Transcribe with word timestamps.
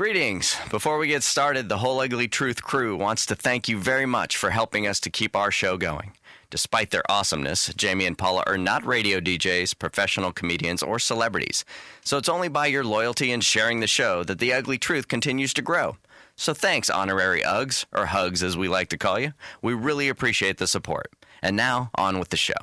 Greetings. 0.00 0.56
Before 0.70 0.96
we 0.96 1.08
get 1.08 1.22
started, 1.22 1.68
the 1.68 1.76
Whole 1.76 2.00
Ugly 2.00 2.28
Truth 2.28 2.62
crew 2.62 2.96
wants 2.96 3.26
to 3.26 3.34
thank 3.34 3.68
you 3.68 3.76
very 3.76 4.06
much 4.06 4.34
for 4.34 4.48
helping 4.48 4.86
us 4.86 4.98
to 5.00 5.10
keep 5.10 5.36
our 5.36 5.50
show 5.50 5.76
going. 5.76 6.12
Despite 6.48 6.90
their 6.90 7.02
awesomeness, 7.10 7.70
Jamie 7.74 8.06
and 8.06 8.16
Paula 8.16 8.42
are 8.46 8.56
not 8.56 8.82
radio 8.86 9.20
DJs, 9.20 9.78
professional 9.78 10.32
comedians, 10.32 10.82
or 10.82 10.98
celebrities. 10.98 11.66
So 12.02 12.16
it's 12.16 12.30
only 12.30 12.48
by 12.48 12.68
your 12.68 12.82
loyalty 12.82 13.30
and 13.30 13.44
sharing 13.44 13.80
the 13.80 13.86
show 13.86 14.24
that 14.24 14.38
the 14.38 14.54
ugly 14.54 14.78
truth 14.78 15.06
continues 15.06 15.52
to 15.52 15.60
grow. 15.60 15.98
So 16.34 16.54
thanks, 16.54 16.88
honorary 16.88 17.42
Uggs, 17.42 17.84
or 17.92 18.06
Hugs 18.06 18.42
as 18.42 18.56
we 18.56 18.68
like 18.68 18.88
to 18.88 18.96
call 18.96 19.20
you. 19.20 19.34
We 19.60 19.74
really 19.74 20.08
appreciate 20.08 20.56
the 20.56 20.66
support. 20.66 21.12
And 21.42 21.56
now, 21.56 21.90
on 21.94 22.18
with 22.18 22.30
the 22.30 22.38
show. 22.38 22.54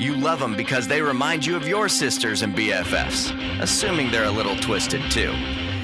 You 0.00 0.16
love 0.16 0.40
them 0.40 0.56
because 0.56 0.88
they 0.88 1.02
remind 1.02 1.46
you 1.46 1.54
of 1.54 1.68
your 1.68 1.88
sisters 1.88 2.42
and 2.42 2.52
BFFs, 2.56 3.60
assuming 3.60 4.10
they're 4.10 4.24
a 4.24 4.30
little 4.30 4.56
twisted 4.56 5.08
too. 5.12 5.32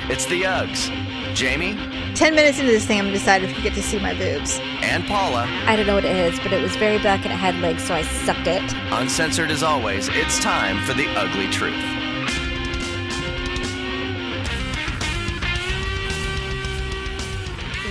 It's 0.06 0.26
the 0.26 0.42
Uggs. 0.42 0.90
Jamie 1.34 1.74
Ten 2.14 2.34
minutes 2.34 2.58
into 2.58 2.70
this 2.70 2.84
thing, 2.84 2.98
I'm 2.98 3.06
gonna 3.06 3.16
decide 3.16 3.42
if 3.42 3.56
you 3.56 3.62
get 3.62 3.72
to 3.72 3.82
see 3.82 3.98
my 3.98 4.12
boobs. 4.12 4.60
and 4.82 5.02
Paula, 5.06 5.46
I 5.66 5.76
don't 5.76 5.86
know 5.86 5.94
what 5.94 6.04
it 6.04 6.14
is, 6.14 6.38
but 6.40 6.52
it 6.52 6.60
was 6.62 6.76
very 6.76 6.98
black 6.98 7.24
and 7.24 7.32
it 7.32 7.36
had 7.36 7.56
legs, 7.60 7.82
so 7.84 7.94
I 7.94 8.02
sucked 8.02 8.46
it. 8.46 8.62
uncensored 8.92 9.50
as 9.50 9.62
always, 9.62 10.08
it's 10.12 10.38
time 10.40 10.84
for 10.84 10.92
the 10.92 11.08
ugly 11.16 11.48
truth. 11.48 11.82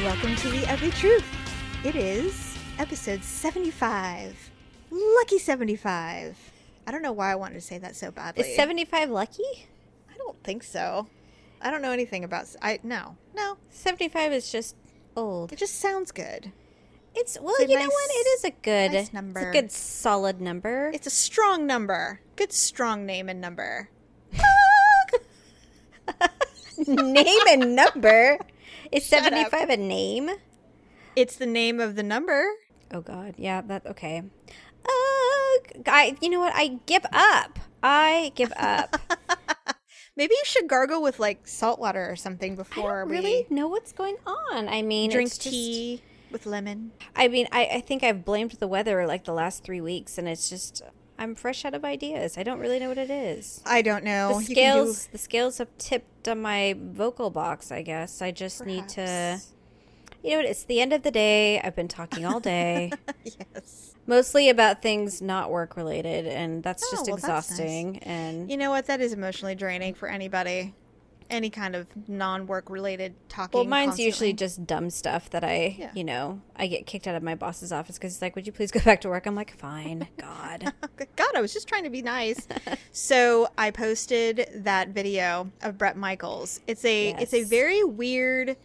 Welcome 0.03 0.35
to 0.35 0.49
the 0.49 0.71
Ugly 0.71 0.91
Truth. 0.91 1.25
It 1.83 1.95
is 1.95 2.55
episode 2.77 3.23
75. 3.23 4.51
Lucky 4.91 5.39
75. 5.39 6.37
I 6.85 6.91
don't 6.91 7.01
know 7.01 7.11
why 7.11 7.31
I 7.31 7.35
wanted 7.35 7.55
to 7.55 7.61
say 7.61 7.79
that 7.79 7.95
so 7.95 8.11
badly. 8.11 8.43
Is 8.43 8.55
75 8.55 9.09
lucky? 9.09 9.67
I 10.13 10.17
don't 10.17 10.41
think 10.43 10.61
so. 10.61 11.07
I 11.63 11.71
don't 11.71 11.81
know 11.81 11.91
anything 11.91 12.23
about. 12.23 12.47
I 12.61 12.79
no 12.83 13.17
no. 13.35 13.57
75 13.69 14.31
is 14.33 14.51
just 14.51 14.75
old. 15.15 15.51
It 15.51 15.57
just 15.59 15.79
sounds 15.79 16.11
good. 16.11 16.51
It's, 17.15 17.37
well, 17.39 17.53
It's 17.59 17.71
you 17.71 17.77
know 17.77 17.85
what? 17.85 18.09
It 18.09 18.27
is 18.39 18.43
a 18.45 18.51
good 18.63 18.91
nice 18.91 19.01
It's 19.01 19.09
a 19.11 19.13
number. 19.15 19.51
good 19.51 19.71
solid 19.71 20.41
number. 20.41 20.89
It's 20.95 21.05
a 21.05 21.11
strong 21.11 21.67
number. 21.67 22.21
Good 22.35 22.51
strong 22.51 23.05
name 23.05 23.29
and 23.29 23.39
number. 23.39 23.89
name 26.87 27.41
and 27.49 27.75
number. 27.75 28.39
Is 28.91 29.05
Shut 29.07 29.19
up. 29.25 29.33
75 29.33 29.69
a 29.69 29.77
name? 29.77 30.29
It's 31.15 31.35
the 31.35 31.45
name 31.45 31.79
of 31.79 31.95
the 31.95 32.03
number. 32.03 32.45
Oh 32.91 33.01
god. 33.01 33.35
Yeah, 33.37 33.61
that 33.61 33.85
okay. 33.87 34.23
Uh, 34.85 34.89
I 35.87 36.17
you 36.21 36.29
know 36.29 36.39
what? 36.39 36.53
I 36.55 36.79
give 36.85 37.05
up. 37.11 37.59
I 37.81 38.31
give 38.35 38.51
up. 38.57 38.97
Maybe 40.15 40.33
you 40.35 40.41
should 40.45 40.67
gargle 40.67 41.01
with 41.01 41.19
like 41.19 41.47
salt 41.47 41.79
water 41.79 42.07
or 42.09 42.15
something 42.15 42.53
I 42.53 42.55
before 42.55 42.99
don't 43.01 43.09
we 43.09 43.15
really 43.17 43.47
know 43.49 43.67
what's 43.67 43.91
going 43.91 44.17
on. 44.27 44.67
I 44.69 44.81
mean, 44.83 45.09
drink 45.09 45.27
it's 45.27 45.37
just- 45.37 45.49
tea 45.53 46.01
with 46.31 46.45
lemon. 46.45 46.91
I 47.15 47.27
mean, 47.27 47.47
I, 47.51 47.65
I 47.65 47.81
think 47.81 48.03
I've 48.03 48.23
blamed 48.25 48.51
the 48.53 48.67
weather 48.67 49.05
like 49.07 49.23
the 49.25 49.33
last 49.33 49.63
three 49.63 49.81
weeks, 49.81 50.17
and 50.17 50.27
it's 50.27 50.49
just 50.49 50.81
I'm 51.17 51.35
fresh 51.35 51.63
out 51.65 51.73
of 51.73 51.83
ideas. 51.85 52.37
I 52.37 52.43
don't 52.43 52.59
really 52.59 52.79
know 52.79 52.89
what 52.89 52.97
it 52.97 53.09
is. 53.09 53.61
I 53.65 53.81
don't 53.81 54.03
know. 54.03 54.39
the 54.39 54.45
can 54.45 54.47
do- 54.47 54.53
scales, 54.53 55.07
the 55.07 55.17
scales 55.17 55.57
have 55.59 55.75
tipped 55.77 56.27
on 56.27 56.41
my 56.41 56.75
vocal 56.79 57.29
box. 57.29 57.71
I 57.71 57.81
guess 57.81 58.21
I 58.21 58.31
just 58.31 58.65
need 58.65 58.87
to. 58.89 59.39
You 60.23 60.41
know? 60.41 60.47
It's 60.49 60.63
the 60.63 60.79
end 60.79 60.93
of 60.93 61.03
the 61.03 61.11
day. 61.11 61.59
I've 61.59 61.75
been 61.75 61.87
talking 61.87 62.25
all 62.25 62.39
day, 62.39 62.91
yes. 63.23 63.92
Mostly 64.05 64.49
about 64.49 64.81
things 64.81 65.21
not 65.21 65.49
work 65.49 65.77
related, 65.77 66.27
and 66.27 66.61
that's 66.61 66.83
Oh, 66.83 66.87
just 66.91 67.07
well, 67.07 67.15
that's 67.17 67.27
nice. 67.27 67.39
exhausting. 67.49 67.97
And 67.99 68.51
You 68.51 68.57
know 68.57 68.69
what? 68.69 68.87
That 68.87 68.99
is 69.01 69.13
emotionally 69.13 69.55
draining 69.55 69.93
for 69.93 70.09
anybody. 70.09 70.73
Any 71.29 71.49
kind 71.49 71.73
of 71.73 71.87
non-work 72.09 72.69
related 72.69 73.15
talking. 73.29 73.57
well, 73.57 73.65
mine's 73.65 73.91
constantly. 73.91 74.05
usually 74.05 74.33
just 74.33 74.67
dumb 74.67 74.89
stuff 74.89 75.29
that 75.29 75.43
I, 75.43 75.77
Yeah. 75.79 75.91
you 75.95 76.03
know, 76.03 76.41
I 76.55 76.67
get 76.67 76.85
kicked 76.85 77.07
out 77.07 77.15
of 77.15 77.23
my 77.23 77.33
boss's 77.33 77.71
office 77.71 77.97
because 77.97 78.13
he's 78.15 78.21
like, 78.21 78.35
"Would 78.35 78.45
you 78.45 78.51
please 78.51 78.71
go 78.71 78.81
back 78.81 78.99
to 79.01 79.09
work?" 79.09 79.25
I'm 79.25 79.33
like, 79.33 79.57
"Fine, 79.57 80.09
God." 80.17 80.73
God, 81.15 81.31
I 81.35 81.39
was 81.41 81.53
just 81.53 81.67
trying 81.69 81.85
to 81.85 81.89
be 81.89 82.01
nice. 82.01 82.45
so 82.91 83.47
I 83.57 83.71
posted 83.71 84.47
that 84.53 84.89
video 84.89 85.49
of 85.61 85.77
Bret 85.77 85.95
Michaels. 85.97 86.59
It's 86.67 86.83
a 86.83 87.11
it's 87.19 87.33
a 87.33 87.43
very 87.43 87.83
weird 87.85 88.57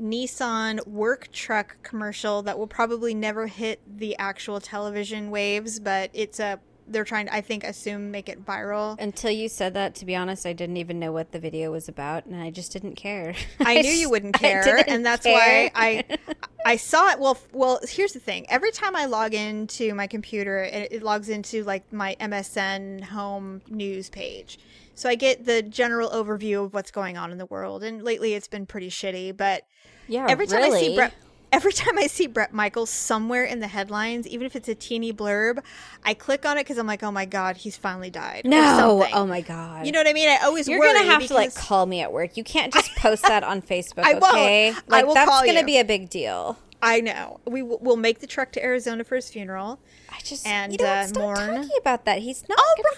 Nissan 0.00 0.86
work 0.86 1.30
truck 1.32 1.76
commercial 1.82 2.42
that 2.42 2.58
will 2.58 2.66
probably 2.66 3.14
never 3.14 3.46
hit 3.46 3.80
the 3.98 4.16
actual 4.18 4.60
television 4.60 5.30
waves, 5.30 5.80
but 5.80 6.10
it's 6.12 6.40
a 6.40 6.60
they're 6.88 7.04
trying 7.04 7.26
to 7.26 7.34
I 7.34 7.40
think 7.40 7.64
assume 7.64 8.10
make 8.10 8.28
it 8.28 8.44
viral. 8.44 8.98
Until 9.00 9.30
you 9.30 9.48
said 9.48 9.74
that, 9.74 9.94
to 9.96 10.06
be 10.06 10.14
honest, 10.14 10.46
I 10.46 10.52
didn't 10.52 10.76
even 10.76 10.98
know 10.98 11.12
what 11.12 11.32
the 11.32 11.38
video 11.38 11.70
was 11.70 11.88
about, 11.88 12.26
and 12.26 12.40
I 12.40 12.50
just 12.50 12.72
didn't 12.72 12.94
care. 12.94 13.34
I 13.60 13.80
knew 13.80 13.90
you 13.90 14.10
wouldn't 14.10 14.34
care, 14.34 14.84
and 14.88 15.04
that's 15.04 15.24
care. 15.24 15.34
why 15.34 15.70
I 15.74 16.04
I 16.66 16.76
saw 16.76 17.10
it. 17.10 17.18
Well, 17.18 17.38
well, 17.52 17.80
here's 17.88 18.12
the 18.12 18.20
thing. 18.20 18.46
Every 18.48 18.72
time 18.72 18.94
I 18.94 19.06
log 19.06 19.34
into 19.34 19.94
my 19.94 20.06
computer, 20.06 20.58
it, 20.64 20.92
it 20.92 21.02
logs 21.02 21.28
into 21.28 21.64
like 21.64 21.92
my 21.92 22.16
MSN 22.20 23.02
home 23.04 23.62
news 23.68 24.10
page, 24.10 24.58
so 24.94 25.08
I 25.08 25.14
get 25.14 25.44
the 25.44 25.62
general 25.62 26.10
overview 26.10 26.64
of 26.64 26.74
what's 26.74 26.90
going 26.90 27.16
on 27.16 27.30
in 27.32 27.38
the 27.38 27.46
world. 27.46 27.82
And 27.82 28.02
lately, 28.02 28.34
it's 28.34 28.48
been 28.48 28.66
pretty 28.66 28.90
shitty. 28.90 29.36
But 29.36 29.66
yeah, 30.12 30.26
every 30.28 30.46
time 30.46 30.62
I 30.62 30.70
see? 30.70 30.94
Bret. 30.94 31.14
Every 31.52 31.72
time 31.82 31.98
I 31.98 32.06
see 32.06 32.26
Bret 32.26 32.54
Michaels 32.54 32.88
somewhere 32.88 33.44
in 33.44 33.60
the 33.60 33.66
headlines, 33.66 34.26
even 34.26 34.46
if 34.46 34.56
it's 34.56 34.68
a 34.70 34.74
teeny 34.74 35.12
blurb, 35.12 35.62
I 36.02 36.14
click 36.14 36.46
on 36.46 36.56
it 36.56 36.60
because 36.60 36.78
I'm 36.78 36.86
like, 36.86 37.02
"Oh 37.02 37.10
my 37.10 37.26
god, 37.26 37.58
he's 37.58 37.76
finally 37.76 38.08
died." 38.08 38.42
no, 38.46 39.06
oh 39.12 39.26
my 39.26 39.42
god, 39.42 39.84
you 39.84 39.92
know 39.92 39.98
what 40.00 40.06
I 40.08 40.14
mean? 40.14 40.28
I 40.30 40.38
always 40.44 40.66
You're 40.66 40.80
gonna 40.80 41.04
have 41.04 41.26
to 41.26 41.34
like 41.34 41.54
call 41.54 41.84
me 41.86 42.00
at 42.00 42.10
work. 42.12 42.36
You 42.38 42.44
can't 42.44 42.72
just 42.72 42.94
post 42.96 43.22
that 43.24 43.44
on 43.44 43.60
Facebook, 43.72 44.04
I 44.04 44.14
won't. 44.14 44.34
okay? 44.34 44.70
I 44.70 44.74
Like 44.88 45.06
will 45.06 45.14
that's 45.14 45.30
gonna 45.44 45.60
you. 45.60 45.66
be 45.66 45.78
a 45.78 45.84
big 45.84 46.08
deal. 46.08 46.58
I 46.84 47.00
know. 47.00 47.38
We 47.46 47.60
w- 47.60 47.78
will 47.80 47.96
make 47.96 48.18
the 48.18 48.26
trek 48.26 48.50
to 48.52 48.64
Arizona 48.64 49.04
for 49.04 49.14
his 49.14 49.30
funeral. 49.30 49.78
I 50.10 50.18
just 50.24 50.44
And, 50.44 50.72
you 50.72 50.78
know, 50.78 50.90
uh, 50.90 51.06
stop 51.06 51.22
mourn. 51.22 51.36
talking 51.36 51.70
about 51.78 52.04
that. 52.06 52.18
He's 52.18 52.42
not 52.48 52.58
All 52.58 52.74
gonna 52.76 52.88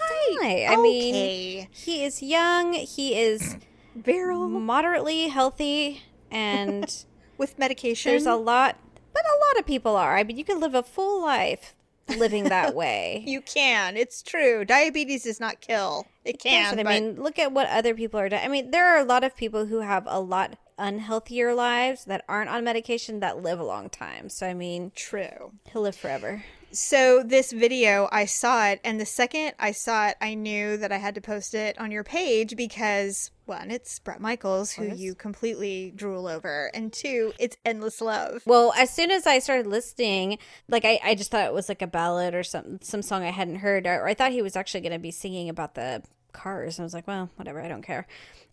right. 0.41 0.65
die. 0.67 0.73
I 0.73 0.75
mean, 0.77 1.67
he 1.71 2.03
is 2.03 2.23
young. 2.23 2.73
He 2.73 3.13
is 3.19 3.57
Viral 3.99 4.49
moderately 4.49 5.27
healthy, 5.27 6.01
and 6.31 7.05
with 7.37 7.57
medication. 7.59 8.11
there's 8.11 8.25
a 8.25 8.35
lot. 8.35 8.77
But 9.13 9.23
a 9.25 9.37
lot 9.47 9.59
of 9.59 9.65
people 9.65 9.95
are. 9.95 10.17
I 10.17 10.23
mean, 10.23 10.37
you 10.37 10.43
can 10.43 10.59
live 10.59 10.75
a 10.75 10.83
full 10.83 11.21
life 11.23 11.73
living 12.17 12.45
that 12.45 12.75
way. 12.81 13.23
you 13.25 13.41
can. 13.41 13.95
It's 13.97 14.21
true. 14.21 14.65
Diabetes 14.65 15.23
does 15.23 15.39
not 15.39 15.61
kill. 15.61 16.05
It 16.25 16.39
can. 16.39 16.75
what 16.77 16.85
I 16.85 16.99
mean, 16.99 17.15
look 17.21 17.39
at 17.39 17.51
what 17.51 17.67
other 17.69 17.95
people 17.95 18.19
are 18.19 18.27
doing. 18.29 18.41
I 18.43 18.47
mean, 18.49 18.71
there 18.71 18.85
are 18.87 18.99
a 18.99 19.05
lot 19.05 19.23
of 19.23 19.35
people 19.35 19.65
who 19.67 19.79
have 19.79 20.03
a 20.07 20.19
lot 20.19 20.57
unhealthier 20.77 21.55
lives 21.55 22.05
that 22.05 22.25
aren't 22.27 22.49
on 22.49 22.63
medication 22.63 23.21
that 23.21 23.41
live 23.41 23.59
a 23.59 23.63
long 23.63 23.89
time. 23.89 24.27
So 24.29 24.45
I 24.45 24.53
mean, 24.53 24.91
True. 24.95 25.53
he'll 25.71 25.83
live 25.83 25.95
forever. 25.95 26.43
So 26.75 27.23
this 27.23 27.53
video, 27.53 28.09
I 28.11 28.25
saw 28.25 28.67
it, 28.67 28.81
and 28.83 28.99
the 28.99 29.05
second 29.05 29.53
I 29.57 29.71
saw 29.71 30.07
it, 30.07 30.17
I 30.19 30.33
knew 30.33 30.75
that 30.75 30.91
I 30.91 30.97
had 30.97 31.15
to 31.15 31.21
post 31.21 31.53
it 31.53 31.79
on 31.79 31.89
your 31.89 32.03
page 32.03 32.57
because 32.57 33.31
one, 33.45 33.71
it's 33.71 33.97
Bret 33.99 34.19
Michaels, 34.19 34.73
who 34.73 34.93
you 34.93 35.15
completely 35.15 35.93
drool 35.95 36.27
over, 36.27 36.69
and 36.73 36.91
two, 36.91 37.31
it's 37.39 37.55
endless 37.63 38.01
love. 38.01 38.43
Well, 38.45 38.73
as 38.75 38.93
soon 38.93 39.09
as 39.09 39.25
I 39.25 39.39
started 39.39 39.67
listening, 39.67 40.37
like 40.67 40.83
I, 40.83 40.99
I 41.01 41.15
just 41.15 41.31
thought 41.31 41.45
it 41.45 41.53
was 41.53 41.69
like 41.69 41.81
a 41.81 41.87
ballad 41.87 42.33
or 42.33 42.43
some 42.43 42.79
some 42.81 43.01
song 43.01 43.23
I 43.23 43.31
hadn't 43.31 43.57
heard, 43.57 43.87
or 43.87 44.05
I 44.05 44.13
thought 44.13 44.33
he 44.33 44.41
was 44.41 44.57
actually 44.57 44.81
going 44.81 44.91
to 44.91 44.99
be 44.99 45.11
singing 45.11 45.47
about 45.47 45.75
the 45.75 46.03
cars. 46.33 46.77
And 46.77 46.83
I 46.83 46.87
was 46.87 46.93
like, 46.93 47.07
well, 47.07 47.29
whatever, 47.37 47.61
I 47.61 47.69
don't 47.69 47.83
care. 47.83 48.05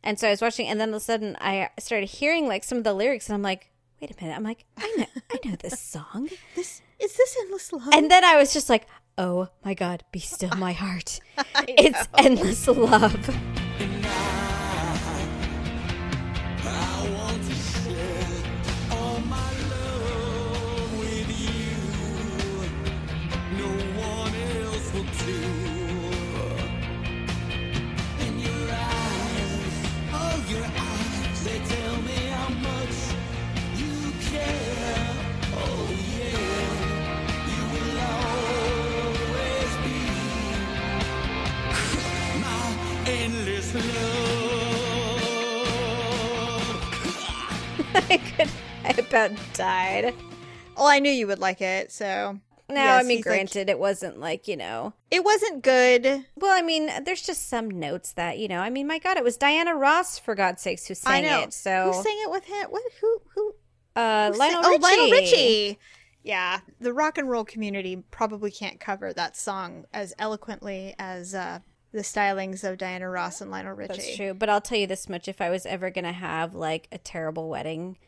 And 0.05 0.17
so 0.17 0.29
I 0.29 0.31
was 0.31 0.41
watching, 0.41 0.69
and 0.69 0.81
then 0.81 0.91
all 0.91 0.97
of 0.97 1.03
a 1.03 1.05
sudden 1.05 1.37
I 1.41 1.71
started 1.81 2.09
hearing 2.09 2.47
like 2.47 2.63
some 2.63 2.79
of 2.79 2.85
the 2.85 2.95
lyrics, 2.95 3.29
and 3.29 3.35
I'm 3.35 3.43
like, 3.43 3.73
wait 4.03 4.11
a 4.11 4.25
minute, 4.25 4.37
I'm 4.37 4.43
like, 4.43 4.65
I 4.77 4.93
know, 4.99 5.07
I 5.31 5.49
know 5.49 5.57
this 5.57 5.79
song. 5.79 6.29
This 6.57 6.83
is 6.99 7.17
this 7.17 7.37
endless 7.41 7.73
love. 7.73 7.89
And 7.93 8.11
then 8.11 8.25
I 8.25 8.37
was 8.37 8.53
just 8.53 8.69
like, 8.69 8.87
oh 9.17 9.49
my 9.65 9.75
god, 9.75 10.03
be 10.11 10.19
still 10.19 10.55
my 10.57 10.73
heart. 10.73 11.21
It's 11.69 12.09
endless 12.19 12.67
love. 12.67 13.62
About 49.13 49.31
died. 49.55 50.15
well, 50.77 50.87
I 50.87 50.99
knew 50.99 51.11
you 51.11 51.27
would 51.27 51.39
like 51.39 51.61
it, 51.61 51.93
so 51.93 52.39
No, 52.69 52.77
Yes, 52.77 53.05
I 53.05 53.07
mean, 53.07 53.19
he's 53.19 53.27
like- 53.27 53.35
granted, 53.35 53.69
it 53.69 53.79
wasn't 53.79 54.19
like, 54.19 54.49
you 54.49 54.57
know. 54.57 54.95
It 55.11 55.25
wasn't 55.25 55.63
good. 55.63 56.25
Well, 56.37 56.57
I 56.57 56.63
mean, 56.63 56.91
there's 57.05 57.21
just 57.23 57.49
some 57.49 57.69
notes 57.69 58.13
that, 58.13 58.39
you 58.39 58.49
know, 58.49 58.61
I 58.61 58.71
mean, 58.71 58.87
my 58.87 58.99
God, 58.99 59.17
it 59.19 59.25
was 59.25 59.37
Diana 59.37 59.75
Ross, 59.75 60.19
for 60.19 60.35
God's 60.35 60.63
sakes, 60.63 60.87
who 60.87 60.95
sang 60.95 61.25
it. 61.25 61.53
So, 61.53 61.93
who 61.93 62.03
sang 62.03 62.17
it 62.23 62.31
with 62.31 62.45
him? 62.45 62.69
What? 62.71 62.83
Who? 63.01 63.21
Who? 63.35 63.55
uh, 63.95 64.33
who 64.33 64.39
Lionel 64.39 64.63
sang- 64.63 64.71
Richie. 64.73 64.85
Oh, 64.85 64.89
Lionel 64.89 65.11
Richie. 65.11 65.79
Yeah, 66.25 66.61
the 66.81 66.93
rock 66.95 67.19
and 67.19 67.29
roll 67.29 67.45
community 67.45 68.05
probably 68.11 68.51
can't 68.53 68.79
cover 68.81 69.13
that 69.13 69.37
song 69.37 69.85
as 69.93 70.15
eloquently 70.19 70.95
as 70.99 71.35
uh, 71.35 71.59
the 71.93 72.01
stylings 72.03 72.63
of 72.65 72.79
Diana 72.79 73.11
Ross 73.11 73.41
and 73.41 73.51
Lionel 73.51 73.75
Richie. 73.75 73.89
That's 73.95 74.17
true. 74.17 74.33
But 74.33 74.49
I'll 74.49 74.61
tell 74.61 74.79
you 74.79 74.87
this 74.87 75.09
much 75.09 75.27
if 75.29 75.41
I 75.41 75.51
was 75.51 75.67
ever 75.67 75.91
going 75.91 76.05
to 76.05 76.13
have 76.13 76.55
like 76.55 76.87
a 76.93 76.97
terrible 76.99 77.49
wedding, 77.51 77.99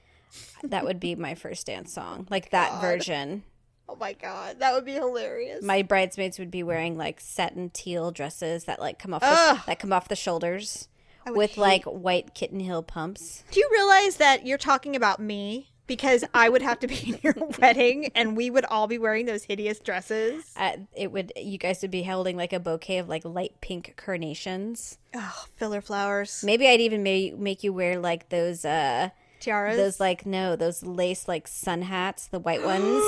that 0.62 0.84
would 0.84 1.00
be 1.00 1.14
my 1.14 1.34
first 1.34 1.66
dance 1.66 1.92
song. 1.92 2.26
Like 2.30 2.50
that 2.50 2.80
version. 2.80 3.42
Oh 3.88 3.96
my 3.96 4.14
god, 4.14 4.60
that 4.60 4.72
would 4.72 4.84
be 4.86 4.92
hilarious. 4.94 5.62
My 5.62 5.82
bridesmaids 5.82 6.38
would 6.38 6.50
be 6.50 6.62
wearing 6.62 6.96
like 6.96 7.20
satin 7.20 7.70
teal 7.70 8.10
dresses 8.10 8.64
that 8.64 8.80
like 8.80 8.98
come 8.98 9.12
off 9.12 9.20
the, 9.20 9.60
that 9.66 9.78
come 9.78 9.92
off 9.92 10.08
the 10.08 10.16
shoulders 10.16 10.88
with 11.26 11.50
hate- 11.52 11.58
like 11.58 11.84
white 11.84 12.34
kitten 12.34 12.60
heel 12.60 12.82
pumps. 12.82 13.44
Do 13.50 13.60
you 13.60 13.68
realize 13.70 14.16
that 14.16 14.46
you're 14.46 14.58
talking 14.58 14.96
about 14.96 15.20
me? 15.20 15.70
Because 15.86 16.24
I 16.32 16.48
would 16.48 16.62
have 16.62 16.78
to 16.78 16.86
be 16.86 16.94
in 17.12 17.18
your 17.22 17.34
wedding, 17.60 18.10
and 18.14 18.34
we 18.38 18.48
would 18.48 18.64
all 18.64 18.86
be 18.86 18.96
wearing 18.96 19.26
those 19.26 19.44
hideous 19.44 19.80
dresses. 19.80 20.50
Uh, 20.56 20.78
it 20.96 21.12
would 21.12 21.30
you 21.36 21.58
guys 21.58 21.82
would 21.82 21.90
be 21.90 22.04
holding 22.04 22.38
like 22.38 22.54
a 22.54 22.58
bouquet 22.60 22.96
of 22.96 23.10
like 23.10 23.22
light 23.26 23.60
pink 23.60 23.92
carnations. 23.98 24.96
Oh, 25.14 25.44
filler 25.56 25.82
flowers, 25.82 26.42
Maybe 26.42 26.66
I'd 26.66 26.80
even 26.80 27.02
make 27.02 27.36
make 27.38 27.62
you 27.62 27.74
wear 27.74 27.98
like 27.98 28.30
those 28.30 28.64
uh 28.64 29.10
tiaras. 29.44 29.76
those 29.76 30.00
like 30.00 30.24
no 30.26 30.56
those 30.56 30.82
lace 30.82 31.28
like 31.28 31.46
sun 31.48 31.82
hats, 31.82 32.26
the 32.26 32.38
white 32.40 32.64
ones. 32.64 33.02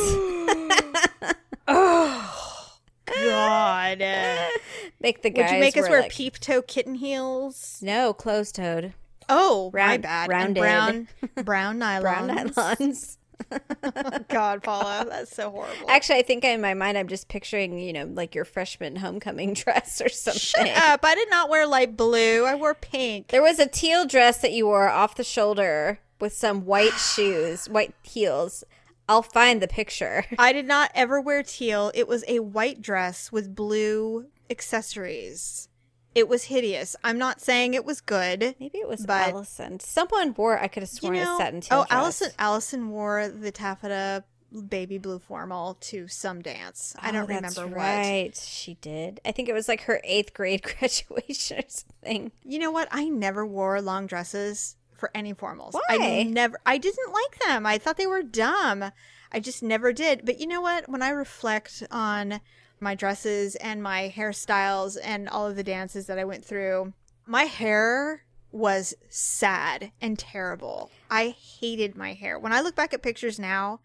Oh 1.68 2.78
God. 3.06 3.98
make 5.00 5.22
the 5.22 5.30
guys 5.30 5.50
Would 5.50 5.54
you 5.54 5.60
make 5.60 5.76
us 5.76 5.88
wear, 5.88 6.02
like, 6.02 6.12
peep 6.12 6.38
toe 6.38 6.62
kitten 6.62 6.94
heels? 6.96 7.80
no 7.82 8.12
closed 8.12 8.54
toed 8.56 8.92
Oh, 9.28 9.70
my 9.74 9.78
Round- 9.80 10.02
bad. 10.02 10.30
And 10.30 10.56
rounded. 10.58 10.60
brown, 10.60 11.08
brown 11.44 11.78
nylons. 11.80 12.00
brown 12.02 12.28
nylons. 12.28 13.16
God, 14.28 14.62
Paula, 14.62 15.04
that's 15.08 15.34
so 15.34 15.50
horrible. 15.50 15.90
Actually, 15.90 16.20
I 16.20 16.22
think 16.22 16.44
in 16.44 16.60
my 16.60 16.74
mind 16.74 16.96
I'm 16.96 17.08
just 17.08 17.28
picturing 17.28 17.78
you 17.78 17.92
know 17.92 18.04
like 18.04 18.34
your 18.34 18.44
freshman 18.44 18.94
homecoming 18.96 19.52
dress 19.54 20.00
or 20.00 20.08
something. 20.08 20.40
Shut 20.40 20.68
up! 20.68 21.00
I 21.04 21.14
did 21.16 21.28
not 21.28 21.50
wear 21.50 21.66
light 21.66 21.96
blue. 21.96 22.44
I 22.44 22.54
wore 22.54 22.74
pink. 22.74 23.28
There 23.28 23.42
was 23.42 23.58
a 23.58 23.66
teal 23.66 24.06
dress 24.06 24.38
that 24.38 24.52
you 24.52 24.66
wore 24.66 24.88
off 24.88 25.16
the 25.16 25.24
shoulder 25.24 25.98
with 26.20 26.32
some 26.32 26.64
white 26.64 26.94
shoes, 26.94 27.68
white 27.68 27.94
heels. 28.02 28.64
I'll 29.08 29.22
find 29.22 29.62
the 29.62 29.68
picture. 29.68 30.24
I 30.38 30.52
did 30.52 30.66
not 30.66 30.90
ever 30.94 31.20
wear 31.20 31.42
teal. 31.42 31.92
It 31.94 32.08
was 32.08 32.24
a 32.26 32.40
white 32.40 32.82
dress 32.82 33.30
with 33.30 33.54
blue 33.54 34.26
accessories. 34.50 35.68
It 36.14 36.28
was 36.28 36.44
hideous. 36.44 36.96
I'm 37.04 37.18
not 37.18 37.40
saying 37.42 37.74
it 37.74 37.84
was 37.84 38.00
good. 38.00 38.54
Maybe 38.58 38.78
it 38.78 38.88
was 38.88 39.04
But- 39.04 39.28
Allison. 39.28 39.80
Someone 39.80 40.32
wore. 40.34 40.58
I 40.58 40.66
could 40.68 40.82
have 40.82 40.90
You 40.92 40.96
sworn 40.98 41.14
know, 41.16 41.34
a 41.34 41.38
satin 41.38 41.58
oh, 41.58 41.60
teal 41.60 41.78
oh, 41.78 41.84
dress. 41.84 41.92
Allison. 41.92 42.30
Allison 42.38 42.88
wore 42.90 43.28
the 43.28 43.50
taffeta 43.52 44.24
baby 44.70 44.96
blue 44.96 45.18
formal 45.18 45.74
to 45.82 46.08
some 46.08 46.40
dance. 46.40 46.96
I 46.98 47.10
Oh, 47.10 47.12
don't 47.12 47.28
that's 47.28 47.58
remember 47.58 47.76
Right, 47.76 48.34
she 48.34 48.74
did. 48.80 49.20
I 49.26 49.32
think 49.32 49.48
it 49.50 49.52
was 49.52 49.68
like 49.68 49.82
her 49.82 50.00
eighth 50.04 50.32
grade 50.32 50.62
graduation 50.78 51.58
or 51.58 51.62
something. 51.68 52.32
You 52.44 52.60
know 52.60 52.70
what? 52.70 52.88
I 52.90 53.08
never 53.10 53.44
wore 53.44 53.80
long 53.82 54.06
dresses 54.06 54.76
for 54.96 55.10
any 55.14 55.34
formals. 55.34 55.72
Why? 55.72 55.82
I 55.88 56.22
never. 56.24 56.58
I 56.66 56.78
didn't 56.78 57.12
like 57.12 57.38
them. 57.46 57.66
I 57.66 57.78
thought 57.78 57.96
they 57.96 58.06
were 58.06 58.22
dumb. 58.22 58.90
I 59.32 59.40
just 59.40 59.62
never 59.62 59.92
did. 59.92 60.24
But 60.24 60.40
you 60.40 60.46
know 60.46 60.60
what? 60.60 60.88
When 60.88 61.02
I 61.02 61.10
reflect 61.10 61.82
on 61.90 62.40
my 62.80 62.94
dresses 62.94 63.56
and 63.56 63.82
my 63.82 64.12
hairstyles 64.14 64.96
and 65.02 65.28
all 65.28 65.46
of 65.46 65.56
the 65.56 65.64
dances 65.64 66.06
that 66.06 66.18
I 66.18 66.24
went 66.24 66.44
through, 66.44 66.92
my 67.26 67.44
hair 67.44 68.24
was 68.52 68.94
sad 69.08 69.92
and 70.00 70.18
terrible. 70.18 70.90
I 71.10 71.28
hated 71.60 71.96
my 71.96 72.14
hair. 72.14 72.38
When 72.38 72.52
I 72.52 72.60
look 72.60 72.74
back 72.74 72.94
at 72.94 73.02
pictures 73.02 73.38
now, 73.38 73.80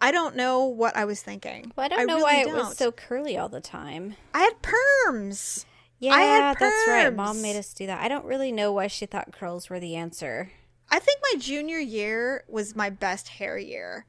I 0.00 0.10
don't 0.10 0.36
know 0.36 0.64
what 0.64 0.96
I 0.96 1.04
was 1.04 1.22
thinking. 1.22 1.72
Well, 1.76 1.86
I 1.86 1.88
don't 1.88 2.06
know 2.06 2.14
really 2.14 2.22
why 2.22 2.36
it 2.40 2.46
don't. 2.46 2.56
was 2.56 2.76
so 2.76 2.92
curly 2.92 3.36
all 3.36 3.48
the 3.48 3.60
time. 3.60 4.16
I 4.34 4.40
had 4.40 4.62
perms. 4.62 5.64
Yeah, 5.98 6.12
I 6.12 6.22
had 6.22 6.58
that's 6.58 6.88
right. 6.88 7.14
Mom 7.14 7.40
made 7.40 7.56
us 7.56 7.72
do 7.72 7.86
that. 7.86 8.02
I 8.02 8.08
don't 8.08 8.24
really 8.24 8.52
know 8.52 8.72
why 8.72 8.86
she 8.86 9.06
thought 9.06 9.32
curls 9.32 9.70
were 9.70 9.80
the 9.80 9.96
answer. 9.96 10.52
I 10.90 10.98
think 10.98 11.20
my 11.22 11.38
junior 11.38 11.78
year 11.78 12.44
was 12.48 12.76
my 12.76 12.90
best 12.90 13.28
hair 13.28 13.58
year. 13.58 14.06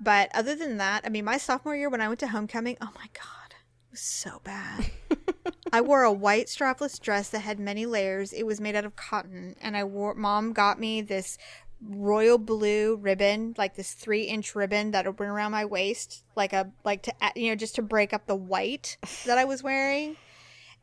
But 0.00 0.30
other 0.34 0.54
than 0.54 0.76
that, 0.78 1.04
I 1.04 1.08
mean, 1.08 1.24
my 1.24 1.38
sophomore 1.38 1.76
year 1.76 1.88
when 1.88 2.00
I 2.00 2.08
went 2.08 2.20
to 2.20 2.28
homecoming, 2.28 2.76
oh 2.80 2.90
my 2.94 3.08
God, 3.12 3.52
it 3.52 3.90
was 3.92 4.00
so 4.00 4.40
bad. 4.44 4.90
I 5.72 5.80
wore 5.80 6.02
a 6.02 6.12
white 6.12 6.46
strapless 6.46 7.00
dress 7.00 7.30
that 7.30 7.40
had 7.40 7.58
many 7.58 7.86
layers. 7.86 8.32
It 8.32 8.44
was 8.44 8.60
made 8.60 8.76
out 8.76 8.84
of 8.84 8.96
cotton. 8.96 9.56
And 9.60 9.76
I 9.76 9.84
wore, 9.84 10.14
mom 10.14 10.52
got 10.52 10.78
me 10.78 11.00
this 11.00 11.38
royal 11.82 12.38
blue 12.38 12.96
ribbon, 12.96 13.54
like 13.56 13.76
this 13.76 13.92
three 13.92 14.24
inch 14.24 14.54
ribbon 14.54 14.90
that 14.90 15.06
would 15.06 15.18
run 15.20 15.30
around 15.30 15.52
my 15.52 15.64
waist, 15.64 16.24
like 16.34 16.52
a, 16.52 16.70
like 16.84 17.02
to, 17.04 17.12
you 17.34 17.50
know, 17.50 17.56
just 17.56 17.76
to 17.76 17.82
break 17.82 18.12
up 18.12 18.26
the 18.26 18.36
white 18.36 18.98
that 19.24 19.38
I 19.38 19.44
was 19.44 19.62
wearing. 19.62 20.16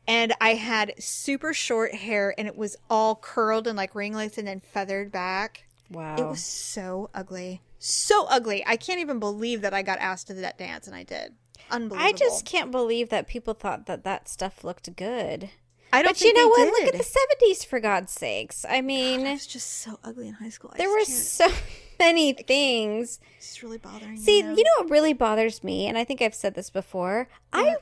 And 0.06 0.34
I 0.40 0.54
had 0.54 0.94
super 1.02 1.54
short 1.54 1.94
hair 1.94 2.34
and 2.36 2.46
it 2.46 2.56
was 2.56 2.76
all 2.90 3.16
curled 3.16 3.66
and 3.66 3.76
like 3.76 3.94
ringlets 3.94 4.36
and 4.38 4.46
then 4.46 4.60
feathered 4.60 5.10
back. 5.10 5.64
Wow. 5.90 6.16
It 6.16 6.24
was 6.26 6.42
so 6.44 7.10
ugly. 7.14 7.62
So 7.78 8.26
ugly. 8.28 8.62
I 8.66 8.76
can't 8.76 9.00
even 9.00 9.18
believe 9.18 9.60
that 9.62 9.72
I 9.74 9.82
got 9.82 9.98
asked 9.98 10.26
to 10.28 10.34
that 10.34 10.58
dance 10.58 10.86
and 10.86 10.94
I 10.96 11.04
did. 11.04 11.34
Unbelievable. 11.70 12.06
I 12.06 12.12
just 12.12 12.44
can't 12.44 12.70
believe 12.70 13.08
that 13.08 13.26
people 13.26 13.54
thought 13.54 13.86
that 13.86 14.04
that 14.04 14.28
stuff 14.28 14.62
looked 14.64 14.94
good. 14.96 15.50
I 15.92 16.02
don't 16.02 16.10
But 16.10 16.20
you 16.22 16.34
know 16.34 16.48
what? 16.48 16.66
Look 16.68 16.92
at 16.94 16.98
the 16.98 17.04
70s, 17.46 17.64
for 17.64 17.78
God's 17.78 18.10
sakes. 18.12 18.66
I 18.68 18.80
mean, 18.80 19.26
I 19.26 19.32
was 19.32 19.46
just 19.46 19.70
so 19.80 19.98
ugly 20.02 20.26
in 20.26 20.34
high 20.34 20.48
school. 20.48 20.72
I 20.74 20.78
there 20.78 20.88
were 20.90 20.96
can't- 20.96 21.08
so 21.08 21.48
many 22.00 22.32
things. 22.32 23.20
It's 23.38 23.62
really 23.62 23.78
bothering 23.78 24.16
See, 24.16 24.42
me. 24.42 24.48
now. 24.48 24.54
you 24.56 24.64
know 24.64 24.82
what 24.82 24.90
really 24.90 25.12
bothers 25.12 25.62
me, 25.62 25.86
and 25.86 25.96
I 25.96 26.02
think 26.02 26.20
I've 26.20 26.34
said 26.34 26.54
this 26.56 26.68
before. 26.68 27.28
What? 27.52 27.66
I 27.66 27.76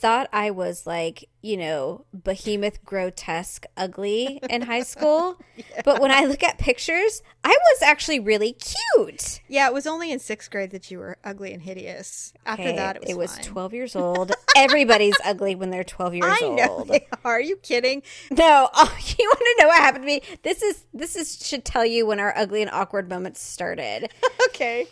thought 0.00 0.28
I 0.32 0.50
was 0.50 0.86
like, 0.86 1.28
you 1.42 1.56
know, 1.56 2.04
behemoth 2.12 2.84
grotesque 2.84 3.64
ugly 3.76 4.40
in 4.48 4.62
high 4.62 4.82
school. 4.82 5.38
But 5.84 6.00
when 6.00 6.10
I 6.10 6.24
look 6.24 6.42
at 6.42 6.56
pictures, 6.58 7.22
I 7.44 7.50
was 7.50 7.82
actually 7.82 8.18
really 8.18 8.54
cute. 8.54 9.40
Yeah, 9.46 9.66
it 9.68 9.74
was 9.74 9.86
only 9.86 10.10
in 10.10 10.18
sixth 10.18 10.50
grade 10.50 10.70
that 10.70 10.90
you 10.90 10.98
were 10.98 11.18
ugly 11.22 11.52
and 11.52 11.62
hideous. 11.62 12.32
After 12.46 12.62
Okay, 12.62 12.76
that, 12.76 12.98
it 13.08 13.16
was, 13.16 13.34
fine. 13.36 13.44
12 13.44 13.74
years 13.74 13.96
old. 14.04 14.32
Everybody's 14.56 15.16
ugly 15.24 15.54
when 15.54 15.68
they're 15.70 15.84
12 15.84 16.14
years 16.14 16.24
I 16.40 16.48
know 16.48 16.68
old. 16.68 16.90
Are 17.24 17.40
you 17.40 17.56
kidding? 17.56 18.02
No, 18.30 18.68
oh, 18.74 18.98
you 19.18 19.28
want 19.28 19.38
to 19.38 19.56
know 19.60 19.68
what 19.68 19.78
happened 19.78 20.02
to 20.02 20.06
me? 20.06 20.22
This 20.42 20.62
is 20.62 20.86
this 20.94 21.14
is 21.14 21.46
should 21.46 21.64
tell 21.64 21.84
you 21.84 22.06
when 22.06 22.20
our 22.20 22.32
ugly 22.36 22.62
and 22.62 22.70
awkward 22.70 23.08
moments 23.08 23.42
started. 23.42 24.10
okay. 24.48 24.86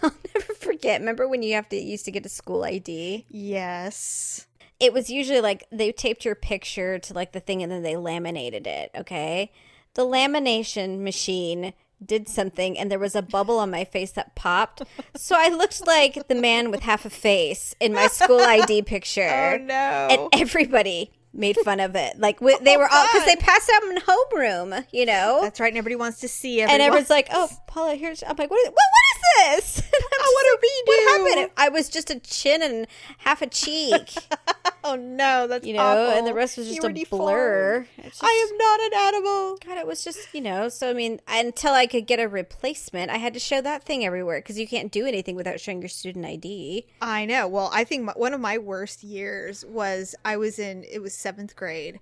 I'll 0.02 0.14
never 0.34 0.54
forget. 0.54 1.00
Remember 1.00 1.28
when 1.28 1.42
you 1.42 1.54
have 1.54 1.68
to 1.70 1.76
used 1.76 2.04
to 2.06 2.10
get 2.10 2.26
a 2.26 2.28
school 2.28 2.64
ID? 2.64 3.26
Yes. 3.28 4.46
It 4.78 4.92
was 4.92 5.10
usually 5.10 5.40
like 5.40 5.66
they 5.70 5.92
taped 5.92 6.24
your 6.24 6.34
picture 6.34 6.98
to 6.98 7.14
like 7.14 7.32
the 7.32 7.40
thing 7.40 7.62
and 7.62 7.70
then 7.70 7.82
they 7.82 7.96
laminated 7.96 8.66
it. 8.66 8.90
Okay, 8.96 9.52
the 9.94 10.06
lamination 10.06 11.00
machine 11.00 11.74
did 12.02 12.28
something 12.28 12.78
and 12.78 12.90
there 12.90 12.98
was 12.98 13.14
a 13.14 13.20
bubble 13.20 13.58
on 13.58 13.70
my 13.70 13.84
face 13.84 14.12
that 14.12 14.34
popped, 14.34 14.82
so 15.16 15.36
I 15.38 15.48
looked 15.48 15.86
like 15.86 16.28
the 16.28 16.34
man 16.34 16.70
with 16.70 16.80
half 16.80 17.04
a 17.04 17.10
face 17.10 17.74
in 17.78 17.92
my 17.92 18.06
school 18.06 18.40
ID 18.40 18.78
oh, 18.80 18.82
picture. 18.82 19.28
Oh 19.28 19.58
no. 19.58 19.74
and 19.74 20.28
everybody 20.32 21.12
made 21.32 21.56
fun 21.58 21.80
of 21.80 21.94
it. 21.94 22.18
Like 22.18 22.40
they 22.40 22.76
oh, 22.76 22.78
were 22.78 22.88
all 22.90 23.06
because 23.12 23.26
they 23.26 23.36
passed 23.36 23.68
it 23.68 23.74
out 23.76 23.90
in 23.90 23.98
homeroom, 24.02 24.86
you 24.92 25.06
know. 25.06 25.40
That's 25.42 25.60
right. 25.60 25.68
And 25.68 25.78
everybody 25.78 25.96
wants 25.96 26.20
to 26.20 26.28
see 26.28 26.60
it. 26.60 26.70
and 26.70 26.82
everyone's 26.82 27.10
like, 27.10 27.28
"Oh, 27.32 27.48
Paula, 27.66 27.94
here's." 27.94 28.22
I'm 28.22 28.36
like, 28.36 28.50
"What? 28.50 28.60
Is, 28.60 28.66
what, 28.66 28.74
what 28.74 29.09
is 29.20 29.74
this?" 29.74 29.82
Oh, 30.22 30.32
what 30.34 30.46
a 30.46 30.66
redo. 30.66 30.86
What 30.86 31.36
happened? 31.38 31.52
I 31.56 31.68
was 31.68 31.88
just 31.88 32.10
a 32.10 32.18
chin 32.20 32.62
and 32.62 32.86
half 33.18 33.42
a 33.42 33.46
cheek, 33.46 34.14
oh 34.84 34.96
no, 34.96 35.46
that's 35.46 35.66
you 35.66 35.74
know, 35.74 35.80
awful. 35.80 36.18
and 36.18 36.26
the 36.26 36.34
rest 36.34 36.56
was 36.58 36.68
just 36.68 36.84
a 36.84 36.92
deformed. 36.92 37.24
blur. 37.24 37.86
Just- 38.02 38.22
I 38.22 38.48
am 38.50 38.56
not 38.58 38.80
an 38.80 39.14
animal. 39.14 39.58
God, 39.64 39.78
it 39.78 39.86
was 39.86 40.04
just 40.04 40.32
you 40.34 40.40
know. 40.40 40.68
So 40.68 40.90
I 40.90 40.92
mean, 40.92 41.20
until 41.28 41.72
I 41.72 41.86
could 41.86 42.06
get 42.06 42.20
a 42.20 42.28
replacement, 42.28 43.10
I 43.10 43.16
had 43.16 43.34
to 43.34 43.40
show 43.40 43.60
that 43.60 43.84
thing 43.84 44.04
everywhere 44.04 44.38
because 44.40 44.58
you 44.58 44.68
can't 44.68 44.92
do 44.92 45.06
anything 45.06 45.36
without 45.36 45.60
showing 45.60 45.80
your 45.80 45.88
student 45.88 46.24
ID. 46.26 46.86
I 47.00 47.24
know. 47.26 47.48
Well, 47.48 47.70
I 47.72 47.84
think 47.84 48.04
my, 48.04 48.12
one 48.12 48.34
of 48.34 48.40
my 48.40 48.58
worst 48.58 49.02
years 49.02 49.64
was 49.66 50.14
I 50.24 50.36
was 50.36 50.58
in 50.58 50.84
it 50.84 51.00
was 51.00 51.14
seventh 51.14 51.56
grade 51.56 52.00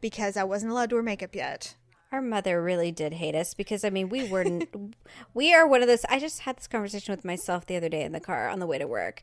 because 0.00 0.36
I 0.36 0.44
wasn't 0.44 0.72
allowed 0.72 0.90
to 0.90 0.96
wear 0.96 1.02
makeup 1.02 1.34
yet. 1.34 1.74
Our 2.12 2.20
mother 2.22 2.60
really 2.60 2.90
did 2.90 3.14
hate 3.14 3.36
us 3.36 3.54
because 3.54 3.84
I 3.84 3.90
mean 3.90 4.08
we 4.08 4.28
were 4.28 4.40
n- 4.40 4.94
we 5.34 5.54
are 5.54 5.66
one 5.66 5.80
of 5.82 5.88
those 5.88 6.04
I 6.08 6.18
just 6.18 6.40
had 6.40 6.56
this 6.56 6.66
conversation 6.66 7.12
with 7.12 7.24
myself 7.24 7.66
the 7.66 7.76
other 7.76 7.88
day 7.88 8.02
in 8.02 8.12
the 8.12 8.20
car 8.20 8.48
on 8.48 8.58
the 8.58 8.66
way 8.66 8.78
to 8.78 8.86
work. 8.86 9.22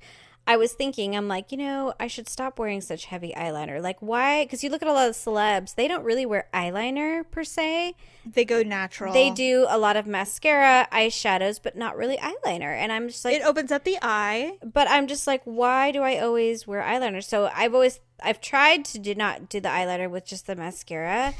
I 0.50 0.56
was 0.56 0.72
thinking, 0.72 1.13
I'm 1.13 1.27
like, 1.27 1.51
you 1.51 1.58
know, 1.58 1.94
I 2.00 2.08
should 2.08 2.29
stop 2.29 2.58
wearing 2.58 2.79
such 2.79 3.03
heavy 3.03 3.34
eyeliner. 3.36 3.82
Like, 3.82 3.98
why? 4.01 4.46
Because 4.46 4.63
you 4.63 4.70
look 4.70 4.82
at 4.82 4.88
a 4.88 4.94
lot 4.94 5.10
of 5.10 5.13
celebs, 5.15 5.75
they 5.75 5.89
don't 5.89 6.06
really 6.06 6.25
wear 6.25 6.48
eyeliner 6.53 7.29
per 7.29 7.44
se. 7.44 7.96
They 8.25 8.46
go 8.46 8.63
natural. 8.63 9.12
They 9.13 9.29
do 9.29 9.65
a 9.67 9.77
lot 9.77 9.98
of 9.98 10.08
mascara, 10.08 10.88
eyeshadows, 10.89 11.60
but 11.62 11.75
not 11.75 11.98
really 11.98 12.15
eyeliner. 12.15 12.74
And 12.74 12.94
I'm 12.94 13.10
just 13.10 13.25
like, 13.25 13.36
It 13.36 13.44
opens 13.44 13.74
up 13.74 13.84
the 13.84 13.98
eye. 14.01 14.58
but 14.63 14.89
I'm 14.89 15.08
just 15.08 15.27
like, 15.27 15.41
why 15.44 15.91
do 15.91 16.01
I 16.01 16.20
always 16.20 16.65
wear 16.65 16.82
eyeliner? 16.82 17.22
So 17.22 17.51
I've 17.53 17.74
always, 17.74 18.00
I've 18.24 18.39
tried 18.39 18.86
to 18.86 19.00
do 19.00 19.15
not 19.15 19.50
do 19.50 19.60
the 19.60 19.67
eyeliner 19.67 20.10
with 20.10 20.24
just 20.25 20.48
the 20.48 20.56
mascara. 20.56 21.34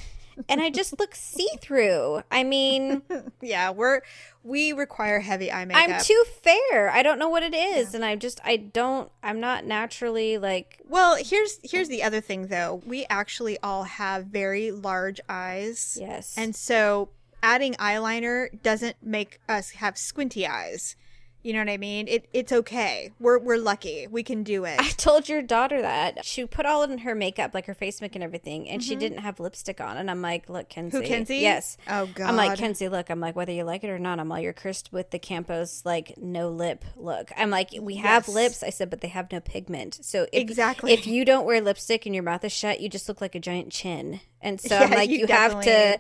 And 0.50 0.62
I 0.62 0.70
just 0.70 1.00
look 1.00 1.16
see 1.16 1.48
through. 1.60 2.22
I 2.32 2.44
mean, 2.44 3.02
Yeah, 3.42 3.72
we're 3.72 4.02
we 4.44 4.72
require 4.74 5.20
heavy 5.20 5.52
eye 5.52 5.66
makeup. 5.66 5.90
I'm 5.90 6.02
too 6.02 6.24
fair. 6.42 6.90
I 6.90 7.04
don't 7.04 7.20
know 7.20 7.30
what 7.30 7.44
it 7.44 7.54
is, 7.54 7.94
and 7.94 8.04
I 8.06 8.16
just 8.16 8.40
I 8.44 8.58
don't. 8.58 9.12
I'm 9.24 9.40
not 9.40 9.66
naturally 9.66 10.38
like. 10.38 10.80
Well, 10.88 11.18
here's 11.20 11.60
here's 11.64 11.90
the 11.90 12.04
other 12.04 12.22
thing 12.22 12.48
though. 12.48 12.82
We 12.86 13.06
actually 13.10 13.58
all 13.62 13.84
have 13.84 14.26
very 14.26 14.72
large 14.72 15.20
eyes. 15.28 15.98
Yes. 16.00 16.36
And 16.38 16.56
so 16.56 17.10
adding 17.44 17.74
eyeliner 17.76 18.50
doesn't 18.64 18.98
make 19.02 19.40
us 19.48 19.72
have 19.72 19.98
squinty 19.98 20.48
eyes. 20.48 20.96
You 21.48 21.54
know 21.54 21.60
what 21.60 21.70
I 21.70 21.78
mean? 21.78 22.10
It 22.10 22.28
it's 22.34 22.52
okay. 22.52 23.12
We're 23.22 23.40
we're 23.40 23.56
lucky. 23.58 24.06
We 24.06 24.22
can 24.22 24.44
do 24.44 24.66
it. 24.66 24.82
I 24.82 24.90
told 24.90 25.30
your 25.30 25.42
daughter 25.42 25.82
that 25.82 26.26
she 26.26 26.46
put 26.46 26.66
all 26.66 26.84
in 26.84 26.98
her 26.98 27.16
makeup, 27.16 27.54
like 27.54 27.68
her 27.68 27.74
face 27.74 28.02
makeup 28.02 28.16
and 28.16 28.24
everything, 28.26 28.68
and 28.68 28.84
she 28.84 28.98
didn't 28.98 29.20
have 29.20 29.40
lipstick 29.40 29.80
on. 29.80 29.96
And 29.96 30.12
I'm 30.12 30.22
like, 30.22 30.50
look, 30.50 30.68
Kenzie. 30.68 30.98
Mm-hmm. 30.98 31.04
Who, 31.06 31.10
Kenzie? 31.10 31.38
Yes. 31.38 31.78
Oh, 31.88 32.06
god. 32.14 32.28
I'm 32.28 32.36
like. 32.36 32.60
Kenzie, 32.60 32.90
look. 32.90 33.10
I'm 33.10 33.22
like, 33.22 33.38
whether 33.38 33.54
you 33.54 33.64
like 33.64 33.86
it 33.86 33.90
or 33.90 33.98
not, 33.98 34.20
I'm 34.20 34.28
like, 34.28 34.44
you're 34.44 34.52
cursed 34.52 34.92
with 34.92 35.12
the 35.12 35.20
Campos 35.20 35.84
like 35.86 36.18
no 36.18 36.50
lip 36.50 36.84
look. 36.98 37.32
I'm 37.38 37.50
like, 37.50 37.70
we 37.80 37.96
have 37.96 38.28
Yes. 38.28 38.36
lips. 38.36 38.62
I 38.64 38.70
said, 38.70 38.90
but 38.90 39.00
they 39.00 39.08
have 39.08 39.32
no 39.32 39.40
pigment. 39.40 40.00
So 40.04 40.24
if, 40.34 40.42
Exactly. 40.42 40.92
if 40.92 41.08
you 41.08 41.24
don't 41.24 41.46
wear 41.46 41.62
lipstick 41.62 42.06
and 42.06 42.14
your 42.14 42.26
mouth 42.26 42.44
is 42.44 42.52
shut, 42.52 42.82
you 42.82 42.90
just 42.90 43.08
look 43.08 43.22
like 43.22 43.36
a 43.36 43.40
giant 43.40 43.72
chin. 43.72 44.20
And 44.42 44.60
so 44.60 44.76
Yeah, 44.80 44.84
I'm 44.84 44.92
like, 44.92 45.10
you 45.10 45.20
you, 45.20 45.28
have 45.28 45.62
to. 45.62 45.98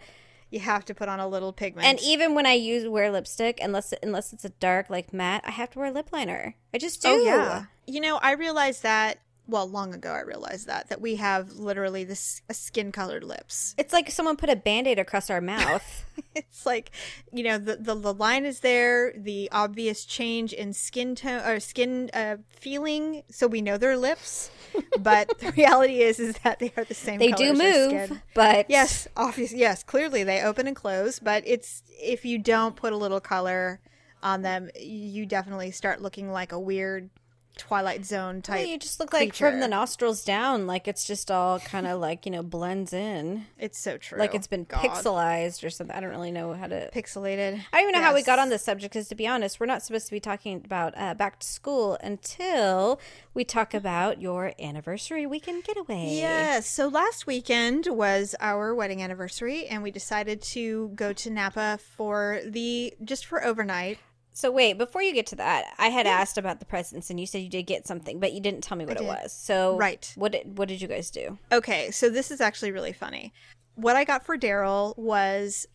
You 0.50 0.60
have 0.60 0.86
to 0.86 0.94
put 0.94 1.10
on 1.10 1.20
a 1.20 1.27
little 1.27 1.54
pigment. 1.54 1.88
And 1.88 2.00
even 2.01 2.34
when 2.34 2.46
I 2.46 2.54
use 2.54 2.88
wear 2.88 3.12
lipstick, 3.12 3.60
unless 3.62 3.94
unless 4.01 4.34
it's 4.34 4.46
a 4.46 4.50
dark 4.50 4.89
like 4.89 5.13
matte, 5.13 5.44
I 5.46 5.51
have 5.51 5.72
to 5.72 5.80
wear 5.80 5.92
lip 5.92 6.10
liner. 6.12 6.56
I 6.74 6.77
just 6.77 7.06
oh, 7.06 7.18
do. 7.18 7.24
Oh 7.24 7.25
yeah. 7.25 7.66
You 7.86 8.01
know, 8.01 8.18
I 8.18 8.34
realized 8.34 8.84
that 8.84 9.20
well, 9.48 9.68
long 9.68 9.94
ago 9.94 10.12
I 10.12 10.22
realized 10.22 10.68
that 10.68 10.89
that 10.89 11.01
we 11.01 11.16
have 11.16 11.54
literally 11.54 12.04
this 12.04 12.42
skin 12.51 12.92
colored 12.92 13.24
lips. 13.24 13.74
It's 13.77 13.94
like 13.94 14.12
someone 14.12 14.38
put 14.38 14.50
a 14.50 14.56
band-aid 14.56 15.00
across 15.00 15.30
our 15.30 15.42
mouth. 15.42 16.06
It's 16.34 16.66
like, 16.66 16.92
you 17.32 17.44
know, 17.44 17.58
the, 17.60 17.77
the 17.77 17.96
the 17.96 18.13
line 18.13 18.46
is 18.46 18.62
there, 18.62 19.13
the 19.16 19.50
obvious 19.51 20.04
change 20.06 20.51
in 20.54 20.74
skin 20.74 21.16
tone 21.16 21.42
or 21.42 21.60
skin 21.60 22.10
uh, 22.13 22.38
feeling, 22.48 23.24
so 23.30 23.48
we 23.48 23.62
know 23.62 23.77
they're 23.77 23.98
lips. 23.98 24.50
but 25.00 25.38
the 25.39 25.51
reality 25.51 26.01
is, 26.01 26.20
is 26.20 26.38
that 26.39 26.60
they 26.60 26.72
are 26.75 26.84
the 26.84 26.94
same. 26.94 27.20
they 27.20 27.32
do 27.32 27.54
move, 27.54 28.20
but 28.34 28.68
Yes, 28.70 29.08
obviously, 29.16 29.60
yes, 29.60 29.84
clearly 29.84 30.24
they 30.24 30.42
open 30.42 30.68
and 30.68 30.75
close. 30.75 31.20
But 31.20 31.44
it's 31.46 31.84
if 31.89 32.25
you 32.25 32.38
don't 32.39 32.75
put 32.75 32.94
a 32.94 32.98
little 32.98 33.20
color 33.20 33.80
on 34.24 34.42
them, 34.42 34.70
you 34.80 35.25
definitely 35.25 35.72
start 35.72 36.01
looking 36.01 36.32
like 36.32 36.51
a 36.51 36.60
weird 36.60 37.10
Twilight 37.58 38.06
Zone 38.06 38.42
type. 38.42 38.68
You 38.68 38.78
just 38.78 39.00
look 39.00 39.14
like 39.14 39.34
from 39.34 39.60
the 39.60 39.68
nostrils 39.68 40.24
down, 40.24 40.68
like 40.68 40.88
it's 40.88 41.06
just 41.06 41.30
all 41.32 41.60
kind 41.60 41.88
of 41.88 42.00
like 42.00 42.26
you 42.26 42.32
know 42.32 42.44
blends 42.44 42.94
in, 42.94 43.46
It's 43.58 43.80
so 43.80 43.98
true. 43.98 44.20
like 44.20 44.34
it's 44.36 44.48
been 44.48 44.64
God. 44.66 44.82
pixelized 44.82 45.64
or 45.64 45.70
something. 45.70 45.96
I 45.96 46.00
don't 46.00 46.10
really 46.12 46.32
know 46.32 46.54
how 46.54 46.68
to. 46.68 46.90
pixelated. 46.92 47.62
I 47.74 47.82
don't 47.82 47.90
even 47.90 48.00
know 48.00 48.06
how 48.06 48.14
we 48.14 48.24
got 48.24 48.40
on 48.40 48.50
this 48.50 48.64
subject 48.64 48.94
because, 48.94 49.08
to 49.10 49.16
be 49.16 49.28
honest, 49.28 49.60
we're 49.60 49.66
not 49.66 49.84
supposed 49.84 50.06
to 50.08 50.12
be 50.12 50.20
talking 50.20 50.62
about 50.64 50.94
uh, 50.98 51.14
back 51.14 51.40
to 51.40 51.48
school 51.48 51.98
until 52.04 53.00
we 53.34 53.44
talk 53.44 53.74
about 53.74 54.22
your 54.22 54.54
anniversary 54.60 55.26
weekend 55.26 55.64
getaway. 55.64 56.10
Yes. 56.16 56.68
So 56.68 56.88
last 56.88 57.28
weekend 57.28 57.88
was 57.90 58.36
our 58.40 58.74
wedding 58.76 59.02
anniversary, 59.02 59.66
and 59.68 59.84
we 59.84 59.92
decided 59.92 60.42
to 60.44 60.90
go 60.96 61.14
to 61.14 61.30
Napa 61.30 61.80
for 61.96 62.42
the 62.46 62.94
just 63.04 63.26
for 63.26 63.44
overnight. 63.44 63.98
So 64.38 64.51
wait, 64.51 64.77
before 64.77 65.01
you 65.01 65.15
get 65.15 65.25
to 65.27 65.36
that, 65.38 65.74
I 65.79 65.88
had 65.88 66.06
asked 66.06 66.38
about 66.38 66.60
the 66.60 66.65
presents, 66.67 67.10
and 67.10 67.20
you 67.20 67.25
said 67.25 67.41
you 67.41 67.50
did 67.50 67.63
get 67.63 67.88
something, 67.88 68.20
but 68.20 68.34
you 68.34 68.39
didn't 68.39 68.62
tell 68.62 68.77
me 68.77 68.86
what 68.86 68.98
it 68.98 69.03
was. 69.03 69.34
So 69.34 69.75
Right. 69.77 70.13
what 70.13 70.34
did 70.34 70.60
what 70.60 70.67
did 70.67 70.79
you 70.79 70.88
guys 70.88 71.10
do? 71.10 71.39
Okay, 71.51 71.89
so 71.89 72.08
this 72.08 72.29
is 72.29 72.39
actually 72.39 72.72
really 72.72 72.94
funny. 72.94 73.34
What 73.74 73.96
I 73.96 74.03
got 74.03 74.24
for 74.24 74.38
Daryl 74.38 74.96
was 74.96 75.65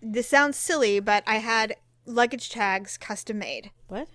this 0.00 0.26
sounds 0.28 0.56
silly, 0.56 0.98
but 0.98 1.24
I 1.26 1.40
had 1.40 1.76
luggage 2.06 2.48
tags 2.48 2.96
custom 2.96 3.38
made. 3.38 3.70
What? 3.88 4.08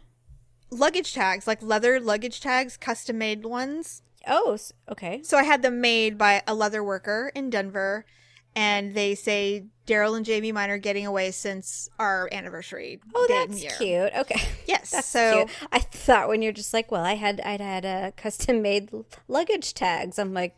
Luggage 0.72 1.14
tags, 1.14 1.46
like 1.46 1.62
leather 1.62 2.00
luggage 2.00 2.42
tags, 2.42 2.78
custom 2.78 3.20
made 3.20 3.46
ones. 3.46 4.02
Oh, 4.28 4.58
okay. 4.90 5.22
So 5.22 5.38
I 5.38 5.44
had 5.44 5.62
them 5.62 5.80
made 5.80 6.18
by 6.18 6.42
a 6.48 6.56
leather 6.56 6.84
worker 6.84 7.32
in 7.36 7.52
Denver, 7.52 8.08
and 8.56 8.94
they 8.96 9.16
say 9.16 9.66
Daryl 9.88 10.16
and 10.16 10.26
Jamie 10.26 10.52
Mine 10.52 10.70
are 10.70 10.78
getting 10.78 11.06
away 11.06 11.32
since 11.32 11.90
our 12.00 12.30
anniversary. 12.32 13.00
Oh, 13.14 13.26
that's 13.28 13.78
cute. 13.78 14.12
Okay. 14.18 14.42
Yes, 14.66 14.92
That's 14.92 15.08
so 15.08 15.46
cute. 15.46 15.58
I 15.72 15.80
thought 15.80 16.28
when 16.30 16.42
you're 16.42 16.52
just 16.54 16.74
like, 16.74 16.92
well, 16.92 17.04
I 17.04 17.16
had 17.16 17.42
I'd 17.42 17.62
had 17.62 17.86
uh, 17.86 18.12
custom 18.16 18.62
made 18.62 18.90
luggage 19.28 19.74
tags. 19.74 20.18
I'm 20.18 20.34
like, 20.34 20.56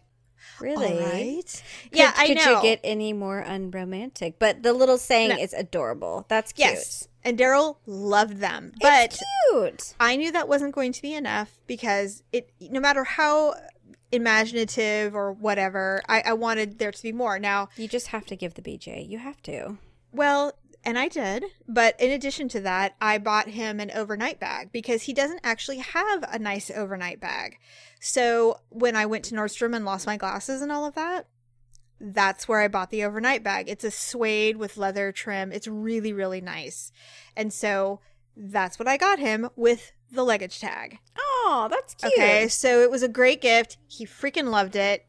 really? 0.59 0.93
All 0.93 1.00
right. 1.00 1.63
Could, 1.89 1.97
yeah, 1.97 2.13
I 2.15 2.27
could 2.27 2.38
know. 2.38 2.57
you 2.57 2.62
get 2.62 2.79
any 2.83 3.13
more 3.13 3.39
unromantic? 3.39 4.38
But 4.39 4.62
the 4.63 4.73
little 4.73 4.97
saying 4.97 5.29
No. 5.29 5.38
is 5.38 5.53
adorable. 5.53 6.25
That's 6.27 6.51
cute. 6.53 6.69
yes, 6.69 7.07
and 7.23 7.38
Daryl 7.39 7.77
loved 7.85 8.38
them, 8.38 8.73
but 8.81 9.13
it's 9.13 9.23
cute. 9.50 9.93
I 10.00 10.15
knew 10.15 10.31
that 10.31 10.47
wasn't 10.47 10.75
going 10.75 10.91
to 10.93 11.01
be 11.01 11.13
enough 11.15 11.59
because 11.65 12.21
it, 12.31 12.51
no 12.59 12.79
matter 12.79 13.03
how 13.03 13.55
imaginative 14.13 15.15
or 15.15 15.32
whatever, 15.34 16.01
I, 16.08 16.22
I 16.27 16.34
wanted 16.34 16.79
there 16.79 16.91
to 16.91 17.03
be 17.03 17.12
more. 17.12 17.39
Now, 17.39 17.70
You 17.75 17.88
just 17.88 18.08
have 18.08 18.25
to 18.27 18.36
give 18.36 18.53
the 18.53 18.62
BJ. 18.62 19.08
You 19.08 19.17
have 19.20 19.41
to. 19.43 19.77
well, 20.12 20.53
and 20.86 21.00
I 21.00 21.08
did, 21.08 21.46
but 21.65 21.98
in 21.98 22.12
addition 22.12 22.50
to 22.50 22.60
that, 22.60 22.96
I 23.00 23.17
bought 23.17 23.48
him 23.48 23.79
an 23.79 23.89
overnight 23.91 24.38
bag 24.41 24.74
because 24.74 25.03
he 25.03 25.13
doesn't 25.13 25.39
actually 25.41 25.77
have 25.77 26.25
a 26.29 26.38
nice 26.38 26.70
overnight 26.70 27.22
bag. 27.22 27.58
So 28.01 28.60
when 28.67 28.98
I 28.98 29.05
went 29.05 29.24
to 29.25 29.36
Nordstrom 29.36 29.74
and 29.74 29.86
lost 29.86 30.05
my 30.05 30.17
glasses 30.17 30.62
and 30.62 30.74
all 30.74 30.84
of 30.86 30.93
that, 30.96 31.27
that's 32.01 32.50
where 32.50 32.60
I 32.60 32.67
bought 32.67 32.91
the 32.91 33.05
overnight 33.05 33.43
bag. 33.46 33.70
It's 33.70 33.86
a 33.86 33.91
suede 33.91 34.58
with 34.58 34.75
leather 34.75 35.13
trim. 35.13 35.53
It's 35.53 35.70
really, 35.70 36.12
really 36.12 36.41
nice. 36.41 36.91
And 37.34 37.53
so 37.53 38.01
that's 38.36 38.77
what 38.77 38.89
I 38.89 38.98
got 38.98 39.20
him 39.20 39.50
with 39.55 39.93
the 40.12 40.24
luggage 40.24 40.60
tag. 40.60 41.00
Oh, 41.45 41.67
that's 41.69 41.93
cute. 41.95 42.13
Okay, 42.13 42.47
so 42.47 42.81
it 42.81 42.89
was 42.89 43.03
a 43.03 43.07
great 43.09 43.41
gift. 43.41 43.77
He 43.88 44.05
freaking 44.05 44.50
loved 44.50 44.75
it. 44.75 45.05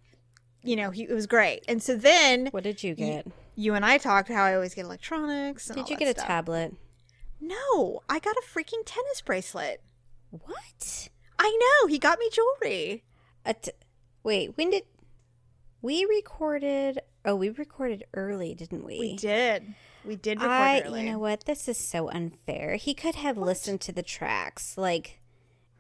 You 0.62 0.76
know, 0.76 0.90
he, 0.90 1.04
it 1.04 1.12
was 1.12 1.26
great. 1.26 1.64
And 1.68 1.82
so 1.82 1.94
then 1.96 2.48
What 2.50 2.64
did 2.64 2.82
you 2.82 2.94
get? 2.94 3.26
you 3.54 3.74
and 3.74 3.84
I 3.84 3.98
talked 3.98 4.28
how 4.28 4.42
I 4.42 4.54
always 4.54 4.74
get 4.74 4.84
electronics. 4.86 5.68
And 5.68 5.76
Did 5.76 5.90
you 5.90 5.96
get 5.96 6.08
a 6.08 6.12
stuff. 6.18 6.26
tablet? 6.26 6.74
No, 7.40 8.00
I 8.08 8.18
got 8.18 8.36
a 8.36 8.42
freaking 8.42 8.82
tennis 8.84 9.20
bracelet. 9.20 9.82
What? 10.30 11.08
I 11.38 11.56
know. 11.82 11.86
He 11.88 11.98
got 11.98 12.18
me 12.18 12.28
jewelry. 12.30 13.04
A 13.44 13.54
t- 13.54 13.72
Wait, 14.22 14.56
when 14.56 14.70
did 14.70 14.84
we 15.82 16.04
recorded? 16.06 17.00
Oh, 17.26 17.36
we 17.36 17.50
recorded 17.50 18.04
early, 18.14 18.54
didn't 18.54 18.84
we? 18.84 18.98
We 18.98 19.16
did. 19.16 19.74
We 20.04 20.16
did 20.16 20.38
record 20.40 20.50
I, 20.50 20.80
early. 20.80 21.04
you 21.04 21.12
know 21.12 21.18
what? 21.18 21.44
This 21.44 21.68
is 21.68 21.76
so 21.78 22.08
unfair. 22.08 22.76
He 22.76 22.94
could 22.94 23.14
have 23.16 23.36
listened 23.36 23.80
to 23.82 23.92
the 23.92 24.02
tracks, 24.02 24.76
like, 24.78 25.20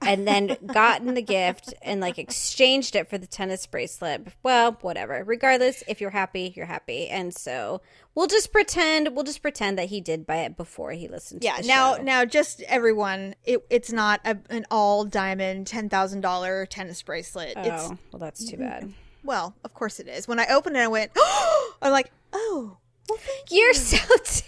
and 0.06 0.26
then 0.26 0.56
gotten 0.66 1.14
the 1.14 1.22
gift 1.22 1.74
and 1.82 2.00
like 2.00 2.18
exchanged 2.18 2.94
it 2.96 3.08
for 3.08 3.18
the 3.18 3.26
tennis 3.26 3.66
bracelet. 3.66 4.28
Well, 4.42 4.78
whatever. 4.80 5.22
Regardless, 5.24 5.82
if 5.88 6.00
you're 6.00 6.10
happy, 6.10 6.52
you're 6.56 6.66
happy, 6.66 7.08
and 7.08 7.34
so 7.34 7.80
we'll 8.14 8.26
just 8.26 8.52
pretend. 8.52 9.14
We'll 9.14 9.24
just 9.24 9.42
pretend 9.42 9.78
that 9.78 9.86
he 9.88 10.00
did 10.00 10.26
buy 10.26 10.38
it 10.38 10.56
before 10.56 10.92
he 10.92 11.08
listened. 11.08 11.42
to 11.42 11.46
yeah. 11.46 11.60
Now, 11.64 11.96
show. 11.96 12.02
now, 12.02 12.24
just 12.24 12.62
everyone. 12.62 13.34
It, 13.44 13.64
it's 13.70 13.92
not 13.92 14.20
a, 14.24 14.38
an 14.50 14.64
all 14.70 15.04
diamond 15.04 15.66
ten 15.66 15.88
thousand 15.88 16.20
dollar 16.20 16.66
tennis 16.66 17.02
bracelet. 17.02 17.54
Oh, 17.56 17.60
It's 17.62 17.88
well, 18.12 18.18
that's 18.20 18.44
too 18.48 18.56
bad. 18.56 18.92
well, 19.22 19.54
of 19.64 19.74
course 19.74 20.00
it 20.00 20.08
is. 20.08 20.26
When 20.28 20.38
I 20.38 20.46
opened 20.46 20.76
it, 20.76 20.80
I 20.80 20.88
went. 20.88 21.12
"Oh!" 21.16 21.74
I'm 21.82 21.92
like, 21.92 22.10
oh, 22.32 22.76
well, 23.08 23.18
thank 23.18 23.50
you. 23.50 23.58
You're 23.58 23.74
so. 23.74 23.98
T- 24.24 24.42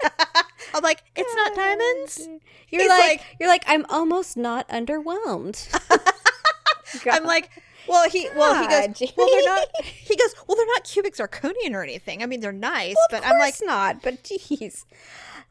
I'm 0.74 0.82
like, 0.82 1.02
it's 1.16 1.34
not 1.34 1.54
diamonds. 1.54 2.28
you're 2.70 2.82
He's 2.82 2.88
like, 2.88 3.00
like- 3.00 3.22
you're 3.38 3.48
like 3.48 3.64
I'm 3.66 3.84
almost 3.88 4.36
not 4.36 4.68
underwhelmed. 4.68 5.68
I'm 7.10 7.24
like, 7.24 7.50
well, 7.88 8.08
he, 8.08 8.28
well, 8.36 8.60
he 8.60 8.68
God, 8.68 8.98
goes, 8.98 9.12
well, 9.16 9.28
they're 9.30 9.44
not. 9.44 9.66
He 9.84 10.16
goes, 10.16 10.34
well, 10.46 10.56
they're 10.56 10.66
not 10.66 10.84
cubic 10.84 11.14
zirconian 11.14 11.72
or 11.74 11.82
anything. 11.82 12.22
I 12.22 12.26
mean, 12.26 12.40
they're 12.40 12.52
nice, 12.52 12.96
but 13.10 13.20
of 13.20 13.26
I'm 13.26 13.38
like, 13.38 13.54
course 13.58 13.62
not. 13.64 14.02
But 14.02 14.22
jeez, 14.24 14.84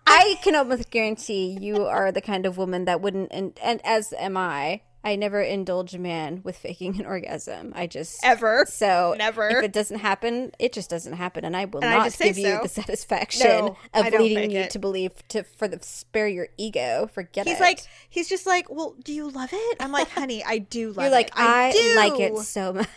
I 0.05 0.35
can 0.43 0.55
almost 0.55 0.89
guarantee 0.91 1.57
you 1.59 1.85
are 1.85 2.11
the 2.11 2.21
kind 2.21 2.45
of 2.45 2.57
woman 2.57 2.85
that 2.85 3.01
wouldn't, 3.01 3.29
and, 3.31 3.57
and 3.63 3.79
as 3.85 4.13
am 4.17 4.35
I, 4.37 4.81
I 5.03 5.15
never 5.15 5.41
indulge 5.41 5.93
a 5.95 5.99
man 5.99 6.41
with 6.43 6.57
faking 6.57 6.99
an 6.99 7.05
orgasm. 7.13 7.71
I 7.75 7.87
just 7.87 8.19
Ever. 8.23 8.65
So 8.67 9.15
Never. 9.17 9.47
If 9.49 9.63
it 9.63 9.71
doesn't 9.73 9.99
happen, 9.99 10.51
it 10.59 10.73
just 10.73 10.89
doesn't 10.89 11.13
happen, 11.13 11.45
and 11.45 11.55
I 11.55 11.65
will 11.65 11.79
And 11.81 11.89
I 11.89 11.97
not 11.99 12.11
say 12.13 12.25
give 12.29 12.37
you 12.37 12.55
so. 12.57 12.59
the 12.63 12.67
satisfaction 12.81 13.47
No, 13.47 13.77
of 13.93 14.11
leading 14.13 14.51
you 14.51 14.59
it. 14.61 14.71
to 14.71 14.79
believe 14.79 15.11
to 15.29 15.43
for 15.43 15.67
the 15.69 15.79
spare 15.81 16.27
your 16.27 16.49
ego. 16.57 17.09
Forget 17.13 17.47
He's 17.47 17.57
it. 17.59 17.61
like, 17.61 17.79
he's 18.09 18.27
just 18.27 18.45
like, 18.45 18.69
well, 18.69 18.95
do 19.03 19.13
you 19.13 19.29
love 19.29 19.49
it? 19.53 19.77
I'm 19.79 19.91
like, 19.93 20.09
honey, 20.09 20.43
I 20.43 20.57
do 20.57 20.87
love 20.93 20.97
it. 20.97 21.01
you're 21.03 21.11
like 21.11 21.27
it. 21.27 21.33
I, 21.37 21.71
do. 21.71 21.95
like 21.95 22.19
it 22.19 22.37
so 22.39 22.73
much. 22.73 22.89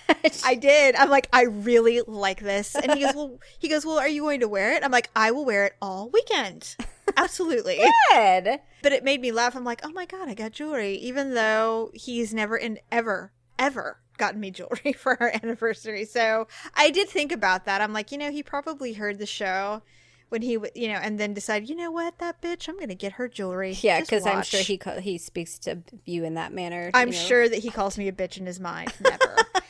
I 0.45 0.55
did. 0.57 0.97
I'm 0.97 1.09
like, 1.11 1.29
I 1.33 1.43
really 1.45 2.01
like 2.07 2.41
this. 2.41 2.75
And 2.75 2.93
he 2.95 3.05
goes, 3.05 3.15
well, 3.15 3.39
he 3.61 3.69
goes, 3.69 3.87
well, 3.87 3.99
are 3.99 4.09
you 4.09 4.23
going 4.23 4.41
to 4.41 4.49
wear 4.49 4.73
it? 4.75 4.85
I'm 4.85 4.91
like, 4.91 5.09
I 5.15 5.31
will 5.31 5.45
wear 5.45 5.67
it 5.67 5.75
all 5.81 6.11
weekend. 6.11 6.77
Absolutely. 7.17 7.81
Good. 8.13 8.61
But 8.83 8.93
it 8.93 9.05
made 9.05 9.21
me 9.21 9.33
laugh. 9.33 9.55
I'm 9.57 9.65
like, 9.65 9.81
oh 9.85 9.93
my 9.93 10.07
god, 10.07 10.29
I 10.29 10.35
got 10.35 10.53
jewelry, 10.53 10.95
even 10.97 11.35
though 11.35 11.91
he's 11.95 12.33
never 12.33 12.57
and 12.57 12.79
ever, 12.91 13.33
ever 13.59 13.99
gotten 14.19 14.41
me 14.41 14.51
jewelry 14.51 14.93
for 14.97 15.21
our 15.21 15.33
anniversary. 15.43 16.05
So 16.05 16.47
I 16.75 16.91
did 16.91 17.09
think 17.09 17.33
about 17.33 17.65
that. 17.65 17.81
I'm 17.81 17.93
like, 17.93 18.13
you 18.13 18.19
know, 18.19 18.31
he 18.31 18.43
probably 18.43 18.93
heard 18.93 19.19
the 19.19 19.27
show 19.27 19.83
when 20.29 20.43
he, 20.43 20.55
w- 20.55 20.73
you 20.75 20.89
know, 20.89 20.95
and 20.95 21.19
then 21.21 21.35
decided, 21.35 21.69
you 21.69 21.77
know 21.77 21.91
what, 21.91 22.19
that 22.19 22.41
bitch, 22.41 22.69
I'm 22.69 22.79
gonna 22.79 22.95
get 22.95 23.13
her 23.13 23.29
jewelry. 23.29 23.77
Yeah, 23.81 24.01
because 24.01 24.25
I'm 24.27 24.43
sure 24.43 24.61
he 24.61 24.79
ca- 24.79 25.01
he 25.01 25.19
speaks 25.19 25.59
to 25.61 25.83
you 26.07 26.25
in 26.25 26.35
that 26.35 26.53
manner. 26.53 26.91
I'm 26.95 27.09
you 27.09 27.15
know. 27.15 27.21
sure 27.21 27.49
that 27.49 27.59
he 27.59 27.71
calls 27.71 27.99
me 27.99 28.09
a 28.09 28.13
bitch 28.13 28.39
in 28.39 28.47
his 28.47 28.59
mind. 28.59 28.95
Never. 29.01 29.37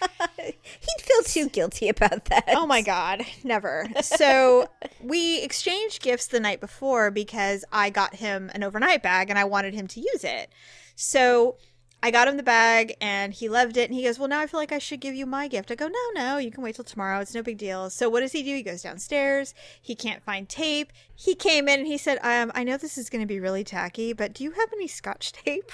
he'd 0.80 1.00
feel 1.00 1.22
too 1.22 1.48
guilty 1.48 1.88
about 1.88 2.26
that. 2.26 2.44
Oh 2.48 2.66
my 2.66 2.82
god, 2.82 3.22
never. 3.44 3.86
So 4.02 4.68
we 5.02 5.42
exchanged 5.42 6.02
gifts 6.02 6.26
the 6.26 6.40
night 6.40 6.60
before 6.60 7.10
because 7.10 7.64
I 7.72 7.90
got 7.90 8.16
him 8.16 8.50
an 8.54 8.62
overnight 8.62 9.02
bag 9.02 9.30
and 9.30 9.38
I 9.38 9.44
wanted 9.44 9.74
him 9.74 9.86
to 9.88 10.00
use 10.00 10.24
it. 10.24 10.50
So 10.94 11.56
I 12.04 12.10
got 12.10 12.26
him 12.26 12.36
the 12.36 12.42
bag 12.42 12.96
and 13.00 13.32
he 13.32 13.48
loved 13.48 13.76
it 13.76 13.88
and 13.88 13.94
he 13.94 14.02
goes, 14.02 14.18
"Well, 14.18 14.28
now 14.28 14.40
I 14.40 14.48
feel 14.48 14.58
like 14.58 14.72
I 14.72 14.78
should 14.78 15.00
give 15.00 15.14
you 15.14 15.24
my 15.24 15.46
gift." 15.46 15.70
I 15.70 15.76
go, 15.76 15.86
"No, 15.86 16.00
no, 16.14 16.38
you 16.38 16.50
can 16.50 16.64
wait 16.64 16.74
till 16.74 16.84
tomorrow. 16.84 17.20
It's 17.20 17.34
no 17.34 17.42
big 17.42 17.58
deal." 17.58 17.90
So 17.90 18.08
what 18.08 18.20
does 18.20 18.32
he 18.32 18.42
do? 18.42 18.56
He 18.56 18.62
goes 18.62 18.82
downstairs. 18.82 19.54
He 19.80 19.94
can't 19.94 20.22
find 20.24 20.48
tape. 20.48 20.92
He 21.14 21.36
came 21.36 21.68
in 21.68 21.80
and 21.80 21.86
he 21.86 21.96
said, 21.96 22.18
um, 22.22 22.50
"I 22.56 22.64
know 22.64 22.76
this 22.76 22.98
is 22.98 23.08
going 23.08 23.22
to 23.22 23.26
be 23.26 23.38
really 23.38 23.62
tacky, 23.62 24.12
but 24.12 24.32
do 24.32 24.42
you 24.42 24.50
have 24.50 24.72
any 24.72 24.88
scotch 24.88 25.32
tape?" 25.32 25.70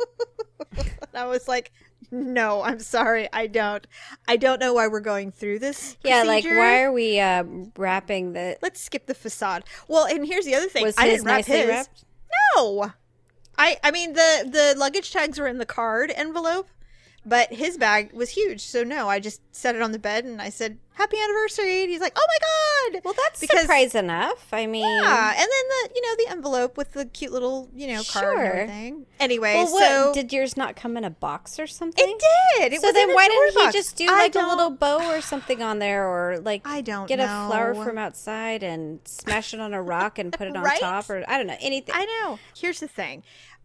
and 0.76 1.14
I 1.14 1.26
was 1.26 1.46
like, 1.46 1.70
"No, 2.10 2.62
I'm 2.62 2.80
sorry, 2.80 3.28
I 3.32 3.46
don't. 3.46 3.86
I 4.26 4.36
don't 4.36 4.60
know 4.60 4.74
why 4.74 4.88
we're 4.88 5.00
going 5.00 5.32
through 5.32 5.58
this." 5.58 5.96
Yeah, 6.04 6.22
like 6.22 6.44
why 6.44 6.82
are 6.82 6.92
we 6.92 7.20
uh, 7.20 7.44
wrapping 7.76 8.32
the? 8.32 8.56
Let's 8.62 8.80
skip 8.80 9.06
the 9.06 9.14
facade. 9.14 9.64
Well, 9.88 10.06
and 10.06 10.26
here's 10.26 10.44
the 10.44 10.54
other 10.54 10.68
thing. 10.68 10.84
Was 10.84 10.96
I 10.96 11.08
his 11.08 11.18
didn't 11.18 11.26
wrap 11.26 11.44
his. 11.44 11.68
wrapped? 11.68 12.04
No. 12.56 12.92
I 13.58 13.76
I 13.82 13.90
mean 13.90 14.12
the 14.12 14.48
the 14.48 14.74
luggage 14.78 15.12
tags 15.12 15.38
were 15.38 15.48
in 15.48 15.58
the 15.58 15.66
card 15.66 16.12
envelope, 16.14 16.68
but 17.28 17.52
his 17.52 17.76
bag 17.76 18.12
was 18.12 18.30
huge. 18.30 18.62
So 18.62 18.82
no, 18.84 19.08
I 19.08 19.20
just 19.20 19.40
set 19.54 19.74
it 19.76 19.82
on 19.82 19.92
the 19.92 19.98
bed 19.98 20.24
and 20.24 20.40
I 20.40 20.48
said, 20.48 20.78
"Happy 20.94 21.16
anniversary." 21.22 21.82
And 21.82 21.90
he's 21.90 22.00
like, 22.00 22.12
"Oh 22.16 22.26
my 22.26 22.92
god." 22.92 23.02
Well, 23.04 23.14
that's 23.14 23.40
Because- 23.40 23.62
surprise 23.62 23.94
enough. 23.94 24.48
I 24.52 24.66
mean, 24.66 24.84
Yeah, 24.84 25.30
and 25.30 25.38
then 25.38 25.46
the 25.48 25.90
you 25.94 26.02
know 26.02 26.14
the 26.24 26.30
envelope 26.30 26.76
with 26.76 26.92
the 26.92 27.04
cute 27.06 27.32
little 27.32 27.68
you 27.74 27.88
know 27.88 28.02
card 28.04 28.24
Sure. 28.24 28.40
and 28.40 28.48
everything. 28.60 29.06
Anyway, 29.20 29.54
well, 29.54 29.72
what 29.72 29.88
so 29.88 30.12
did 30.14 30.32
yours 30.32 30.56
not 30.56 30.76
come 30.76 30.96
in 30.96 31.04
a 31.04 31.10
box 31.10 31.58
or 31.58 31.66
something? 31.66 32.04
it 32.08 32.24
did. 32.60 32.72
It 32.72 32.80
so 32.80 32.88
was 32.88 32.94
then 32.94 33.12
why 33.14 33.28
didn't 33.28 33.66
he 33.66 33.72
just 33.72 33.96
do 33.96 34.06
like 34.06 34.34
a 34.34 34.40
little 34.40 34.70
bow 34.70 35.10
or 35.14 35.20
something 35.20 35.62
on 35.62 35.78
there, 35.80 36.06
or 36.06 36.38
like 36.40 36.62
I 36.66 36.80
don't 36.80 37.06
get 37.06 37.20
a 37.20 37.24
flower 37.26 37.74
from 37.74 37.98
outside 37.98 38.62
and 38.62 39.00
smash 39.04 39.52
it 39.54 39.60
on 39.60 39.74
a 39.74 39.82
rock 39.82 40.18
and 40.18 40.32
put 40.32 40.48
it 40.48 40.56
on 40.56 40.62
Right? 40.68 40.80
top, 40.80 41.10
or 41.10 41.24
I 41.28 41.36
don't 41.36 41.46
know 41.46 41.56
anything. 41.60 41.94
I 41.96 42.04
know. 42.04 42.38
Here's 42.56 42.80
the 42.80 42.88
thing. 42.88 43.22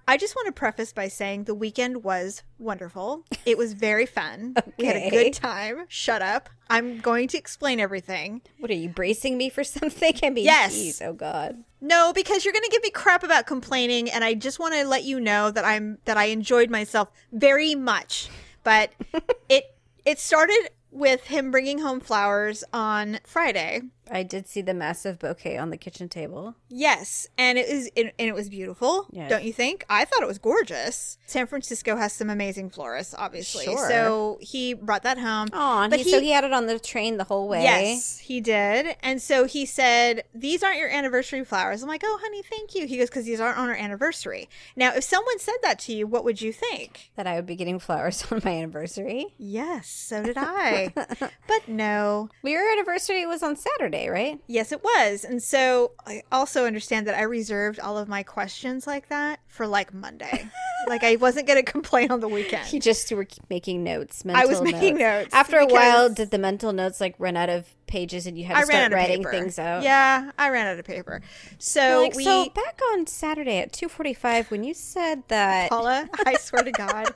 I 0.07 0.17
just 0.17 0.35
want 0.35 0.47
to 0.47 0.51
preface 0.51 0.91
by 0.91 1.07
saying 1.07 1.45
the 1.45 1.55
weekend 1.55 2.03
was 2.03 2.43
wonderful. 2.59 3.23
It 3.45 3.57
was 3.57 3.73
very 3.73 4.05
fun. 4.05 4.55
We 4.77 4.85
had 4.85 4.97
a 4.97 5.09
good 5.09 5.33
time. 5.33 5.85
Shut 5.87 6.21
up. 6.21 6.49
I'm 6.69 6.99
going 6.99 7.27
to 7.29 7.37
explain 7.37 7.79
everything. 7.79 8.41
what 8.59 8.69
are 8.71 8.75
you 8.75 8.89
bracing 8.89 9.37
me 9.37 9.49
for 9.49 9.63
something? 9.77 10.13
I 10.23 10.29
mean, 10.29 10.45
Yes. 10.45 10.73
geez, 10.73 11.01
oh 11.01 11.13
god. 11.13 11.63
No, 11.79 12.11
because 12.13 12.43
you're 12.43 12.53
going 12.53 12.63
to 12.63 12.69
give 12.71 12.81
me 12.83 12.89
crap 12.89 13.23
about 13.23 13.45
complaining 13.47 14.09
and 14.09 14.23
I 14.23 14.33
just 14.33 14.59
want 14.59 14.73
to 14.73 14.85
let 14.85 15.03
you 15.03 15.19
know 15.19 15.51
that 15.51 15.63
I'm 15.65 15.99
that 16.05 16.17
I 16.17 16.25
enjoyed 16.25 16.69
myself 16.69 17.09
very 17.31 17.75
much. 17.75 18.29
But 18.63 18.91
it 19.49 19.75
it 20.05 20.19
started 20.19 20.69
with 20.91 21.25
him 21.27 21.49
bringing 21.51 21.79
home 21.79 21.99
flowers 21.99 22.63
on 22.73 23.19
Friday. 23.25 23.81
I 24.13 24.23
did 24.23 24.47
see 24.47 24.61
the 24.61 24.73
massive 24.73 25.17
bouquet 25.19 25.57
on 25.57 25.71
the 25.71 25.77
kitchen 25.77 26.07
table. 26.07 26.55
Yes, 26.69 27.27
and 27.37 27.57
it 27.57 27.67
is 27.67 27.89
and 27.97 28.11
it 28.17 28.35
was 28.35 28.47
beautiful. 28.47 29.07
Yeah. 29.11 29.27
Don't 29.27 29.43
you 29.43 29.51
think? 29.51 29.85
I 29.89 30.05
thought 30.05 30.21
it 30.21 30.27
was 30.27 30.37
gorgeous. 30.37 31.17
San 31.25 31.47
Francisco 31.47 31.95
has 31.97 32.13
some 32.13 32.29
amazing 32.29 32.69
florists, 32.69 33.15
obviously. 33.17 33.65
Sure. 33.65 33.89
So 33.89 34.37
he 34.39 34.73
brought 34.73 35.03
that 35.03 35.17
home. 35.17 35.49
Oh, 35.51 35.87
but 35.89 35.99
he, 35.99 36.11
so 36.11 36.19
he 36.19 36.29
had 36.29 36.43
it 36.43 36.53
on 36.53 36.67
the 36.67 36.77
train 36.79 37.17
the 37.17 37.23
whole 37.23 37.47
way. 37.47 37.63
Yes, 37.63 38.19
he 38.19 38.39
did. 38.39 38.95
And 39.01 39.21
so 39.21 39.45
he 39.45 39.65
said, 39.65 40.23
These 40.33 40.61
aren't 40.61 40.77
your 40.77 40.89
anniversary 40.89 41.43
flowers. 41.43 41.81
I'm 41.81 41.89
like, 41.89 42.03
Oh, 42.05 42.19
honey, 42.21 42.43
thank 42.43 42.75
you. 42.75 42.85
He 42.85 42.97
goes, 42.97 43.09
Because 43.09 43.25
these 43.25 43.39
aren't 43.39 43.57
on 43.57 43.67
our 43.67 43.75
anniversary. 43.75 44.47
Now, 44.75 44.93
if 44.93 45.03
someone 45.03 45.39
said 45.39 45.55
that 45.63 45.79
to 45.79 45.93
you, 45.93 46.05
what 46.05 46.23
would 46.23 46.41
you 46.41 46.53
think? 46.53 47.11
That 47.15 47.25
I 47.25 47.35
would 47.35 47.47
be 47.47 47.55
getting 47.55 47.79
flowers 47.79 48.25
on 48.31 48.41
my 48.45 48.51
anniversary. 48.51 49.33
Yes, 49.37 49.87
so 49.87 50.21
did 50.21 50.37
I. 50.37 50.93
but 50.95 51.67
no. 51.67 52.29
Your 52.43 52.71
anniversary 52.71 53.25
was 53.25 53.41
on 53.41 53.55
Saturday, 53.55 54.02
right? 54.09 54.39
Yes, 54.47 54.71
it 54.71 54.83
was. 54.83 55.23
And 55.23 55.41
so 55.41 55.91
I 56.05 56.23
also 56.31 56.65
understand 56.65 57.07
that 57.07 57.15
I 57.15 57.23
reserved 57.23 57.79
all 57.79 57.97
of 57.97 58.07
my 58.07 58.23
questions 58.23 58.85
like 58.87 59.09
that 59.09 59.39
for 59.47 59.67
like 59.67 59.93
Monday. 59.93 60.49
like 60.87 61.03
I 61.03 61.15
wasn't 61.15 61.47
going 61.47 61.63
to 61.63 61.71
complain 61.71 62.11
on 62.11 62.19
the 62.19 62.27
weekend. 62.27 62.71
You 62.73 62.79
just 62.79 63.11
were 63.11 63.27
making 63.49 63.83
notes. 63.83 64.23
I 64.27 64.45
was 64.45 64.61
making 64.61 64.97
notes 64.97 65.33
After 65.33 65.57
a 65.57 65.65
while, 65.65 66.09
did 66.09 66.31
the 66.31 66.37
mental 66.37 66.73
notes 66.73 66.99
like 66.99 67.15
run 67.17 67.37
out 67.37 67.49
of 67.49 67.67
pages 67.87 68.25
and 68.27 68.37
you 68.37 68.45
had 68.45 68.55
to 68.55 68.59
I 68.59 68.63
start 68.63 68.91
writing 68.91 69.23
things 69.23 69.59
out? 69.59 69.83
Yeah, 69.83 70.31
I 70.37 70.49
ran 70.49 70.67
out 70.67 70.79
of 70.79 70.85
paper. 70.85 71.21
So 71.59 72.01
Like, 72.01 72.15
we 72.15 72.23
so 72.23 72.49
back 72.49 72.79
on 72.93 73.07
Saturday 73.07 73.59
at 73.59 73.71
two 73.71 73.89
forty-five, 73.89 74.49
when 74.51 74.63
you 74.63 74.73
said 74.73 75.23
that, 75.27 75.69
Paula, 75.69 76.09
I 76.25 76.35
swear 76.35 76.63
to 76.63 76.71
God, 76.71 77.13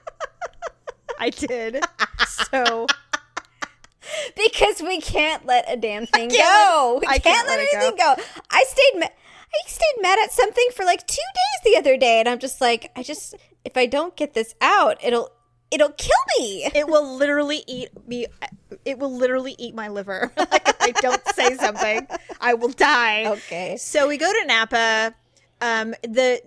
I 1.19 1.29
did. 1.29 1.83
So 2.51 2.87
because 4.35 4.81
we 4.81 4.99
can't 5.01 5.45
let 5.45 5.65
a 5.71 5.77
damn 5.77 6.05
thing 6.05 6.29
go. 6.29 6.99
we 7.01 7.07
I 7.07 7.19
can't, 7.19 7.23
can't 7.23 7.47
let, 7.47 7.59
let 7.59 7.73
anything 7.73 7.97
go. 7.97 8.15
I 8.51 8.65
stayed. 8.67 8.99
Ma- 8.99 9.07
I 9.07 9.69
stayed 9.69 10.01
mad 10.01 10.19
at 10.23 10.31
something 10.33 10.67
for 10.75 10.83
like 10.85 11.07
two 11.07 11.15
days 11.15 11.73
the 11.73 11.79
other 11.79 11.97
day, 11.97 12.19
and 12.19 12.27
I'm 12.27 12.39
just 12.39 12.59
like, 12.59 12.91
I 12.95 13.03
just 13.03 13.33
if 13.63 13.77
I 13.77 13.85
don't 13.85 14.15
get 14.15 14.33
this 14.33 14.53
out, 14.61 14.97
it'll 15.03 15.31
it'll 15.71 15.91
kill 15.91 16.11
me. 16.39 16.65
it 16.75 16.87
will 16.87 17.15
literally 17.15 17.63
eat 17.67 17.89
me. 18.07 18.27
It 18.85 18.99
will 18.99 19.13
literally 19.15 19.55
eat 19.57 19.73
my 19.73 19.87
liver. 19.87 20.31
like 20.37 20.67
if 20.67 20.75
I 20.81 20.91
don't 20.91 21.25
say 21.29 21.55
something, 21.55 22.07
I 22.41 22.53
will 22.55 22.69
die. 22.69 23.25
Okay. 23.27 23.77
So 23.77 24.07
we 24.07 24.17
go 24.17 24.31
to 24.31 24.45
Napa. 24.45 25.15
Um, 25.59 25.95
the 26.03 26.39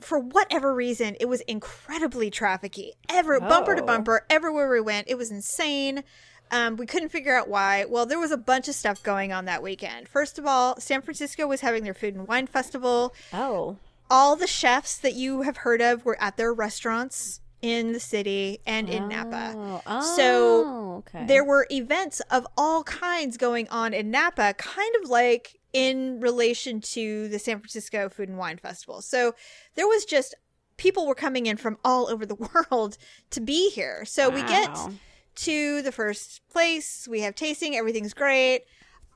for 0.00 0.18
whatever 0.18 0.74
reason, 0.74 1.16
it 1.18 1.26
was 1.26 1.40
incredibly 1.42 2.30
trafficy. 2.30 2.90
Ever 3.08 3.40
bumper 3.40 3.74
to 3.74 3.82
Oh. 3.82 3.86
bumper, 3.86 4.26
everywhere 4.28 4.70
we 4.70 4.80
went, 4.82 5.08
it 5.08 5.16
was 5.16 5.30
insane. 5.30 6.04
Um, 6.50 6.76
we 6.76 6.86
couldn't 6.86 7.10
figure 7.10 7.34
out 7.36 7.48
why. 7.48 7.84
Well, 7.88 8.06
there 8.06 8.18
was 8.18 8.30
a 8.32 8.36
bunch 8.36 8.68
of 8.68 8.74
stuff 8.74 9.02
going 9.02 9.32
on 9.32 9.44
that 9.44 9.62
weekend. 9.62 10.08
First 10.08 10.38
of 10.38 10.46
all, 10.46 10.78
San 10.80 11.00
Francisco 11.02 11.46
was 11.46 11.60
having 11.60 11.84
their 11.84 11.94
food 11.94 12.14
and 12.14 12.26
wine 12.26 12.46
festival. 12.46 13.14
Oh, 13.32 13.76
All 14.10 14.34
the 14.36 14.46
chefs 14.46 14.98
that 14.98 15.14
you 15.14 15.42
have 15.42 15.58
heard 15.58 15.80
of 15.80 16.04
were 16.04 16.20
at 16.20 16.36
their 16.36 16.52
restaurants 16.52 17.40
in 17.62 17.92
the 17.92 18.00
city 18.00 18.58
and 18.66 18.88
in 18.88 19.08
Napa. 19.08 19.80
Oh, 19.86 20.16
So 20.16 20.64
oh, 20.66 20.94
okay. 21.06 21.26
there 21.26 21.44
were 21.44 21.66
events 21.70 22.20
of 22.30 22.46
all 22.56 22.82
kinds 22.84 23.36
going 23.36 23.68
on 23.68 23.92
in 23.92 24.10
Napa, 24.10 24.54
kind 24.56 24.94
of 25.02 25.10
like 25.10 25.60
in 25.72 26.20
relation 26.20 26.80
to 26.80 27.28
the 27.28 27.38
San 27.38 27.58
Francisco 27.58 28.08
Food 28.08 28.28
and 28.30 28.38
Wine 28.38 28.56
Festival. 28.56 29.02
So 29.02 29.34
there 29.74 29.86
was 29.86 30.04
just 30.06 30.34
people 30.78 31.06
were 31.06 31.14
coming 31.14 31.44
in 31.46 31.58
from 31.58 31.76
all 31.84 32.08
over 32.08 32.24
the 32.24 32.34
world 32.70 32.96
to 33.30 33.40
be 33.40 33.68
here. 33.70 34.04
So 34.06 34.30
we 34.30 34.40
get 34.42 34.70
Wow. 34.70 34.92
To 35.36 35.82
the 35.82 35.92
first 35.92 36.40
place, 36.48 37.06
we 37.08 37.20
have 37.20 37.34
tasting, 37.34 37.76
everything's 37.76 38.14
great. 38.14 38.62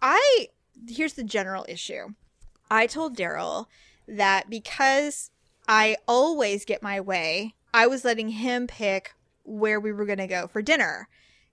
I 0.02 0.48
here's 0.88 1.14
the 1.14 1.24
general 1.24 1.64
issue. 1.68 2.14
I 2.70 2.86
told 2.86 3.16
Daryl 3.16 3.66
that 4.08 4.50
because 4.50 5.30
I 5.68 5.96
always 6.06 6.64
get 6.64 6.82
my 6.82 7.00
way, 7.00 7.54
I 7.72 7.86
was 7.86 8.04
letting 8.04 8.30
him 8.30 8.66
pick 8.66 9.14
where 9.44 9.80
we 9.80 9.92
were 9.92 10.04
going 10.04 10.18
to 10.18 10.26
go 10.26 10.46
for 10.46 10.62
dinner. 10.62 11.08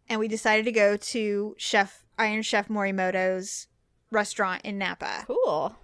And 0.10 0.20
we 0.20 0.28
decided 0.28 0.66
to 0.66 0.72
go 0.72 0.98
to 0.98 1.56
Chef 1.58 2.04
Iron 2.18 2.42
Chef 2.42 2.68
Morimoto's 2.68 3.68
restaurant 4.12 4.62
in 4.64 4.78
Napa. 4.78 5.26
cool. 5.26 5.78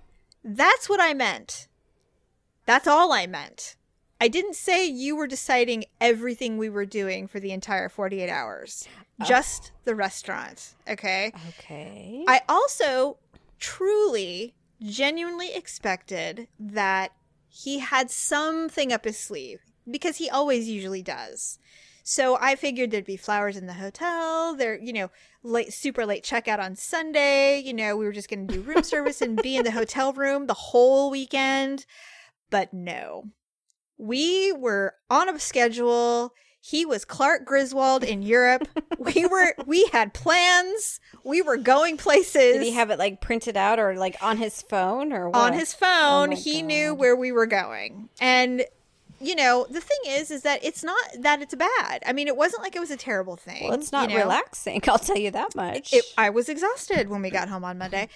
That's 0.44 0.90
what 0.90 1.02
I 1.02 1.14
meant. 1.14 1.68
That's 2.66 2.88
all 2.88 3.14
I 3.14 3.28
meant. 3.28 3.77
I 4.20 4.28
didn't 4.28 4.56
say 4.56 4.86
you 4.86 5.16
were 5.16 5.28
deciding 5.28 5.86
everything 6.02 6.58
we 6.58 6.70
were 6.70 6.86
doing 6.86 7.28
for 7.28 7.40
the 7.40 7.52
entire 7.52 7.88
48 7.90 8.30
hours. 8.30 8.88
Oh. 9.22 9.26
Just 9.26 9.72
the 9.84 9.96
restaurant, 9.96 10.74
okay? 10.90 11.32
Okay. 11.50 12.24
I 12.28 12.42
also 12.50 13.18
truly, 13.60 14.56
genuinely 14.82 15.54
expected 15.54 16.48
that 16.60 17.12
he 17.50 17.80
had 17.80 18.10
something 18.12 18.92
up 18.94 19.06
his 19.06 19.18
sleeve. 19.20 19.60
because 19.90 20.18
he 20.18 20.30
always 20.30 20.68
usually 20.68 21.02
does. 21.02 21.60
So 22.04 22.38
I 22.42 22.56
figured 22.56 22.92
there'd 22.92 23.06
be 23.06 23.18
flowers 23.18 23.56
in 23.58 23.68
the 23.68 23.74
hotel. 23.74 24.54
There, 24.56 24.78
you 24.78 24.92
know, 24.94 25.10
late, 25.44 25.74
super 25.74 26.06
late 26.06 26.24
checkout 26.26 26.60
on 26.60 26.76
Sunday. 26.76 27.60
You 27.60 27.74
know, 27.74 27.96
we 27.96 28.06
were 28.06 28.12
just 28.12 28.30
going 28.30 28.48
to 28.48 28.54
do 28.54 28.62
room 28.62 28.84
service 28.94 29.22
and 29.22 29.42
be 29.42 29.56
in 29.56 29.64
the 29.64 29.72
hotel 29.72 30.12
room 30.14 30.48
the 30.48 30.54
whole 30.54 31.10
weekend. 31.10 31.86
But 32.50 32.74
no, 32.74 33.30
we 33.98 34.54
were 34.54 34.94
on 35.10 35.30
a 35.30 35.40
schedule. 35.40 36.34
He 36.62 36.86
was 36.86 37.06
Clark 37.06 37.46
Griswold 37.46 38.04
in 38.04 38.22
Europe. 38.22 38.68
we 38.98 39.26
were, 39.26 39.56
we 39.66 39.86
had 39.88 40.14
plans. 40.14 41.00
We 41.24 41.42
were 41.42 41.58
going 41.58 41.98
places 41.98 42.54
Did 42.54 42.64
he 42.64 42.74
have 42.74 42.90
it 42.90 43.00
like 43.00 43.22
printed 43.22 43.56
out 43.56 43.80
or 43.80 43.96
like 43.96 44.18
on 44.22 44.38
his 44.38 44.62
phone 44.62 45.14
or 45.14 45.30
what? 45.30 45.38
on 45.38 45.54
his 45.54 45.74
oh 45.76 45.86
phone. 45.86 46.30
my 46.30 46.36
he 46.36 46.62
knew 46.62 46.94
where 46.94 47.16
we 47.16 47.32
were 47.32 47.46
going. 47.46 48.10
And 48.20 48.66
you 49.20 49.36
know, 49.36 49.66
the 49.70 49.82
thing 49.82 49.98
is 50.08 50.30
is 50.30 50.44
that 50.44 50.64
it's 50.64 50.84
not 50.84 51.00
that 51.20 51.42
it's 51.42 51.56
bad. 51.56 52.04
I 52.06 52.14
mean, 52.14 52.28
it 52.28 52.38
wasn't 52.38 52.64
like 52.64 52.76
it 52.76 52.80
was 52.80 52.92
a 52.92 52.98
terrible 52.98 53.36
thing. 53.36 53.64
Well, 53.64 53.74
it's 53.74 53.92
not 53.92 54.10
you 54.10 54.18
know? 54.18 54.24
relaxing. 54.24 54.82
I'll 54.88 55.00
tell 55.00 55.18
you 55.18 55.32
that 55.32 55.56
much. 55.56 55.94
It, 55.94 56.06
I 56.18 56.30
was 56.30 56.50
exhausted 56.50 57.10
when 57.10 57.22
we 57.22 57.30
got 57.30 57.50
home 57.50 57.64
on 57.64 57.78
Monday. 57.78 58.10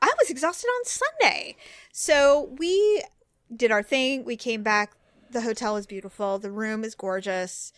I 0.00 0.12
was 0.18 0.30
exhausted 0.30 0.68
on 0.68 0.84
Sunday. 0.84 1.56
So 1.92 2.54
we 2.58 3.02
did 3.54 3.70
our 3.70 3.82
thing. 3.82 4.24
We 4.24 4.36
came 4.36 4.62
back. 4.62 4.95
The 5.30 5.40
hotel 5.42 5.76
is 5.76 5.86
beautiful. 5.86 6.38
The 6.38 6.50
room 6.50 6.84
is 6.84 6.94
gorgeous. 6.94 7.72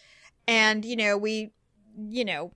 And, 0.46 0.84
you 0.84 0.96
know, 0.96 1.16
we, 1.16 1.52
you 1.96 2.24
know, 2.24 2.52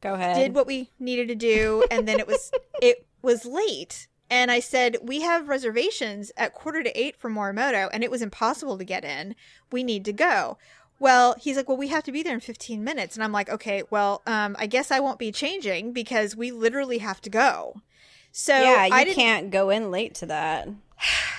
Go 0.00 0.14
ahead. 0.14 0.36
did 0.36 0.54
what 0.54 0.66
we 0.66 0.90
needed 1.00 1.26
to 1.28 1.34
do 1.34 1.84
and 1.90 2.06
then 2.06 2.20
it 2.20 2.26
was 2.28 2.52
it 2.82 3.06
was 3.20 3.44
late 3.44 4.06
and 4.30 4.48
i 4.48 4.60
said 4.60 4.96
we 5.02 5.22
have 5.22 5.48
reservations 5.48 6.30
at 6.36 6.54
quarter 6.54 6.84
to 6.84 6.96
eight 6.96 7.16
for 7.16 7.28
morimoto 7.28 7.88
and 7.92 8.04
it 8.04 8.10
was 8.10 8.22
impossible 8.22 8.78
to 8.78 8.84
get 8.84 9.04
in 9.04 9.34
we 9.72 9.82
need 9.82 10.04
to 10.04 10.12
go 10.12 10.56
well 11.00 11.34
he's 11.40 11.56
like 11.56 11.66
well 11.66 11.76
we 11.76 11.88
have 11.88 12.04
to 12.04 12.12
be 12.12 12.22
there 12.22 12.34
in 12.34 12.38
15 12.38 12.84
minutes 12.84 13.16
and 13.16 13.24
i'm 13.24 13.32
like 13.32 13.48
okay 13.50 13.82
well 13.90 14.22
um, 14.24 14.54
i 14.60 14.68
guess 14.68 14.92
i 14.92 15.00
won't 15.00 15.18
be 15.18 15.32
changing 15.32 15.92
because 15.92 16.36
we 16.36 16.52
literally 16.52 16.98
have 16.98 17.20
to 17.20 17.28
go 17.28 17.82
so 18.30 18.56
yeah, 18.56 18.84
you 18.86 18.92
I 18.92 19.04
can't 19.04 19.50
go 19.50 19.70
in 19.70 19.90
late 19.90 20.14
to 20.16 20.26
that. 20.26 20.68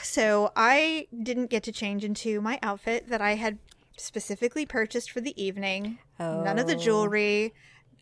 So 0.04 0.52
I 0.56 1.08
didn't 1.24 1.48
get 1.50 1.63
to 1.63 1.72
change 1.72 2.04
into 2.04 2.41
my 2.41 2.60
outfit 2.63 3.10
that 3.10 3.22
I 3.22 3.36
had 3.36 3.58
specifically 3.98 4.65
purchased 4.65 5.12
for 5.12 5.22
the 5.22 5.41
evening. 5.41 6.00
None 6.19 6.58
of 6.60 6.67
the 6.67 6.76
Oh. 6.76 6.80
jewelry. 6.80 7.54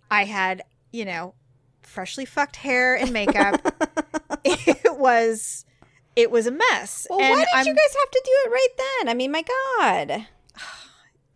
I 0.09 0.25
had, 0.25 0.61
you 0.91 1.05
know, 1.05 1.33
freshly 1.81 2.25
fucked 2.25 2.57
hair 2.57 2.95
and 2.95 3.11
makeup. 3.11 3.61
it 4.45 4.97
was 4.97 5.65
it 6.15 6.31
was 6.31 6.47
a 6.47 6.51
mess. 6.51 7.05
Well, 7.09 7.19
and 7.21 7.29
why 7.31 7.39
did 7.45 7.47
I'm- 7.53 7.65
you 7.67 7.73
guys 7.75 7.95
have 7.99 8.11
to 8.11 8.21
do 8.25 8.31
it 8.45 8.51
right 8.51 8.67
then? 8.99 9.09
I 9.09 9.13
mean, 9.13 9.31
my 9.31 9.43
God. 9.79 10.27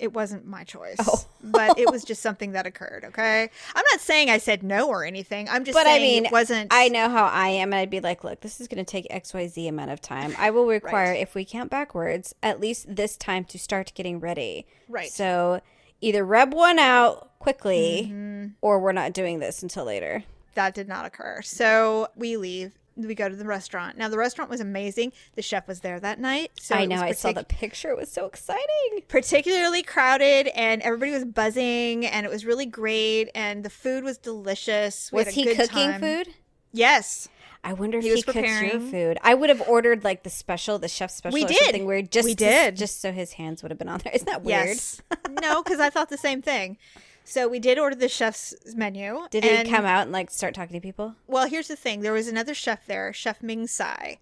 It 0.02 0.12
wasn't 0.14 0.46
my 0.48 0.64
choice. 0.64 0.98
Oh. 1.00 1.26
but 1.44 1.78
it 1.80 1.90
was 1.92 2.04
just 2.04 2.22
something 2.22 2.52
that 2.54 2.66
occurred, 2.66 3.06
okay? 3.06 3.50
I'm 3.76 3.84
not 3.92 4.02
saying 4.02 4.30
I 4.30 4.38
said 4.40 4.64
no 4.64 4.90
or 4.90 5.06
anything. 5.06 5.48
I'm 5.48 5.64
just 5.64 5.78
But 5.78 5.88
I 5.88 6.00
mean, 6.00 6.26
it 6.26 6.32
wasn't 6.32 6.68
I 6.74 6.88
know 6.90 7.08
how 7.10 7.26
I 7.26 7.48
am, 7.50 7.72
and 7.72 7.76
I'd 7.80 7.90
be 7.90 8.00
like, 8.02 8.24
look, 8.24 8.42
this 8.42 8.60
is 8.60 8.68
going 8.68 8.84
to 8.84 8.90
take 8.90 9.08
XYZ 9.10 9.70
amount 9.70 9.92
of 9.92 10.02
time. 10.02 10.34
I 10.38 10.50
will 10.50 10.66
require, 10.66 11.14
if 11.14 11.36
we 11.36 11.46
count 11.46 11.70
backwards, 11.70 12.36
at 12.44 12.60
least 12.60 12.94
this 12.96 13.16
time 13.16 13.46
to 13.46 13.58
start 13.60 13.94
getting 13.96 14.20
ready. 14.20 14.66
Right. 14.90 15.10
So 15.12 15.62
either 16.02 16.26
rub 16.26 16.54
one 16.54 16.80
out 16.80 17.38
quickly, 17.40 18.08
Mm-hmm. 18.12 18.48
or 18.62 18.80
we're 18.80 18.92
not 18.92 19.14
doing 19.14 19.40
this 19.40 19.62
until 19.64 19.86
later. 19.86 20.24
that 20.56 20.74
did 20.74 20.88
not 20.88 21.06
occur. 21.06 21.42
So 21.44 22.08
we 22.16 22.38
leave. 22.38 22.72
We 22.96 23.16
go 23.16 23.30
to 23.30 23.36
the 23.36 23.46
restaurant. 23.46 23.98
Now 23.98 24.10
the 24.10 24.18
restaurant 24.18 24.50
was 24.52 24.60
amazing. 24.60 25.14
The 25.36 25.42
chef 25.42 25.68
was 25.68 25.80
there 25.80 26.00
that 26.00 26.20
night. 26.20 26.52
So 26.60 26.76
I 26.76 26.86
know. 26.86 26.96
was 26.96 27.04
I 27.04 27.12
saw 27.14 27.32
the 27.32 27.44
picture. 27.44 27.90
It 27.90 27.98
was 27.98 28.12
so 28.12 28.26
exciting. 28.26 29.02
particularly 29.08 29.82
crowded 29.84 30.48
and 30.56 30.82
everybody 30.82 31.12
was 31.12 31.26
buzzing 31.26 32.06
and 32.06 32.26
it 32.26 32.30
was 32.30 32.46
really 32.46 32.66
great 32.66 33.30
and 33.34 33.64
the 33.64 33.70
food 33.70 34.04
was 34.04 34.18
delicious. 34.18 35.12
We 35.12 35.24
Was 35.24 35.30
he 35.34 35.46
cooking 35.56 35.68
time. 35.68 36.02
food? 36.02 36.34
Yes. 36.74 37.30
I 37.64 37.74
wonder 37.74 38.00
if 38.00 38.04
He 38.04 38.10
he, 38.10 38.16
was 38.16 38.24
cooks 38.26 38.36
your 38.36 38.44
preparing. 38.44 38.90
food. 38.92 39.20
I 39.22 39.36
would 39.36 39.50
have 39.50 39.62
ordered 39.68 40.04
like 40.04 40.24
the 40.24 40.30
special, 40.32 40.80
the 40.80 40.88
chef 40.88 41.12
special, 41.12 41.34
We 41.36 41.46
or 41.46 41.48
did. 41.48 41.58
something 41.64 41.86
weird. 41.86 42.12
Just 42.12 42.26
We 42.26 42.34
to- 42.36 42.44
did. 42.44 42.76
just 42.76 43.00
so 43.02 43.12
his 43.12 43.34
hands 43.34 43.62
would 43.62 43.70
have 43.72 43.78
been 43.78 43.88
on 43.90 44.00
there. 44.04 44.12
Isn't 44.16 44.26
that 44.26 44.42
weird? 44.44 44.66
Yes. 44.68 45.02
no, 45.42 45.62
because 45.62 45.80
I 45.80 45.90
thought 45.92 46.10
the 46.10 46.18
same 46.18 46.42
thing. 46.42 46.78
So 47.24 47.48
we 47.48 47.60
did 47.60 47.78
order 47.80 47.96
the 47.96 48.10
chef's 48.10 48.54
menu. 48.76 49.20
Did 49.30 49.46
and- 49.46 49.68
he 49.68 49.74
come 49.74 49.86
out 49.86 50.04
and 50.04 50.12
like 50.12 50.30
start 50.32 50.54
talking 50.54 50.74
to 50.74 50.82
people? 50.82 51.16
Well, 51.28 51.48
here's 51.48 51.68
the 51.68 51.76
thing. 51.76 52.02
There 52.02 52.14
was 52.14 52.28
another 52.28 52.54
chef 52.54 52.86
there, 52.86 53.14
Chef 53.14 53.42
Ming 53.42 53.68
Tsai. 53.68 54.20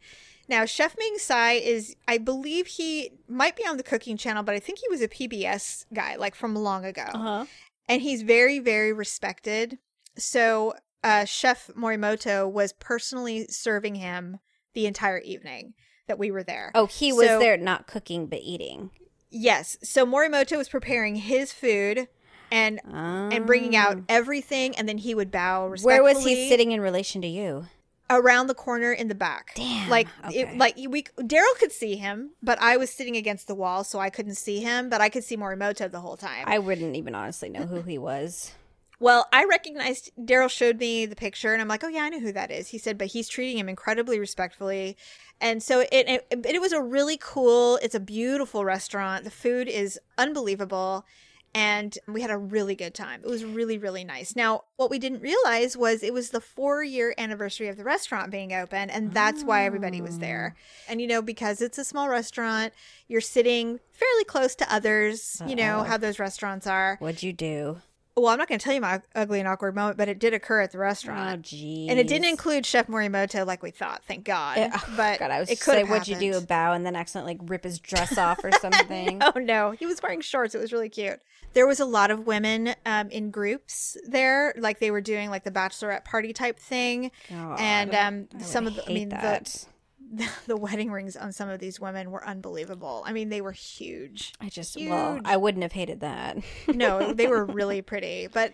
Now, 0.47 0.65
Chef 0.65 0.95
Ming 0.97 1.17
Tsai 1.17 1.53
is, 1.53 1.95
I 2.07 2.17
believe 2.17 2.65
he 2.67 3.11
might 3.27 3.55
be 3.55 3.63
on 3.67 3.77
the 3.77 3.83
cooking 3.83 4.17
channel, 4.17 4.41
but 4.43 4.55
I 4.55 4.59
think 4.59 4.79
he 4.79 4.87
was 4.89 5.01
a 5.01 5.07
PBS 5.07 5.85
guy, 5.93 6.15
like 6.15 6.33
from 6.35 6.55
long 6.55 6.85
ago. 6.85 7.05
huh. 7.11 7.45
and 7.87 8.01
he's 8.01 8.21
very 8.23 8.59
very 8.59 8.93
respected 8.93 9.77
so 10.17 10.73
uh, 11.03 11.23
chef 11.25 11.69
morimoto 11.77 12.47
was 12.51 12.73
personally 12.73 13.45
serving 13.47 13.95
him 13.95 14.37
the 14.73 14.85
entire 14.85 15.19
evening 15.19 15.73
that 16.07 16.19
we 16.19 16.29
were 16.29 16.43
there 16.43 16.71
Oh, 16.75 16.85
he 16.87 17.11
was 17.13 17.27
So- 17.27 17.39
there 17.39 17.57
not 17.57 17.87
cooking 17.87 18.27
but 18.27 18.39
eating. 18.43 18.89
yes 19.31 19.77
so 19.83 20.05
morimoto 20.05 20.57
was 20.57 20.69
preparing 20.69 21.15
his 21.15 21.51
food 21.53 22.07
and 22.51 22.79
and 22.85 23.45
bringing 23.45 23.75
out 23.75 23.99
everything 24.09 24.75
and 24.75 24.87
then 24.87 24.97
he 24.97 25.13
would 25.15 25.31
bow 25.31 25.73
Ah. 25.77 25.81
Where 25.81 26.03
was 26.03 26.23
he 26.23 26.49
sitting 26.49 26.71
in 26.71 26.81
relation 26.81 27.21
to 27.21 27.27
you? 27.27 27.65
around 28.11 28.47
the 28.47 28.55
corner 28.55 28.91
in 28.91 29.07
the 29.07 29.13
back 29.13 29.51
Damn, 29.55 29.87
like 29.87 30.07
okay. 30.25 30.39
it, 30.39 30.57
like 30.57 30.75
we 30.77 31.03
daryl 31.19 31.55
could 31.59 31.71
see 31.71 31.95
him 31.95 32.31
but 32.41 32.59
i 32.59 32.75
was 32.75 32.89
sitting 32.89 33.15
against 33.15 33.45
the 33.45 33.53
wall 33.53 33.83
so 33.83 33.99
i 33.99 34.09
couldn't 34.09 34.33
see 34.33 34.61
him 34.61 34.89
but 34.89 34.99
i 34.99 35.09
could 35.09 35.23
see 35.23 35.37
morimoto 35.37 35.89
the 35.91 35.99
whole 35.99 36.17
time 36.17 36.45
I 36.47 36.57
wouldn't 36.57 36.95
even 36.95 37.13
honestly 37.13 37.49
know 37.49 37.67
who 37.67 37.83
he 37.83 37.97
was. 38.11 38.53
Well, 38.99 39.27
I 39.31 39.45
recognized 39.45 40.11
Daryl 40.19 40.49
showed 40.49 40.77
me 40.77 41.05
the 41.05 41.15
picture, 41.15 41.53
and 41.53 41.61
I'm 41.61 41.69
like, 41.69 41.85
oh 41.85 41.87
yeah, 41.87 42.01
I 42.03 42.09
know 42.09 42.19
who 42.19 42.33
that 42.33 42.51
is. 42.51 42.67
He 42.67 42.77
said, 42.77 42.97
but 42.97 43.07
he's 43.07 43.29
treating 43.29 43.57
him 43.57 43.69
incredibly 43.69 44.19
respectfully, 44.19 44.97
and 45.39 45.63
so 45.63 45.79
it 45.79 45.87
it, 45.91 46.27
it 46.45 46.59
was 46.59 46.73
a 46.73 46.81
really 46.81 47.17
cool. 47.17 47.77
It's 47.81 47.95
a 47.95 47.99
beautiful 48.01 48.65
restaurant. 48.65 49.23
The 49.23 49.31
food 49.31 49.69
is 49.69 49.97
unbelievable, 50.17 51.05
and 51.53 51.97
we 52.07 52.21
had 52.21 52.31
a 52.31 52.37
really 52.37 52.75
good 52.75 52.93
time. 52.93 53.21
It 53.23 53.29
was 53.29 53.43
really 53.43 53.77
really 53.77 54.03
nice. 54.03 54.35
Now, 54.35 54.63
what 54.75 54.89
we 54.89 54.99
didn't 54.99 55.21
realize 55.21 55.75
was 55.75 56.03
it 56.03 56.13
was 56.13 56.29
the 56.29 56.41
four 56.41 56.83
year 56.83 57.13
anniversary 57.17 57.67
of 57.67 57.77
the 57.77 57.83
restaurant 57.83 58.31
being 58.31 58.53
open, 58.53 58.89
and 58.89 59.13
that's 59.13 59.43
why 59.43 59.65
everybody 59.65 60.01
was 60.01 60.19
there. 60.19 60.55
Ah. 60.55 60.91
And 60.91 61.01
you 61.01 61.07
know, 61.07 61.21
because 61.21 61.61
it's 61.61 61.77
a 61.77 61.85
small 61.85 62.09
restaurant, 62.09 62.73
you're 63.07 63.21
sitting 63.21 63.79
fairly 63.91 64.23
close 64.23 64.55
to 64.55 64.73
others. 64.73 65.41
You 65.45 65.55
know 65.55 65.83
how 65.83 65.97
those 65.97 66.19
restaurants 66.19 66.67
are. 66.67 66.97
What'd 66.99 67.23
you 67.23 67.33
do? 67.33 67.81
Well, 68.19 68.31
I'm 68.31 68.37
not 68.37 68.47
going 68.47 68.59
to 68.59 68.63
tell 68.63 68.73
you 68.73 68.81
my 68.81 69.01
ugly 69.15 69.39
and 69.39 69.47
awkward 69.47 69.75
moment, 69.75 69.97
but 69.97 70.09
it 70.09 70.19
did 70.19 70.33
occur 70.33 70.61
at 70.61 70.71
the 70.71 70.77
restaurant. 70.77 71.39
Oh, 71.39 71.41
geez. 71.41 71.89
and 71.89 71.99
it 71.99 72.07
didn't 72.07 72.27
include 72.27 72.65
Chef 72.65 72.87
Morimoto 72.87 73.45
like 73.45 73.63
we 73.63 73.71
thought, 73.71 74.03
thank 74.05 74.23
God. 74.25 74.57
It- 74.57 74.71
oh, 74.73 74.83
but 74.97 75.19
God, 75.19 75.31
I 75.31 75.39
was 75.39 75.49
it 75.49 75.59
could 75.59 75.73
say, 75.73 75.83
what'd 75.83 76.07
you 76.07 76.15
do? 76.17 76.37
A 76.37 76.41
Bow 76.41 76.73
and 76.73 76.85
then 76.85 76.95
accidentally 76.95 77.35
like, 77.37 77.49
rip 77.49 77.63
his 77.63 77.79
dress 77.79 78.17
off 78.17 78.43
or 78.43 78.51
something? 78.59 79.21
Oh 79.35 79.39
no, 79.39 79.71
he 79.71 79.85
was 79.85 80.01
wearing 80.01 80.21
shorts. 80.21 80.55
It 80.55 80.59
was 80.59 80.73
really 80.73 80.89
cute. 80.89 81.19
There 81.53 81.67
was 81.67 81.79
a 81.79 81.85
lot 81.85 82.09
of 82.11 82.25
women 82.27 82.75
um, 82.85 83.09
in 83.09 83.31
groups 83.31 83.97
there, 84.07 84.53
like 84.57 84.79
they 84.79 84.91
were 84.91 85.01
doing 85.01 85.29
like 85.29 85.43
the 85.43 85.51
bachelorette 85.51 86.05
party 86.05 86.31
type 86.33 86.59
thing. 86.59 87.11
and 87.29 87.93
um, 87.95 88.27
some 88.39 88.67
of 88.67 88.75
the, 88.75 88.89
I 88.89 88.93
mean, 88.93 89.09
that. 89.09 89.45
the, 89.45 89.65
the 90.47 90.57
wedding 90.57 90.91
rings 90.91 91.15
on 91.15 91.31
some 91.31 91.49
of 91.49 91.59
these 91.59 91.79
women 91.79 92.11
were 92.11 92.25
unbelievable. 92.27 93.03
I 93.05 93.13
mean, 93.13 93.29
they 93.29 93.41
were 93.41 93.51
huge. 93.51 94.33
I 94.41 94.49
just 94.49 94.77
well. 94.77 95.19
I 95.23 95.37
wouldn't 95.37 95.63
have 95.63 95.73
hated 95.73 95.99
that. 95.99 96.37
no, 96.67 97.13
they 97.13 97.27
were 97.27 97.45
really 97.45 97.81
pretty. 97.81 98.27
But 98.27 98.53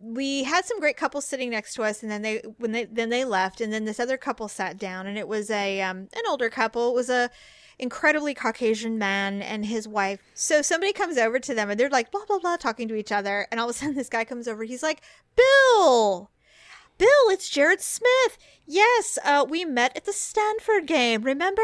we 0.00 0.44
had 0.44 0.64
some 0.64 0.80
great 0.80 0.96
couples 0.96 1.26
sitting 1.26 1.50
next 1.50 1.74
to 1.74 1.82
us, 1.82 2.02
and 2.02 2.10
then 2.10 2.22
they 2.22 2.42
when 2.58 2.72
they 2.72 2.84
then 2.84 3.10
they 3.10 3.24
left, 3.24 3.60
and 3.60 3.72
then 3.72 3.84
this 3.84 4.00
other 4.00 4.16
couple 4.16 4.48
sat 4.48 4.78
down, 4.78 5.06
and 5.06 5.18
it 5.18 5.28
was 5.28 5.50
a 5.50 5.82
um, 5.82 6.08
an 6.14 6.22
older 6.28 6.48
couple. 6.48 6.90
It 6.90 6.94
was 6.94 7.10
a 7.10 7.30
incredibly 7.78 8.34
Caucasian 8.34 8.98
man 8.98 9.40
and 9.42 9.64
his 9.64 9.86
wife. 9.86 10.20
So 10.34 10.62
somebody 10.62 10.92
comes 10.92 11.18
over 11.18 11.38
to 11.38 11.54
them, 11.54 11.70
and 11.70 11.78
they're 11.78 11.90
like 11.90 12.10
blah 12.10 12.24
blah 12.26 12.38
blah 12.38 12.56
talking 12.56 12.88
to 12.88 12.94
each 12.94 13.12
other, 13.12 13.46
and 13.50 13.60
all 13.60 13.68
of 13.68 13.74
a 13.74 13.78
sudden 13.78 13.94
this 13.94 14.08
guy 14.08 14.24
comes 14.24 14.48
over. 14.48 14.64
He's 14.64 14.82
like, 14.82 15.02
Bill. 15.36 16.30
Bill, 16.98 17.30
it's 17.30 17.48
Jared 17.48 17.80
Smith. 17.80 18.38
Yes, 18.66 19.18
uh, 19.24 19.46
we 19.48 19.64
met 19.64 19.96
at 19.96 20.04
the 20.04 20.12
Stanford 20.12 20.86
game. 20.86 21.22
Remember? 21.22 21.62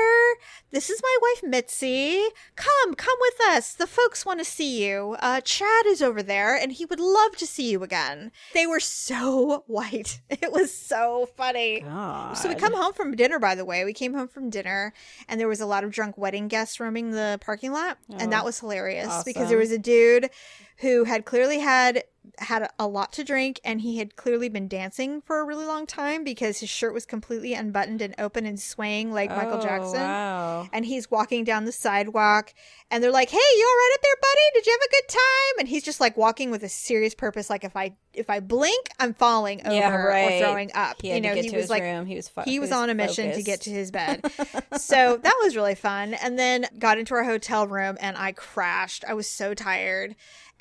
This 0.71 0.89
is 0.89 1.03
my 1.03 1.19
wife, 1.21 1.43
Mitzi. 1.43 2.23
Come, 2.57 2.95
come 2.95 3.19
with 3.21 3.41
us. 3.49 3.75
The 3.75 3.87
folks 3.87 4.25
want 4.25 4.39
to 4.39 4.45
see 4.45 4.83
you. 4.87 5.17
Uh, 5.19 5.41
Chad 5.43 5.87
is 5.87 6.01
over 6.01 6.23
there, 6.23 6.57
and 6.57 6.73
he 6.73 6.87
would 6.87 7.01
love 7.01 7.37
to 7.37 7.47
see 7.47 7.69
you 7.69 7.83
again. 7.83 8.31
They 8.55 8.67
were 8.67 8.81
so 8.81 9.65
white. 9.67 10.21
It 10.31 10.53
was 10.53 10.73
so 10.73 11.29
funny. 11.37 11.81
God. 11.81 12.39
So 12.39 12.49
we 12.49 12.55
come 12.55 12.73
home 12.73 12.93
from 12.95 13.17
dinner, 13.17 13.39
by 13.39 13.55
the 13.55 13.65
way. 13.65 13.85
We 13.85 13.93
came 13.93 14.15
home 14.15 14.29
from 14.29 14.49
dinner, 14.51 14.95
and 15.29 15.39
there 15.41 15.49
was 15.49 15.61
a 15.61 15.67
lot 15.67 15.85
of 15.85 15.91
drunk 15.91 16.17
wedding 16.17 16.49
guests 16.49 16.79
roaming 16.81 17.11
the 17.11 17.39
parking 17.43 17.73
lot, 17.73 17.99
and 18.19 18.33
that 18.33 18.45
was 18.45 18.61
hilarious 18.61 19.25
because 19.25 19.49
there 19.49 19.59
was 19.59 19.73
a 19.73 19.79
dude 19.79 20.31
who 20.79 21.05
had 21.05 21.25
clearly 21.25 21.59
had 21.59 22.05
had 22.39 22.69
a, 22.79 22.87
lot 22.87 23.13
to 23.13 23.25
drink 23.25 23.61
and 23.65 23.81
he 23.81 23.99
had 23.99 24.15
clearly 24.17 24.49
been 24.49 24.69
dancing 24.69 25.21
for 25.21 25.41
a 25.41 25.45
really 25.45 25.65
long 25.65 25.87
time 25.87 26.23
because 26.25 26.61
his 26.61 26.69
shirt 26.69 26.95
was 26.95 27.05
completely 27.07 27.55
unbuttoned 27.55 28.01
and 28.03 28.15
open 28.19 28.47
and 28.47 28.61
swaying 28.61 29.13
like 29.13 29.31
Michael 29.31 29.59
Oh, 29.59 29.63
Jackson. 29.63 30.01
Wow. 30.01 30.69
And 30.73 30.85
he's 30.87 31.11
walking 31.11 31.45
down 31.45 31.65
the 31.65 31.73
sidewalk 31.73 32.55
and 32.91 33.03
they're 33.03 33.11
like, 33.11 33.31
"Hey, 33.31 33.37
you 33.37 33.67
all 33.69 33.77
right 33.77 33.91
up 33.95 34.03
there, 34.03 34.17
buddy? 34.21 34.41
Did 34.55 34.67
you 34.67 34.73
have 34.73 34.81
a 34.81 34.91
good 34.91 35.09
time?" 35.09 35.59
And 35.61 35.69
he's 35.69 35.83
just 35.83 36.01
like 36.01 36.17
walking 36.17 36.51
with 36.51 36.63
a 36.63 36.69
serious 36.69 37.15
purpose 37.15 37.51
like 37.51 37.65
if 37.65 37.77
I 37.77 37.97
if 38.13 38.31
I 38.31 38.41
blink, 38.41 38.87
I'm 39.01 39.13
falling 39.15 39.67
over 39.67 39.75
Yeah, 39.75 39.91
right. 39.95 40.35
or 40.35 40.45
throwing 40.45 40.71
up. 40.75 41.03
You 41.03 41.21
know, 41.21 41.31
to 41.31 41.35
get 41.35 41.45
he 41.45 41.51
to 41.51 41.57
was 41.57 41.65
his 41.65 41.71
like 41.71 41.83
room. 41.83 42.07
He 42.07 42.15
was 42.15 42.31
he 42.45 42.61
was 42.61 42.71
on 42.71 42.91
a 42.91 42.95
mission 42.95 43.33
to 43.33 43.43
get 43.43 43.63
to 43.63 43.71
his 43.71 43.91
bed. 43.91 44.21
so 44.77 45.17
that 45.17 45.35
was 45.43 45.57
really 45.57 45.75
fun. 45.75 46.15
And 46.15 46.39
then 46.39 46.67
got 46.79 46.99
into 46.99 47.15
our 47.15 47.25
hotel 47.25 47.67
room 47.67 47.97
and 48.01 48.17
I 48.17 48.33
crashed. 48.33 49.05
I 49.09 49.15
was 49.15 49.29
so 49.29 49.55
tired. 49.55 50.15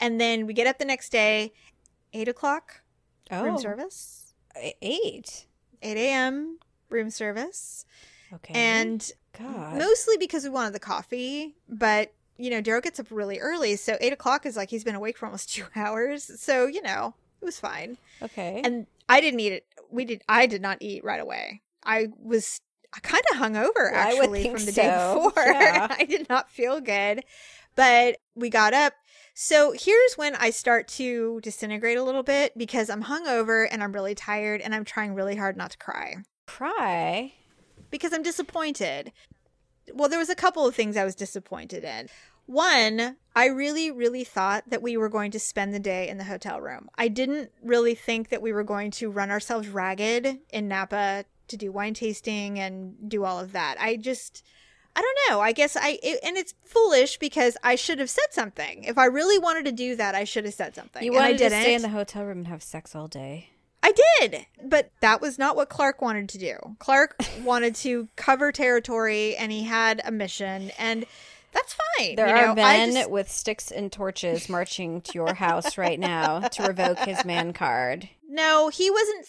And 0.03 0.19
then 0.19 0.45
we 0.45 0.53
get 0.53 0.67
up 0.67 0.79
the 0.79 0.85
next 0.85 1.11
day, 1.11 1.53
eight 2.13 2.27
o'clock 2.27 2.81
room 3.31 3.55
Oh, 3.55 3.57
service, 3.57 4.33
e- 4.61 4.73
eight. 4.81 5.47
eight 5.81 5.97
a.m. 5.97 6.59
room 6.89 7.09
service, 7.09 7.85
Okay. 8.33 8.53
and 8.53 9.09
God. 9.37 9.77
mostly 9.77 10.17
because 10.17 10.43
we 10.43 10.49
wanted 10.49 10.73
the 10.73 10.79
coffee. 10.79 11.55
But 11.69 12.13
you 12.37 12.49
know, 12.49 12.61
Daryl 12.61 12.81
gets 12.83 12.99
up 12.99 13.07
really 13.11 13.39
early, 13.39 13.75
so 13.77 13.95
eight 14.01 14.11
o'clock 14.13 14.45
is 14.45 14.57
like 14.57 14.69
he's 14.69 14.83
been 14.83 14.95
awake 14.95 15.17
for 15.17 15.25
almost 15.25 15.49
two 15.55 15.65
hours. 15.75 16.29
So 16.41 16.67
you 16.67 16.81
know, 16.81 17.13
it 17.41 17.45
was 17.45 17.59
fine. 17.59 17.97
okay. 18.21 18.61
and 18.63 18.85
I 19.09 19.21
didn't 19.21 19.39
eat 19.39 19.53
it. 19.53 19.65
We 19.89 20.05
did. 20.05 20.21
I 20.27 20.47
did 20.47 20.61
not 20.61 20.77
eat 20.81 21.03
right 21.03 21.21
away. 21.21 21.61
I 21.85 22.07
was 22.21 22.59
kind 23.01 23.23
of 23.31 23.37
hungover 23.37 23.91
Well, 23.91 23.95
actually 23.95 24.43
think 24.43 24.57
from 24.57 24.65
the 24.65 24.71
day 24.71 24.89
before. 25.15 25.33
Yeah. 25.43 25.87
I 25.97 26.05
did 26.05 26.27
not 26.29 26.49
feel 26.49 26.79
good, 26.81 27.23
but 27.75 28.17
we 28.35 28.49
got 28.49 28.73
up. 28.73 28.93
So 29.33 29.73
here's 29.75 30.13
when 30.15 30.35
I 30.35 30.51
start 30.51 30.87
to 30.89 31.39
disintegrate 31.41 31.97
a 31.97 32.03
little 32.03 32.23
bit 32.23 32.55
because 32.57 32.89
I'm 32.89 33.03
hungover 33.03 33.67
and 33.69 33.83
I'm 33.83 33.91
really 33.91 34.13
tired 34.15 34.61
and 34.61 34.75
I'm 34.75 34.85
trying 34.85 35.15
really 35.15 35.35
hard 35.35 35.57
not 35.57 35.71
to 35.71 35.77
cry 35.77 36.17
Cry. 36.45 37.33
because 37.89 38.13
I'm 38.13 38.21
disappointed. 38.21 39.11
Well, 39.93 40.07
there 40.07 40.19
was 40.19 40.29
a 40.29 40.35
couple 40.35 40.67
of 40.67 40.75
things 40.75 40.95
I 40.95 41.03
was 41.03 41.15
disappointed 41.15 41.83
in. 41.83 42.09
One, 42.45 43.15
I 43.35 43.47
really, 43.47 43.89
really 43.89 44.23
thought 44.23 44.69
that 44.69 44.81
we 44.81 44.97
were 44.97 45.09
going 45.09 45.31
to 45.31 45.39
spend 45.39 45.73
the 45.73 45.79
day 45.79 46.09
in 46.09 46.17
the 46.17 46.25
hotel 46.25 46.61
room. 46.61 46.89
I 46.97 47.07
didn't 47.07 47.51
really 47.63 47.95
think 47.95 48.29
that 48.29 48.41
we 48.41 48.53
were 48.53 48.63
going 48.63 48.91
to 48.91 49.09
run 49.09 49.31
ourselves 49.31 49.67
ragged 49.69 50.39
in 50.51 50.67
Napa 50.67 51.25
to 51.47 51.57
do 51.57 51.71
wine 51.71 51.93
tasting 51.93 52.59
and 52.59 53.09
do 53.09 53.23
all 53.23 53.39
of 53.39 53.53
that. 53.53 53.77
I 53.79 53.95
just, 53.95 54.45
I 54.95 55.01
don't 55.01 55.17
know. 55.29 55.41
I 55.41 55.51
guess 55.53 55.75
I, 55.75 55.97
it, 56.03 56.19
and 56.23 56.37
it's 56.37 56.53
foolish 56.65 57.17
because 57.17 57.57
I 57.63 57.75
should 57.75 57.99
have 57.99 58.09
said 58.09 58.27
something. 58.31 58.83
If 58.83 58.97
I 58.97 59.05
really 59.05 59.39
wanted 59.39 59.65
to 59.65 59.71
do 59.71 59.95
that, 59.95 60.13
I 60.13 60.23
should 60.23 60.45
have 60.45 60.53
said 60.53 60.75
something. 60.75 61.03
You 61.03 61.13
and 61.13 61.19
I 61.19 61.23
wanted 61.25 61.37
to 61.39 61.43
didn't. 61.49 61.61
stay 61.61 61.73
in 61.73 61.81
the 61.81 61.89
hotel 61.89 62.23
room 62.25 62.39
and 62.39 62.47
have 62.47 62.61
sex 62.61 62.95
all 62.95 63.07
day. 63.07 63.49
I 63.81 63.91
did, 64.19 64.45
but 64.63 64.91
that 65.01 65.19
was 65.19 65.37
not 65.37 65.55
what 65.55 65.67
Clark 65.69 66.01
wanted 66.01 66.29
to 66.29 66.37
do. 66.37 66.55
Clark 66.79 67.21
wanted 67.43 67.75
to 67.75 68.07
cover 68.15 68.51
territory, 68.51 69.35
and 69.35 69.51
he 69.51 69.63
had 69.63 70.01
a 70.05 70.11
mission, 70.11 70.71
and 70.79 71.05
that's 71.51 71.75
fine. 71.97 72.15
There 72.15 72.27
you 72.27 72.33
are 72.33 72.55
know, 72.55 72.61
I 72.61 72.77
men 72.77 72.93
just- 72.93 73.09
with 73.09 73.29
sticks 73.31 73.71
and 73.71 73.91
torches 73.91 74.47
marching 74.47 75.01
to 75.01 75.11
your 75.15 75.33
house 75.33 75.77
right 75.77 75.99
now 75.99 76.39
to 76.39 76.63
revoke 76.67 76.99
his 76.99 77.25
man 77.25 77.51
card. 77.51 78.07
no, 78.29 78.69
he 78.69 78.89
wasn't. 78.91 79.25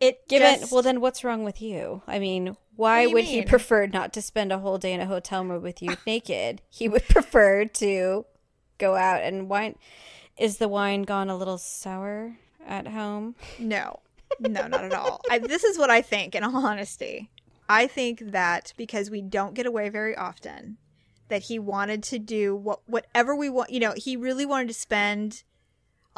It 0.00 0.28
Given 0.28 0.60
just, 0.60 0.72
well, 0.72 0.82
then 0.82 1.00
what's 1.00 1.24
wrong 1.24 1.42
with 1.42 1.60
you? 1.60 2.02
I 2.06 2.20
mean, 2.20 2.56
why 2.78 3.08
would 3.08 3.24
he 3.24 3.42
prefer 3.42 3.86
not 3.86 4.12
to 4.12 4.22
spend 4.22 4.52
a 4.52 4.58
whole 4.60 4.78
day 4.78 4.92
in 4.92 5.00
a 5.00 5.06
hotel 5.06 5.44
room 5.44 5.60
with 5.64 5.82
you 5.82 5.96
naked? 6.06 6.62
He 6.70 6.88
would 6.88 7.08
prefer 7.08 7.64
to 7.64 8.24
go 8.78 8.94
out 8.94 9.20
and 9.22 9.48
wine. 9.48 9.76
Is 10.38 10.58
the 10.58 10.68
wine 10.68 11.02
gone 11.02 11.28
a 11.28 11.36
little 11.36 11.58
sour 11.58 12.38
at 12.64 12.86
home? 12.86 13.34
no, 13.58 13.98
no, 14.48 14.68
not 14.68 14.84
at 14.84 14.94
all. 14.94 15.20
I, 15.28 15.40
this 15.40 15.64
is 15.64 15.76
what 15.76 15.90
I 15.90 16.02
think. 16.02 16.36
In 16.36 16.44
all 16.44 16.64
honesty, 16.64 17.28
I 17.68 17.88
think 17.88 18.30
that 18.30 18.72
because 18.76 19.10
we 19.10 19.22
don't 19.22 19.54
get 19.54 19.66
away 19.66 19.88
very 19.88 20.16
often, 20.16 20.76
that 21.30 21.42
he 21.42 21.58
wanted 21.58 22.04
to 22.04 22.20
do 22.20 22.54
what 22.54 22.82
whatever 22.86 23.34
we 23.34 23.50
want. 23.50 23.70
You 23.70 23.80
know, 23.80 23.94
he 23.96 24.16
really 24.16 24.46
wanted 24.46 24.68
to 24.68 24.74
spend 24.74 25.42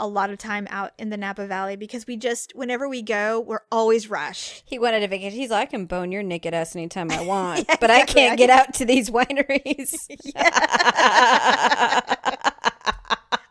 a 0.00 0.06
lot 0.08 0.30
of 0.30 0.38
time 0.38 0.66
out 0.70 0.92
in 0.98 1.10
the 1.10 1.16
Napa 1.16 1.46
Valley 1.46 1.76
because 1.76 2.06
we 2.06 2.16
just 2.16 2.52
whenever 2.56 2.88
we 2.88 3.02
go, 3.02 3.38
we're 3.38 3.60
always 3.70 4.08
rushed. 4.10 4.62
He 4.66 4.78
wanted 4.78 5.02
a 5.02 5.08
vacation. 5.08 5.38
He's 5.38 5.50
like, 5.50 5.68
I 5.68 5.70
can 5.70 5.86
bone 5.86 6.10
your 6.10 6.22
naked 6.22 6.54
ass 6.54 6.74
anytime 6.74 7.10
I 7.12 7.20
want, 7.26 7.66
Yeah, 7.68 7.76
but 7.80 7.90
I 7.90 8.04
can't 8.04 8.36
get 8.38 8.50
out 8.50 8.74
to 8.74 8.84
these 8.84 9.10
wineries. 9.12 9.94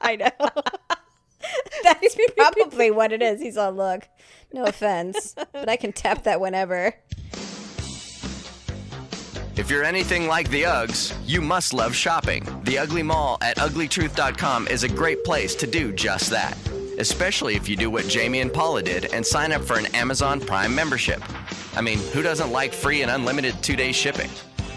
I 0.01 0.15
know. 0.15 0.31
That's 1.83 2.17
probably 2.35 2.91
what 2.91 3.11
it 3.13 3.21
is. 3.21 3.41
He's 3.41 3.57
all, 3.57 3.71
look, 3.71 4.07
no 4.51 4.63
offense, 4.65 5.35
but 5.53 5.69
I 5.69 5.75
can 5.77 5.93
tap 5.93 6.23
that 6.23 6.41
whenever. 6.41 6.95
If 9.59 9.69
you're 9.69 9.83
anything 9.83 10.27
like 10.27 10.49
the 10.51 10.63
Uggs, 10.63 11.13
you 11.27 11.41
must 11.41 11.73
love 11.73 11.93
shopping. 11.93 12.47
The 12.63 12.77
Ugly 12.77 13.03
Mall 13.03 13.37
at 13.41 13.57
uglytruth.com 13.57 14.69
is 14.69 14.83
a 14.83 14.87
great 14.87 15.25
place 15.25 15.53
to 15.55 15.67
do 15.67 15.91
just 15.91 16.29
that, 16.29 16.57
especially 16.97 17.55
if 17.55 17.67
you 17.67 17.75
do 17.75 17.89
what 17.89 18.07
Jamie 18.07 18.39
and 18.39 18.53
Paula 18.53 18.81
did 18.81 19.13
and 19.13 19.25
sign 19.25 19.51
up 19.51 19.61
for 19.61 19.77
an 19.77 19.87
Amazon 19.87 20.39
Prime 20.39 20.73
membership. 20.73 21.21
I 21.75 21.81
mean, 21.81 21.99
who 22.13 22.21
doesn't 22.21 22.53
like 22.53 22.71
free 22.71 23.01
and 23.01 23.11
unlimited 23.11 23.61
two 23.61 23.75
day 23.75 23.91
shipping? 23.91 24.29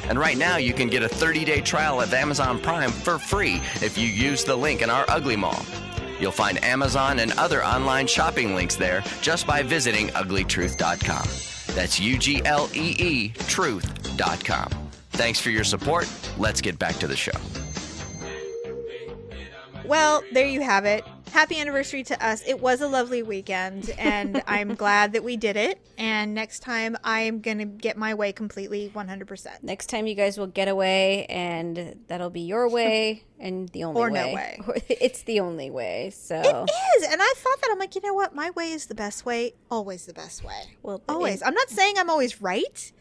And 0.08 0.18
right 0.18 0.36
now, 0.36 0.56
you 0.56 0.72
can 0.72 0.88
get 0.88 1.04
a 1.04 1.08
30 1.08 1.44
day 1.44 1.60
trial 1.60 2.00
of 2.00 2.12
Amazon 2.12 2.60
Prime 2.60 2.90
for 2.90 3.20
free 3.20 3.62
if 3.82 3.96
you 3.96 4.08
use 4.08 4.42
the 4.42 4.56
link 4.56 4.82
in 4.82 4.90
our 4.90 5.04
Ugly 5.08 5.36
Mall. 5.36 5.64
You'll 6.18 6.32
find 6.32 6.62
Amazon 6.64 7.20
and 7.20 7.30
other 7.34 7.64
online 7.64 8.08
shopping 8.08 8.56
links 8.56 8.74
there 8.74 9.04
just 9.20 9.46
by 9.46 9.62
visiting 9.62 10.08
uglytruth.com. 10.08 11.51
That's 11.74 11.98
U 12.00 12.18
G 12.18 12.42
L 12.44 12.68
E 12.74 12.96
E 12.98 13.28
truth.com. 13.48 14.70
Thanks 15.10 15.38
for 15.40 15.50
your 15.50 15.64
support. 15.64 16.10
Let's 16.38 16.60
get 16.60 16.78
back 16.78 16.96
to 16.96 17.06
the 17.06 17.16
show. 17.16 17.32
Well, 19.84 20.22
there 20.32 20.46
you 20.46 20.62
have 20.62 20.84
it. 20.84 21.04
Happy 21.32 21.58
anniversary 21.58 22.02
to 22.04 22.24
us. 22.26 22.42
It 22.46 22.60
was 22.60 22.82
a 22.82 22.86
lovely 22.86 23.22
weekend, 23.22 23.88
and 23.96 24.42
I'm 24.46 24.74
glad 24.74 25.14
that 25.14 25.24
we 25.24 25.38
did 25.38 25.56
it. 25.56 25.80
And 25.96 26.34
next 26.34 26.58
time, 26.60 26.94
I 27.02 27.20
am 27.22 27.40
going 27.40 27.56
to 27.56 27.64
get 27.64 27.96
my 27.96 28.12
way 28.12 28.32
completely 28.32 28.92
100%. 28.94 29.62
Next 29.62 29.86
time, 29.86 30.06
you 30.06 30.14
guys 30.14 30.36
will 30.36 30.46
get 30.46 30.68
away, 30.68 31.24
and 31.30 31.98
that'll 32.08 32.28
be 32.28 32.42
your 32.42 32.68
way 32.70 33.24
and 33.40 33.66
the 33.70 33.84
only 33.84 33.98
Or 33.98 34.10
no 34.10 34.26
way. 34.26 34.60
It's 34.90 35.22
the 35.22 35.40
only 35.40 35.70
way. 35.70 36.10
So, 36.14 36.36
It 36.36 36.70
is. 36.98 37.10
And 37.10 37.22
I 37.22 37.32
thought 37.36 37.60
that 37.62 37.70
I'm 37.72 37.78
like, 37.78 37.94
you 37.94 38.02
know 38.02 38.12
what? 38.12 38.34
My 38.34 38.50
way 38.50 38.70
is 38.70 38.86
the 38.86 38.94
best 38.94 39.24
way. 39.24 39.54
Always 39.70 40.04
the 40.04 40.12
best 40.12 40.44
way. 40.44 40.76
well, 40.82 41.02
Always. 41.08 41.42
I'm 41.42 41.54
not 41.54 41.70
saying 41.70 41.94
I'm 41.96 42.10
always 42.10 42.42
right, 42.42 42.92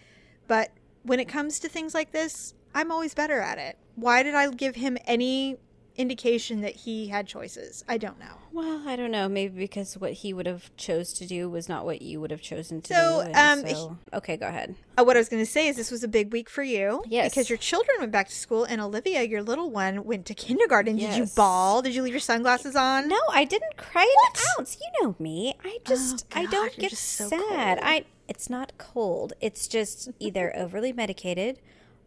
but 0.47 0.71
when 1.03 1.19
it 1.19 1.27
comes 1.27 1.59
to 1.59 1.67
things 1.67 1.93
like 1.93 2.13
this, 2.13 2.53
I'm 2.73 2.93
always 2.93 3.13
better 3.13 3.41
at 3.41 3.57
it. 3.57 3.77
Why 3.95 4.23
did 4.23 4.35
I 4.35 4.49
give 4.51 4.75
him 4.75 4.97
any 5.05 5.57
indication 5.97 6.61
that 6.61 6.75
he 6.75 7.07
had 7.07 7.27
choices? 7.27 7.83
I 7.87 7.97
don't 7.97 8.19
know. 8.19 8.35
Well, 8.51 8.87
I 8.87 8.95
don't 8.95 9.11
know. 9.11 9.27
Maybe 9.29 9.57
because 9.57 9.95
what 9.97 10.13
he 10.13 10.33
would 10.33 10.45
have 10.45 10.75
chose 10.77 11.13
to 11.13 11.25
do 11.27 11.49
was 11.49 11.67
not 11.69 11.85
what 11.85 12.01
you 12.01 12.19
would 12.21 12.31
have 12.31 12.41
chosen 12.41 12.81
to 12.83 12.93
So, 12.93 13.23
do. 13.25 13.31
um, 13.39 13.67
so- 13.67 13.97
okay, 14.13 14.37
go 14.37 14.47
ahead. 14.47 14.75
Uh, 14.97 15.03
what 15.03 15.15
I 15.15 15.19
was 15.19 15.29
going 15.29 15.43
to 15.43 15.49
say 15.49 15.67
is 15.67 15.75
this 15.75 15.91
was 15.91 16.03
a 16.03 16.07
big 16.07 16.31
week 16.33 16.49
for 16.49 16.63
you. 16.63 17.03
Yes. 17.07 17.31
Because 17.31 17.49
your 17.49 17.57
children 17.57 17.97
went 17.99 18.11
back 18.11 18.27
to 18.29 18.35
school, 18.35 18.63
and 18.63 18.81
Olivia, 18.81 19.23
your 19.23 19.41
little 19.43 19.69
one, 19.69 20.03
went 20.05 20.25
to 20.27 20.33
kindergarten. 20.33 20.95
Did 20.95 21.13
you 21.13 21.23
Yes. 21.23 21.35
bawl? 21.35 21.81
Did 21.81 21.95
you 21.95 22.03
leave 22.03 22.13
your 22.13 22.19
sunglasses 22.19 22.75
on? 22.75 23.07
No, 23.07 23.19
I 23.31 23.45
didn't 23.45 23.77
cry 23.77 24.03
an 24.03 24.41
ounce. 24.59 24.77
You 24.81 25.03
know 25.05 25.15
me. 25.19 25.55
I 25.63 25.79
just 25.85 26.25
I 26.33 26.41
Oh, 26.41 26.43
God, 26.45 26.51
don't 26.51 26.77
get 26.77 26.91
so 26.93 27.29
sad. 27.29 27.79
I 27.81 28.05
it's 28.27 28.49
not 28.49 28.71
cold. 28.77 29.33
It's 29.41 29.67
just 29.67 30.09
either 30.19 30.55
overly 30.55 30.93
medicated 30.93 31.59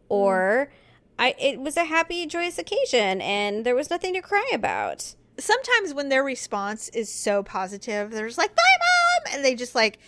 or 0.09 0.71
I 1.17 1.35
it 1.39 1.59
was 1.59 1.77
a 1.77 1.85
happy 1.85 2.25
joyous 2.25 2.57
occasion 2.57 3.21
and 3.21 3.65
there 3.65 3.75
was 3.75 3.89
nothing 3.89 4.13
to 4.13 4.21
cry 4.21 4.49
about. 4.53 5.15
Sometimes 5.37 5.93
when 5.93 6.09
their 6.09 6.23
response 6.23 6.89
is 6.89 7.11
so 7.13 7.43
positive, 7.43 8.11
they're 8.11 8.27
just 8.27 8.37
like, 8.37 8.55
bye, 8.55 8.61
mom. 8.79 9.35
And 9.35 9.45
they 9.45 9.55
just 9.55 9.75
like 9.75 9.99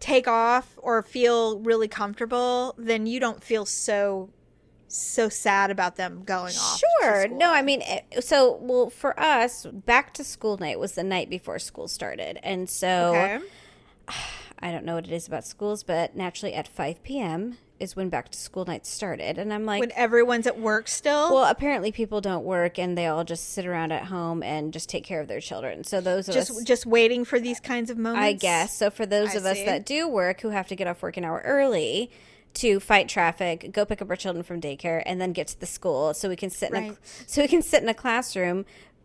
take 0.00 0.26
off 0.28 0.76
or 0.78 1.02
feel 1.02 1.60
really 1.60 1.88
comfortable, 1.88 2.74
then 2.76 3.06
you 3.06 3.20
don't 3.20 3.42
feel 3.42 3.66
so. 3.66 4.30
So 4.86 5.28
sad 5.28 5.72
about 5.72 5.96
them 5.96 6.22
going 6.24 6.54
off. 6.54 6.80
Sure. 7.00 7.26
No, 7.26 7.50
I 7.52 7.62
mean 7.62 7.82
so 8.20 8.58
well 8.60 8.90
for 8.90 9.18
us 9.18 9.66
back 9.66 10.14
to 10.14 10.22
school 10.22 10.56
night 10.58 10.78
was 10.78 10.92
the 10.92 11.02
night 11.02 11.28
before 11.28 11.58
school 11.58 11.88
started. 11.88 12.38
And 12.44 12.70
so 12.70 13.12
Okay. 13.16 13.44
I 14.60 14.70
don't 14.70 14.84
know 14.84 14.94
what 14.94 15.06
it 15.06 15.12
is 15.12 15.26
about 15.26 15.44
schools, 15.44 15.82
but 15.82 16.14
naturally 16.14 16.54
at 16.54 16.68
5 16.68 17.02
p.m. 17.02 17.58
is 17.84 17.94
when 17.94 18.08
back 18.08 18.30
to 18.30 18.38
school 18.38 18.64
night 18.64 18.84
started. 18.84 19.38
And 19.38 19.52
I'm 19.54 19.64
like 19.64 19.78
When 19.80 19.92
everyone's 19.92 20.48
at 20.48 20.58
work 20.58 20.88
still. 20.88 21.32
Well, 21.32 21.44
apparently 21.44 21.92
people 21.92 22.20
don't 22.20 22.44
work 22.44 22.78
and 22.78 22.98
they 22.98 23.06
all 23.06 23.22
just 23.22 23.50
sit 23.50 23.66
around 23.66 23.92
at 23.92 24.06
home 24.06 24.42
and 24.42 24.72
just 24.72 24.88
take 24.88 25.04
care 25.04 25.20
of 25.20 25.28
their 25.28 25.40
children. 25.40 25.84
So 25.84 26.00
those 26.00 26.28
of 26.28 26.34
just 26.34 26.50
us, 26.50 26.64
just 26.64 26.86
waiting 26.86 27.24
for 27.24 27.38
these 27.38 27.60
kinds 27.60 27.90
of 27.90 27.98
moments. 27.98 28.24
I 28.24 28.32
guess. 28.32 28.76
So 28.76 28.90
for 28.90 29.06
those 29.06 29.30
I 29.30 29.38
of 29.38 29.44
us 29.44 29.62
that 29.64 29.86
do 29.86 30.08
work 30.08 30.40
who 30.40 30.48
have 30.48 30.66
to 30.68 30.74
get 30.74 30.88
off 30.88 31.00
work 31.02 31.16
an 31.16 31.24
hour 31.24 31.40
early 31.44 32.10
to 32.54 32.80
fight 32.80 33.08
traffic, 33.08 33.70
go 33.72 33.84
pick 33.84 34.00
up 34.00 34.08
our 34.08 34.16
children 34.16 34.42
from 34.42 34.60
daycare, 34.60 35.02
and 35.06 35.20
then 35.20 35.32
get 35.32 35.48
to 35.48 35.60
the 35.60 35.66
school 35.66 36.14
so 36.14 36.28
we 36.28 36.36
can 36.36 36.50
sit 36.50 36.72
in 36.72 36.76
a, 36.76 36.96
so 37.26 37.42
we 37.42 37.48
can 37.48 37.62
sit 37.62 37.82
in 37.82 37.88
a 37.88 37.94
classroom 37.94 38.64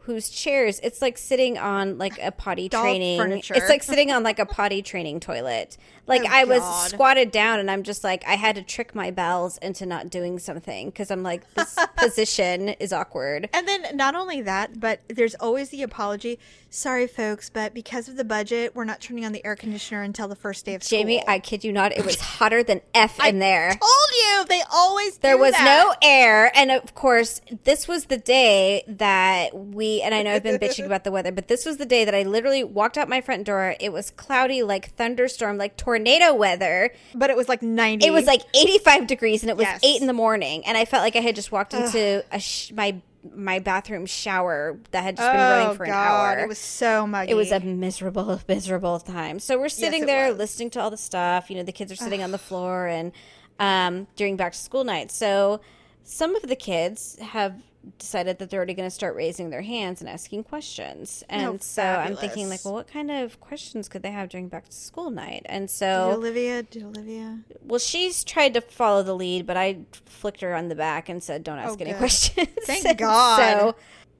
whose 0.10 0.30
chairs 0.30 0.80
it's 0.82 1.02
like 1.02 1.18
sitting 1.18 1.58
on 1.58 1.98
like 1.98 2.18
a 2.22 2.32
potty 2.32 2.68
training 2.70 3.20
furniture. 3.20 3.54
it's 3.56 3.70
like 3.70 3.84
sitting 3.84 4.12
on 4.12 4.24
like 4.24 4.40
a 4.40 4.46
potty 4.46 4.82
training 4.82 5.20
toilet 5.20 5.78
like 6.08 6.24
Oh, 6.24 6.28
i 6.32 6.44
was 6.46 6.60
God. 6.60 6.90
squatted 6.90 7.32
down 7.32 7.60
and 7.60 7.70
i'm 7.70 7.84
just 7.84 8.04
like 8.04 8.24
i 8.28 8.36
had 8.36 8.56
to 8.56 8.64
trick 8.64 8.96
my 8.96 9.12
bowels 9.12 9.58
into 9.60 9.86
not 9.86 10.10
doing 10.10 10.40
something 10.40 10.88
because 10.90 11.12
i'm 11.12 11.22
like 11.24 11.44
this 11.54 11.78
position 11.98 12.70
is 12.70 12.92
awkward 12.92 13.50
And 13.54 13.68
then 13.68 13.86
not 13.96 14.16
only 14.16 14.42
that, 14.42 14.80
but 14.80 15.02
there's 15.08 15.36
always 15.36 15.70
the 15.70 15.84
apology. 15.84 16.40
Sorry, 16.72 17.08
folks, 17.08 17.50
but 17.50 17.74
because 17.74 18.08
of 18.10 18.16
the 18.16 18.24
budget, 18.24 18.76
we're 18.76 18.84
not 18.86 19.02
turning 19.02 19.26
on 19.26 19.32
the 19.32 19.44
air 19.44 19.56
conditioner 19.56 20.04
until 20.04 20.28
the 20.28 20.36
first 20.36 20.66
day 20.66 20.76
of 20.76 20.84
school. 20.84 21.00
jamie 21.00 21.24
i 21.28 21.40
kid 21.40 21.64
you 21.64 21.72
not 21.72 21.92
it 21.92 22.06
was 22.06 22.20
hotter 22.20 22.64
than 22.64 22.82
f 22.94 23.20
in 23.26 23.40
there 23.40 23.70
told 23.70 24.12
you 24.22 24.46
they 24.48 24.62
always 24.72 25.18
There 25.20 25.38
was 25.38 25.54
that. 25.54 25.66
no 25.66 25.94
air, 26.08 26.52
and 26.56 26.72
of 26.72 26.96
course, 26.96 27.42
this 27.64 27.88
was 27.88 28.06
the 28.06 28.18
day 28.18 28.84
that 28.88 29.54
we. 29.56 29.99
And 30.02 30.14
I 30.16 30.24
know 30.24 30.34
I've 30.34 30.44
been 30.44 30.60
bitching 30.60 30.86
about 30.86 31.04
the 31.04 31.12
weather, 31.12 31.32
but 31.32 31.48
this 31.48 31.66
was 31.66 31.78
the 31.78 31.86
day 31.86 32.06
that 32.06 32.14
I 32.16 32.24
literally 32.24 32.64
walked 32.64 32.98
out 32.98 33.10
my 33.10 33.22
front 33.22 33.46
door. 33.46 33.76
It 33.80 33.92
was 33.94 34.12
cloudy, 34.12 34.64
like 34.64 34.96
thunderstorm, 34.96 35.58
like 35.58 35.78
tornado 35.78 36.34
weather. 36.34 36.92
but 37.16 37.30
it 37.30 37.38
was 37.38 37.48
like 37.50 37.62
90. 37.62 38.06
It 38.06 38.12
was 38.12 38.26
like 38.26 38.42
eighty-five 38.56 39.08
degrees, 39.08 39.44
and 39.44 39.50
it 39.50 39.58
was 39.58 39.66
Yes. 39.66 39.80
eight 39.84 40.02
in 40.02 40.08
the 40.08 40.14
morning, 40.14 40.66
and 40.66 40.78
I 40.78 40.86
felt 40.86 41.04
like 41.04 41.16
I 41.16 41.20
had 41.22 41.36
just 41.36 41.52
walked 41.52 41.74
into 41.74 42.24
a 42.32 42.40
sh- 42.40 42.72
my 42.72 42.96
my 43.36 43.60
bathroom 43.60 44.06
shower 44.06 44.80
that 44.92 45.04
had 45.04 45.18
just 45.18 45.30
been 45.30 45.42
oh 45.42 45.60
running 45.60 45.76
for 45.78 45.84
an 45.84 45.90
god, 45.90 46.38
hour. 46.38 46.40
it 46.40 46.48
was 46.48 46.58
so 46.58 47.06
muggy. 47.06 47.32
It 47.32 47.36
was 47.36 47.52
a 47.52 47.60
miserable, 47.60 48.40
miserable 48.48 48.98
time. 49.02 49.40
So 49.40 49.60
we're 49.60 49.68
sitting 49.68 50.04
it 50.04 50.06
there 50.06 50.30
was. 50.30 50.38
listening 50.38 50.70
to 50.72 50.80
all 50.82 50.90
the 50.90 50.96
stuff. 50.96 51.50
You 51.50 51.58
know, 51.58 51.64
the 51.64 51.74
kids 51.74 51.92
are 51.92 51.98
sitting 51.98 52.24
on 52.24 52.32
the 52.32 52.38
floor 52.38 52.88
and 52.88 53.12
um, 53.60 54.08
during 54.16 54.38
back 54.38 54.54
to 54.54 54.58
school 54.58 54.86
night. 54.86 55.12
So 55.12 55.60
some 56.04 56.34
of 56.36 56.44
the 56.44 56.56
kids 56.56 57.18
have 57.20 57.62
decided 57.98 58.40
that 58.40 58.50
they're 58.50 58.58
already 58.60 58.74
going 58.74 58.88
to 58.90 58.94
start 58.94 59.16
raising 59.16 59.50
their 59.50 59.62
hands 59.62 60.02
and 60.02 60.10
asking 60.10 60.44
questions. 60.44 61.24
And 61.30 61.48
Oh, 61.48 61.58
so 61.62 61.82
I'm 61.84 62.16
thinking, 62.16 62.50
like, 62.50 62.64
well, 62.66 62.74
what 62.74 62.88
kind 62.92 63.10
of 63.10 63.40
questions 63.40 63.88
could 63.88 64.04
they 64.04 64.12
have 64.12 64.30
during 64.30 64.48
back 64.50 64.66
to 64.68 64.76
school 64.76 65.10
night? 65.10 65.44
And 65.46 65.68
Did 65.68 65.74
so, 65.74 66.12
Olivia, 66.12 66.64
did 66.64 66.84
Olivia? 66.84 67.40
well, 67.62 67.80
she's 67.80 68.24
tried 68.24 68.54
to 68.56 68.62
follow 68.62 69.02
the 69.02 69.16
lead, 69.16 69.46
but 69.46 69.56
I 69.58 69.80
flicked 70.06 70.42
her 70.42 70.54
on 70.56 70.68
the 70.68 70.76
back 70.76 71.08
and 71.10 71.24
said, 71.24 71.44
don't 71.44 71.58
ask 71.60 71.80
Oh, 71.80 71.82
any 71.82 71.92
good. 71.92 71.98
questions. 72.00 72.48
Thank 72.64 72.98
God. 73.00 73.38
So, 73.38 73.76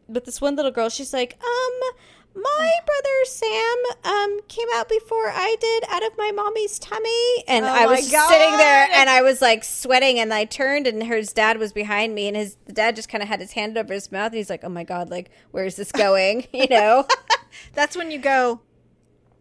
but 0.08 0.26
this 0.26 0.40
one 0.42 0.56
little 0.56 0.72
girl, 0.72 0.90
she's 0.90 1.14
like, 1.14 1.38
um, 1.44 1.92
my 2.36 2.72
brother 2.86 3.26
Sam 3.26 3.78
um 4.04 4.40
came 4.48 4.68
out 4.76 4.88
before 4.88 5.30
I 5.30 5.56
did 5.60 5.84
out 5.90 6.04
of 6.06 6.18
my 6.18 6.32
mommy's 6.32 6.80
tummy, 6.80 7.44
and 7.48 7.66
Oh 7.66 7.70
I 7.70 7.86
was 7.86 8.08
sitting 8.08 8.58
there 8.58 8.88
and 8.94 9.10
I 9.10 9.22
was 9.22 9.42
like 9.42 9.64
sweating, 9.64 10.20
and 10.20 10.34
I 10.34 10.46
turned 10.46 10.88
and 10.88 11.04
his 11.04 11.34
dad 11.34 11.58
was 11.58 11.74
behind 11.74 12.16
me, 12.16 12.28
and 12.28 12.38
his 12.38 12.56
dad 12.72 12.96
just 12.96 13.10
kind 13.10 13.22
of 13.22 13.28
had 13.28 13.40
his 13.40 13.54
hand 13.54 13.78
over 13.78 13.94
his 13.94 14.12
mouth, 14.12 14.28
and 14.28 14.36
he's 14.38 14.50
like, 14.50 14.64
"Oh 14.64 14.70
my 14.70 14.84
God, 14.84 15.10
like 15.10 15.32
where's 15.52 15.76
this 15.76 15.92
going?" 15.92 16.48
You 16.54 16.68
know? 16.68 17.08
That's 17.74 17.96
when 17.96 18.12
you 18.12 18.20
go, 18.20 18.62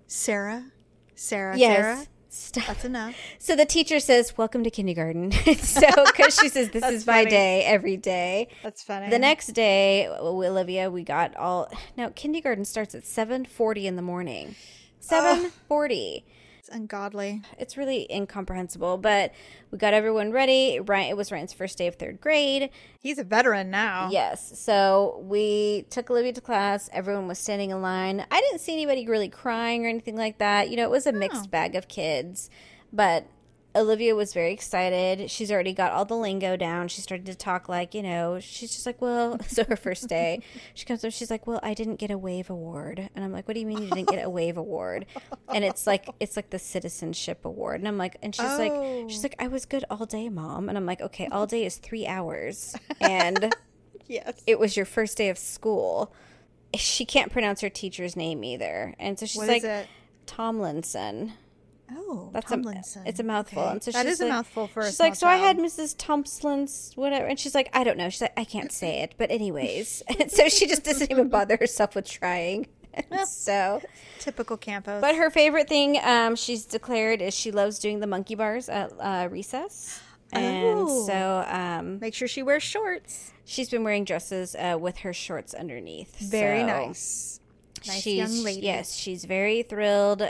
Sarah, 0.06 0.72
Sarah, 1.14 1.56
Sarah. 1.58 2.06
Stop. 2.30 2.66
That's 2.66 2.84
enough. 2.84 3.14
So 3.38 3.56
the 3.56 3.64
teacher 3.64 4.00
says, 4.00 4.36
"Welcome 4.36 4.62
to 4.64 4.70
kindergarten." 4.70 5.32
so 5.58 5.86
because 6.04 6.38
she 6.38 6.48
says, 6.48 6.70
"This 6.70 6.84
is 6.92 7.06
my 7.06 7.24
day 7.24 7.64
every 7.64 7.96
day." 7.96 8.48
That's 8.62 8.82
funny. 8.82 9.08
The 9.08 9.18
next 9.18 9.48
day, 9.48 10.08
Olivia, 10.08 10.90
we 10.90 11.04
got 11.04 11.34
all 11.36 11.72
now 11.96 12.10
kindergarten 12.14 12.64
starts 12.66 12.94
at 12.94 13.06
seven 13.06 13.44
forty 13.46 13.86
in 13.86 13.96
the 13.96 14.02
morning. 14.02 14.56
Seven 15.00 15.50
forty. 15.68 16.24
It's 16.68 16.76
ungodly. 16.76 17.42
It's 17.58 17.76
really 17.76 18.06
incomprehensible, 18.10 18.98
but 18.98 19.32
we 19.70 19.78
got 19.78 19.94
everyone 19.94 20.32
ready. 20.32 20.80
Ryan, 20.80 21.10
it 21.10 21.16
was 21.16 21.32
Ryan's 21.32 21.52
first 21.52 21.78
day 21.78 21.86
of 21.86 21.96
third 21.96 22.20
grade. 22.20 22.70
He's 23.00 23.18
a 23.18 23.24
veteran 23.24 23.70
now. 23.70 24.10
Yes, 24.10 24.58
so 24.58 25.20
we 25.24 25.86
took 25.90 26.10
Olivia 26.10 26.32
to 26.34 26.40
class. 26.40 26.90
Everyone 26.92 27.26
was 27.26 27.38
standing 27.38 27.70
in 27.70 27.82
line. 27.82 28.24
I 28.30 28.40
didn't 28.40 28.60
see 28.60 28.72
anybody 28.72 29.06
really 29.06 29.28
crying 29.28 29.86
or 29.86 29.88
anything 29.88 30.16
like 30.16 30.38
that. 30.38 30.70
You 30.70 30.76
know, 30.76 30.84
it 30.84 30.90
was 30.90 31.06
a 31.06 31.10
oh. 31.10 31.18
mixed 31.18 31.50
bag 31.50 31.74
of 31.74 31.88
kids, 31.88 32.50
but 32.92 33.26
Olivia 33.78 34.14
was 34.14 34.34
very 34.34 34.52
excited. 34.52 35.30
She's 35.30 35.50
already 35.52 35.72
got 35.72 35.92
all 35.92 36.04
the 36.04 36.16
lingo 36.16 36.56
down. 36.56 36.88
She 36.88 37.00
started 37.00 37.26
to 37.26 37.34
talk 37.34 37.68
like, 37.68 37.94
you 37.94 38.02
know, 38.02 38.40
she's 38.40 38.72
just 38.72 38.84
like, 38.86 39.00
well, 39.00 39.38
so 39.46 39.64
her 39.64 39.76
first 39.76 40.08
day, 40.08 40.40
she 40.74 40.84
comes 40.84 41.04
up, 41.04 41.12
she's 41.12 41.30
like, 41.30 41.46
well, 41.46 41.60
I 41.62 41.74
didn't 41.74 41.96
get 41.96 42.10
a 42.10 42.18
wave 42.18 42.50
award. 42.50 43.08
And 43.14 43.24
I'm 43.24 43.32
like, 43.32 43.46
what 43.46 43.54
do 43.54 43.60
you 43.60 43.66
mean 43.66 43.82
you 43.82 43.90
didn't 43.90 44.08
get 44.08 44.24
a 44.24 44.28
wave 44.28 44.56
award? 44.56 45.06
And 45.54 45.64
it's 45.64 45.86
like, 45.86 46.08
it's 46.20 46.36
like 46.36 46.50
the 46.50 46.58
citizenship 46.58 47.44
award. 47.44 47.80
And 47.80 47.88
I'm 47.88 47.96
like, 47.98 48.16
and 48.22 48.34
she's 48.34 48.44
like, 48.58 48.72
she's 49.08 49.20
Oh. 49.20 49.22
like, 49.22 49.36
I 49.38 49.48
was 49.48 49.64
good 49.64 49.84
all 49.90 50.04
day, 50.06 50.28
mom. 50.28 50.68
And 50.68 50.76
I'm 50.76 50.84
like, 50.86 51.00
okay, 51.00 51.28
all 51.30 51.46
day 51.46 51.64
is 51.64 51.76
three 51.76 52.06
hours. 52.06 52.74
And 53.00 53.54
Yes. 54.08 54.42
it 54.46 54.58
was 54.58 54.76
your 54.76 54.86
first 54.86 55.16
day 55.18 55.28
of 55.28 55.38
school. 55.38 56.12
She 56.74 57.04
can't 57.04 57.30
pronounce 57.32 57.60
her 57.60 57.68
teacher's 57.70 58.16
name 58.16 58.42
either. 58.42 58.94
And 58.98 59.18
so 59.18 59.26
she's 59.26 59.36
What 59.38 59.48
like. 59.48 59.86
Tomlinson. 60.26 61.32
Oh, 61.90 62.30
That's 62.32 62.50
Tomlinson. 62.50 63.02
a 63.06 63.08
it's 63.08 63.20
a 63.20 63.22
mouthful. 63.22 63.62
Okay. 63.62 63.70
And 63.72 63.82
so 63.82 63.90
that 63.92 64.04
she's 64.04 64.14
is 64.14 64.20
a 64.20 64.28
mouthful 64.28 64.66
for 64.66 64.80
a 64.80 64.86
She's 64.86 65.00
like, 65.00 65.14
so 65.14 65.20
small 65.20 65.32
I 65.32 65.36
had. 65.36 65.56
Mrs. 65.58 65.94
Thompson's 65.96 66.92
whatever, 66.96 67.26
and 67.26 67.38
she's 67.40 67.54
like, 67.54 67.70
I 67.72 67.84
don't 67.84 67.96
know. 67.96 68.10
She's 68.10 68.20
like, 68.20 68.34
I 68.36 68.44
can't 68.44 68.70
say 68.72 69.00
it, 69.02 69.14
but 69.16 69.30
anyways, 69.30 70.02
and 70.20 70.30
so 70.30 70.48
she 70.48 70.66
just 70.66 70.84
doesn't 70.84 71.10
even 71.10 71.28
bother 71.28 71.56
herself 71.58 71.94
with 71.94 72.08
trying. 72.08 72.66
so, 73.26 73.80
typical 74.18 74.56
campos. 74.56 75.00
but 75.00 75.14
her 75.14 75.30
favorite 75.30 75.68
thing, 75.68 75.98
um, 76.02 76.36
she's 76.36 76.64
declared, 76.66 77.22
is 77.22 77.32
she 77.34 77.50
loves 77.52 77.78
doing 77.78 78.00
the 78.00 78.06
monkey 78.06 78.34
bars 78.34 78.68
at 78.68 78.92
uh, 78.98 79.28
recess, 79.30 80.00
and 80.32 80.64
Oh. 80.80 81.06
so 81.06 81.44
um, 81.48 82.00
make 82.00 82.12
sure 82.14 82.28
she 82.28 82.42
wears 82.42 82.62
shorts. 82.62 83.32
she's 83.44 83.70
been 83.70 83.82
wearing 83.84 84.04
dresses 84.04 84.54
uh, 84.56 84.76
with 84.78 84.98
her 84.98 85.12
shorts 85.14 85.54
underneath. 85.54 86.18
Very 86.18 86.60
So- 86.60 86.66
nice. 86.66 87.40
Nice 87.86 88.02
she's, 88.02 88.16
young 88.16 88.44
lady. 88.44 88.62
Yes, 88.66 88.94
she's 88.96 89.24
very 89.24 89.62
thrilled. 89.62 90.28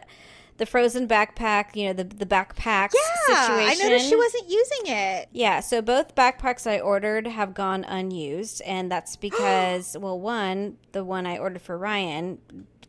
The 0.58 0.66
frozen 0.66 1.08
backpack, 1.08 1.74
you 1.76 1.86
know, 1.86 1.92
the 1.92 2.04
the 2.04 2.26
backpacks 2.26 2.92
Yeah, 3.28 3.46
situation. 3.46 3.80
I 3.80 3.88
noticed 3.88 4.08
she 4.08 4.16
wasn't 4.16 4.48
using 4.50 4.80
it. 4.86 5.28
Yeah, 5.32 5.60
so 5.60 5.80
both 5.80 6.14
backpacks 6.14 6.66
I 6.70 6.80
ordered 6.80 7.26
have 7.28 7.54
gone 7.54 7.84
unused, 7.84 8.60
and 8.66 8.90
that's 8.90 9.16
because, 9.28 9.96
well, 9.98 10.18
one, 10.18 10.76
the 10.92 11.04
one 11.04 11.26
I 11.26 11.38
ordered 11.38 11.62
for 11.62 11.78
Ryan 11.78 12.38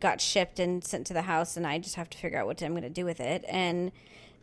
got 0.00 0.20
shipped 0.20 0.58
and 0.58 0.82
sent 0.84 1.06
to 1.08 1.14
the 1.14 1.22
house, 1.22 1.56
and 1.56 1.66
I 1.66 1.78
just 1.78 1.94
have 1.94 2.10
to 2.10 2.18
figure 2.18 2.38
out 2.38 2.46
what 2.46 2.60
I'm 2.62 2.72
going 2.72 2.82
to 2.82 2.90
do 2.90 3.04
with 3.04 3.20
it. 3.20 3.44
And 3.48 3.92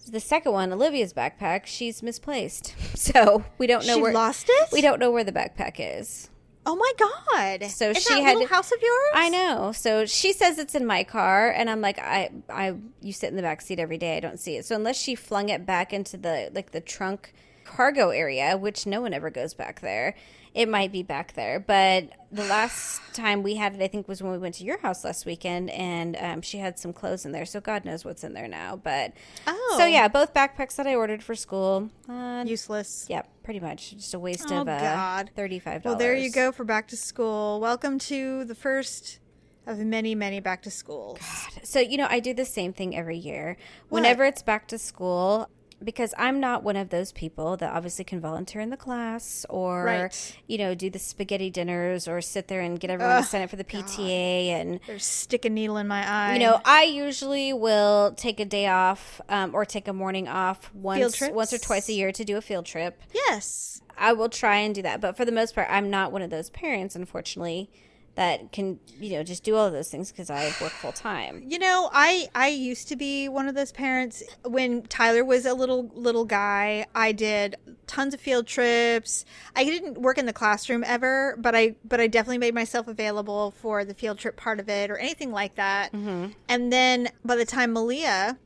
the 0.09 0.19
second 0.19 0.53
one, 0.53 0.71
Olivia's 0.71 1.13
backpack, 1.13 1.65
she's 1.65 2.01
misplaced, 2.01 2.75
so 2.97 3.43
we 3.57 3.67
don't 3.67 3.85
know 3.85 3.95
where 3.97 3.97
She 3.97 4.01
where 4.03 4.13
lost 4.13 4.45
it. 4.49 4.69
we 4.71 4.79
don't 4.81 4.99
know 4.99 5.11
where 5.11 5.23
the 5.25 5.33
backpack 5.33 5.75
is. 5.79 6.29
Oh 6.69 6.75
my 6.75 6.91
god! 6.99 7.71
So 7.71 7.93
she 7.93 8.15
that 8.15 8.21
had 8.23 8.33
little 8.33 8.49
house 8.49 8.73
of 8.73 8.81
yours. 8.81 9.11
I 9.13 9.29
know. 9.29 9.71
So 9.71 10.05
she 10.05 10.33
says 10.33 10.59
it's 10.59 10.75
in 10.75 10.85
my 10.85 11.05
car, 11.05 11.49
and 11.49 11.69
I'm 11.69 11.79
like, 11.79 11.97
I, 11.97 12.29
I, 12.49 12.75
you 13.01 13.13
sit 13.13 13.29
in 13.29 13.37
the 13.37 13.41
back 13.41 13.61
seat 13.61 13.79
every 13.79 13.97
day. 13.97 14.17
I 14.17 14.19
don't 14.19 14.37
see 14.37 14.57
it. 14.57 14.65
So 14.65 14.75
unless 14.75 14.97
she 14.97 15.15
flung 15.15 15.47
it 15.47 15.65
back 15.65 15.93
into 15.93 16.17
the 16.17 16.51
like 16.53 16.71
the 16.71 16.81
trunk 16.81 17.33
cargo 17.63 18.09
area, 18.09 18.57
which 18.57 18.85
no 18.85 18.99
one 18.99 19.13
ever 19.13 19.29
goes 19.29 19.53
back 19.53 19.79
there, 19.79 20.13
it 20.57 20.67
might 20.67 20.91
be 20.91 21.03
back 21.03 21.33
there. 21.33 21.59
But 21.59 22.09
the 22.31 22.43
last 22.45 22.99
time 23.13 23.43
we 23.43 23.55
had 23.55 23.75
it, 23.75 23.81
I 23.81 23.87
think, 23.87 24.07
was 24.07 24.23
when 24.23 24.31
we 24.31 24.39
went 24.39 24.55
to 24.55 24.63
your 24.63 24.79
house 24.79 25.05
last 25.05 25.25
weekend, 25.25 25.69
and 25.69 26.17
um, 26.17 26.41
she 26.41 26.57
had 26.57 26.79
some 26.79 26.91
clothes 26.93 27.25
in 27.25 27.31
there. 27.31 27.45
So 27.45 27.61
God 27.61 27.85
knows 27.85 28.03
what's 28.03 28.23
in 28.23 28.33
there 28.33 28.47
now. 28.47 28.75
But 28.75 29.13
Oh. 29.45 29.75
so 29.77 29.85
yeah, 29.85 30.07
both 30.07 30.33
backpacks 30.33 30.75
that 30.77 30.87
I 30.87 30.95
ordered 30.95 31.21
for 31.23 31.35
school. 31.35 31.91
Uh, 32.09 32.43
Useless. 32.47 33.05
yeah, 33.07 33.21
pretty 33.43 33.59
much 33.59 33.91
just 33.97 34.13
a 34.15 34.19
waste 34.19 34.51
Oh, 34.51 34.61
of 34.61 34.67
uh, 34.67 34.79
God. 34.79 35.29
thirty-five 35.35 35.85
Well, 35.85 35.95
there 35.95 36.15
you 36.15 36.31
go 36.31 36.51
for 36.51 36.63
back 36.63 36.87
to 36.89 36.97
school. 36.97 37.59
Welcome 37.59 37.99
to 37.99 38.43
the 38.43 38.55
first 38.55 39.19
of 39.67 39.77
many, 39.79 40.15
many 40.15 40.39
back 40.39 40.61
to 40.63 40.71
schools. 40.71 41.19
So, 41.61 41.79
you 41.81 41.97
know, 41.97 42.07
I 42.09 42.19
do 42.21 42.33
the 42.33 42.45
same 42.45 42.71
thing 42.73 42.95
every 42.95 43.17
year. 43.17 43.57
Whenever 43.89 44.23
it's 44.23 44.41
back 44.41 44.67
to 44.69 44.77
school, 44.79 45.49
because 45.83 46.13
I'm 46.17 46.39
not 46.39 46.63
one 46.63 46.75
of 46.75 46.89
those 46.89 47.11
people 47.11 47.55
that 47.57 47.71
obviously 47.71 48.03
can 48.03 48.19
volunteer 48.19 48.61
in 48.61 48.69
the 48.71 48.77
class 48.77 49.45
or, 49.49 49.83
Right. 49.85 50.35
you 50.47 50.57
know, 50.57 50.73
do 50.73 50.89
the 50.89 50.99
spaghetti 50.99 51.49
dinners 51.49 52.07
or 52.07 52.19
sit 52.21 52.47
there 52.47 52.61
and 52.61 52.79
get 52.79 52.89
everyone 52.89 53.17
to 53.17 53.23
sign 53.23 53.41
up 53.43 53.49
for 53.49 53.55
the 53.57 53.63
PTA. 53.63 54.47
And, 54.49 54.79
There's 54.87 55.05
stick 55.05 55.45
a 55.45 55.49
needle 55.49 55.77
in 55.77 55.87
my 55.87 56.07
eye. 56.09 56.33
you 56.33 56.39
know, 56.39 56.59
I 56.65 56.83
usually 56.83 57.53
will 57.53 58.13
take 58.17 58.39
a 58.39 58.45
day 58.45 58.67
off 58.67 59.21
um, 59.29 59.53
or 59.53 59.65
take 59.65 59.87
a 59.87 59.93
morning 59.93 60.27
off 60.27 60.71
once, 60.73 61.21
once 61.21 61.53
or 61.53 61.57
twice 61.59 61.89
a 61.89 61.93
year 61.93 62.11
to 62.11 62.23
do 62.25 62.37
a 62.37 62.41
field 62.41 62.65
trip. 62.65 63.01
yes. 63.13 63.81
I 63.99 64.13
will 64.13 64.29
try 64.29 64.57
and 64.57 64.75
do 64.75 64.83
that. 64.83 65.01
But 65.01 65.17
for 65.17 65.25
the 65.25 65.31
most 65.31 65.55
part, 65.55 65.67
I'm 65.71 65.89
not 65.89 66.11
one 66.11 66.21
of 66.21 66.29
those 66.29 66.51
parents, 66.51 66.95
unfortunately, 66.95 67.71
that 68.17 68.51
can, 68.51 68.79
you 68.99 69.11
know, 69.11 69.21
just 69.21 69.43
do 69.43 69.55
all 69.55 69.67
of 69.67 69.73
those 69.73 69.89
things 69.89 70.11
because 70.11 70.31
I 70.31 70.45
work 70.59 70.71
full 70.71 70.91
time. 70.91 71.43
You 71.45 71.59
know, 71.59 71.87
I 71.93 72.27
I 72.33 72.47
used 72.47 72.87
to 72.87 72.95
be 72.95 73.29
one 73.29 73.47
of 73.47 73.53
those 73.53 73.71
parents 73.71 74.23
when 74.43 74.81
Tyler 74.81 75.23
was 75.23 75.45
a 75.45 75.53
little 75.53 75.91
little 75.93 76.25
guy. 76.25 76.87
I 76.95 77.11
did 77.11 77.57
tons 77.85 78.15
of 78.15 78.19
field 78.19 78.47
trips. 78.47 79.23
I 79.55 79.63
didn't 79.63 80.01
work 80.01 80.17
in 80.17 80.25
the 80.25 80.33
classroom 80.33 80.83
ever, 80.83 81.37
but 81.37 81.55
I 81.55 81.75
but 81.85 82.01
I 82.01 82.07
definitely 82.07 82.39
made 82.39 82.55
myself 82.55 82.87
available 82.87 83.51
for 83.51 83.85
the 83.85 83.93
field 83.93 84.17
trip 84.17 84.35
part 84.35 84.59
of 84.59 84.67
it 84.67 84.89
or 84.89 84.97
anything 84.97 85.31
like 85.31 85.53
that. 85.53 85.93
Mm-hmm. 85.93 86.31
And 86.49 86.73
then 86.73 87.09
by 87.23 87.35
the 87.35 87.45
time 87.45 87.71
Malia, 87.71 88.39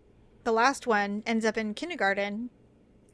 the 0.43 0.51
last 0.51 0.85
one, 0.85 1.23
ends 1.25 1.45
up 1.45 1.57
in 1.57 1.75
kindergarten, 1.75 2.49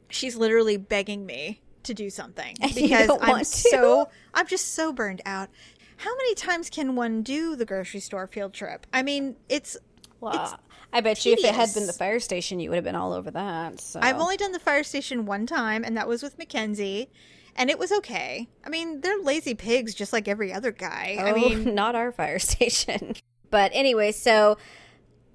she's 0.08 0.34
literally 0.34 0.76
begging 0.76 1.24
me 1.24 1.60
to 1.84 1.94
do 1.94 2.10
something 2.10 2.56
because 2.74 3.10
I'm 3.20 3.38
to. 3.38 3.44
so 3.44 4.08
I'm 4.34 4.48
just 4.48 4.74
so 4.74 4.92
burned 4.92 5.22
out. 5.24 5.50
How 5.98 6.14
many 6.16 6.34
times 6.34 6.70
can 6.70 6.96
one 6.96 7.22
do 7.22 7.54
the 7.56 7.64
grocery 7.64 8.00
store 8.00 8.26
field 8.26 8.52
trip? 8.54 8.86
I 8.92 9.02
mean, 9.02 9.36
it's 9.48 9.76
Well, 10.20 10.58
I 10.92 11.00
bet 11.00 11.24
you 11.26 11.32
if 11.34 11.44
it 11.44 11.54
had 11.54 11.74
been 11.74 11.86
the 11.86 11.92
fire 11.92 12.20
station, 12.20 12.60
you 12.60 12.70
would 12.70 12.76
have 12.76 12.84
been 12.84 12.96
all 12.96 13.12
over 13.12 13.30
that. 13.32 13.80
So 13.80 14.00
I've 14.02 14.18
only 14.18 14.36
done 14.36 14.52
the 14.52 14.58
fire 14.60 14.82
station 14.84 15.26
one 15.26 15.46
time, 15.46 15.84
and 15.84 15.96
that 15.96 16.08
was 16.08 16.22
with 16.22 16.38
Mackenzie, 16.38 17.10
and 17.56 17.68
it 17.68 17.78
was 17.78 17.92
okay. 17.92 18.48
I 18.64 18.68
mean, 18.68 19.00
they're 19.02 19.18
lazy 19.18 19.54
pigs, 19.54 19.94
just 19.94 20.12
like 20.12 20.28
every 20.28 20.52
other 20.52 20.70
guy. 20.72 21.16
I 21.18 21.30
Oh, 21.32 21.34
mean, 21.34 21.74
not 21.74 21.94
our 21.94 22.12
fire 22.12 22.38
station. 22.54 23.14
But 23.50 23.70
anyway, 23.74 24.12
so 24.12 24.56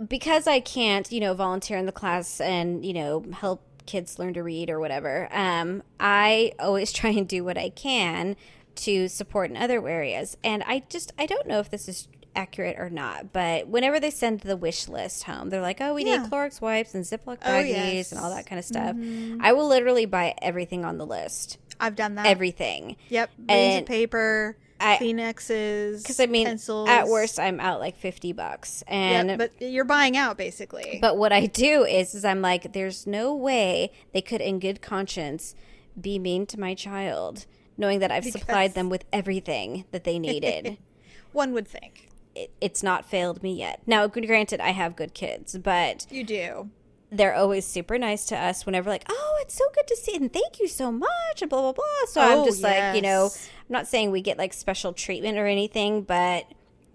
because 0.07 0.47
I 0.47 0.59
can't, 0.59 1.11
you 1.11 1.19
know, 1.19 1.33
volunteer 1.33 1.77
in 1.77 1.85
the 1.85 1.91
class 1.91 2.39
and, 2.41 2.85
you 2.85 2.93
know, 2.93 3.25
help 3.33 3.61
kids 3.85 4.17
learn 4.17 4.33
to 4.33 4.41
read 4.43 4.69
or 4.69 4.79
whatever, 4.79 5.27
um, 5.31 5.83
I 5.99 6.53
always 6.59 6.91
try 6.93 7.09
and 7.11 7.27
do 7.27 7.43
what 7.43 7.57
I 7.57 7.69
can 7.69 8.35
to 8.75 9.07
support 9.07 9.49
in 9.49 9.57
other 9.57 9.87
areas. 9.87 10.37
And 10.43 10.63
I 10.63 10.83
just, 10.89 11.11
I 11.17 11.25
don't 11.25 11.47
know 11.47 11.59
if 11.59 11.69
this 11.69 11.87
is 11.87 12.07
accurate 12.35 12.77
or 12.79 12.89
not, 12.89 13.31
but 13.31 13.67
whenever 13.67 13.99
they 13.99 14.09
send 14.09 14.39
the 14.41 14.57
wish 14.57 14.87
list 14.87 15.23
home, 15.23 15.49
they're 15.49 15.61
like, 15.61 15.79
oh, 15.81 15.93
we 15.93 16.05
Yeah. 16.05 16.17
need 16.23 16.31
Clorox 16.31 16.59
wipes 16.61 16.95
and 16.95 17.03
Ziploc 17.05 17.37
Oh, 17.43 17.49
baggies 17.49 17.67
yes. 17.93 18.11
and 18.11 18.19
all 18.19 18.29
that 18.31 18.45
kind 18.47 18.57
of 18.57 18.65
stuff. 18.65 18.95
Mm-hmm. 18.95 19.39
I 19.41 19.51
will 19.53 19.67
literally 19.67 20.05
buy 20.05 20.33
everything 20.41 20.83
on 20.83 20.97
the 20.97 21.05
list. 21.05 21.57
I've 21.79 21.95
done 21.95 22.15
that. 22.15 22.25
Everything. 22.25 22.95
Yep, 23.09 23.29
And 23.49 23.85
paper, 23.85 24.57
I- 24.79 24.97
Kleenexes. 24.97 26.01
Because 26.01 26.19
I 26.19 26.25
mean, 26.25 26.45
pencils. 26.47 26.89
at 26.89 27.07
worst, 27.07 27.39
I'm 27.39 27.59
out 27.59 27.79
like 27.79 27.97
50 27.97 28.33
bucks. 28.33 28.83
And 28.87 29.37
but 29.37 29.51
you're 29.59 29.85
buying 29.85 30.17
out 30.17 30.37
basically. 30.37 30.97
But 31.01 31.17
what 31.17 31.31
I 31.31 31.45
do 31.45 31.83
is, 31.83 32.15
is 32.15 32.25
I'm 32.25 32.41
like, 32.41 32.73
there's 32.73 33.05
no 33.05 33.35
way 33.35 33.91
they 34.13 34.21
could, 34.21 34.41
in 34.41 34.59
good 34.59 34.81
conscience, 34.81 35.55
be 35.99 36.17
mean 36.17 36.45
to 36.47 36.59
my 36.59 36.73
child, 36.73 37.45
knowing 37.77 37.99
that 37.99 38.11
I've 38.11 38.25
supplied 38.25 38.73
them 38.73 38.89
with 38.89 39.05
everything 39.11 39.85
that 39.91 40.03
they 40.03 40.19
needed. 40.19 40.77
one 41.31 41.53
would 41.53 41.67
think 41.67 42.09
it, 42.35 42.51
it's 42.61 42.83
not 42.83 43.05
failed 43.09 43.41
me 43.43 43.53
yet. 43.53 43.81
Now, 43.85 44.07
granted, 44.07 44.59
I 44.59 44.69
have 44.71 44.95
good 44.95 45.13
kids, 45.13 45.57
but 45.57 46.05
you 46.11 46.23
do. 46.23 46.69
they're 47.11 47.35
always 47.35 47.65
super 47.65 47.97
nice 47.99 48.25
to 48.25 48.37
us 48.37 48.65
whenever, 48.65 48.89
like, 48.89 49.05
oh, 49.09 49.39
it's 49.41 49.53
so 49.55 49.65
good 49.75 49.85
to 49.87 49.95
see, 49.95 50.15
and 50.15 50.31
thank 50.33 50.59
you 50.59 50.67
so 50.67 50.91
much, 50.91 51.41
and 51.41 51.49
blah 51.49 51.61
blah 51.61 51.73
blah. 51.73 51.83
So 52.07 52.21
Oh, 52.21 52.39
I'm 52.41 52.45
just 52.45 52.61
like, 52.63 52.95
you 52.95 53.01
know. 53.01 53.29
I'm 53.33 53.73
not 53.73 53.87
saying 53.87 54.11
we 54.11 54.21
get 54.21 54.37
like 54.37 54.53
special 54.53 54.93
treatment 54.93 55.37
or 55.37 55.45
anything, 55.47 56.01
but 56.03 56.45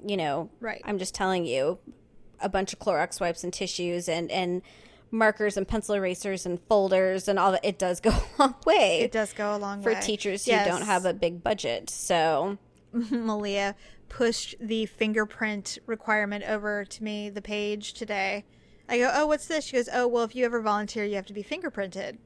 you 0.06 0.16
know, 0.16 0.48
Right. 0.60 0.80
I'm 0.84 0.98
just 0.98 1.14
telling 1.14 1.44
you, 1.44 1.78
a 2.40 2.48
bunch 2.48 2.72
of 2.72 2.78
Clorox 2.78 3.20
wipes 3.20 3.42
and 3.42 3.52
tissues 3.52 4.08
and 4.08 4.30
and 4.30 4.62
markers 5.10 5.56
and 5.56 5.66
pencil 5.66 5.94
erasers 5.94 6.46
and 6.46 6.60
folders 6.68 7.28
and 7.28 7.38
all 7.38 7.52
that. 7.52 7.64
It 7.64 7.78
does 7.78 8.00
go 8.00 8.10
a 8.38 8.42
long 8.42 8.54
way 8.66 9.00
It 9.00 9.12
does 9.12 9.32
go 9.32 9.54
a 9.54 9.58
long 9.58 9.82
for 9.82 9.90
way 9.90 9.96
For 9.96 10.02
teachers 10.02 10.44
who 10.44 10.52
don't 10.52 10.82
have 10.82 11.04
a 11.04 11.14
big 11.14 11.42
budget. 11.42 11.90
So 11.90 12.58
Malia 12.92 13.74
pushed 14.08 14.54
the 14.60 14.86
fingerprint 14.86 15.78
requirement 15.86 16.44
over 16.44 16.84
to 16.84 17.04
me, 17.04 17.28
the 17.28 17.42
page 17.42 17.92
today. 17.92 18.44
I 18.88 18.98
go, 18.98 19.10
Oh, 19.14 19.26
what's 19.26 19.46
this? 19.46 19.64
She 19.66 19.76
goes, 19.76 19.88
Oh, 19.92 20.06
well, 20.06 20.24
if 20.24 20.34
you 20.34 20.44
ever 20.44 20.60
volunteer, 20.60 21.04
you 21.04 21.16
have 21.16 21.26
to 21.26 21.32
be 21.34 21.42
fingerprinted. 21.42 22.18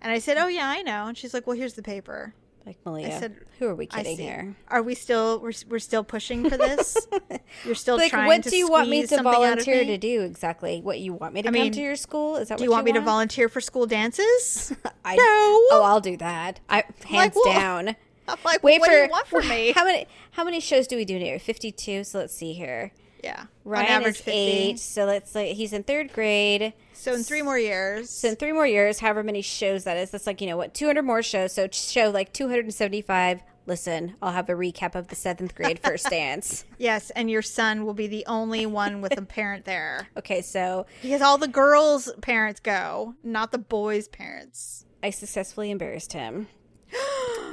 And 0.00 0.12
I 0.12 0.18
said, 0.18 0.36
Oh, 0.38 0.48
yeah, 0.48 0.68
I 0.68 0.82
know. 0.82 1.06
And 1.06 1.18
she's 1.18 1.34
like, 1.34 1.46
Well, 1.46 1.56
here's 1.56 1.74
the 1.74 1.82
paper. 1.82 2.34
Like 2.66 2.76
Malia, 2.84 3.06
I 3.06 3.20
said, 3.20 3.36
who 3.58 3.66
are 3.66 3.74
we 3.74 3.86
kidding 3.86 4.18
here? 4.18 4.54
Are 4.68 4.82
we 4.82 4.94
still, 4.94 5.40
we're, 5.40 5.52
we're 5.68 5.78
still 5.78 6.04
pushing 6.04 6.48
for 6.48 6.56
this? 6.56 7.06
You're 7.64 7.74
still 7.74 7.96
Like, 7.96 8.10
trying 8.10 8.26
what 8.26 8.42
to 8.42 8.50
do 8.50 8.56
you 8.56 8.70
want 8.70 8.88
me 8.90 9.02
to 9.02 9.08
something 9.08 9.26
out 9.26 9.34
of 9.34 9.40
volunteer 9.40 9.80
me? 9.80 9.86
to 9.86 9.98
do 9.98 10.20
exactly? 10.20 10.80
What 10.82 10.98
you 11.00 11.14
want 11.14 11.34
me 11.34 11.42
to 11.42 11.48
I 11.48 11.52
come 11.52 11.62
mean, 11.62 11.72
to 11.72 11.80
your 11.80 11.96
school? 11.96 12.36
Is 12.36 12.48
that 12.48 12.58
Do 12.58 12.62
what 12.62 12.64
you 12.66 12.70
want 12.70 12.84
me 12.84 12.92
to 12.92 13.00
volunteer 13.00 13.48
for 13.48 13.60
school 13.60 13.86
dances? 13.86 14.74
I, 15.04 15.16
No. 15.16 15.22
Oh, 15.22 15.82
I'll 15.84 16.00
do 16.00 16.16
that. 16.18 16.60
I 16.68 16.84
hands 17.06 17.34
well, 17.36 17.54
down. 17.54 17.88
I'm 18.28 18.36
like, 18.44 18.62
Wait 18.62 18.80
what 18.80 18.90
for 18.90 18.96
do 18.96 19.02
you 19.04 19.08
want 19.08 19.26
from 19.26 19.48
me? 19.48 19.72
How 19.72 19.84
many 19.84 20.06
how 20.32 20.44
many 20.44 20.60
shows 20.60 20.86
do 20.86 20.96
we 20.96 21.06
do 21.06 21.16
here? 21.18 21.38
Fifty 21.38 21.72
two. 21.72 22.04
So 22.04 22.18
let's 22.18 22.34
see 22.34 22.52
here. 22.52 22.92
Yeah. 23.22 23.44
Ryan 23.64 23.86
on 23.86 23.92
average, 23.92 24.14
is 24.16 24.20
50. 24.22 24.30
eight. 24.32 24.78
So 24.78 25.04
let's 25.04 25.34
like 25.34 25.52
he's 25.56 25.72
in 25.72 25.82
third 25.82 26.12
grade. 26.12 26.72
So 26.92 27.12
in 27.14 27.22
three 27.22 27.42
more 27.42 27.58
years. 27.58 28.10
So 28.10 28.28
in 28.28 28.36
three 28.36 28.52
more 28.52 28.66
years, 28.66 28.98
however 29.00 29.22
many 29.22 29.42
shows 29.42 29.84
that 29.84 29.96
is, 29.96 30.10
that's 30.10 30.26
like 30.26 30.40
you 30.40 30.46
know 30.46 30.56
what, 30.56 30.74
two 30.74 30.86
hundred 30.86 31.02
more 31.02 31.22
shows. 31.22 31.52
So 31.52 31.68
show 31.70 32.10
like 32.10 32.32
two 32.32 32.48
hundred 32.48 32.64
and 32.66 32.74
seventy 32.74 33.02
five. 33.02 33.42
Listen, 33.66 34.14
I'll 34.22 34.32
have 34.32 34.48
a 34.48 34.54
recap 34.54 34.94
of 34.94 35.08
the 35.08 35.14
seventh 35.14 35.54
grade 35.54 35.78
first 35.78 36.06
dance. 36.10 36.64
yes, 36.78 37.10
and 37.10 37.30
your 37.30 37.42
son 37.42 37.84
will 37.84 37.92
be 37.92 38.06
the 38.06 38.24
only 38.24 38.64
one 38.64 39.02
with 39.02 39.18
a 39.18 39.22
parent 39.22 39.66
there. 39.66 40.08
Okay, 40.16 40.40
so 40.40 40.86
Because 41.02 41.20
all 41.20 41.36
the 41.36 41.48
girls' 41.48 42.10
parents 42.22 42.60
go, 42.60 43.14
not 43.22 43.52
the 43.52 43.58
boys' 43.58 44.08
parents. 44.08 44.86
I 45.02 45.10
successfully 45.10 45.70
embarrassed 45.70 46.14
him. 46.14 46.48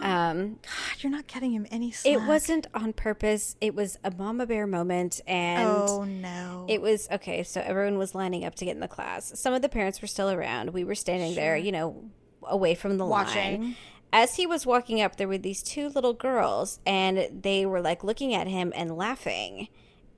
Um, 0.01 0.59
God, 0.61 0.99
you're 0.99 1.11
not 1.11 1.25
getting 1.25 1.51
him 1.53 1.65
any 1.71 1.89
slack. 1.89 2.13
it 2.13 2.21
wasn't 2.27 2.67
on 2.75 2.93
purpose. 2.93 3.55
It 3.59 3.73
was 3.73 3.97
a 4.03 4.11
mama 4.11 4.45
bear 4.45 4.67
moment, 4.67 5.19
and 5.25 5.67
Oh 5.67 6.03
no. 6.03 6.65
It 6.69 6.79
was 6.79 7.07
okay. 7.11 7.41
So 7.41 7.59
everyone 7.61 7.97
was 7.97 8.13
lining 8.13 8.45
up 8.45 8.53
to 8.55 8.65
get 8.65 8.75
in 8.75 8.81
the 8.81 8.87
class. 8.87 9.31
Some 9.39 9.53
of 9.55 9.63
the 9.63 9.69
parents 9.69 10.01
were 10.03 10.07
still 10.07 10.29
around. 10.29 10.71
We 10.71 10.83
were 10.83 10.93
standing 10.93 11.33
there, 11.33 11.57
you 11.57 11.71
know, 11.71 12.03
away 12.43 12.75
from 12.75 12.97
the 12.99 13.05
Watching. 13.05 13.61
line. 13.61 13.75
As 14.13 14.35
he 14.35 14.45
was 14.45 14.63
walking 14.65 15.01
up, 15.01 15.15
there 15.15 15.27
were 15.27 15.39
these 15.39 15.63
two 15.63 15.89
little 15.89 16.13
girls, 16.13 16.79
and 16.85 17.27
they 17.41 17.65
were 17.65 17.81
like 17.81 18.03
looking 18.03 18.35
at 18.35 18.47
him 18.47 18.71
and 18.75 18.95
laughing 18.95 19.69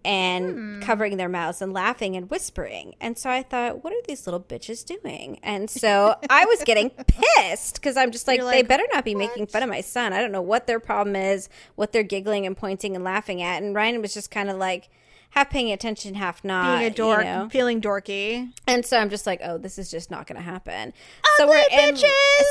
and 0.06 0.50
Hmm. 0.50 0.80
covering 0.82 1.18
their 1.18 1.30
mouths 1.30 1.62
and 1.62 1.74
laughing 1.74 2.16
and 2.16 2.30
whispering. 2.30 2.96
And 3.02 3.18
so 3.18 3.30
I 3.30 3.44
thought, 3.44 3.84
what 3.84 3.92
are 3.94 4.02
these 4.08 4.26
little 4.26 4.40
bitches 4.40 4.86
doing? 4.86 5.40
And 5.44 5.70
so 5.84 6.16
I 6.30 6.46
was 6.46 6.64
getting 6.64 6.90
pissed 6.92 7.76
because 7.76 7.98
I'm 7.98 8.12
just 8.12 8.28
like, 8.28 8.38
You're 8.40 8.50
they 8.52 8.62
better 8.64 8.86
not 8.94 9.04
be 9.06 9.16
making 9.16 9.48
fun 9.48 9.64
of 9.64 9.70
my 9.70 9.82
son. 9.82 10.14
I 10.14 10.22
don't 10.22 10.32
know 10.32 10.42
what 10.42 10.68
their 10.68 10.80
problem 10.80 11.16
is, 11.16 11.50
what 11.76 11.92
they're 11.92 12.04
giggling 12.04 12.46
and 12.46 12.56
pointing 12.56 12.96
and 12.96 13.04
laughing 13.04 13.42
at. 13.42 13.62
And 13.62 13.76
Ryan 13.76 14.02
was 14.02 14.14
just 14.14 14.32
kind 14.32 14.50
of 14.50 14.58
like, 14.58 14.90
half 15.38 15.50
paying 15.52 15.72
attention, 15.72 16.16
half 16.16 16.44
not. 16.44 16.80
being 16.80 16.92
a 16.92 16.94
dork, 16.94 17.20
you 17.20 17.26
know? 17.26 17.50
feeling 17.50 17.80
dorky. 17.80 18.52
And 18.66 18.84
so 18.84 18.98
I'm 18.98 19.10
just 19.10 19.28
like, 19.28 19.40
oh, 19.44 19.60
this 19.60 19.78
is 19.78 19.92
just 19.92 20.10
not 20.10 20.26
going 20.26 20.38
to 20.38 20.42
happen. 20.42 20.92
Ugly 20.92 20.94
so 21.38 21.48
we're 21.48 21.64
in, 21.72 21.98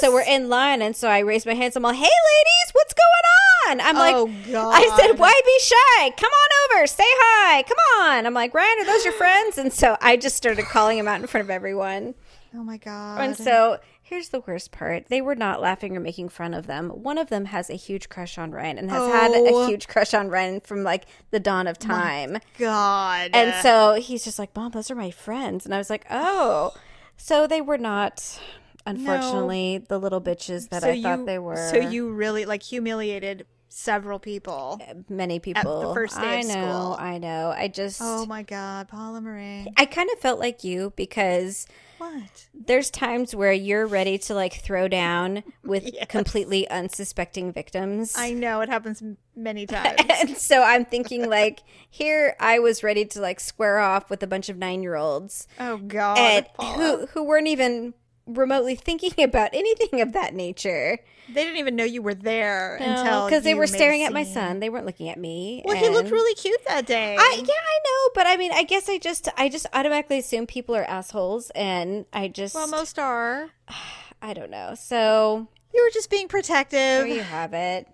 so 0.01 0.13
we're 0.13 0.23
in 0.23 0.49
line, 0.49 0.83
and 0.83 0.95
so 0.95 1.09
I 1.09 1.19
raise 1.21 1.45
my 1.45 1.55
hands. 1.55 1.75
I'm 1.77 1.83
like, 1.83 1.97
hey, 1.97 2.03
ladies, 2.03 2.73
what's 2.73 2.95
going 2.95 3.81
on? 3.81 3.81
I'm 3.81 3.97
like, 3.97 4.15
Oh, 4.15 4.71
I 4.71 4.97
said, 4.97 5.19
why 5.19 5.39
be 5.45 5.59
shy? 5.61 6.11
Come 6.17 6.31
on 6.31 6.77
over, 6.79 6.87
say 6.87 7.05
hi, 7.05 7.63
come 7.65 7.79
on. 8.03 8.25
I'm 8.25 8.35
like, 8.35 8.55
Ryan, 8.55 8.79
are 8.81 8.87
those 8.87 9.05
your 9.05 9.15
friends? 9.19 9.59
And 9.59 9.73
so 9.73 9.97
I 10.01 10.17
just 10.17 10.37
started 10.37 10.67
calling 10.67 10.97
him 10.99 11.09
out 11.09 11.21
in 11.21 11.27
front 11.27 11.45
of 11.45 11.51
everyone. 11.51 12.15
Oh 12.55 12.63
my 12.63 12.77
god. 12.77 13.21
And 13.21 13.37
so 13.37 13.79
here's 14.09 14.29
the 14.31 14.41
worst 14.41 14.71
part: 14.73 15.07
they 15.09 15.21
were 15.21 15.35
not 15.35 15.61
laughing 15.61 15.97
or 15.97 16.01
making 16.01 16.29
fun 16.29 16.55
of 16.55 16.67
them. 16.67 16.89
One 16.91 17.19
of 17.19 17.29
them 17.29 17.47
has 17.47 17.69
a 17.71 17.75
huge 17.75 18.09
crush 18.09 18.39
on 18.39 18.51
Ryan 18.53 18.79
and 18.79 18.91
has 18.91 19.07
had 19.13 19.31
Oh. 19.35 19.65
a 19.65 19.69
huge 19.69 19.89
crush 19.89 20.15
on 20.15 20.29
Ryan 20.29 20.61
from 20.61 20.83
like 20.83 21.07
the 21.31 21.41
dawn 21.41 21.67
of 21.67 21.79
time. 21.79 22.39
God. 22.59 23.31
And 23.35 23.55
so 23.63 23.95
he's 23.95 24.25
just 24.25 24.39
like, 24.39 24.55
Mom, 24.55 24.71
those 24.73 24.91
are 24.91 24.95
my 24.95 25.11
friends. 25.11 25.65
And 25.65 25.75
I 25.75 25.79
was 25.79 25.91
like, 25.91 26.07
Oh. 26.11 26.73
So 27.19 27.47
they 27.47 27.61
were 27.63 27.79
not, 27.79 28.39
unfortunately, 28.87 29.85
the 29.89 29.99
little 29.99 30.21
bitches 30.21 30.69
that 30.71 30.83
So 30.83 30.91
I 30.91 31.01
thought 31.03 31.19
you- 31.21 31.27
they 31.27 31.39
were. 31.39 31.71
So 31.71 31.77
you 31.79 32.11
really 32.13 32.45
like 32.45 32.63
humiliated 32.63 33.47
several 33.69 34.19
people. 34.19 34.81
Uh, 34.89 34.95
many 35.09 35.39
people. 35.39 35.89
the 35.89 35.95
first 35.95 36.19
day 36.21 36.27
I 36.27 36.35
of 36.37 36.47
know, 36.47 36.53
school. 36.53 36.97
I 36.99 37.19
know. 37.19 37.53
I 37.57 37.69
just. 37.69 38.01
Oh 38.03 38.25
my 38.27 38.43
god, 38.43 38.89
Paula 38.89 39.21
Marie. 39.21 39.67
I 39.77 39.85
kind 39.87 40.09
of 40.13 40.19
felt 40.21 40.39
like 40.39 40.65
you 40.65 40.93
because 40.97 41.67
What? 41.99 42.49
there's 42.55 42.91
times 42.91 43.35
where 43.35 43.53
you're 43.53 43.87
ready 43.87 44.19
to 44.19 44.35
like 44.35 44.55
throw 44.55 44.89
down 44.89 45.43
with 45.65 45.89
completely 46.09 46.69
unsuspecting 46.69 47.53
victims. 47.53 48.15
I 48.17 48.33
know 48.33 48.61
it 48.61 48.69
happens 48.69 49.03
many 49.35 49.67
times. 49.67 50.01
and 50.21 50.37
so 50.37 50.63
I'm 50.63 50.85
thinking 50.85 51.29
like 51.29 51.61
here 51.89 52.37
I 52.41 52.59
was 52.59 52.83
ready 52.83 53.05
to 53.07 53.21
like 53.21 53.41
square 53.41 53.79
off 53.79 54.11
with 54.11 54.23
a 54.23 54.27
bunch 54.27 54.49
of 54.49 54.57
9-year-olds 54.57 55.47
oh 55.61 55.79
god. 55.79 56.19
and 56.19 56.47
Paula. 56.55 56.77
who 56.77 57.07
who 57.07 57.25
weren't 57.25 57.49
even 57.49 57.95
remotely 58.27 58.75
thinking 58.75 59.13
about 59.25 59.51
anything 59.53 60.01
of 60.01 60.13
that 60.13 60.35
nature. 60.35 60.99
They 61.29 61.43
didn't 61.43 61.59
even 61.59 61.75
know 61.75 61.85
you 61.85 62.03
were 62.03 62.15
there 62.15 62.77
until 62.77 63.27
because 63.27 63.43
they 63.43 63.55
were 63.55 63.67
staring 63.67 64.03
at 64.05 64.13
my 64.13 64.23
son. 64.23 64.61
They 64.61 64.69
weren't 64.69 64.87
looking 64.87 65.09
at 65.09 65.19
me. 65.19 65.63
Well, 65.65 65.77
he 65.77 65.89
looked 65.89 66.11
really 66.11 66.35
cute 66.35 66.61
that 66.69 66.87
day. 66.87 67.17
I 67.19 67.35
yeah, 67.37 67.43
I 67.43 67.79
know, 67.85 68.11
but 68.15 68.27
I 68.29 68.37
mean, 68.37 68.53
I 68.53 68.63
guess 68.63 68.89
I 68.89 68.99
just 68.99 69.29
I 69.37 69.49
just 69.49 69.67
automatically 69.73 70.19
assume 70.19 70.47
people 70.47 70.77
are 70.77 70.85
assholes, 70.85 71.51
and 71.51 72.05
I 72.13 72.29
just 72.29 72.55
well, 72.55 72.69
most 72.69 72.99
are. 72.99 73.51
I 74.23 74.35
don't 74.35 74.51
know. 74.51 74.75
So 74.77 75.49
You 75.75 75.83
were 75.83 75.91
just 75.93 76.11
being 76.11 76.29
protective. 76.29 76.79
there 76.79 77.07
you 77.07 77.21
have 77.23 77.53
it. 77.55 77.89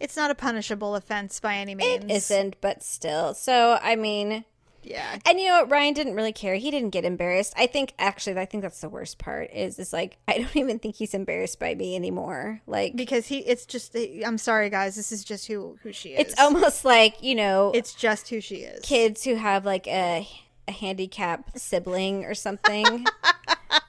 It's 0.00 0.16
not 0.16 0.32
a 0.32 0.34
punishable 0.34 0.96
offense 0.96 1.38
by 1.38 1.54
any 1.54 1.76
means. 1.76 2.04
It 2.04 2.10
isn't, 2.10 2.56
but 2.60 2.82
still. 2.82 3.34
So 3.34 3.78
I 3.80 3.94
mean, 3.94 4.44
Yeah. 4.82 5.18
and 5.26 5.38
you 5.40 5.48
know 5.48 5.60
what? 5.60 5.70
Ryan 5.70 5.94
didn't 5.94 6.14
really 6.14 6.32
care. 6.32 6.56
He 6.56 6.70
didn't 6.70 6.90
get 6.90 7.04
embarrassed. 7.04 7.54
I 7.56 7.66
think 7.66 7.94
actually, 7.98 8.38
I 8.38 8.44
think 8.46 8.62
that's 8.62 8.80
the 8.80 8.88
worst 8.88 9.18
part. 9.18 9.50
Is 9.52 9.78
is 9.78 9.92
like 9.92 10.18
I 10.28 10.38
don't 10.38 10.56
even 10.62 10.78
think 10.78 10.96
he's 10.96 11.14
embarrassed 11.14 11.58
by 11.60 11.74
me 11.74 11.96
anymore. 11.96 12.60
Like 12.66 12.96
Because 12.96 13.26
he, 13.26 13.38
it's 13.38 13.66
just. 13.66 13.96
I'm 14.24 14.38
sorry, 14.38 14.70
guys. 14.70 14.96
This 14.96 15.12
is 15.12 15.24
just 15.24 15.46
who 15.46 15.78
who 15.82 15.92
she 15.92 16.10
is. 16.10 16.20
it's 16.28 16.40
almost 16.40 16.84
like 16.84 17.22
you 17.22 17.34
know 17.34 17.70
It's 17.74 17.94
just 17.94 18.28
who 18.28 18.40
she 18.40 18.56
is. 18.56 18.84
kids 18.84 19.24
who 19.24 19.34
have 19.36 19.64
like 19.64 19.86
a 19.86 20.26
a 20.68 20.72
handicap 20.72 21.50
sibling 21.58 22.24
or 22.24 22.34
something. 22.34 23.04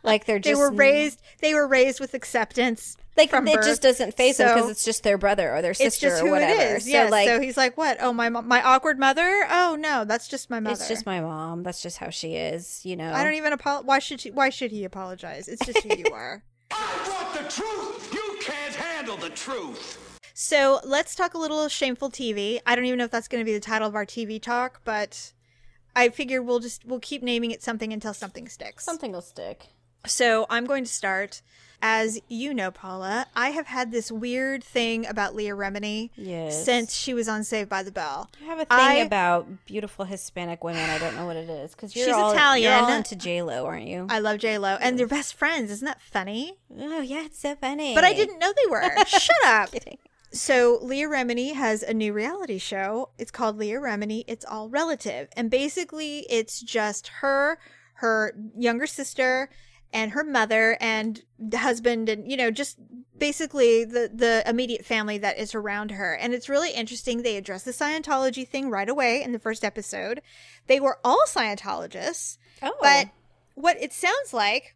like 0.03 0.25
they're 0.25 0.39
just 0.39 0.55
They 0.59 0.59
were 0.59 0.71
raised. 0.71 1.21
They 1.41 1.53
were 1.53 1.67
raised 1.67 1.99
with 1.99 2.13
acceptance. 2.13 2.95
like 3.17 3.29
from 3.29 3.47
it 3.47 3.55
birth. 3.55 3.65
just 3.65 3.81
doesn't 3.81 4.15
phase 4.15 4.37
them 4.37 4.53
because 4.55 4.69
it's 4.69 4.83
just 4.85 5.03
their 5.03 5.17
brother 5.17 5.53
or 5.55 5.61
their 5.61 5.73
sister 5.73 5.87
It's 5.87 5.99
just 5.99 6.21
or 6.21 6.25
who 6.25 6.31
whatever. 6.31 6.51
it 6.61 6.77
is. 6.77 6.83
So 6.85 6.89
yes. 6.89 7.11
like 7.11 7.27
so 7.27 7.39
he's 7.39 7.57
like, 7.57 7.77
"What? 7.77 7.97
Oh, 8.01 8.11
my 8.13 8.29
my 8.29 8.61
awkward 8.61 8.99
mother? 8.99 9.47
Oh 9.49 9.77
no, 9.79 10.03
that's 10.05 10.27
just 10.27 10.49
my 10.49 10.59
mother. 10.59 10.73
it's 10.73 10.87
just 10.87 11.05
my 11.05 11.21
mom. 11.21 11.63
That's 11.63 11.81
just 11.81 11.97
how 11.97 12.09
she 12.09 12.35
is. 12.35 12.85
You 12.85 12.95
know. 12.95 13.11
I 13.13 13.23
don't 13.23 13.33
even 13.35 13.53
apologize. 13.53 13.87
Why 13.87 13.99
should 13.99 14.19
she? 14.21 14.31
Why 14.31 14.49
should 14.49 14.71
he 14.71 14.83
apologize? 14.83 15.47
It's 15.47 15.65
just 15.65 15.83
who 15.83 15.95
you 15.97 16.05
are." 16.13 16.43
I 16.71 17.07
want 17.09 17.33
the 17.35 17.49
truth. 17.51 18.13
You 18.13 18.37
can't 18.41 18.73
handle 18.75 19.15
the 19.17 19.29
truth. 19.29 19.99
So 20.33 20.79
let's 20.83 21.13
talk 21.13 21.35
a 21.35 21.37
little 21.37 21.67
shameful 21.67 22.09
TV. 22.09 22.59
I 22.65 22.75
don't 22.75 22.85
even 22.85 22.97
know 22.97 23.05
if 23.05 23.11
that's 23.11 23.27
going 23.27 23.41
to 23.41 23.45
be 23.45 23.53
the 23.53 23.59
title 23.59 23.87
of 23.87 23.93
our 23.93 24.05
TV 24.05 24.41
talk, 24.41 24.81
but 24.83 25.31
I 25.95 26.09
figure 26.09 26.41
we'll 26.41 26.59
just 26.59 26.83
we'll 26.85 26.99
keep 26.99 27.21
naming 27.21 27.51
it 27.51 27.61
something 27.61 27.93
until 27.93 28.15
something 28.15 28.49
sticks. 28.49 28.83
Something 28.83 29.11
will 29.11 29.21
stick. 29.21 29.67
So 30.05 30.45
I'm 30.49 30.65
going 30.65 30.83
to 30.85 30.91
start. 30.91 31.41
As 31.85 32.17
you 32.29 32.53
know, 32.53 32.71
Paula, 32.71 33.25
I 33.35 33.49
have 33.49 33.67
had 33.67 33.91
this 33.91 34.09
weird 34.09 34.63
thing 34.63 35.05
about 35.05 35.35
Leah 35.35 35.53
Remini 35.53 36.11
Yes. 36.15 36.63
since 36.63 36.95
she 36.95 37.13
was 37.13 37.27
on 37.27 37.43
Saved 37.43 37.67
by 37.67 37.83
the 37.83 37.91
Bell. 37.91 38.29
I 38.41 38.45
have 38.45 38.59
a 38.59 38.63
thing 38.63 38.77
I- 38.79 38.93
about 39.05 39.65
beautiful 39.65 40.05
Hispanic 40.05 40.63
women. 40.63 40.89
I 40.89 40.97
don't 40.97 41.13
know 41.17 41.25
what 41.25 41.35
it 41.35 41.49
is 41.49 41.71
because 41.71 41.93
you're 41.93 42.05
She's 42.05 42.15
all, 42.15 42.31
Italian. 42.31 42.71
You're 42.71 42.81
all 42.83 42.93
into 42.93 43.17
J 43.17 43.41
Lo, 43.41 43.65
aren't 43.65 43.87
you? 43.87 44.07
I 44.09 44.19
love 44.19 44.37
J 44.39 44.57
Lo, 44.59 44.77
and 44.79 44.97
they're 44.97 45.07
best 45.07 45.33
friends. 45.33 45.69
Isn't 45.71 45.83
that 45.85 45.99
funny? 46.01 46.53
oh 46.79 47.01
yeah, 47.01 47.25
it's 47.25 47.39
so 47.39 47.53
funny. 47.57 47.93
But 47.95 48.05
I 48.05 48.13
didn't 48.13 48.39
know 48.39 48.53
they 48.53 48.71
were. 48.71 48.89
Shut 49.05 49.35
up. 49.45 49.71
Kidding. 49.73 49.97
So 50.31 50.79
Leah 50.81 51.09
Remini 51.09 51.53
has 51.53 51.83
a 51.83 51.93
new 51.93 52.13
reality 52.13 52.59
show. 52.59 53.09
It's 53.17 53.29
called 53.29 53.57
Leah 53.57 53.81
Remini. 53.81 54.23
It's 54.29 54.45
all 54.45 54.69
relative, 54.69 55.27
and 55.35 55.51
basically, 55.51 56.19
it's 56.29 56.61
just 56.61 57.09
her, 57.19 57.59
her 57.95 58.33
younger 58.57 58.87
sister, 58.87 59.49
and 59.93 60.11
her 60.11 60.23
mother 60.23 60.77
and 60.81 61.21
husband, 61.53 62.09
and 62.09 62.29
you 62.29 62.35
know, 62.35 62.51
just 62.51 62.77
basically 63.17 63.85
the 63.85 64.09
the 64.13 64.43
immediate 64.45 64.83
family 64.83 65.17
that 65.19 65.37
is 65.37 65.55
around 65.55 65.91
her. 65.91 66.13
And 66.15 66.33
it's 66.33 66.49
really 66.49 66.71
interesting. 66.71 67.21
They 67.21 67.37
address 67.37 67.63
the 67.63 67.71
Scientology 67.71 68.47
thing 68.47 68.69
right 68.69 68.89
away 68.89 69.23
in 69.23 69.31
the 69.31 69.39
first 69.39 69.63
episode. 69.63 70.21
They 70.67 70.79
were 70.79 70.99
all 71.03 71.23
Scientologists. 71.27 72.37
Oh, 72.61 72.75
But 72.81 73.09
what 73.55 73.77
it 73.79 73.93
sounds 73.93 74.33
like, 74.33 74.75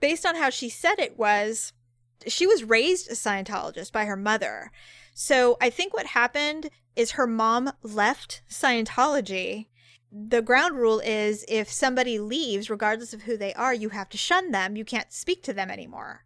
based 0.00 0.24
on 0.24 0.36
how 0.36 0.50
she 0.50 0.68
said 0.68 0.98
it, 0.98 1.18
was 1.18 1.72
she 2.26 2.46
was 2.46 2.64
raised 2.64 3.10
a 3.10 3.14
Scientologist 3.14 3.92
by 3.92 4.04
her 4.04 4.16
mother. 4.16 4.70
So 5.12 5.56
I 5.60 5.70
think 5.70 5.92
what 5.92 6.06
happened 6.06 6.70
is 6.96 7.12
her 7.12 7.26
mom 7.26 7.72
left 7.82 8.42
Scientology. 8.48 9.66
The 10.16 10.42
ground 10.42 10.76
rule 10.76 11.00
is 11.00 11.44
if 11.48 11.68
somebody 11.70 12.20
leaves, 12.20 12.70
regardless 12.70 13.12
of 13.12 13.22
who 13.22 13.36
they 13.36 13.52
are, 13.54 13.74
you 13.74 13.88
have 13.88 14.08
to 14.10 14.16
shun 14.16 14.52
them. 14.52 14.76
You 14.76 14.84
can't 14.84 15.12
speak 15.12 15.42
to 15.42 15.52
them 15.52 15.70
anymore. 15.70 16.24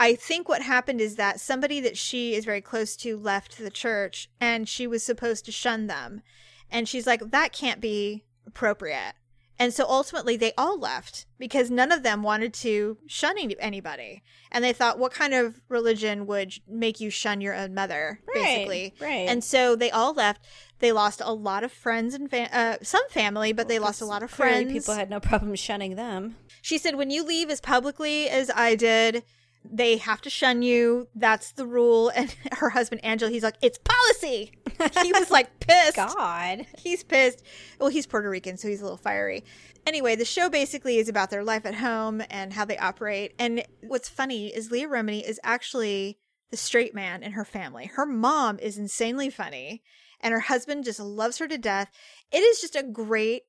I 0.00 0.14
think 0.14 0.48
what 0.48 0.62
happened 0.62 1.00
is 1.02 1.16
that 1.16 1.38
somebody 1.40 1.80
that 1.80 1.98
she 1.98 2.34
is 2.34 2.44
very 2.46 2.60
close 2.62 2.96
to 2.96 3.16
left 3.18 3.58
the 3.58 3.70
church 3.70 4.30
and 4.40 4.68
she 4.68 4.86
was 4.86 5.02
supposed 5.02 5.44
to 5.46 5.52
shun 5.52 5.86
them. 5.86 6.22
And 6.70 6.88
she's 6.88 7.06
like, 7.06 7.30
that 7.30 7.52
can't 7.52 7.80
be 7.80 8.24
appropriate. 8.46 9.14
And 9.58 9.72
so 9.72 9.86
ultimately 9.88 10.36
they 10.36 10.52
all 10.58 10.78
left 10.78 11.24
because 11.38 11.70
none 11.70 11.90
of 11.90 12.02
them 12.02 12.22
wanted 12.22 12.52
to 12.54 12.98
shun 13.06 13.36
anybody. 13.38 14.22
And 14.52 14.62
they 14.62 14.74
thought, 14.74 14.98
what 14.98 15.12
kind 15.14 15.32
of 15.32 15.62
religion 15.70 16.26
would 16.26 16.52
make 16.68 17.00
you 17.00 17.08
shun 17.08 17.40
your 17.40 17.54
own 17.54 17.72
mother, 17.72 18.20
Right, 18.26 18.34
basically? 18.34 18.94
right. 19.00 19.28
And 19.28 19.42
so 19.42 19.74
they 19.74 19.90
all 19.90 20.12
left. 20.12 20.44
They 20.78 20.92
lost 20.92 21.22
a 21.24 21.32
lot 21.32 21.64
of 21.64 21.72
friends 21.72 22.14
and 22.14 22.28
fa- 22.30 22.54
uh, 22.54 22.76
some 22.82 23.08
family, 23.08 23.52
but 23.52 23.68
they 23.68 23.78
lost 23.78 24.00
a 24.00 24.04
lot 24.06 24.22
of 24.22 24.30
friends. 24.30 24.70
people 24.72 24.94
had 24.94 25.08
no 25.10 25.20
problem 25.20 25.54
shunning 25.54 25.96
them. 25.96 26.36
She 26.62 26.78
said, 26.78 26.96
when 26.96 27.10
you 27.10 27.24
leave 27.24 27.48
as 27.50 27.60
publicly 27.60 28.28
as 28.28 28.50
I 28.54 28.74
did, 28.74 29.22
they 29.64 29.96
have 29.96 30.20
to 30.22 30.30
shun 30.30 30.62
you. 30.62 31.08
That's 31.14 31.52
the 31.52 31.66
rule. 31.66 32.12
And 32.16 32.34
her 32.52 32.70
husband, 32.70 33.00
Angel, 33.04 33.28
he's 33.28 33.42
like, 33.42 33.56
it's 33.62 33.78
policy. 33.78 34.52
He 35.02 35.12
was 35.12 35.30
like 35.30 35.58
pissed. 35.60 35.96
God. 35.96 36.66
He's 36.78 37.02
pissed. 37.02 37.42
Well, 37.80 37.88
he's 37.88 38.06
Puerto 38.06 38.28
Rican, 38.28 38.58
so 38.58 38.68
he's 38.68 38.80
a 38.80 38.84
little 38.84 38.98
fiery. 38.98 39.42
Anyway, 39.86 40.16
the 40.16 40.24
show 40.26 40.50
basically 40.50 40.98
is 40.98 41.08
about 41.08 41.30
their 41.30 41.42
life 41.42 41.64
at 41.64 41.76
home 41.76 42.22
and 42.28 42.52
how 42.52 42.66
they 42.66 42.76
operate. 42.76 43.32
And 43.38 43.64
what's 43.80 44.08
funny 44.10 44.48
is 44.48 44.70
Leah 44.70 44.88
Remini 44.88 45.22
is 45.26 45.40
actually 45.42 46.18
the 46.50 46.56
straight 46.58 46.94
man 46.94 47.22
in 47.22 47.32
her 47.32 47.44
family. 47.44 47.86
Her 47.86 48.04
mom 48.04 48.58
is 48.58 48.76
insanely 48.76 49.30
funny, 49.30 49.82
and 50.20 50.32
her 50.32 50.40
husband 50.40 50.84
just 50.84 51.00
loves 51.00 51.38
her 51.38 51.48
to 51.48 51.58
death. 51.58 51.90
It 52.32 52.38
is 52.38 52.60
just 52.60 52.76
a 52.76 52.82
great 52.82 53.42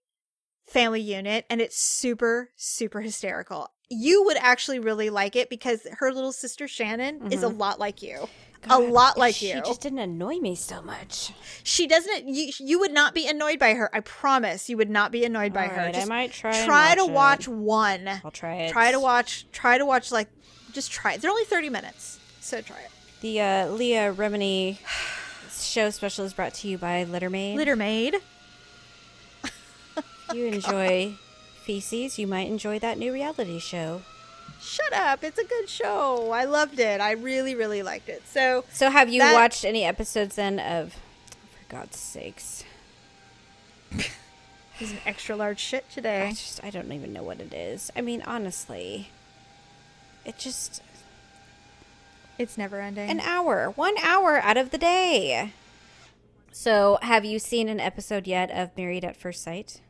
family 0.66 1.02
unit, 1.02 1.46
and 1.50 1.62
it's 1.62 1.78
super, 1.78 2.50
super 2.56 3.02
hysterical. 3.02 3.70
You 3.90 4.24
would 4.26 4.38
actually 4.38 4.80
really 4.80 5.10
like 5.10 5.36
it 5.38 5.50
because 5.50 5.88
her 6.00 6.12
little 6.12 6.34
sister 6.34 6.68
Shannon 6.68 7.32
is 7.32 7.42
a 7.44 7.48
lot 7.48 7.80
like 7.80 8.02
you. 8.02 8.28
a 8.70 8.78
lot 8.80 9.18
like 9.18 9.36
Mm-hmm. 9.36 9.60
she 9.60 9.62
just 9.70 9.80
didn't 9.82 10.00
annoy 10.00 10.40
me 10.40 10.56
so 10.56 10.82
much. 10.82 11.32
She 11.64 11.88
doesn't. 11.88 12.28
You 12.28 12.52
you 12.60 12.80
would 12.80 12.92
not 12.92 13.14
be 13.14 13.26
annoyed 13.30 13.60
by 13.60 13.76
her. 13.76 13.90
I 13.96 14.02
promise. 14.02 14.68
You 14.68 14.76
would 14.76 14.90
not 14.90 15.14
be 15.14 15.24
annoyed 15.24 15.54
by 15.54 15.64
All 15.68 15.70
her. 15.70 15.78
right, 15.78 15.96
I 15.98 16.04
might 16.04 16.34
try 16.34 16.66
Try 16.66 16.96
to 16.96 17.06
watch 17.06 17.48
it. 17.48 17.52
one. 17.54 18.10
I'll 18.26 18.32
try 18.32 18.56
it. 18.64 18.72
Try 18.72 18.92
to 18.92 19.00
watch. 19.00 19.46
Try 19.54 19.78
to 19.78 19.86
watch 19.86 20.12
like. 20.12 20.28
Just 20.74 20.92
try 20.92 21.14
it. 21.14 21.22
They're 21.22 21.32
only 21.32 21.46
thirty 21.46 21.70
minutes, 21.70 22.20
so 22.42 22.60
try 22.60 22.78
it. 22.80 22.92
The 23.22 23.40
uh, 23.40 23.68
Leah 23.70 24.14
Remini 24.14 24.80
show 25.64 25.90
special 25.90 26.26
is 26.26 26.34
brought 26.34 26.54
to 26.56 26.68
you 26.68 26.78
by 26.78 27.06
Littermaid. 27.06 27.56
Litter 27.56 27.76
Maid. 27.76 28.16
If 30.30 30.34
you 30.36 30.46
enjoy 30.48 31.14
feces, 31.64 32.20
you 32.20 32.28
might 32.28 32.48
enjoy 32.48 32.80
that 32.80 32.98
new 32.98 33.14
reality 33.14 33.60
show. 33.60 34.02
Shut 34.60 34.92
up! 34.92 35.24
It's 35.24 35.38
a 35.38 35.46
good 35.46 35.70
show. 35.70 36.32
I 36.32 36.44
loved 36.46 36.80
it. 36.80 37.00
I 37.00 37.12
really, 37.12 37.56
really 37.56 37.82
liked 37.84 38.10
it. 38.10 38.24
So 38.28 38.66
So, 38.74 38.90
have 38.90 39.10
you 39.10 39.20
That- 39.22 39.34
watched 39.34 39.64
any 39.64 39.84
episodes 39.86 40.36
then 40.36 40.60
of? 40.60 40.94
For 40.94 41.70
God's 41.76 41.98
sakes, 41.98 42.64
he's 44.78 44.92
an 44.92 45.00
extra 45.06 45.36
large 45.36 45.60
shit 45.60 45.90
today. 45.90 46.28
I 46.28 46.32
just 46.32 46.64
I 46.64 46.70
don't 46.72 46.92
even 46.92 47.14
know 47.14 47.24
what 47.24 47.40
it 47.40 47.54
is. 47.54 47.92
I 47.96 48.02
mean, 48.02 48.22
honestly, 48.24 49.10
it 50.26 50.38
just 50.38 50.82
It's 52.40 52.58
never 52.58 52.80
ending. 52.80 53.10
an 53.10 53.20
hour, 53.20 53.72
one 53.76 53.96
hour 54.04 54.38
out 54.42 54.58
of 54.58 54.72
the 54.72 54.78
day. 54.78 55.54
So, 56.52 56.98
have 57.02 57.24
you 57.26 57.40
seen 57.40 57.70
an 57.70 57.80
episode 57.80 58.26
yet 58.28 58.50
of 58.52 58.76
Married 58.76 59.06
at 59.06 59.16
First 59.16 59.44
Sight? 59.44 59.82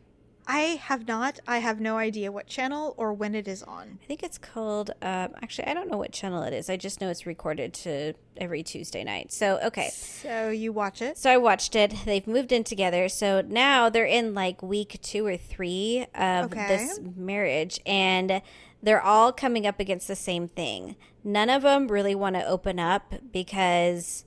I 0.50 0.80
have 0.82 1.08
not. 1.10 1.40
I 1.46 1.58
have 1.58 1.82
no 1.82 1.98
idea 1.98 2.32
what 2.32 2.48
channel 2.48 2.94
or 2.98 3.12
when 3.12 3.36
it 3.36 3.50
is 3.50 3.64
on. 3.64 4.00
I 4.02 4.06
think 4.06 4.24
it's 4.24 4.38
called. 4.38 4.92
Um, 5.02 5.30
actually, 5.42 5.68
I 5.68 5.74
don't 5.74 5.90
know 5.92 5.98
what 5.98 6.14
channel 6.14 6.42
it 6.44 6.54
is. 6.54 6.70
I 6.70 6.78
just 6.78 7.02
know 7.02 7.10
it's 7.10 7.26
recorded 7.26 7.74
to 7.76 8.14
every 8.38 8.64
Tuesday 8.64 9.04
night. 9.04 9.34
So, 9.34 9.60
okay. 9.66 9.90
So 9.90 10.50
you 10.50 10.72
watch 10.72 11.02
it. 11.02 11.18
So 11.18 11.30
I 11.30 11.36
watched 11.36 11.76
it. 11.76 11.94
They've 12.06 12.26
moved 12.26 12.54
in 12.54 12.64
together. 12.64 13.10
So 13.10 13.42
now 13.42 13.90
they're 13.90 14.06
in 14.06 14.34
like 14.34 14.62
week 14.64 15.00
two 15.02 15.26
or 15.26 15.36
three 15.36 16.06
of 16.16 16.46
Okay. 16.46 16.66
this 16.68 16.98
marriage, 17.18 17.82
and 17.86 18.42
they're 18.88 19.02
all 19.02 19.34
coming 19.34 19.68
up 19.68 19.82
against 19.82 20.08
the 20.08 20.16
same 20.16 20.48
thing. 20.48 20.96
None 21.22 21.50
of 21.50 21.64
them 21.64 21.90
really 21.90 22.16
want 22.16 22.38
to 22.38 22.48
open 22.48 22.80
up 22.80 23.16
because 23.34 24.24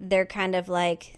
they're 0.00 0.26
kind 0.26 0.56
of 0.56 0.68
like, 0.68 1.14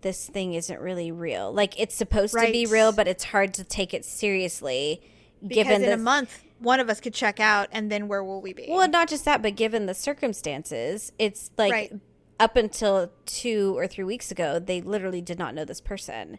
this 0.00 0.26
thing 0.26 0.54
isn't 0.54 0.80
really 0.80 1.12
real. 1.12 1.52
Like 1.52 1.78
it's 1.78 1.94
supposed 1.94 2.34
to 2.34 2.50
be 2.50 2.66
real, 2.66 2.90
but 2.90 3.06
it's 3.06 3.22
hard 3.22 3.54
to 3.54 3.62
take 3.62 3.94
it 3.94 4.04
seriously. 4.04 5.00
Because 5.40 5.66
given 5.66 5.82
in 5.84 5.90
the 5.90 5.94
a 5.94 5.98
month, 5.98 6.42
one 6.58 6.80
of 6.80 6.90
us 6.90 7.00
could 7.00 7.14
check 7.14 7.38
out, 7.38 7.68
and 7.70 7.92
then 7.92 8.08
where 8.08 8.24
will 8.24 8.42
we 8.42 8.52
be? 8.52 8.66
well, 8.68 8.88
not 8.88 9.08
just 9.08 9.24
that, 9.24 9.40
but 9.40 9.54
given 9.54 9.86
the 9.86 9.94
circumstances, 9.94 11.12
it's 11.20 11.52
like 11.56 11.70
Right. 11.70 11.92
up 12.40 12.56
until 12.56 13.12
two 13.24 13.78
or 13.78 13.86
three 13.86 14.02
weeks 14.04 14.32
ago, 14.32 14.58
they 14.58 14.80
literally 14.80 15.20
did 15.20 15.38
not 15.38 15.54
know 15.54 15.64
this 15.64 15.80
person. 15.80 16.38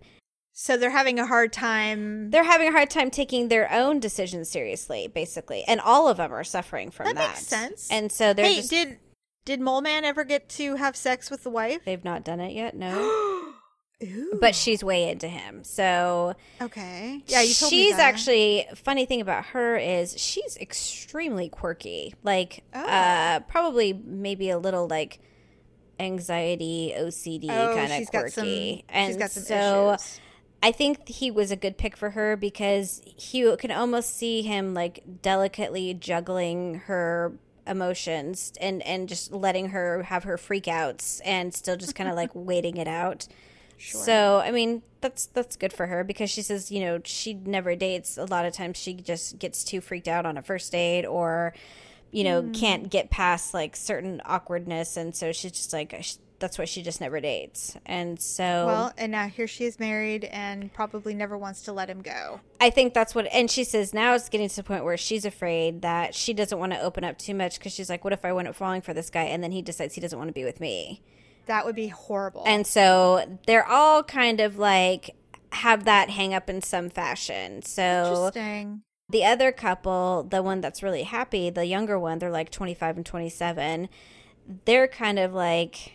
So 0.53 0.77
they're 0.77 0.89
having 0.91 1.19
a 1.19 1.25
hard 1.25 1.51
time. 1.51 2.29
They're 2.29 2.43
having 2.43 2.67
a 2.69 2.71
hard 2.71 2.89
time 2.89 3.09
taking 3.11 3.47
their 3.47 3.71
own 3.71 3.99
decisions 3.99 4.49
seriously, 4.49 5.07
basically, 5.07 5.63
and 5.67 5.81
all 5.81 6.07
of 6.07 6.17
them 6.17 6.31
are 6.31 6.43
suffering 6.43 6.91
from 6.91 7.07
that. 7.07 7.15
That 7.15 7.29
makes 7.29 7.47
sense. 7.47 7.89
And 7.91 8.11
so 8.11 8.33
they're 8.33 8.45
hey, 8.45 8.55
just 8.57 8.69
did 8.69 8.99
did 9.45 9.59
Mole 9.59 9.81
Man 9.81 10.05
ever 10.05 10.23
get 10.23 10.47
to 10.49 10.75
have 10.75 10.95
sex 10.95 11.29
with 11.31 11.43
the 11.43 11.49
wife? 11.49 11.81
they've 11.85 12.03
not 12.03 12.23
done 12.23 12.39
it 12.39 12.53
yet, 12.53 12.75
no. 12.75 13.49
But 14.41 14.53
she's 14.53 14.83
way 14.83 15.07
into 15.09 15.29
him, 15.29 15.63
so 15.63 16.33
okay. 16.61 17.23
Yeah, 17.27 17.41
you 17.41 17.53
told 17.53 17.71
me 17.71 17.85
she's 17.85 17.95
that. 17.95 18.01
actually 18.13 18.67
funny 18.75 19.05
thing 19.05 19.21
about 19.21 19.45
her 19.45 19.77
is 19.77 20.19
she's 20.19 20.57
extremely 20.57 21.47
quirky, 21.47 22.13
like 22.21 22.65
Oh. 22.75 22.81
uh, 22.85 23.39
probably 23.41 23.93
maybe 23.93 24.49
a 24.49 24.57
little 24.57 24.87
like 24.89 25.21
anxiety, 26.01 26.93
OCD 26.97 27.45
Oh, 27.49 27.75
kind 27.75 27.91
of 27.91 27.97
she's 27.97 28.09
got 28.09 28.29
some- 28.31 28.43
quirky, 28.43 28.75
she's 28.75 28.83
and 28.89 29.19
got 29.19 29.31
some 29.31 29.43
so. 29.43 29.93
issues. 29.93 30.19
I 30.63 30.71
think 30.71 31.09
he 31.09 31.29
was 31.29 31.51
a 31.51 31.57
good 31.57 31.77
pick 31.77 31.97
for 31.97 32.11
her 32.11 32.37
because 32.37 33.01
he 33.03 33.53
can 33.57 33.69
almost 33.69 34.15
see 34.15 34.43
him 34.43 34.73
like 34.73 35.03
delicately 35.21 35.93
juggling 35.93 36.75
her 36.85 37.33
emotions 37.67 38.53
and 38.61 38.81
and 38.83 39.09
just 39.09 39.31
letting 39.33 39.69
her 39.69 40.03
have 40.03 40.23
her 40.23 40.37
freakouts 40.37 41.19
and 41.25 41.53
still 41.53 41.75
just 41.75 41.95
kind 41.95 42.09
of 42.09 42.15
like 42.15 42.31
waiting 42.33 42.77
it 42.77 42.87
out. 42.87 43.27
Sure. 43.77 44.01
So 44.01 44.41
I 44.43 44.51
mean, 44.51 44.83
that's 45.01 45.25
that's 45.25 45.57
good 45.57 45.73
for 45.73 45.87
her 45.87 46.05
because 46.05 46.29
she 46.29 46.41
says 46.41 46.71
you 46.71 46.79
know 46.79 47.01
she 47.03 47.33
never 47.33 47.75
dates. 47.75 48.17
A 48.17 48.23
lot 48.25 48.45
of 48.45 48.53
times 48.53 48.77
she 48.77 48.93
just 48.93 49.39
gets 49.39 49.65
too 49.65 49.81
freaked 49.81 50.07
out 50.07 50.25
on 50.25 50.37
a 50.37 50.41
first 50.41 50.71
date 50.71 51.05
or 51.05 51.53
you 52.11 52.23
know 52.23 52.41
Hmm. 52.41 52.51
can't 52.53 52.89
get 52.89 53.09
past 53.09 53.53
like 53.53 53.75
certain 53.75 54.21
awkwardness, 54.25 54.95
and 54.95 55.13
so 55.15 55.33
she's 55.33 55.51
just 55.51 55.73
like 55.73 55.93
that's 56.43 56.57
why 56.57 56.65
she 56.65 56.83
just 56.83 56.99
never 56.99 57.21
dates. 57.21 57.77
And 57.85 58.19
so 58.19 58.43
Well, 58.43 58.93
and 58.97 59.13
now 59.13 59.29
here 59.29 59.47
she 59.47 59.63
is 59.63 59.79
married 59.79 60.25
and 60.25 60.73
probably 60.73 61.13
never 61.13 61.37
wants 61.37 61.61
to 61.61 61.71
let 61.71 61.89
him 61.89 62.01
go. 62.01 62.41
I 62.59 62.69
think 62.69 62.93
that's 62.93 63.15
what, 63.15 63.27
and 63.31 63.49
she 63.49 63.63
says 63.63 63.93
now 63.93 64.13
it's 64.13 64.27
getting 64.27 64.49
to 64.49 64.55
the 64.57 64.63
point 64.63 64.83
where 64.83 64.97
she's 64.97 65.23
afraid 65.23 65.81
that 65.83 66.13
she 66.13 66.33
doesn't 66.33 66.59
want 66.59 66.73
to 66.73 66.81
open 66.81 67.05
up 67.05 67.17
too 67.17 67.33
much 67.33 67.59
because 67.59 67.71
she's 67.71 67.89
like, 67.89 68.03
what 68.03 68.11
if 68.11 68.25
I 68.25 68.33
wind 68.33 68.49
up 68.49 68.55
falling 68.55 68.81
for 68.81 68.93
this 68.93 69.09
guy 69.09 69.23
and 69.23 69.41
then 69.41 69.53
he 69.53 69.61
decides 69.61 69.95
he 69.95 70.01
doesn't 70.01 70.19
want 70.19 70.27
to 70.27 70.33
be 70.33 70.43
with 70.43 70.59
me? 70.59 71.01
That 71.45 71.65
would 71.65 71.75
be 71.75 71.87
horrible. 71.87 72.43
And 72.45 72.67
so 72.67 73.39
they're 73.47 73.65
all 73.65 74.03
kind 74.03 74.41
of 74.41 74.57
like 74.57 75.15
have 75.53 75.85
that 75.85 76.09
hang 76.09 76.33
up 76.33 76.49
in 76.49 76.61
some 76.61 76.89
fashion. 76.89 77.61
So 77.61 78.27
Interesting. 78.33 78.81
the 79.07 79.23
other 79.23 79.53
couple, 79.53 80.27
the 80.29 80.43
one 80.43 80.59
that's 80.59 80.83
really 80.83 81.03
happy, 81.03 81.49
the 81.49 81.65
younger 81.65 81.97
one, 81.97 82.19
they're 82.19 82.29
like 82.29 82.49
25 82.49 82.97
and 82.97 83.05
27. 83.05 83.87
They're 84.65 84.89
kind 84.89 85.19
of 85.19 85.33
like 85.33 85.93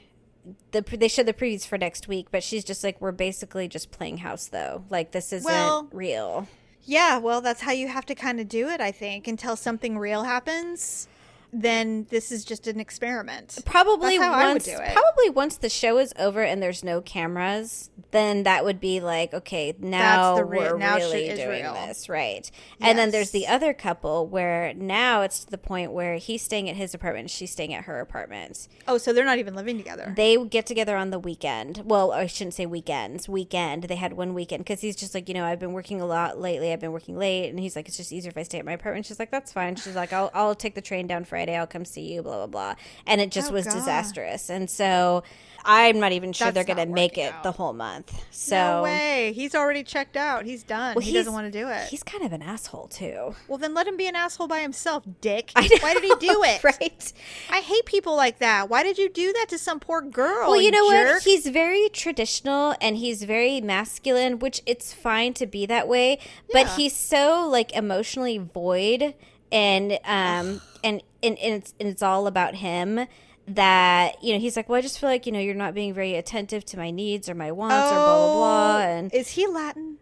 the 0.72 0.82
they 0.82 1.08
showed 1.08 1.26
the 1.26 1.32
previews 1.34 1.66
for 1.66 1.78
next 1.78 2.08
week, 2.08 2.28
but 2.30 2.42
she's 2.42 2.64
just 2.64 2.84
like 2.84 3.00
we're 3.00 3.12
basically 3.12 3.68
just 3.68 3.90
playing 3.90 4.18
house 4.18 4.46
though. 4.46 4.84
Like 4.90 5.12
this 5.12 5.32
isn't 5.32 5.50
Well, 5.50 5.88
real. 5.92 6.46
Yeah, 6.84 7.18
well, 7.18 7.40
that's 7.42 7.60
how 7.60 7.72
you 7.72 7.88
have 7.88 8.06
to 8.06 8.14
kind 8.14 8.40
of 8.40 8.48
do 8.48 8.68
it, 8.68 8.80
I 8.80 8.92
think, 8.92 9.28
until 9.28 9.56
something 9.56 9.98
real 9.98 10.24
happens. 10.24 11.06
Then 11.52 12.06
this 12.10 12.30
is 12.30 12.44
just 12.44 12.66
an 12.66 12.78
experiment. 12.80 13.58
Probably 13.64 14.18
That's 14.18 14.24
how 14.24 14.32
I 14.32 14.52
would 14.52 14.66
once 14.66 14.68
probably 14.92 15.30
once 15.30 15.56
the 15.56 15.68
show 15.68 15.98
is 15.98 16.12
over 16.18 16.42
and 16.42 16.62
there's 16.62 16.84
no 16.84 17.00
cameras, 17.00 17.90
then 18.10 18.42
that 18.42 18.64
would 18.64 18.80
be 18.80 19.00
like, 19.00 19.32
okay, 19.32 19.74
now 19.78 20.34
That's 20.34 20.40
the 20.40 20.44
re- 20.44 20.58
we're 20.58 20.78
now 20.78 20.96
really 20.96 21.28
doing 21.34 21.62
real. 21.62 21.74
this, 21.74 22.08
right? 22.08 22.50
And 22.80 22.98
then 22.98 23.10
there's 23.10 23.30
the 23.30 23.46
other 23.46 23.72
couple 23.72 24.26
where 24.26 24.74
now 24.74 25.22
it's 25.22 25.44
to 25.44 25.50
the 25.50 25.58
point 25.58 25.92
where 25.92 26.16
he's 26.16 26.42
staying 26.42 26.68
at 26.68 26.76
his 26.76 26.94
apartment, 26.94 27.30
she's 27.30 27.50
staying 27.50 27.74
at 27.74 27.84
her 27.84 28.00
apartment. 28.00 28.68
Oh, 28.86 28.98
so 28.98 29.12
they're 29.12 29.24
not 29.24 29.38
even 29.38 29.54
living 29.54 29.78
together. 29.78 30.12
They 30.16 30.36
get 30.44 30.66
together 30.66 30.96
on 30.96 31.10
the 31.10 31.18
weekend. 31.18 31.82
Well, 31.84 32.12
I 32.12 32.26
shouldn't 32.26 32.54
say 32.54 32.66
weekends. 32.66 33.28
Weekend. 33.28 33.84
They 33.84 33.96
had 33.96 34.12
one 34.14 34.34
weekend 34.34 34.64
because 34.64 34.80
he's 34.80 34.96
just 34.96 35.14
like, 35.14 35.28
you 35.28 35.34
know, 35.34 35.44
I've 35.44 35.58
been 35.58 35.72
working 35.72 36.00
a 36.00 36.06
lot 36.06 36.38
lately. 36.40 36.72
I've 36.72 36.80
been 36.80 36.92
working 36.92 37.16
late, 37.16 37.48
and 37.48 37.58
he's 37.58 37.74
like, 37.76 37.88
it's 37.88 37.96
just 37.96 38.12
easier 38.12 38.30
if 38.30 38.36
I 38.38 38.42
stay 38.42 38.58
at 38.58 38.64
my 38.64 38.72
apartment. 38.72 39.06
She's 39.06 39.18
like, 39.18 39.30
that's 39.30 39.52
fine. 39.52 39.76
She's 39.76 39.96
like, 39.96 40.12
I'll 40.12 40.30
I'll 40.34 40.54
take 40.54 40.74
the 40.74 40.80
train 40.80 41.06
down 41.06 41.24
Friday. 41.38 41.56
I'll 41.56 41.66
come 41.66 41.84
see 41.84 42.12
you. 42.12 42.22
Blah 42.22 42.36
blah 42.38 42.46
blah. 42.46 42.74
And 43.06 43.20
it 43.20 43.30
just 43.30 43.50
Oh, 43.50 43.54
was 43.54 43.66
God. 43.66 43.74
disastrous. 43.74 44.50
And 44.50 44.68
so 44.68 45.22
I'm 45.64 45.98
not 46.00 46.12
even 46.12 46.32
sure 46.32 46.46
That's 46.46 46.54
they're 46.66 46.74
going 46.74 46.86
to 46.88 46.92
make 46.92 47.18
it 47.18 47.32
out. 47.32 47.42
the 47.42 47.52
whole 47.52 47.72
month. 47.72 48.24
So 48.30 48.56
no 48.56 48.82
way. 48.84 49.32
He's 49.34 49.54
already 49.54 49.82
checked 49.82 50.16
out. 50.16 50.44
He's 50.46 50.62
done. 50.62 50.94
Well, 50.94 51.04
he 51.04 51.12
doesn't 51.12 51.32
want 51.32 51.52
to 51.52 51.56
do 51.58 51.68
it. 51.68 51.88
He's 51.88 52.02
kind 52.02 52.24
of 52.24 52.32
an 52.32 52.42
asshole 52.42 52.88
too. 52.88 53.34
Well, 53.48 53.58
then 53.58 53.74
let 53.74 53.86
him 53.86 53.96
be 53.96 54.06
an 54.08 54.16
asshole 54.16 54.46
by 54.48 54.60
himself, 54.60 55.02
dick. 55.20 55.52
Know, 55.56 55.62
Why 55.80 55.94
did 55.94 56.04
he 56.04 56.14
do 56.20 56.42
it? 56.44 56.64
right? 56.64 57.12
I 57.50 57.60
hate 57.60 57.84
people 57.86 58.16
like 58.16 58.38
that. 58.38 58.68
Why 58.70 58.82
did 58.82 58.98
you 58.98 59.08
do 59.10 59.32
that 59.34 59.46
to 59.50 59.58
some 59.58 59.78
poor 59.80 60.00
girl? 60.00 60.50
Well, 60.50 60.60
you 60.60 60.70
know 60.70 60.88
jerk? 60.90 61.14
what? 61.14 61.22
He's 61.24 61.46
very 61.48 61.88
traditional 61.90 62.74
and 62.80 62.96
he's 62.96 63.24
very 63.24 63.60
masculine, 63.60 64.38
which 64.38 64.62
it's 64.66 64.94
fine 64.94 65.34
to 65.34 65.46
be 65.46 65.66
that 65.66 65.86
way. 65.88 66.18
But 66.52 66.68
he's 66.70 66.96
so 66.96 67.46
like 67.48 67.72
emotionally 67.74 68.38
void, 68.38 69.14
and 69.52 69.98
um, 70.04 70.60
and 70.84 71.02
and, 71.22 71.38
and 71.38 71.54
it's 71.54 71.74
and 71.80 71.88
it's 71.88 72.02
all 72.02 72.26
about 72.26 72.54
him. 72.56 73.06
That 73.46 74.22
you 74.22 74.34
know, 74.34 74.40
he's 74.40 74.56
like, 74.56 74.68
well, 74.68 74.78
I 74.78 74.82
just 74.82 74.98
feel 74.98 75.08
like 75.08 75.24
you 75.24 75.32
know, 75.32 75.38
you're 75.38 75.54
not 75.54 75.72
being 75.74 75.94
very 75.94 76.14
attentive 76.16 76.64
to 76.66 76.76
my 76.76 76.90
needs 76.90 77.28
or 77.30 77.34
my 77.34 77.50
wants 77.50 77.74
or 77.90 77.94
blah 77.94 78.16
blah 78.16 78.32
blah. 78.34 78.76
Oh, 78.76 78.80
And 78.80 79.14
is 79.14 79.30
he 79.30 79.46
Latin? 79.46 79.96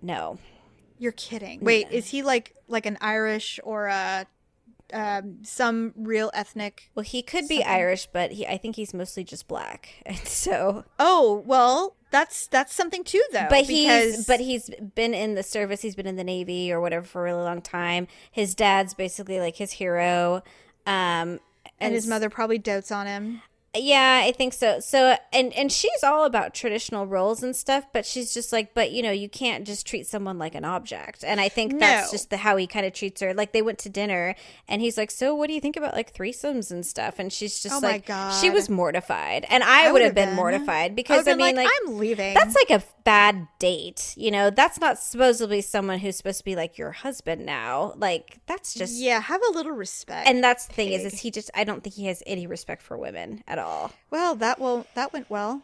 no, 0.00 0.38
You're 0.98 1.12
kidding. 1.12 1.60
Wait, 1.62 1.90
is 1.90 2.08
he 2.08 2.22
like 2.22 2.54
like 2.68 2.86
an 2.86 2.98
Irish 3.00 3.58
or 3.64 3.86
a 3.88 4.26
um, 4.92 5.38
some 5.42 5.92
real 5.96 6.30
ethnic? 6.34 6.90
well, 6.94 7.04
he 7.04 7.22
could 7.22 7.48
be 7.48 7.62
Irish, 7.64 8.06
but 8.12 8.32
he, 8.32 8.46
I 8.46 8.56
think 8.58 8.76
he's 8.76 8.92
mostly 8.94 9.24
just 9.24 9.48
black, 9.48 9.88
and 10.06 10.18
so 10.18 10.84
Oh, 10.98 11.42
well, 11.46 11.96
that's 12.10 12.46
that's 12.48 12.74
something 12.74 13.04
too, 13.04 13.22
though. 13.32 13.46
but 13.48 13.66
because 13.66 14.16
he's 14.16 14.26
but 14.26 14.40
he's 14.40 14.70
been 14.94 15.14
in 15.14 15.34
the 15.34 15.42
service 15.42 15.80
he's 15.82 15.94
been 15.94 16.06
in 16.06 16.16
the 16.16 16.24
navy 16.24 16.70
or 16.70 16.80
whatever 16.80 17.04
for 17.06 17.20
a 17.22 17.24
really 17.24 17.42
long 17.42 17.62
time 17.62 18.06
his 18.30 18.54
dad's 18.54 18.92
basically 18.92 19.40
like 19.40 19.56
his 19.56 19.72
hero 19.72 20.42
um 20.86 21.40
and 21.80 21.94
his 21.94 22.06
mother 22.06 22.28
probably 22.28 22.58
dotes 22.58 22.92
on 22.92 23.06
him. 23.06 23.42
Yeah 23.76 24.22
i 24.24 24.32
think 24.32 24.52
so. 24.52 24.80
So 24.80 25.16
and 25.32 25.52
and 25.54 25.72
she's 25.72 26.02
all 26.02 26.24
about 26.24 26.52
traditional 26.54 27.06
roles 27.06 27.42
and 27.42 27.56
stuff 27.56 27.86
but 27.92 28.04
she's 28.04 28.34
just 28.34 28.52
like 28.52 28.74
but 28.74 28.92
you 28.92 29.02
know 29.02 29.10
you 29.10 29.28
can't 29.28 29.66
just 29.66 29.86
treat 29.86 30.06
someone 30.06 30.38
like 30.38 30.54
an 30.54 30.64
object. 30.64 31.24
And 31.24 31.40
i 31.40 31.48
think 31.48 31.78
that's 31.78 32.10
just 32.10 32.30
the 32.30 32.36
how 32.36 32.56
he 32.56 32.66
kind 32.66 32.84
of 32.84 32.92
treats 32.92 33.20
her. 33.20 33.32
Like 33.34 33.52
they 33.52 33.62
went 33.62 33.78
to 33.80 33.88
dinner 33.88 34.34
and 34.68 34.82
he's 34.82 34.98
like 34.98 35.10
so 35.10 35.34
what 35.34 35.46
do 35.46 35.54
you 35.54 35.60
think 35.60 35.76
about 35.76 35.94
like 35.94 36.14
threesomes 36.14 36.70
and 36.70 36.84
stuff? 36.84 37.18
And 37.18 37.32
she's 37.32 37.62
just 37.62 37.74
Oh 37.74 37.80
my 37.80 38.02
like 38.06 38.32
she 38.40 38.50
was 38.50 38.68
mortified. 38.68 39.46
And 39.48 39.62
i, 39.62 39.88
I 39.88 39.92
would 39.92 40.02
have 40.02 40.14
been, 40.14 40.30
been. 40.30 40.36
mortified 40.36 40.94
because 40.94 41.26
i 41.26 41.32
been 41.32 41.38
mean 41.38 41.56
like, 41.56 41.68
I'm 41.86 41.98
leaving. 41.98 42.34
that's 42.34 42.54
like 42.54 42.70
a 42.70 42.84
bad 43.04 43.46
date 43.58 44.14
you 44.16 44.30
know 44.30 44.50
that's 44.50 44.80
not 44.80 44.98
supposedly 44.98 45.60
someone 45.60 45.98
who's 45.98 46.16
supposed 46.16 46.38
to 46.38 46.44
be 46.44 46.56
like 46.56 46.78
your 46.78 46.92
husband 46.92 47.44
now 47.44 47.92
like 47.96 48.40
that's 48.46 48.74
just 48.74 48.94
yeah, 49.00 49.20
have 49.20 49.40
a 49.50 49.52
little 49.52 49.72
respect. 49.72 50.28
and 50.28 50.42
that's 50.42 50.66
the 50.66 50.72
thing 50.74 50.92
is, 50.92 51.04
is 51.04 51.20
he 51.20 51.30
just 51.30 51.50
i 51.54 51.64
don't 51.64 51.82
think 51.82 51.94
he 51.94 52.06
has 52.06 52.22
any 52.26 52.46
respect 52.46 52.82
for 52.82 52.96
women 52.96 53.42
at 53.46 53.58
all 53.58 53.90
well, 54.12 54.34
that 54.36 54.60
will 54.60 54.86
that 54.94 55.12
went 55.14 55.30
well. 55.30 55.62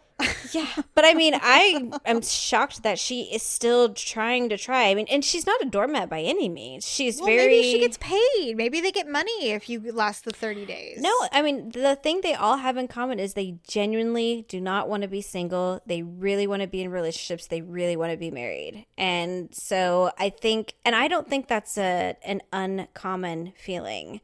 Yeah. 0.52 0.66
But 0.94 1.04
i 1.04 1.14
mean 1.14 1.34
i 1.40 1.90
am 2.04 2.22
shocked 2.22 2.82
that 2.82 2.98
she 2.98 3.22
is 3.32 3.42
still 3.42 3.94
trying 3.94 4.48
to 4.48 4.58
try. 4.58 4.88
I 4.88 4.94
mean 4.94 5.06
and 5.10 5.24
she's 5.24 5.46
not 5.46 5.60
a 5.62 5.66
doormat 5.66 6.08
by 6.10 6.20
any 6.20 6.48
means. 6.48 6.84
She's 6.86 7.18
Well, 7.18 7.26
very 7.26 7.46
maybe 7.60 7.70
she 7.72 7.78
gets 7.80 7.98
paid. 7.98 8.56
Maybe 8.56 8.80
they 8.80 8.90
get 8.90 9.08
money 9.08 9.50
if 9.50 9.68
you 9.68 9.80
last 9.92 10.24
the 10.24 10.32
thirty 10.32 10.66
days. 10.66 11.00
no 11.00 11.12
i 11.32 11.40
mean 11.42 11.70
the 11.70 11.96
thing 11.96 12.20
they 12.22 12.34
all 12.34 12.56
have 12.58 12.76
in 12.76 12.88
common 12.88 13.18
is 13.20 13.34
they 13.34 13.58
genuinely 13.66 14.44
do 14.48 14.60
not 14.60 14.88
want 14.88 15.02
to 15.02 15.08
be 15.08 15.20
single. 15.22 15.80
They 15.86 16.02
really 16.02 16.46
want 16.46 16.62
to 16.62 16.68
be 16.68 16.82
in 16.82 16.90
relationships. 16.90 17.46
They 17.46 17.62
really 17.62 17.96
want 17.96 18.10
to 18.12 18.16
be 18.18 18.30
married. 18.30 18.86
And 18.96 19.54
so 19.54 20.10
i 20.18 20.30
think 20.30 20.74
and 20.84 20.94
i 20.96 21.06
don't 21.08 21.28
think 21.28 21.46
that's 21.48 21.78
a 21.78 22.16
an 22.24 22.40
uncommon 22.52 23.52
feeling 23.56 24.20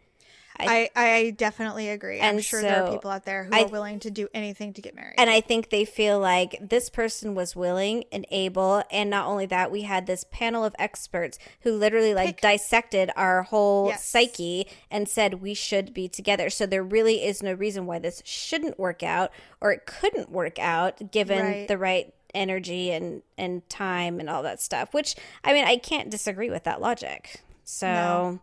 I, 0.58 0.90
I 0.94 1.30
definitely 1.36 1.88
agree. 1.88 2.20
I'm 2.20 2.38
sure 2.40 2.62
there 2.62 2.84
are 2.84 2.90
people 2.92 3.10
out 3.10 3.24
there 3.24 3.44
who 3.44 3.54
I- 3.54 3.62
are 3.64 3.68
willing 3.68 3.98
to 4.00 4.10
do 4.10 4.28
anything 4.32 4.72
to 4.74 4.80
get 4.82 4.94
married. 4.94 5.14
And 5.18 5.28
I 5.28 5.40
think 5.40 5.70
they 5.70 5.84
feel 5.84 6.18
like 6.20 6.56
this 6.60 6.88
person 6.90 7.34
was 7.34 7.56
willing 7.56 8.04
and 8.12 8.24
able. 8.30 8.82
And 8.90 9.10
not 9.10 9.26
only 9.26 9.46
that, 9.46 9.70
we 9.72 9.82
had 9.82 10.06
this 10.06 10.24
panel 10.30 10.64
of 10.64 10.74
experts 10.78 11.38
who 11.60 11.72
literally 11.72 12.14
like 12.14 12.40
dissected 12.40 13.10
our 13.16 13.42
whole 13.42 13.88
Yes. 13.88 14.04
psyche 14.04 14.68
and 14.90 15.08
said 15.08 15.42
we 15.42 15.54
should 15.54 15.92
be 15.92 16.08
together. 16.08 16.48
So 16.50 16.66
there 16.66 16.84
really 16.84 17.24
is 17.24 17.42
no 17.42 17.52
reason 17.52 17.86
why 17.86 17.98
this 17.98 18.22
shouldn't 18.24 18.78
work 18.78 19.02
out 19.02 19.32
or 19.60 19.72
it 19.72 19.86
couldn't 19.86 20.30
work 20.30 20.58
out 20.58 21.10
given 21.10 21.44
Right. 21.44 21.68
the 21.68 21.78
right 21.78 22.14
energy 22.32 22.90
and 22.90 23.22
and 23.38 23.68
time 23.68 24.18
and 24.20 24.28
all 24.28 24.42
that 24.42 24.60
stuff. 24.60 24.92
Which 24.92 25.14
I 25.44 25.52
mean, 25.52 25.64
I 25.64 25.76
can't 25.76 26.10
disagree 26.10 26.50
with 26.50 26.64
that 26.64 26.80
logic. 26.80 27.42
So 27.64 27.86
No. 27.86 28.40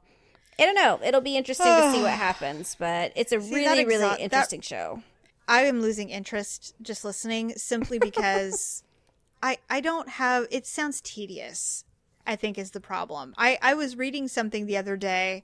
I 0.59 0.65
don't 0.65 0.75
know. 0.75 0.99
It'll 1.03 1.21
be 1.21 1.37
interesting 1.37 1.65
to 1.65 1.91
see 1.91 2.01
what 2.01 2.11
happens, 2.29 2.75
but 2.77 3.11
it's 3.15 3.31
a 3.31 3.41
See, 3.41 3.55
really, 3.55 3.85
really 3.85 4.05
exo- 4.05 4.09
that- 4.09 4.19
interesting 4.19 4.61
show. 4.61 5.03
I 5.47 5.63
am 5.63 5.81
losing 5.81 6.09
interest 6.09 6.75
just 6.81 7.03
listening 7.03 7.53
simply 7.57 7.99
because 7.99 8.83
I 9.43 9.57
I 9.69 9.81
don't 9.81 10.07
have 10.09 10.47
it 10.51 10.65
sounds 10.67 11.01
tedious. 11.01 11.83
I 12.27 12.35
think 12.35 12.57
is 12.57 12.71
the 12.71 12.79
problem. 12.79 13.33
I 13.37 13.57
I 13.61 13.73
was 13.73 13.95
reading 13.97 14.27
something 14.27 14.65
the 14.65 14.77
other 14.77 14.95
day 14.95 15.43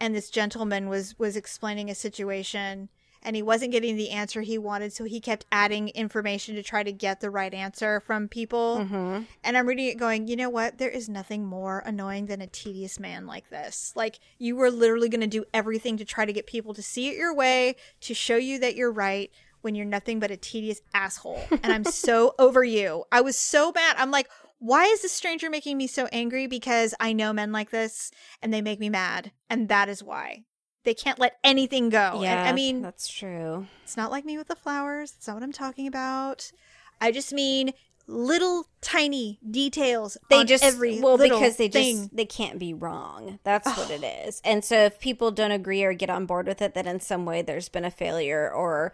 and 0.00 0.14
this 0.14 0.30
gentleman 0.30 0.88
was 0.88 1.18
was 1.18 1.36
explaining 1.36 1.90
a 1.90 1.94
situation 1.94 2.88
and 3.24 3.34
he 3.34 3.42
wasn't 3.42 3.72
getting 3.72 3.96
the 3.96 4.10
answer 4.10 4.42
he 4.42 4.58
wanted 4.58 4.92
so 4.92 5.04
he 5.04 5.20
kept 5.20 5.46
adding 5.50 5.88
information 5.90 6.54
to 6.54 6.62
try 6.62 6.82
to 6.82 6.92
get 6.92 7.20
the 7.20 7.30
right 7.30 7.52
answer 7.52 8.00
from 8.00 8.28
people. 8.28 8.78
Mm-hmm. 8.80 9.22
And 9.42 9.56
I'm 9.56 9.66
reading 9.66 9.86
it 9.86 9.98
going, 9.98 10.28
"You 10.28 10.36
know 10.36 10.50
what? 10.50 10.78
There 10.78 10.90
is 10.90 11.08
nothing 11.08 11.44
more 11.44 11.82
annoying 11.86 12.26
than 12.26 12.40
a 12.40 12.46
tedious 12.46 13.00
man 13.00 13.26
like 13.26 13.50
this. 13.50 13.92
Like 13.96 14.18
you 14.38 14.56
were 14.56 14.70
literally 14.70 15.08
going 15.08 15.20
to 15.20 15.26
do 15.26 15.44
everything 15.54 15.96
to 15.96 16.04
try 16.04 16.24
to 16.24 16.32
get 16.32 16.46
people 16.46 16.74
to 16.74 16.82
see 16.82 17.08
it 17.08 17.16
your 17.16 17.34
way, 17.34 17.76
to 18.02 18.14
show 18.14 18.36
you 18.36 18.58
that 18.60 18.76
you're 18.76 18.92
right." 18.92 19.30
When 19.62 19.74
you're 19.74 19.86
nothing 19.86 20.20
but 20.20 20.30
a 20.30 20.36
tedious 20.36 20.82
asshole. 20.92 21.42
And 21.50 21.72
I'm 21.72 21.84
so 21.86 22.34
over 22.38 22.62
you. 22.62 23.04
I 23.10 23.22
was 23.22 23.38
so 23.38 23.72
mad. 23.72 23.96
I'm 23.96 24.10
like, 24.10 24.28
why 24.58 24.84
is 24.84 25.02
this 25.02 25.12
stranger 25.12 25.50
making 25.50 25.76
me 25.76 25.86
so 25.86 26.06
angry? 26.12 26.46
Because 26.46 26.94
I 27.00 27.12
know 27.12 27.32
men 27.32 27.52
like 27.52 27.70
this 27.70 28.10
and 28.42 28.52
they 28.52 28.62
make 28.62 28.80
me 28.80 28.88
mad. 28.88 29.32
And 29.48 29.68
that 29.68 29.88
is 29.88 30.02
why. 30.02 30.44
They 30.84 30.94
can't 30.94 31.18
let 31.18 31.38
anything 31.42 31.88
go. 31.88 32.22
And, 32.22 32.48
I 32.48 32.52
mean, 32.52 32.82
that's 32.82 33.08
true. 33.08 33.66
it's 33.82 33.96
not 33.96 34.10
like 34.10 34.24
me 34.24 34.36
with 34.36 34.48
the 34.48 34.56
flowers. 34.56 35.12
That's 35.12 35.26
not 35.26 35.34
what 35.34 35.42
I'm 35.42 35.52
talking 35.52 35.86
about. 35.86 36.52
I 37.00 37.10
just 37.10 37.32
mean 37.32 37.72
little 38.06 38.66
tiny 38.82 39.38
details. 39.50 40.18
they 40.28 40.40
on 40.40 40.46
just 40.46 40.62
every 40.62 41.00
well 41.00 41.16
because 41.16 41.56
they 41.56 41.68
thing. 41.68 41.96
just 42.02 42.14
they 42.14 42.26
can't 42.26 42.58
be 42.58 42.74
wrong 42.74 43.38
that's 43.44 43.66
what 43.78 43.90
it 43.90 44.04
is 44.04 44.42
and 44.44 44.62
so 44.62 44.76
if 44.84 45.00
people 45.00 45.30
don't 45.30 45.52
agree 45.52 45.82
or 45.82 45.94
get 45.94 46.10
on 46.10 46.26
board 46.26 46.46
with 46.46 46.60
it 46.60 46.74
then 46.74 46.86
in 46.86 47.00
some 47.00 47.24
way 47.24 47.40
there's 47.40 47.70
been 47.70 47.82
a 47.82 47.90
failure 47.90 48.52
or 48.52 48.92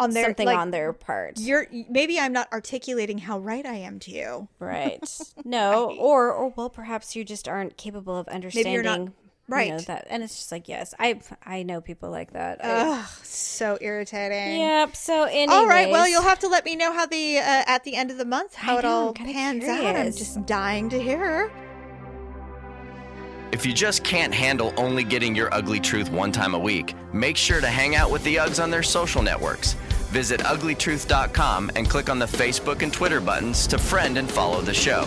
on 0.00 0.10
their 0.10 0.24
something 0.24 0.46
like, 0.46 0.56
on 0.56 0.70
their 0.70 0.92
part. 0.92 1.38
You're 1.38 1.66
maybe 1.88 2.18
I'm 2.18 2.32
not 2.32 2.48
articulating 2.52 3.18
how 3.18 3.38
right 3.38 3.64
I 3.64 3.74
am 3.74 3.98
to 4.00 4.10
you. 4.10 4.48
Right. 4.58 5.00
No, 5.44 5.96
or 5.98 6.32
or 6.32 6.52
well, 6.56 6.70
perhaps 6.70 7.16
you 7.16 7.24
just 7.24 7.48
aren't 7.48 7.76
capable 7.76 8.16
of 8.16 8.28
understanding. 8.28 9.12
You're 9.50 9.60
You 9.62 9.68
know, 9.70 9.76
right. 9.76 9.86
that, 9.86 10.06
and 10.10 10.22
it's 10.22 10.36
just 10.36 10.52
like 10.52 10.68
yes, 10.68 10.94
I 10.98 11.20
I 11.44 11.62
know 11.62 11.80
people 11.80 12.10
like 12.10 12.32
that. 12.32 12.64
I- 12.64 13.04
so 13.22 13.76
irritating. 13.80 14.58
Yep. 14.60 14.96
So 14.96 15.24
anyways, 15.24 15.48
All 15.50 15.66
right. 15.66 15.90
Well, 15.90 16.08
you'll 16.08 16.22
have 16.22 16.38
to 16.40 16.48
let 16.48 16.64
me 16.64 16.76
know 16.76 16.92
how 16.92 17.06
the 17.06 17.38
uh, 17.38 17.42
at 17.66 17.84
the 17.84 17.96
end 17.96 18.10
of 18.10 18.18
the 18.18 18.24
month 18.24 18.54
how 18.54 18.76
I 18.76 18.78
it 18.78 18.82
know, 18.82 18.88
all 18.88 19.08
I'm 19.08 19.14
kinda 19.14 19.32
pans 19.32 19.64
out. 19.64 19.96
I'm 19.96 20.12
just 20.12 20.46
dying 20.46 20.88
to 20.90 21.00
hear. 21.00 21.18
Her. 21.18 21.50
If 23.52 23.66
you 23.66 23.72
just 23.72 24.04
can't 24.04 24.32
handle 24.32 24.72
only 24.76 25.02
getting 25.02 25.34
your 25.34 25.52
ugly 25.52 25.80
truth 25.80 26.08
one 26.10 26.30
time 26.30 26.54
a 26.54 26.58
week, 26.58 26.94
make 27.12 27.36
sure 27.36 27.60
to 27.60 27.66
hang 27.66 27.96
out 27.96 28.10
with 28.10 28.22
the 28.22 28.36
Uggs 28.36 28.62
on 28.62 28.70
their 28.70 28.82
social 28.84 29.22
networks. 29.22 29.72
Visit 30.12 30.40
uglytruth.com 30.40 31.70
and 31.74 31.88
click 31.90 32.08
on 32.08 32.18
the 32.20 32.26
Facebook 32.26 32.82
and 32.82 32.92
Twitter 32.92 33.20
buttons 33.20 33.66
to 33.66 33.76
friend 33.78 34.18
and 34.18 34.30
follow 34.30 34.60
the 34.60 34.74
show. 34.74 35.04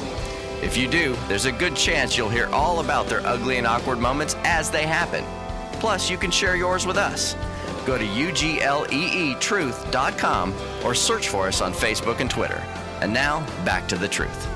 If 0.64 0.78
you 0.78 0.88
do, 0.88 1.18
there's 1.28 1.44
a 1.44 1.52
good 1.52 1.76
chance 1.76 2.18
you'll 2.18 2.30
hear 2.30 2.48
all 2.54 2.80
about 2.80 3.08
their 3.08 3.20
ugly 3.28 3.58
and 3.58 3.68
awkward 3.68 4.00
moments 4.00 4.38
as 4.46 4.72
they 4.72 4.88
happen. 4.88 5.26
Plus, 5.82 6.10
you 6.10 6.18
can 6.18 6.32
share 6.32 6.56
yours 6.56 6.88
with 6.88 6.96
us. 6.96 7.36
Go 7.86 7.98
to 7.98 8.06
ugleetruth.com 8.06 10.54
or 10.86 10.96
search 10.96 11.28
for 11.28 11.50
us 11.50 11.60
on 11.60 11.74
Facebook 11.74 12.22
and 12.22 12.32
Twitter. 12.32 12.64
And 13.02 13.14
now, 13.14 13.46
back 13.66 13.90
to 13.90 13.98
the 13.98 14.08
truth. 14.08 14.48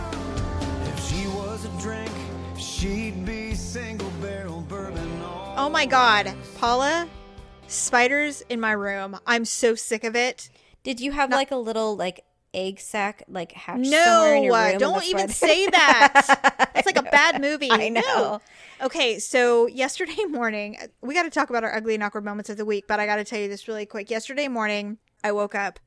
If 0.87 1.09
she 1.09 1.27
was 1.27 1.65
a 1.65 1.81
drink, 1.81 2.09
she'd 2.57 3.25
be 3.25 3.53
single 3.53 4.09
barrel 4.21 4.61
bourbon. 4.61 5.21
Oh 5.57 5.67
my 5.69 5.85
god, 5.85 6.33
Paula, 6.57 7.09
spiders 7.67 8.41
in 8.47 8.61
my 8.61 8.71
room. 8.71 9.19
I'm 9.27 9.43
so 9.43 9.75
sick 9.75 10.05
of 10.05 10.15
it. 10.15 10.49
did 10.83 11.01
you 11.01 11.11
have 11.11 11.31
like 11.31 11.51
a 11.51 11.57
little 11.57 11.97
like 11.97 12.23
egg 12.57 12.79
sack 12.79 13.23
like 13.27 13.51
hatched 13.51 13.85
somewhere 13.85 14.35
in 14.35 14.41
No, 14.41 14.43
your 14.43 14.53
uh, 14.55 14.63
room? 14.63 14.71
and 14.71 14.79
don't 14.79 15.03
even 15.05 15.29
say 15.29 15.67
that. 15.67 16.69
it's 16.75 16.85
like 16.85 16.97
a 16.97 17.03
bad 17.11 17.39
movie. 17.39 17.69
I 17.71 17.89
No. 17.89 18.01
know. 18.01 18.41
Okay, 18.81 19.19
so 19.19 19.67
yesterday 19.67 20.23
morning, 20.29 20.77
we 21.01 21.13
got 21.13 21.23
to 21.23 21.29
talk 21.29 21.49
about 21.49 21.63
our 21.63 21.73
ugly 21.75 21.93
and 21.93 22.03
awkward 22.03 22.25
moments 22.25 22.49
of 22.49 22.57
the 22.57 22.65
week, 22.65 22.85
but 22.87 22.99
I 22.99 23.05
got 23.05 23.17
to 23.17 23.23
tell 23.23 23.39
you 23.39 23.47
this 23.47 23.67
really 23.67 23.85
quick. 23.85 24.09
Yesterday 24.09 24.47
morning, 24.47 24.97
I 25.23 25.31
woke 25.31 25.55
up 25.55 25.79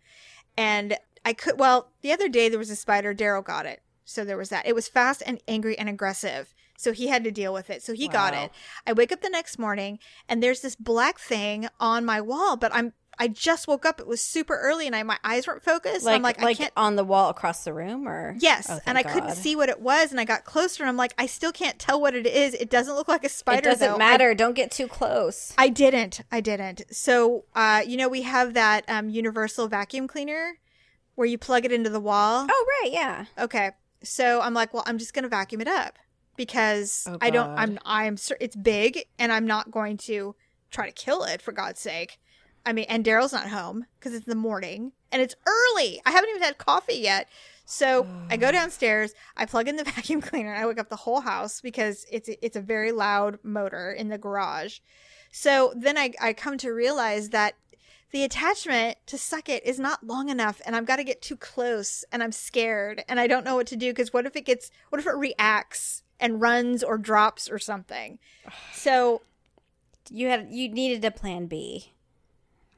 and 0.57 0.97
I 1.25 1.33
could, 1.33 1.59
well, 1.59 1.91
the 2.03 2.13
other 2.13 2.29
day 2.29 2.49
there 2.49 2.59
was 2.59 2.71
a 2.71 2.77
spider. 2.77 3.15
Daryl 3.15 3.45
got 3.45 3.67
it. 3.67 3.83
So 4.05 4.25
there 4.25 4.37
was 4.37 4.49
that. 4.49 4.67
It 4.67 4.75
was 4.75 4.89
fast 4.89 5.23
and 5.27 5.41
angry 5.47 5.79
and 5.79 5.89
aggressive. 5.89 6.53
So 6.77 6.93
he 6.93 7.09
had 7.09 7.23
to 7.25 7.31
deal 7.31 7.53
with 7.53 7.69
it. 7.69 7.83
So 7.83 7.93
he 7.93 8.09
got 8.09 8.33
it. 8.35 8.51
I 8.87 8.95
wake 8.95 9.13
up 9.13 9.21
the 9.21 9.29
next 9.29 9.59
morning 9.59 9.99
and 10.29 10.43
there's 10.43 10.63
this 10.63 10.75
black 10.75 11.19
thing 11.19 11.69
on 11.79 12.07
my 12.07 12.23
wall, 12.23 12.57
but 12.57 12.75
I'm, 12.75 12.95
I 13.21 13.29
just 13.29 13.69
woke 13.69 13.85
up. 13.85 14.01
It 14.01 14.07
was 14.07 14.23
super 14.23 14.57
early 14.57 14.87
and 14.87 14.97
I, 14.97 15.03
my 15.03 15.19
eyes 15.23 15.47
weren't 15.47 15.63
focused. 15.63 16.07
Like 16.07 16.17
I'm 16.17 16.23
like, 16.23 16.41
like, 16.41 16.57
I 16.57 16.63
can't. 16.63 16.73
on 16.75 16.97
the 16.97 17.05
wall 17.05 17.29
across 17.29 17.65
the 17.65 17.73
room 17.75 18.09
or 18.09 18.35
Yes, 18.39 18.67
Oh, 18.71 18.81
and 18.87 18.97
I 18.97 19.03
couldn't 19.03 19.37
see 19.37 19.55
what 19.55 19.69
it 19.69 19.81
was, 19.81 20.11
and 20.11 20.19
I 20.19 20.25
got 20.25 20.45
closer, 20.45 20.83
and 20.83 20.89
I'm 20.89 20.97
like, 20.97 21.13
I 21.19 21.27
still 21.27 21.53
can't 21.53 21.79
tell 21.79 22.01
what 22.01 22.15
it 22.15 22.27
is. 22.27 22.55
It 22.55 22.71
doesn't 22.71 22.95
look 22.95 23.09
like 23.09 23.23
a 23.23 23.29
spider. 23.29 23.59
It 23.59 23.71
doesn't 23.71 23.87
though. 23.87 23.95
I- 23.97 23.99
matter. 23.99 24.35
Don't 24.35 24.55
get 24.55 24.71
too 24.71 24.89
close. 24.89 25.53
I, 25.59 25.69
didn't. 25.69 26.23
I 26.33 26.41
didn't. 26.41 26.83
So, 26.91 27.45
uh, 27.55 27.83
you 27.87 27.99
know, 27.99 28.09
we 28.09 28.23
have 28.23 28.55
that 28.55 28.85
um, 28.89 29.11
universal 29.11 29.69
vacuum 29.69 30.09
cleaner 30.09 30.55
where 31.15 31.27
you 31.27 31.37
plug 31.37 31.67
it 31.67 31.73
into 31.73 31.91
the 31.91 32.01
wall. 32.01 32.47
Oh 32.51 32.67
right, 32.83 32.91
yeah. 32.91 33.27
Okay, 33.39 33.73
so 34.03 34.41
I'm 34.41 34.55
like, 34.55 34.73
well, 34.73 34.83
I'm 34.87 34.97
just 34.97 35.13
gonna 35.13 35.29
vacuum 35.29 35.61
it 35.61 35.69
up 35.69 35.99
because 36.37 37.07
Oh, 37.07 37.19
I 37.21 37.29
don't. 37.29 37.51
I'm. 37.51 37.79
I'm. 37.85 38.17
It's 38.41 38.57
big, 38.57 39.05
and 39.19 39.31
I'm 39.31 39.47
not 39.47 39.71
going 39.71 39.99
to 39.99 40.35
try 40.71 40.87
to 40.87 40.93
kill 40.93 41.25
it 41.25 41.43
for 41.43 41.53
God's 41.53 41.81
sake. 41.81 42.19
I 42.65 42.73
mean, 42.73 42.87
and 42.89 43.05
Daryl's 43.05 43.33
not 43.33 43.49
home 43.49 43.87
because 43.99 44.15
it's 44.15 44.27
the 44.27 44.35
morning 44.35 44.93
and 45.11 45.23
it's 45.23 45.35
early. 45.47 46.01
I 46.05 46.11
haven't 46.11 46.31
even 46.31 46.43
had 46.43 46.59
coffee 46.59 46.99
yet. 46.99 47.29
So 47.65 48.07
I 48.29 48.37
go 48.37 48.53
downstairs, 48.53 49.15
I 49.37 49.47
plug 49.47 49.69
in 49.69 49.77
the 49.77 49.85
vacuum 49.97 50.21
cleaner, 50.21 50.53
and 50.53 50.63
I 50.63 50.67
wake 50.67 50.79
up 50.79 50.89
the 50.89 50.97
whole 50.97 51.21
house 51.21 51.61
because 51.61 52.07
it's 52.11 52.29
it's 52.43 52.57
a 52.57 52.61
very 52.61 52.93
loud 52.93 53.39
motor 53.43 53.93
in 53.93 54.09
the 54.09 54.19
garage. 54.19 54.79
So 55.33 55.73
then 55.77 55.97
I, 55.97 56.13
I 56.21 56.33
come 56.33 56.59
to 56.59 56.71
realize 56.73 57.31
that 57.31 57.55
the 58.11 58.25
attachment 58.25 58.99
to 59.07 59.17
suck 59.17 59.49
it 59.49 59.65
is 59.65 59.79
not 59.79 60.05
long 60.05 60.29
enough 60.29 60.61
and 60.67 60.75
I've 60.75 60.87
got 60.87 60.97
to 60.97 61.05
get 61.05 61.23
too 61.23 61.37
close 61.37 62.05
and 62.11 62.23
I'm 62.25 62.33
scared 62.33 63.05
and 63.09 63.21
I 63.21 63.29
don't 63.29 63.45
know 63.45 63.55
what 63.55 63.69
to 63.69 63.77
do 63.77 63.93
because 63.93 64.13
what 64.13 64.27
if 64.27 64.35
it 64.35 64.45
gets 64.45 64.73
what 64.89 64.99
if 64.99 65.07
it 65.07 65.15
reacts 65.15 66.03
and 66.19 66.41
runs 66.41 66.83
or 66.83 66.99
drops 66.99 67.49
or 67.49 67.59
something. 67.59 68.19
So 68.75 69.23
You 70.11 70.27
had 70.29 70.49
you 70.51 70.69
needed 70.69 71.05
a 71.05 71.11
plan 71.13 71.47
B. 71.47 71.93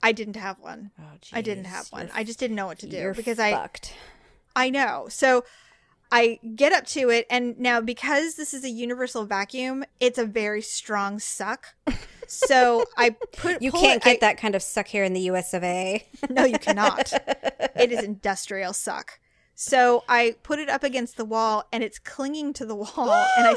I 0.03 0.13
didn't 0.13 0.37
have 0.37 0.59
one. 0.59 0.91
Oh, 1.01 1.05
I 1.33 1.43
didn't 1.43 1.65
have 1.65 1.87
one. 1.91 2.03
You're- 2.07 2.13
I 2.15 2.25
just 2.25 2.39
didn't 2.39 2.57
know 2.57 2.67
what 2.67 2.79
to 2.81 2.87
do 2.89 2.97
you're 2.97 3.15
because 3.15 3.39
I 3.39 3.53
fucked. 3.53 3.95
I 4.57 4.69
know. 4.71 5.07
So 5.09 5.45
I 6.11 6.41
get 6.57 6.73
up 6.73 6.87
to 6.89 7.09
it, 7.11 7.27
and 7.31 7.59
now 7.59 7.81
because 7.81 8.35
this 8.35 8.53
is 8.53 8.65
a 8.65 8.69
universal 8.71 9.25
vacuum, 9.25 9.85
it's 10.01 10.19
a 10.19 10.27
very 10.27 10.61
strong 10.63 11.19
suck. 11.19 11.75
So 12.27 12.85
I 12.97 13.11
put 13.37 13.61
You 13.63 13.71
can't 13.73 13.97
it- 13.99 14.05
get 14.05 14.17
I- 14.17 14.19
that 14.27 14.39
kind 14.39 14.55
of 14.55 14.63
suck 14.63 14.87
here 14.89 15.05
in 15.05 15.13
the 15.13 15.21
US 15.33 15.55
of 15.55 15.63
A. 15.65 16.07
No, 16.31 16.45
you 16.45 16.59
cannot. 16.59 17.13
it 17.77 17.93
is 17.93 18.03
industrial 18.03 18.73
suck. 18.73 19.21
So 19.55 20.03
I 20.09 20.37
put 20.43 20.59
it 20.59 20.69
up 20.71 20.83
against 20.83 21.17
the 21.17 21.25
wall, 21.27 21.65
and 21.73 21.85
it's 21.85 21.99
clinging 21.99 22.53
to 22.55 22.65
the 22.67 22.75
wall, 22.75 22.89
and 23.37 23.47
I, 23.47 23.55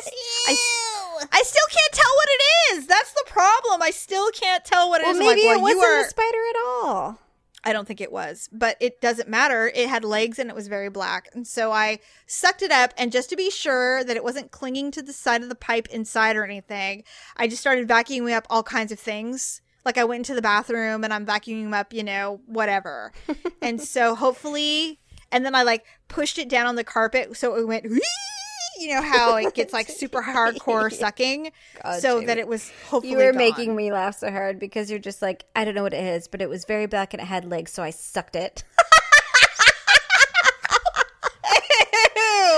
I, 0.47 0.55
I 1.31 1.43
still 1.43 1.67
can't 1.71 1.93
tell 1.93 2.11
what 2.15 2.27
it 2.29 2.41
is. 2.73 2.87
That's 2.87 3.13
the 3.13 3.23
problem. 3.27 3.81
I 3.81 3.91
still 3.91 4.29
can't 4.31 4.63
tell 4.63 4.89
what 4.89 5.01
it 5.01 5.05
well, 5.05 5.13
is. 5.13 5.19
Maybe 5.19 5.47
like, 5.47 5.57
it 5.57 5.61
well, 5.61 5.71
you 5.71 5.77
wasn't 5.77 5.97
are- 5.97 6.05
a 6.05 6.09
spider 6.09 6.37
at 6.49 6.55
all. 6.65 7.19
I 7.67 7.73
don't 7.73 7.87
think 7.87 7.99
it 7.99 8.11
was, 8.11 8.47
but 8.51 8.77
it 8.79 9.01
doesn't 9.01 9.27
matter. 9.27 9.71
It 9.73 9.89
had 9.89 10.05
legs 10.05 10.37
and 10.37 10.51
it 10.51 10.55
was 10.55 10.67
very 10.67 10.89
black. 10.89 11.29
And 11.33 11.47
so 11.47 11.71
I 11.71 11.97
sucked 12.27 12.61
it 12.61 12.71
up. 12.71 12.93
And 12.95 13.11
just 13.11 13.27
to 13.31 13.35
be 13.35 13.49
sure 13.49 14.03
that 14.03 14.15
it 14.15 14.23
wasn't 14.23 14.51
clinging 14.51 14.91
to 14.91 15.01
the 15.01 15.11
side 15.11 15.41
of 15.41 15.49
the 15.49 15.55
pipe 15.55 15.87
inside 15.87 16.35
or 16.35 16.43
anything, 16.43 17.03
I 17.35 17.47
just 17.47 17.61
started 17.61 17.87
vacuuming 17.87 18.35
up 18.35 18.45
all 18.51 18.61
kinds 18.61 18.91
of 18.91 18.99
things. 18.99 19.61
Like 19.83 19.97
I 19.97 20.03
went 20.03 20.19
into 20.19 20.35
the 20.35 20.43
bathroom 20.43 21.03
and 21.03 21.11
I'm 21.11 21.25
vacuuming 21.25 21.73
up, 21.73 21.91
you 21.91 22.03
know, 22.03 22.39
whatever. 22.45 23.11
and 23.63 23.81
so 23.81 24.13
hopefully, 24.13 24.99
and 25.31 25.43
then 25.43 25.55
I 25.55 25.63
like 25.63 25.85
pushed 26.07 26.37
it 26.37 26.47
down 26.47 26.67
on 26.67 26.75
the 26.75 26.83
carpet 26.83 27.35
so 27.35 27.55
it 27.55 27.67
went, 27.67 27.85
you 28.79 28.93
know, 28.93 29.01
how 29.01 29.35
it 29.37 29.53
gets 29.53 29.73
like 29.73 29.87
super 30.01 30.21
hardcore 30.21 30.91
sucking. 30.91 31.51
God, 31.83 32.01
so 32.01 32.15
Jamie. 32.15 32.25
that 32.27 32.37
it 32.37 32.47
was 32.47 32.69
hopefully 32.87 33.11
You 33.11 33.17
were 33.17 33.31
gone. 33.31 33.37
making 33.37 33.75
me 33.75 33.91
laugh 33.91 34.17
so 34.19 34.31
hard 34.31 34.59
because 34.59 34.89
you're 34.89 34.99
just 34.99 35.21
like, 35.21 35.45
I 35.55 35.65
don't 35.65 35.75
know 35.75 35.83
what 35.83 35.93
it 35.93 36.03
is, 36.03 36.27
but 36.27 36.41
it 36.41 36.49
was 36.49 36.65
very 36.65 36.85
black 36.85 37.13
and 37.13 37.21
it 37.21 37.25
had 37.25 37.45
legs, 37.45 37.71
so 37.71 37.83
I 37.83 37.89
sucked 37.91 38.35
it. 38.35 38.63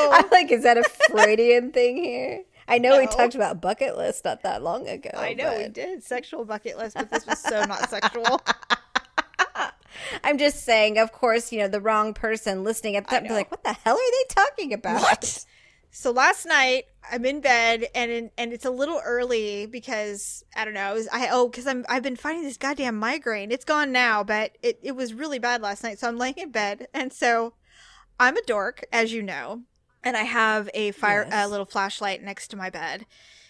I'm 0.09 0.29
like, 0.31 0.51
is 0.51 0.63
that 0.63 0.77
a 0.77 0.83
Freudian 0.83 1.71
thing 1.73 1.97
here? 1.97 2.43
I 2.67 2.79
know 2.79 2.97
we 2.99 3.07
talked 3.07 3.35
about 3.35 3.61
bucket 3.61 3.95
list 3.95 4.25
not 4.25 4.43
that 4.43 4.61
long 4.61 4.87
ago. 4.87 5.09
I 5.15 5.33
know 5.33 5.57
we 5.57 5.69
did 5.69 6.03
sexual 6.03 6.43
bucket 6.43 6.77
list, 6.77 6.95
but 6.97 7.09
this 7.09 7.25
was 7.25 7.39
so 7.39 7.63
not 7.63 7.89
sexual. 7.89 8.41
I'm 10.23 10.37
just 10.37 10.63
saying, 10.65 10.97
of 10.97 11.11
course, 11.11 11.51
you 11.51 11.59
know, 11.59 11.67
the 11.69 11.79
wrong 11.81 12.13
person 12.13 12.63
listening 12.63 12.95
at 12.97 13.07
that 13.09 13.23
be 13.23 13.29
like, 13.29 13.49
what 13.51 13.63
the 13.63 13.73
hell 13.73 13.95
are 13.95 14.11
they 14.11 14.25
talking 14.33 14.73
about? 14.73 15.01
What? 15.01 15.45
So 15.99 16.11
last 16.11 16.45
night 16.45 16.83
I'm 17.11 17.25
in 17.25 17.41
bed 17.41 17.87
and 17.95 18.11
in, 18.11 18.29
and 18.37 18.53
it's 18.53 18.65
a 18.65 18.69
little 18.69 19.01
early 19.03 19.65
because 19.65 20.43
I 20.55 20.63
don't 20.63 20.75
know. 20.75 20.93
Was, 20.93 21.07
I 21.11 21.27
oh 21.31 21.49
because 21.49 21.65
I'm 21.65 21.87
I've 21.89 22.03
been 22.03 22.15
fighting 22.15 22.43
this 22.43 22.55
goddamn 22.55 22.97
migraine. 22.97 23.51
It's 23.51 23.65
gone 23.65 23.91
now, 23.91 24.23
but 24.23 24.59
it 24.61 24.77
it 24.83 24.91
was 24.95 25.15
really 25.15 25.39
bad 25.39 25.63
last 25.63 25.83
night. 25.83 25.97
So 25.97 26.07
I'm 26.07 26.19
laying 26.19 26.37
in 26.37 26.51
bed 26.51 26.87
and 26.93 27.11
so 27.11 27.55
I'm 28.19 28.37
a 28.37 28.43
dork, 28.43 28.85
as 28.93 29.11
you 29.11 29.23
know, 29.23 29.63
and 30.03 30.15
I 30.15 30.21
have 30.21 30.69
a 30.75 30.91
fire 30.91 31.27
a 31.31 31.47
little 31.47 31.65
flashlight 31.65 32.21
next 32.21 32.49
to 32.49 32.57
my 32.57 32.69
bed. 32.69 33.07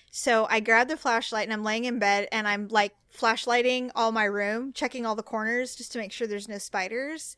So 0.10 0.48
I 0.50 0.62
grab 0.62 0.88
the 0.88 0.96
flashlight 0.96 1.44
and 1.44 1.54
I'm 1.54 1.66
laying 1.66 1.84
in 1.84 2.00
bed 2.00 2.30
and 2.32 2.48
I'm 2.48 2.70
like 2.70 2.94
flashlighting 3.14 3.92
all 3.94 4.14
my 4.14 4.24
room, 4.24 4.72
checking 4.72 5.06
all 5.06 5.16
the 5.16 5.22
corners 5.22 5.76
just 5.76 5.92
to 5.92 6.00
make 6.00 6.14
sure 6.14 6.28
there's 6.28 6.48
no 6.48 6.60
spiders. 6.60 7.36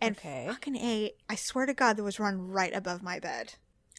And 0.00 0.16
Okay. 0.16 0.46
fucking 0.46 0.76
a, 0.76 1.14
I 1.28 1.34
swear 1.34 1.66
to 1.66 1.74
God, 1.74 1.96
there 1.96 2.04
was 2.04 2.20
one 2.20 2.46
right 2.46 2.72
above 2.72 3.02
my 3.02 3.18
bed 3.18 3.54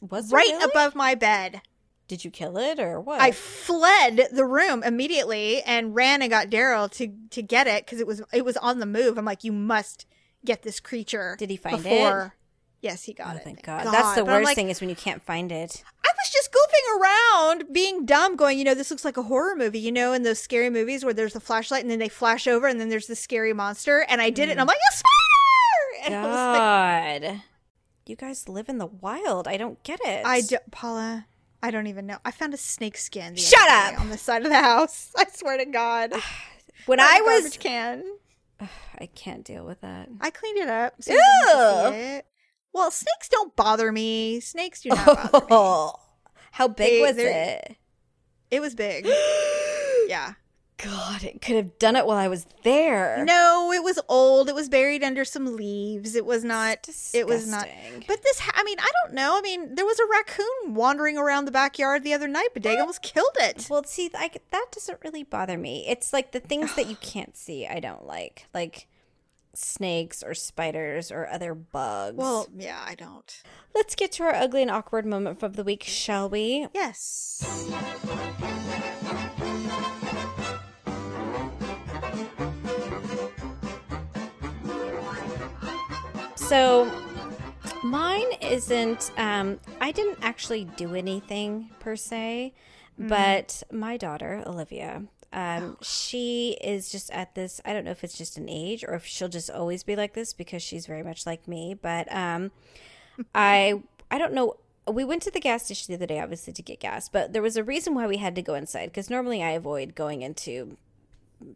Was 0.10 0.32
right 0.32 0.48
really? 0.48 0.64
above 0.66 0.96
my 0.96 1.16
bed. 1.16 1.62
Did 2.08 2.26
you 2.26 2.32
kill 2.32 2.58
it 2.58 2.80
or 2.80 3.00
what? 3.00 3.22
I 3.22 3.32
fled 3.32 4.28
the 4.32 4.46
room 4.46 4.84
immediately 4.84 5.62
and 5.64 5.96
ran 5.96 6.22
and 6.22 6.30
got 6.30 6.50
Daryl 6.50 6.92
to 6.92 7.14
to 7.32 7.42
get 7.42 7.68
it 7.68 7.86
because 7.86 8.00
it 8.00 8.08
was 8.08 8.22
it 8.34 8.44
was 8.44 8.58
on 8.58 8.80
the 8.80 8.86
move. 8.86 9.18
I'm 9.18 9.26
like, 9.26 9.44
you 9.44 9.54
must 9.54 10.06
get 10.46 10.64
this 10.64 10.80
creature. 10.80 11.36
Did 11.40 11.50
he 11.50 11.58
find 11.58 11.78
it? 11.80 11.84
before. 11.84 12.36
Yes, 12.82 13.04
he 13.04 13.14
got 13.14 13.34
oh, 13.34 13.38
it. 13.38 13.44
thank 13.46 13.64
God. 13.64 13.86
That's 13.86 14.16
the 14.16 14.26
But 14.26 14.34
worst 14.34 14.46
like, 14.46 14.56
thing 14.56 14.70
is 14.70 14.82
when 14.82 14.90
you 14.90 14.96
can't 14.96 15.24
find 15.24 15.54
it. 15.54 15.86
I 16.04 16.10
was 16.10 16.34
just 16.34 16.52
goofing 16.52 17.00
around, 17.00 17.74
being 17.74 18.06
dumb, 18.06 18.36
going, 18.36 18.58
you 18.58 18.66
know, 18.66 18.74
this 18.74 18.92
looks 18.92 19.06
like 19.06 19.16
a 19.16 19.24
horror 19.24 19.56
movie. 19.56 19.80
You 19.80 19.94
know, 19.94 20.12
in 20.12 20.24
those 20.24 20.40
scary 20.40 20.70
movies 20.70 21.06
where 21.06 21.14
there's 21.14 21.36
a 21.36 21.40
flashlight 21.40 21.82
and 21.82 21.90
then 21.90 22.00
they 22.00 22.10
flash 22.10 22.46
over 22.46 22.68
and 22.68 22.82
then 22.82 22.90
there's 22.90 23.08
the 23.08 23.16
scary 23.16 23.54
monster. 23.54 24.06
And 24.10 24.22
I 24.22 24.30
did 24.30 24.50
it, 24.50 24.52
and 24.52 24.60
I'm 24.60 24.66
mm. 24.66 24.70
like, 24.70 24.78
a 24.78 24.96
spider! 24.96 25.10
And 26.06 26.16
I 26.16 26.26
was 26.26 26.36
like, 26.36 27.22
God. 27.32 27.42
You 28.06 28.16
guys 28.16 28.50
live 28.50 28.68
in 28.70 28.78
the 28.80 28.86
wild. 28.86 29.48
I 29.48 29.58
don't 29.58 29.82
get 29.84 30.00
it. 30.04 30.26
I 30.26 30.42
do, 30.42 30.58
Paula. 30.72 31.26
I 31.62 31.72
don't 31.72 31.88
even 31.88 32.06
know. 32.06 32.18
I 32.26 32.32
found 32.32 32.54
a 32.54 32.58
snake 32.58 32.98
skin. 32.98 33.36
The 33.36 33.40
Shut 33.40 33.60
other 33.70 33.92
day 33.92 33.96
up! 33.96 34.02
on 34.02 34.10
the 34.10 34.18
side 34.18 34.42
of 34.44 34.50
the 34.50 34.60
house. 34.60 35.12
I 35.18 35.26
swear 35.34 35.58
to 35.58 35.66
God. 35.66 36.12
when 36.86 37.00
I 37.00 37.22
was 37.22 37.56
can. 37.58 38.04
I 38.60 39.06
can't 39.16 39.46
deal 39.46 39.66
with 39.66 39.80
that. 39.82 40.10
I 40.20 40.30
cleaned 40.32 40.58
it 40.58 40.68
up. 40.68 40.96
So 41.02 41.14
you 41.14 41.18
didn't 41.18 41.58
have 41.58 41.92
to 41.94 41.98
Ew. 41.98 42.04
it. 42.18 42.26
Well, 42.74 42.92
snakes 42.92 43.30
don't 43.30 43.56
bother 43.56 43.92
me. 43.92 44.40
Snakes 44.42 44.82
do 44.82 44.90
not 44.90 45.32
bother 45.32 45.46
me. 45.46 45.92
How 46.52 46.68
big 46.68 46.78
They- 46.78 47.02
was 47.02 47.18
it? 47.18 47.78
It 48.52 48.60
was 48.60 48.76
big. 48.76 49.06
yeah. 50.08 50.34
God, 50.78 51.24
it 51.24 51.42
could 51.42 51.56
have 51.56 51.78
done 51.80 51.96
it 51.96 52.06
while 52.06 52.18
I 52.18 52.28
was 52.28 52.46
there. 52.64 53.24
No, 53.26 53.72
it 53.72 53.84
was 53.84 54.00
old. 54.10 54.50
It 54.50 54.56
was 54.56 54.70
buried 54.70 55.04
under 55.04 55.24
some 55.24 55.56
leaves. 55.56 56.16
It 56.16 56.26
was 56.26 56.44
not. 56.44 56.90
It 57.14 57.28
was 57.28 57.48
not. 57.48 57.68
But 58.08 58.24
this, 58.24 58.40
ha- 58.40 58.54
I 58.56 58.64
mean, 58.64 58.78
I 58.80 58.90
don't 59.04 59.14
know. 59.14 59.38
I 59.38 59.42
mean, 59.42 59.76
there 59.76 59.86
was 59.86 60.00
a 60.00 60.06
raccoon 60.12 60.74
wandering 60.74 61.18
around 61.18 61.46
the 61.46 61.52
backyard 61.52 62.04
the 62.04 62.14
other 62.14 62.28
night, 62.28 62.50
but 62.54 62.64
Dag 62.64 62.80
almost 62.80 63.02
killed 63.02 63.36
it. 63.40 63.68
Well, 63.70 63.84
see, 63.84 64.10
like 64.14 64.42
that 64.52 64.66
doesn't 64.72 65.00
really 65.04 65.24
bother 65.24 65.58
me. 65.58 65.86
It's 65.88 66.12
like 66.12 66.32
the 66.32 66.40
things 66.40 66.76
that 66.76 66.88
you 66.88 66.96
can't 67.02 67.38
see. 67.38 67.68
I 67.68 67.80
don't 67.80 68.06
like, 68.06 68.48
like 68.54 68.88
snakes 69.54 70.24
or 70.24 70.34
spiders 70.34 71.12
or 71.12 71.28
other 71.28 71.54
bugs. 71.54 72.18
Well, 72.18 72.48
yeah, 72.58 72.84
I 72.86 72.96
don't. 72.96 73.44
let's 73.76 73.94
get 73.96 74.12
to 74.14 74.24
our 74.24 74.34
ugly 74.34 74.64
and 74.64 74.72
awkward 74.72 75.06
moment 75.06 75.44
of 75.44 75.56
the 75.56 75.64
week, 75.64 75.84
shall 75.84 76.28
we? 76.30 76.68
Yes. 76.74 77.46
So 86.54 86.86
mine 87.84 88.32
isn't 88.40 89.12
um 89.18 89.60
I 89.82 89.92
didn't 89.92 90.20
actually 90.22 90.66
do 90.66 90.94
anything 90.94 91.72
per 91.80 91.96
se, 91.96 92.54
but 92.96 93.64
my 93.72 93.98
daughter, 93.98 94.44
Olivia, 94.46 95.02
um 95.34 95.78
she 95.82 96.56
is 96.64 96.92
just 96.92 97.10
at 97.10 97.34
this 97.34 97.60
I 97.66 97.74
don't 97.74 97.86
know 97.86 97.90
if 97.90 98.04
it's 98.04 98.20
just 98.20 98.38
an 98.38 98.50
age 98.50 98.84
or 98.88 98.94
if 98.94 99.04
she'll 99.04 99.30
just 99.30 99.50
always 99.50 99.82
be 99.82 99.96
like 99.96 100.14
this 100.14 100.32
because 100.32 100.62
she's 100.62 100.86
very 100.86 101.02
much 101.02 101.26
like 101.26 101.48
me, 101.48 101.74
but 101.74 102.06
um 102.14 102.52
I 103.34 103.82
I 104.12 104.20
don't 104.20 104.34
know 104.34 104.58
we 104.88 105.04
went 105.04 105.24
to 105.24 105.32
the 105.32 105.40
gas 105.40 105.66
station 105.66 105.92
the 105.92 105.98
other 105.98 106.06
day 106.06 106.20
obviously 106.20 106.54
to 106.54 106.62
get 106.62 106.80
gas, 106.80 107.10
but 107.10 107.34
there 107.34 107.42
was 107.42 107.58
a 107.58 107.64
reason 107.64 107.96
why 107.96 108.06
we 108.06 108.18
had 108.18 108.36
to 108.36 108.44
go 108.44 108.54
inside 108.54 108.92
because 108.92 109.10
normally 109.10 109.42
I 109.42 109.54
avoid 109.54 109.96
going 109.96 110.22
into 110.22 110.78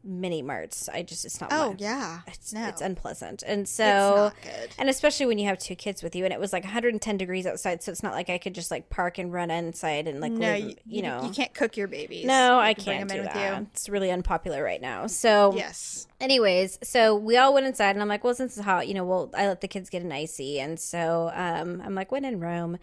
mini 0.04 0.42
marts. 0.42 0.90
I 0.90 1.02
just 1.02 1.24
it's 1.26 1.40
not 1.40 1.52
Oh 1.54 1.70
my- 1.72 1.76
yeah. 1.80 2.20
it's, 2.28 2.54
no. 2.54 2.68
it's 2.68 2.82
unpleasant. 2.82 3.44
And 3.46 3.68
so, 3.68 4.32
and 4.78 4.90
especially 4.90 5.26
when 5.26 5.38
you 5.38 5.48
have 5.48 5.58
two 5.60 5.76
kids 5.76 6.04
with 6.04 6.16
you, 6.16 6.26
and 6.26 6.34
it 6.34 6.40
was 6.40 6.52
like 6.54 6.64
110 6.64 7.18
degrees 7.18 7.46
outside, 7.46 7.82
so 7.84 7.92
it's 7.92 8.04
not 8.04 8.14
like 8.14 8.30
I 8.30 8.38
could 8.38 8.54
just 8.54 8.70
like 8.72 8.90
park 8.90 9.18
and 9.18 9.32
run 9.32 9.50
inside 9.52 10.08
and 10.08 10.20
like 10.20 10.32
no, 10.34 10.40
live, 10.54 10.60
you, 10.70 10.76
you, 10.86 11.02
know. 11.02 11.24
you 11.24 11.30
can't 11.32 11.54
cook 11.54 11.78
your 11.78 11.88
babies. 11.88 12.26
no, 12.26 12.56
You 12.56 12.62
I 12.62 12.74
can 12.74 12.84
can't 12.84 13.10
them 13.10 13.18
do 13.18 13.24
that. 13.24 13.62
It's 13.74 13.88
really 13.90 14.12
unpopular 14.12 14.64
right 14.64 14.82
now. 14.82 15.08
So. 15.08 15.54
Yes. 15.56 16.08
anyways, 16.20 16.80
so 16.84 17.16
we 17.16 17.38
all 17.38 17.54
went 17.54 17.66
inside, 17.66 17.92
and 17.92 18.02
I'm 18.02 18.08
like, 18.10 18.24
well, 18.24 18.36
since 18.36 18.58
it's 18.58 18.66
hot, 18.66 18.88
you 18.88 18.94
know, 18.94 19.06
well, 19.06 19.30
I 19.36 19.48
let 19.48 19.62
the 19.62 19.68
kids 19.68 19.90
get 19.90 20.02
an 20.02 20.12
icy, 20.12 20.60
and 20.60 20.80
so 20.80 21.32
um, 21.34 21.82
I'm 21.86 21.96
like, 21.96 22.12
when 22.12 22.26
in 22.26 22.40
Rome. 22.40 22.78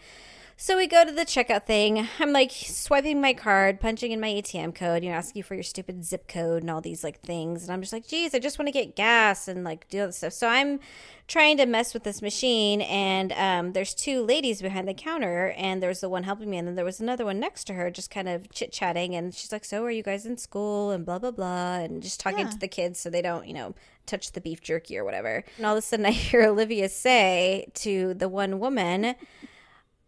So 0.57 0.77
we 0.77 0.87
go 0.87 1.05
to 1.05 1.11
the 1.11 1.25
checkout 1.27 1.67
thing. 1.67 2.07
I'm 2.21 2.33
like 2.33 2.53
swiping 2.53 3.21
my 3.21 3.35
card, 3.35 3.81
punching 3.81 4.13
in 4.13 4.21
my 4.21 4.29
ATM 4.29 4.73
code, 4.75 5.03
you 5.03 5.11
know, 5.11 5.17
asking 5.17 5.41
you 5.41 5.43
for 5.43 5.55
your 5.55 5.65
stupid 5.65 6.05
zip 6.05 6.29
code 6.29 6.63
and 6.63 6.71
all 6.71 6.81
these 6.81 7.03
like 7.03 7.21
things. 7.21 7.65
And 7.65 7.73
I'm 7.73 7.81
just 7.81 7.93
like, 7.93 8.07
geez, 8.07 8.35
I 8.37 8.39
just 8.39 8.57
want 8.59 8.69
to 8.69 8.73
get 8.73 8.95
gas 8.95 9.49
and 9.49 9.65
like 9.65 9.89
do 9.89 10.01
all 10.03 10.07
this 10.07 10.19
stuff. 10.19 10.33
So 10.33 10.47
I'm 10.47 10.79
trying 11.27 11.57
to 11.57 11.67
mess 11.67 11.93
with 11.93 12.05
this 12.05 12.23
machine, 12.23 12.83
and 12.83 13.33
um, 13.33 13.73
there's 13.73 13.95
two 13.95 14.23
ladies 14.23 14.61
behind 14.63 14.87
the 14.87 14.93
counter, 14.95 15.55
and 15.57 15.83
there's 15.83 16.01
the 16.01 16.09
one 16.09 16.23
helping 16.23 16.51
me, 16.51 16.59
and 16.59 16.69
then 16.69 16.75
there 16.75 16.85
was 16.85 17.01
another 17.01 17.25
one 17.25 17.41
next 17.41 17.65
to 17.65 17.73
her, 17.73 17.91
just 17.91 18.11
kind 18.11 18.29
of 18.29 18.51
chit 18.53 18.71
chatting. 18.73 19.15
And 19.17 19.35
she's 19.35 19.51
like, 19.51 19.65
so 19.65 19.83
are 19.85 19.91
you 19.91 20.03
guys 20.03 20.25
in 20.27 20.37
school? 20.37 20.91
And 20.93 21.05
blah, 21.05 21.19
blah, 21.19 21.31
blah. 21.31 21.77
And 21.79 22.03
just 22.03 22.21
talking 22.21 22.41
Yeah. 22.41 22.51
to 22.51 22.59
the 22.59 22.69
kids 22.69 23.01
so 23.01 23.11
they 23.11 23.23
don't, 23.23 23.47
you 23.49 23.55
know, 23.55 23.75
touch 24.07 24.33
the 24.33 24.41
beef 24.41 24.61
jerky 24.61 24.97
or 24.99 25.05
whatever. 25.05 25.43
And 25.57 25.67
all 25.67 25.73
of 25.73 25.79
a 25.79 25.83
sudden, 25.83 26.07
I 26.07 26.11
hear 26.11 26.43
Olivia 26.45 26.89
say 26.91 27.67
to 27.75 28.15
the 28.15 28.29
one 28.29 28.61
woman, 28.61 29.15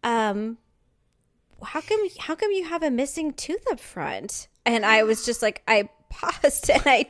um, 0.03 0.57
how 1.63 1.81
come 1.81 1.99
how 2.19 2.35
come 2.35 2.51
you 2.51 2.65
have 2.65 2.83
a 2.83 2.91
missing 2.91 3.33
tooth 3.33 3.65
up 3.71 3.79
front? 3.79 4.47
And 4.65 4.85
I 4.85 5.03
was 5.03 5.25
just 5.25 5.41
like 5.41 5.63
I 5.67 5.89
paused 6.09 6.69
and 6.73 6.83
I 6.85 7.07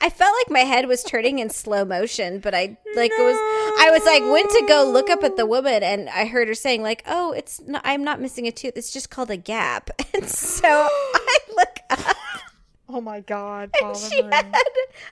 I 0.00 0.10
felt 0.10 0.34
like 0.40 0.50
my 0.50 0.60
head 0.60 0.86
was 0.86 1.02
turning 1.02 1.38
in 1.38 1.50
slow 1.50 1.84
motion, 1.84 2.38
but 2.38 2.54
I 2.54 2.78
like 2.94 3.10
it 3.10 3.22
was 3.22 3.36
I 3.80 3.90
was 3.90 4.04
like 4.04 4.22
went 4.22 4.50
to 4.50 4.64
go 4.68 4.88
look 4.90 5.10
up 5.10 5.24
at 5.24 5.36
the 5.36 5.44
woman 5.46 5.82
and 5.82 6.08
I 6.08 6.26
heard 6.26 6.48
her 6.48 6.54
saying 6.54 6.82
like, 6.82 7.02
"Oh, 7.06 7.32
it's 7.32 7.60
not, 7.66 7.82
I'm 7.84 8.04
not 8.04 8.20
missing 8.20 8.46
a 8.46 8.52
tooth. 8.52 8.74
It's 8.76 8.92
just 8.92 9.10
called 9.10 9.30
a 9.30 9.36
gap." 9.36 9.90
And 10.14 10.28
so 10.28 10.66
I 10.68 11.38
look 11.56 11.78
up 11.90 12.16
Oh 12.88 13.00
my 13.00 13.20
God. 13.20 13.70
and 13.82 13.96
she 13.96 14.22
had 14.22 14.54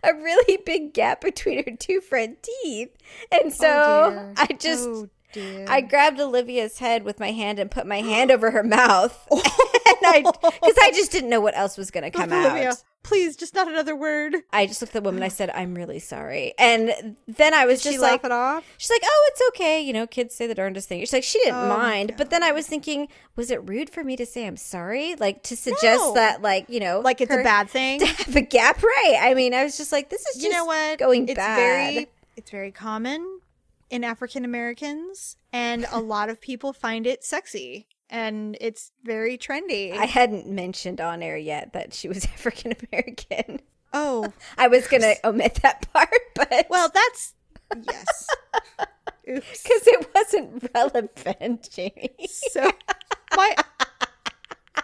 a 0.02 0.14
really 0.14 0.56
big 0.64 0.94
gap 0.94 1.20
between 1.20 1.62
her 1.64 1.76
two 1.76 2.00
front 2.00 2.42
teeth. 2.42 2.96
And 3.32 3.52
so 3.52 3.66
dear. 3.66 4.34
I 4.38 4.46
just 4.58 4.88
Oh, 4.88 5.08
dear. 5.34 5.66
I 5.68 5.82
grabbed 5.82 6.18
Olivia's 6.18 6.78
head 6.78 7.02
with 7.04 7.20
my 7.20 7.32
hand 7.32 7.58
and 7.58 7.70
put 7.70 7.86
my 7.86 8.00
hand 8.00 8.30
over 8.30 8.50
her 8.52 8.62
mouth. 8.62 9.26
and 9.30 9.96
I 10.06 10.22
cuz 10.22 10.74
I 10.80 10.90
just 10.94 11.12
didn't 11.12 11.28
know 11.30 11.40
what 11.40 11.56
else 11.56 11.76
was 11.76 11.90
going 11.90 12.04
to 12.04 12.10
come 12.10 12.32
Olivia, 12.32 12.70
out. 12.70 12.82
please, 13.02 13.36
just 13.36 13.54
not 13.54 13.68
another 13.68 13.94
word. 13.94 14.36
I 14.52 14.66
just 14.66 14.80
looked 14.80 14.94
at 14.96 15.02
the 15.02 15.06
woman. 15.06 15.22
I 15.22 15.28
said, 15.28 15.50
"I'm 15.50 15.74
really 15.74 15.98
sorry." 15.98 16.54
And 16.58 17.16
then 17.28 17.52
I 17.52 17.66
was 17.66 17.80
Did 17.82 17.90
just 17.90 17.94
she 17.96 17.98
like, 18.00 18.22
laugh 18.22 18.24
it 18.24 18.32
off? 18.32 18.64
She's 18.78 18.90
like, 18.90 19.02
"Oh, 19.04 19.30
it's 19.32 19.42
okay. 19.50 19.80
You 19.82 19.92
know, 19.92 20.06
kids 20.06 20.34
say 20.34 20.46
the 20.46 20.54
darndest 20.54 20.88
thing." 20.88 21.00
She's 21.00 21.12
like, 21.12 21.22
she 21.24 21.38
didn't 21.40 21.54
Oh 21.64 21.68
mind, 21.68 22.14
but 22.16 22.30
then 22.30 22.42
I 22.42 22.52
was 22.52 22.66
thinking, 22.66 23.08
was 23.36 23.50
it 23.50 23.66
rude 23.68 23.90
for 23.90 24.02
me 24.04 24.16
to 24.16 24.24
say 24.26 24.46
I'm 24.46 24.56
sorry? 24.56 25.14
Like 25.16 25.42
to 25.44 25.56
suggest 25.56 26.00
No. 26.00 26.14
that, 26.14 26.40
like 26.42 26.66
you 26.68 26.80
know, 26.80 27.00
Like 27.00 27.20
it's 27.20 27.32
a 27.32 27.42
bad 27.42 27.68
thing. 27.68 28.00
to 28.00 28.06
have 28.06 28.36
a 28.36 28.40
gap, 28.40 28.82
right? 28.82 29.16
I 29.20 29.34
mean, 29.34 29.52
I 29.54 29.64
was 29.64 29.76
just 29.76 29.92
like, 29.92 30.08
this 30.10 30.20
is 30.26 30.34
just 30.36 30.44
you 30.46 30.50
know 30.50 30.64
what? 30.64 30.98
going 30.98 31.28
it's 31.28 31.36
bad. 31.36 31.56
very 31.56 32.08
it's 32.36 32.50
very 32.50 32.70
common 32.72 33.40
in 33.90 34.04
African 34.04 34.44
Americans, 34.44 35.36
and 35.52 35.86
a 35.90 35.98
lot 36.00 36.28
of 36.28 36.40
people 36.40 36.72
find 36.72 37.06
it 37.06 37.24
sexy, 37.24 37.88
and 38.10 38.56
it's 38.60 38.92
very 39.02 39.38
trendy. 39.38 39.96
I 39.96 40.06
hadn't 40.06 40.46
mentioned 40.46 41.00
on 41.00 41.22
air 41.22 41.36
yet 41.36 41.72
that 41.72 41.94
she 41.94 42.08
was 42.08 42.24
African 42.34 42.74
American. 42.90 43.60
oh, 43.92 44.32
I 44.58 44.68
was 44.68 44.86
gonna 44.86 45.14
omit 45.24 45.60
that 45.62 45.92
part, 45.92 46.20
but 46.34 46.66
well, 46.70 46.90
that's 46.92 47.34
yes. 47.86 48.28
Because 49.24 49.86
it 49.86 50.08
wasn't 50.14 50.68
relevant, 50.74 51.70
Jamie. 51.72 52.14
So 52.28 52.70
my 53.34 53.54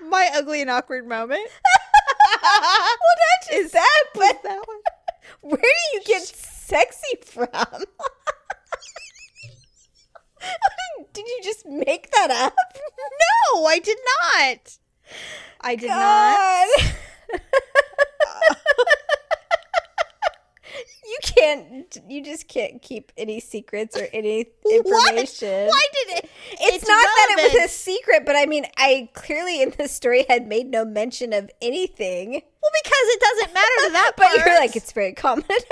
my 0.01 0.31
ugly 0.35 0.63
and 0.63 0.71
awkward 0.71 1.07
moment 1.07 1.47
well, 2.43 3.17
not 3.17 3.51
just 3.51 3.73
that, 3.73 4.05
but 4.15 4.43
that 4.43 4.63
one. 4.67 4.79
where 5.41 5.61
do 5.61 5.97
you 5.97 6.03
get 6.05 6.23
sexy 6.23 7.17
from? 7.25 7.49
Did 11.13 11.27
you 11.27 11.41
just 11.43 11.67
make 11.67 12.11
that 12.13 12.31
up? 12.31 12.55
No, 13.55 13.65
I 13.67 13.79
did 13.79 13.99
not. 14.33 14.79
I 15.61 15.75
did 15.75 15.89
not. 15.89 16.69
You 21.05 21.19
can't. 21.23 21.97
You 22.09 22.23
just 22.25 22.49
can't 22.49 22.81
keep 22.83 23.13
any 23.17 23.41
secrets 23.41 23.97
or 23.97 24.07
any 24.13 24.47
What? 24.63 24.75
information. 25.13 25.69
Why 25.69 25.83
did 25.93 26.19
it? 26.19 26.31
It's, 26.53 26.87
not 26.87 27.03
that 27.03 27.37
it 27.39 27.53
was 27.55 27.65
a 27.65 27.69
secret, 27.69 28.25
but 28.25 28.37
I 28.37 28.47
mean, 28.47 28.67
I 28.77 29.09
clearly 29.15 29.63
in 29.63 29.73
the 29.77 29.89
story 29.89 30.25
had 30.29 30.47
made 30.47 30.69
no 30.71 30.85
mention 30.85 31.33
of 31.33 31.51
anything. 31.61 32.31
Well, 32.63 32.71
because 32.83 33.05
it 33.05 33.21
doesn't 33.21 33.55
matter 33.55 33.87
to 33.87 33.93
that 33.93 34.13
But 34.17 34.27
part. 34.27 34.39
you're 34.47 34.59
like, 34.61 34.77
it's 34.77 34.93
very 34.93 35.13
common 35.15 35.45
American. 35.49 35.65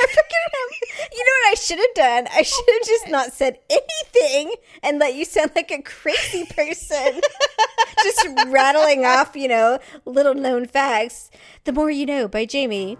You 1.12 1.24
know 1.24 1.32
what 1.42 1.52
I 1.52 1.54
should 1.54 1.78
have 1.78 1.94
done? 1.94 2.26
I 2.32 2.40
oh 2.40 2.42
should 2.42 2.74
have 2.74 2.86
just 2.86 3.08
not 3.08 3.32
said 3.32 3.58
anything 3.70 4.54
and 4.82 4.98
let 4.98 5.14
you 5.14 5.24
sound 5.24 5.52
like 5.54 5.70
a 5.70 5.82
crazy 5.82 6.44
person. 6.46 7.20
just 8.02 8.26
rattling 8.48 9.04
off, 9.04 9.36
you 9.36 9.48
know, 9.48 9.78
little 10.04 10.34
known 10.34 10.66
facts. 10.66 11.30
The 11.64 11.72
More 11.72 11.90
You 11.90 12.06
Know 12.06 12.26
by 12.28 12.44
Jamie. 12.46 12.96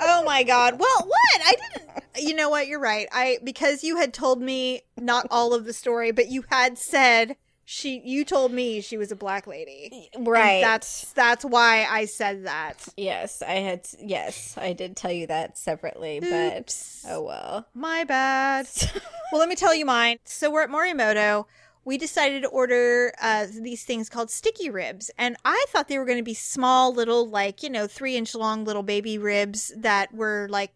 Oh 0.00 0.22
my 0.24 0.42
god. 0.42 0.78
Well, 0.78 1.06
what? 1.06 1.40
I 1.44 1.54
didn't 1.76 2.04
You 2.28 2.34
know 2.34 2.48
what? 2.50 2.66
You're 2.66 2.80
right. 2.80 3.08
I 3.12 3.38
because 3.44 3.84
you 3.84 3.96
had 3.96 4.12
told 4.12 4.40
me 4.40 4.82
not 4.96 5.26
all 5.30 5.54
of 5.54 5.64
the 5.64 5.72
story, 5.72 6.10
but 6.12 6.28
you 6.28 6.44
had 6.50 6.78
said 6.78 7.36
she 7.64 8.02
you 8.04 8.24
told 8.24 8.52
me 8.52 8.80
she 8.80 8.96
was 8.96 9.12
a 9.12 9.16
black 9.16 9.46
lady. 9.46 10.10
And 10.14 10.26
Right. 10.26 10.60
that's 10.60 11.12
that's 11.12 11.44
why 11.44 11.86
I 11.88 12.06
said 12.06 12.46
that. 12.46 12.86
Yes, 12.96 13.42
I 13.42 13.52
had. 13.54 13.86
Yes, 14.00 14.54
I 14.58 14.72
did 14.72 14.96
tell 14.96 15.12
you 15.12 15.26
that 15.28 15.56
separately, 15.58 16.20
but 16.20 16.76
oh 17.08 17.22
well. 17.22 17.66
My 17.74 18.04
bad. 18.04 18.68
well, 19.32 19.38
let 19.38 19.48
me 19.48 19.56
tell 19.56 19.74
you 19.74 19.86
mine. 19.86 20.18
So 20.24 20.50
we're 20.50 20.62
at 20.62 20.70
Morimoto. 20.70 21.46
We 21.84 21.98
decided 21.98 22.42
to 22.42 22.48
order 22.48 23.12
uh, 23.20 23.46
these 23.50 23.84
things 23.84 24.08
called 24.08 24.30
sticky 24.30 24.70
ribs, 24.70 25.10
and 25.18 25.36
I 25.44 25.64
thought 25.68 25.88
they 25.88 25.98
were 25.98 26.04
going 26.04 26.18
to 26.18 26.24
be 26.24 26.34
small, 26.34 26.94
little, 26.94 27.28
like 27.28 27.62
you 27.62 27.70
know, 27.70 27.86
three 27.86 28.16
inch 28.16 28.34
long 28.34 28.64
little 28.64 28.82
baby 28.84 29.18
ribs 29.18 29.72
that 29.76 30.14
were 30.14 30.46
like, 30.50 30.72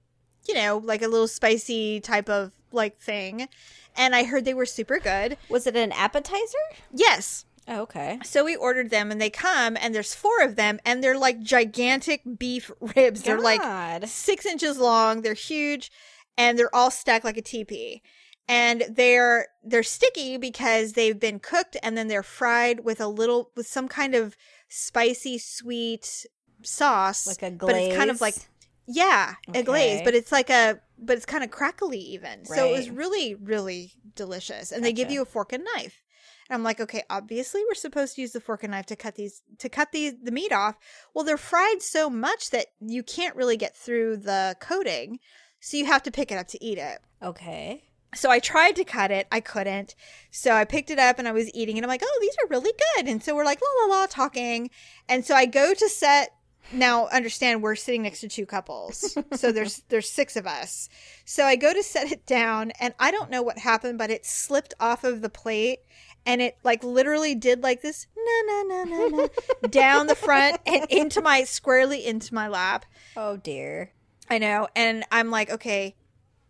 you 0.48 0.54
know, 0.54 0.78
like 0.78 1.02
a 1.02 1.08
little 1.08 1.28
spicy 1.28 2.00
type 2.00 2.28
of 2.28 2.52
like 2.72 2.98
thing. 2.98 3.48
And 3.96 4.14
I 4.14 4.24
heard 4.24 4.44
they 4.44 4.54
were 4.54 4.66
super 4.66 4.98
good. 4.98 5.38
Was 5.48 5.66
it 5.66 5.76
an 5.76 5.92
appetizer? 5.92 6.58
Yes. 6.92 7.44
Oh, 7.68 7.82
okay. 7.82 8.18
So 8.22 8.44
we 8.44 8.54
ordered 8.54 8.90
them 8.90 9.10
and 9.10 9.20
they 9.20 9.30
come 9.30 9.76
and 9.80 9.94
there's 9.94 10.14
four 10.14 10.42
of 10.42 10.54
them 10.54 10.78
and 10.84 11.02
they're 11.02 11.18
like 11.18 11.40
gigantic 11.40 12.20
beef 12.38 12.70
ribs. 12.80 13.22
They're 13.22 13.40
like 13.40 13.60
six 14.06 14.46
inches 14.46 14.78
long. 14.78 15.22
They're 15.22 15.34
huge 15.34 15.90
and 16.38 16.58
they're 16.58 16.74
all 16.74 16.90
stacked 16.90 17.24
like 17.24 17.36
a 17.36 17.42
teepee. 17.42 18.02
And 18.48 18.84
they're 18.88 19.48
they're 19.64 19.82
sticky 19.82 20.36
because 20.36 20.92
they've 20.92 21.18
been 21.18 21.40
cooked 21.40 21.76
and 21.82 21.96
then 21.96 22.08
they're 22.08 22.22
fried 22.22 22.84
with 22.84 23.00
a 23.00 23.08
little 23.08 23.50
with 23.56 23.66
some 23.66 23.88
kind 23.88 24.14
of 24.14 24.36
spicy 24.68 25.38
sweet 25.38 26.26
sauce. 26.62 27.26
Like 27.26 27.42
a 27.42 27.50
But 27.50 27.74
it's 27.74 27.96
kind 27.96 28.10
of 28.10 28.20
like 28.20 28.34
glaze? 28.34 28.48
yeah, 28.86 29.34
a 29.52 29.62
glaze, 29.62 30.00
but 30.04 30.14
it's 30.14 30.30
like 30.30 30.50
a 30.50 30.80
but 30.98 31.16
it's 31.16 31.26
kind 31.26 31.42
of 31.42 31.50
crackly 31.50 31.98
even. 31.98 32.44
So 32.44 32.68
it 32.68 32.72
was 32.72 32.90
really 32.90 33.34
really 33.34 33.92
delicious. 34.14 34.70
And 34.70 34.84
they 34.84 34.92
give 34.92 35.10
you 35.10 35.22
a 35.22 35.26
fork 35.26 35.52
and 35.52 35.66
knife. 35.74 36.02
And 36.48 36.54
I'm 36.54 36.62
like, 36.62 36.80
okay, 36.80 37.02
obviously 37.10 37.62
we're 37.68 37.74
supposed 37.74 38.14
to 38.14 38.20
use 38.20 38.30
the 38.30 38.40
fork 38.40 38.62
and 38.62 38.70
knife 38.70 38.86
to 38.86 38.96
cut 38.96 39.16
these 39.16 39.42
to 39.58 39.68
cut 39.68 39.90
these 39.90 40.14
the 40.22 40.30
meat 40.30 40.52
off. 40.52 40.76
Well, 41.14 41.24
they're 41.24 41.36
fried 41.36 41.82
so 41.82 42.08
much 42.08 42.50
that 42.50 42.66
you 42.80 43.02
can't 43.02 43.34
really 43.34 43.56
get 43.56 43.76
through 43.76 44.18
the 44.18 44.56
coating. 44.60 45.18
So 45.58 45.76
you 45.76 45.86
have 45.86 46.04
to 46.04 46.12
pick 46.12 46.30
it 46.30 46.38
up 46.38 46.46
to 46.48 46.64
eat 46.64 46.78
it. 46.78 47.00
Okay. 47.22 47.82
So 48.14 48.30
I 48.30 48.38
tried 48.38 48.76
to 48.76 48.84
cut 48.84 49.10
it, 49.10 49.26
I 49.30 49.40
couldn't. 49.40 49.94
So 50.30 50.52
I 50.52 50.64
picked 50.64 50.90
it 50.90 50.98
up 50.98 51.18
and 51.18 51.28
I 51.28 51.32
was 51.32 51.52
eating 51.54 51.76
it. 51.76 51.82
I'm 51.82 51.88
like, 51.88 52.02
"Oh, 52.04 52.18
these 52.20 52.36
are 52.42 52.48
really 52.48 52.72
good." 52.96 53.08
And 53.08 53.22
so 53.22 53.34
we're 53.34 53.44
like 53.44 53.60
la 53.60 53.86
la 53.86 54.00
la 54.00 54.06
talking. 54.06 54.70
And 55.08 55.24
so 55.24 55.34
I 55.34 55.46
go 55.46 55.74
to 55.74 55.88
set 55.88 56.32
now 56.72 57.06
understand 57.08 57.62
we're 57.62 57.76
sitting 57.76 58.02
next 58.02 58.20
to 58.20 58.28
two 58.28 58.46
couples. 58.46 59.16
so 59.32 59.52
there's 59.52 59.82
there's 59.88 60.10
six 60.10 60.36
of 60.36 60.46
us. 60.46 60.88
So 61.24 61.44
I 61.44 61.56
go 61.56 61.72
to 61.72 61.82
set 61.82 62.10
it 62.10 62.26
down 62.26 62.72
and 62.80 62.94
I 62.98 63.10
don't 63.10 63.30
know 63.30 63.42
what 63.42 63.58
happened, 63.58 63.98
but 63.98 64.10
it 64.10 64.26
slipped 64.26 64.74
off 64.80 65.04
of 65.04 65.22
the 65.22 65.28
plate 65.28 65.80
and 66.24 66.42
it 66.42 66.56
like 66.64 66.82
literally 66.82 67.34
did 67.34 67.62
like 67.62 67.82
this 67.82 68.06
na 68.16 68.52
na 68.52 68.62
na 68.62 68.84
na 68.84 69.06
na 69.16 69.28
down 69.70 70.06
the 70.06 70.14
front 70.14 70.58
and 70.66 70.86
into 70.90 71.20
my 71.20 71.44
squarely 71.44 72.04
into 72.04 72.34
my 72.34 72.48
lap. 72.48 72.84
Oh 73.16 73.36
dear. 73.36 73.92
I 74.28 74.38
know. 74.38 74.66
And 74.74 75.04
I'm 75.12 75.30
like, 75.30 75.50
okay, 75.50 75.94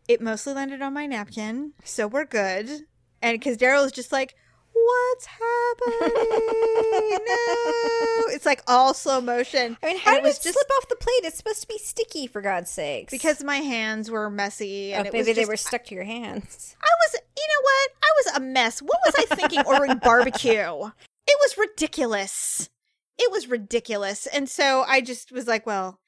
it 0.09 0.21
mostly 0.21 0.53
landed 0.55 0.83
on 0.83 0.93
my 0.95 1.07
napkin, 1.07 1.73
so 1.85 2.07
we're 2.07 2.25
good. 2.25 2.69
And 3.23 3.39
because 3.39 3.57
Daryl 3.57 3.85
is 3.87 3.93
just 3.93 4.13
like, 4.13 4.35
what's 4.73 5.27
happening? 5.27 5.99
no. 7.27 8.33
It's 8.33 8.47
like 8.47 8.63
all 8.67 8.95
slow 8.95 9.21
motion. 9.21 9.77
I 9.83 9.87
mean, 9.87 9.99
how 9.99 10.15
did 10.15 10.25
it, 10.27 10.29
just 10.29 10.43
slip 10.43 10.71
off 10.79 10.89
the 10.89 10.97
plate? 10.97 11.21
It's 11.25 11.39
supposed 11.39 11.63
to 11.63 11.69
be 11.69 11.79
sticky, 11.79 12.27
for 12.27 12.41
God's 12.43 12.71
sakes. 12.71 13.11
Because 13.11 13.43
my 13.43 13.57
hands 13.57 14.11
were 14.11 14.31
messy. 14.31 14.93
oh, 14.95 14.99
And 14.99 15.07
it 15.07 15.13
maybe 15.13 15.29
was 15.29 15.37
they 15.37 15.45
were 15.45 15.57
stuck 15.57 15.85
to 15.87 15.95
your 15.95 16.05
hands. 16.05 16.77
I 16.83 16.89
was, 17.05 17.21
you 17.37 17.47
know 17.49 17.63
what? 17.63 17.91
I 18.03 18.13
was 18.19 18.37
a 18.37 18.41
mess. 18.41 18.81
What 18.81 18.99
was 19.07 19.15
I 19.19 19.35
thinking 19.35 19.63
ordering 19.67 19.99
barbecue? 20.03 20.91
It 21.29 21.39
was 21.41 21.57
ridiculous. 21.59 22.69
It 23.19 23.33
was 23.33 23.49
ridiculous. 23.49 24.27
And 24.27 24.49
so 24.49 24.85
I 24.87 25.01
just 25.01 25.33
was 25.33 25.47
like, 25.47 25.65
well, 25.67 25.99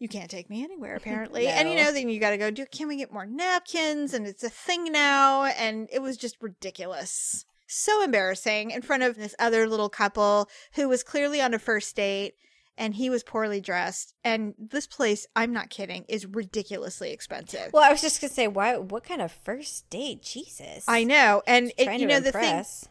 you 0.00 0.08
can't 0.08 0.30
take 0.30 0.50
me 0.50 0.64
anywhere 0.64 0.96
apparently. 0.96 1.46
And 1.46 1.68
you 1.68 1.76
know, 1.76 1.92
then 1.92 2.08
you 2.08 2.18
got 2.18 2.30
to 2.30 2.38
go 2.38 2.50
do 2.50 2.66
can 2.66 2.88
we 2.88 2.96
get 2.96 3.12
more 3.12 3.26
napkins 3.26 4.12
and 4.12 4.26
it's 4.26 4.42
a 4.42 4.50
thing 4.50 4.90
now 4.90 5.44
and 5.44 5.88
it 5.92 6.02
was 6.02 6.16
just 6.16 6.36
ridiculous. 6.40 7.44
So 7.68 8.02
embarrassing 8.02 8.72
in 8.72 8.82
front 8.82 9.04
of 9.04 9.14
this 9.14 9.36
other 9.38 9.68
little 9.68 9.88
couple 9.88 10.48
who 10.74 10.88
was 10.88 11.04
clearly 11.04 11.40
on 11.40 11.54
a 11.54 11.58
first 11.60 11.94
date 11.94 12.34
and 12.76 12.94
he 12.94 13.10
was 13.10 13.22
poorly 13.22 13.60
dressed 13.60 14.14
and 14.24 14.54
this 14.58 14.86
place, 14.86 15.26
I'm 15.36 15.52
not 15.52 15.70
kidding, 15.70 16.04
is 16.08 16.26
ridiculously 16.26 17.12
expensive. 17.12 17.72
Well, 17.72 17.84
I 17.84 17.92
was 17.92 18.00
just 18.00 18.20
gonna 18.20 18.32
say, 18.32 18.48
why? 18.48 18.76
What 18.78 19.04
kind 19.04 19.22
of 19.22 19.30
first 19.30 19.88
date? 19.90 20.22
Jesus. 20.22 20.84
I 20.88 21.04
know. 21.04 21.42
And 21.46 21.72
it, 21.76 22.00
you 22.00 22.06
know 22.06 22.20
the 22.20 22.32
thing 22.32 22.42
impress. 22.42 22.88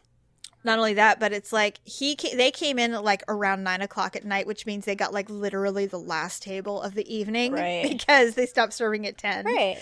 Not 0.64 0.78
only 0.78 0.94
that, 0.94 1.18
but 1.18 1.32
it's 1.32 1.52
like 1.52 1.80
he 1.84 2.16
ca- 2.16 2.36
they 2.36 2.50
came 2.50 2.78
in 2.78 2.92
at 2.92 3.04
like 3.04 3.22
around 3.28 3.62
nine 3.64 3.80
o'clock 3.80 4.14
at 4.16 4.24
night, 4.24 4.46
which 4.46 4.66
means 4.66 4.84
they 4.84 4.94
got 4.94 5.12
like 5.12 5.30
literally 5.30 5.86
the 5.86 5.98
last 5.98 6.42
table 6.42 6.82
of 6.82 6.94
the 6.94 7.14
evening 7.14 7.52
Right. 7.52 7.88
because 7.88 8.34
they 8.34 8.46
stopped 8.46 8.72
serving 8.72 9.06
at 9.06 9.16
ten. 9.16 9.44
Right. 9.46 9.78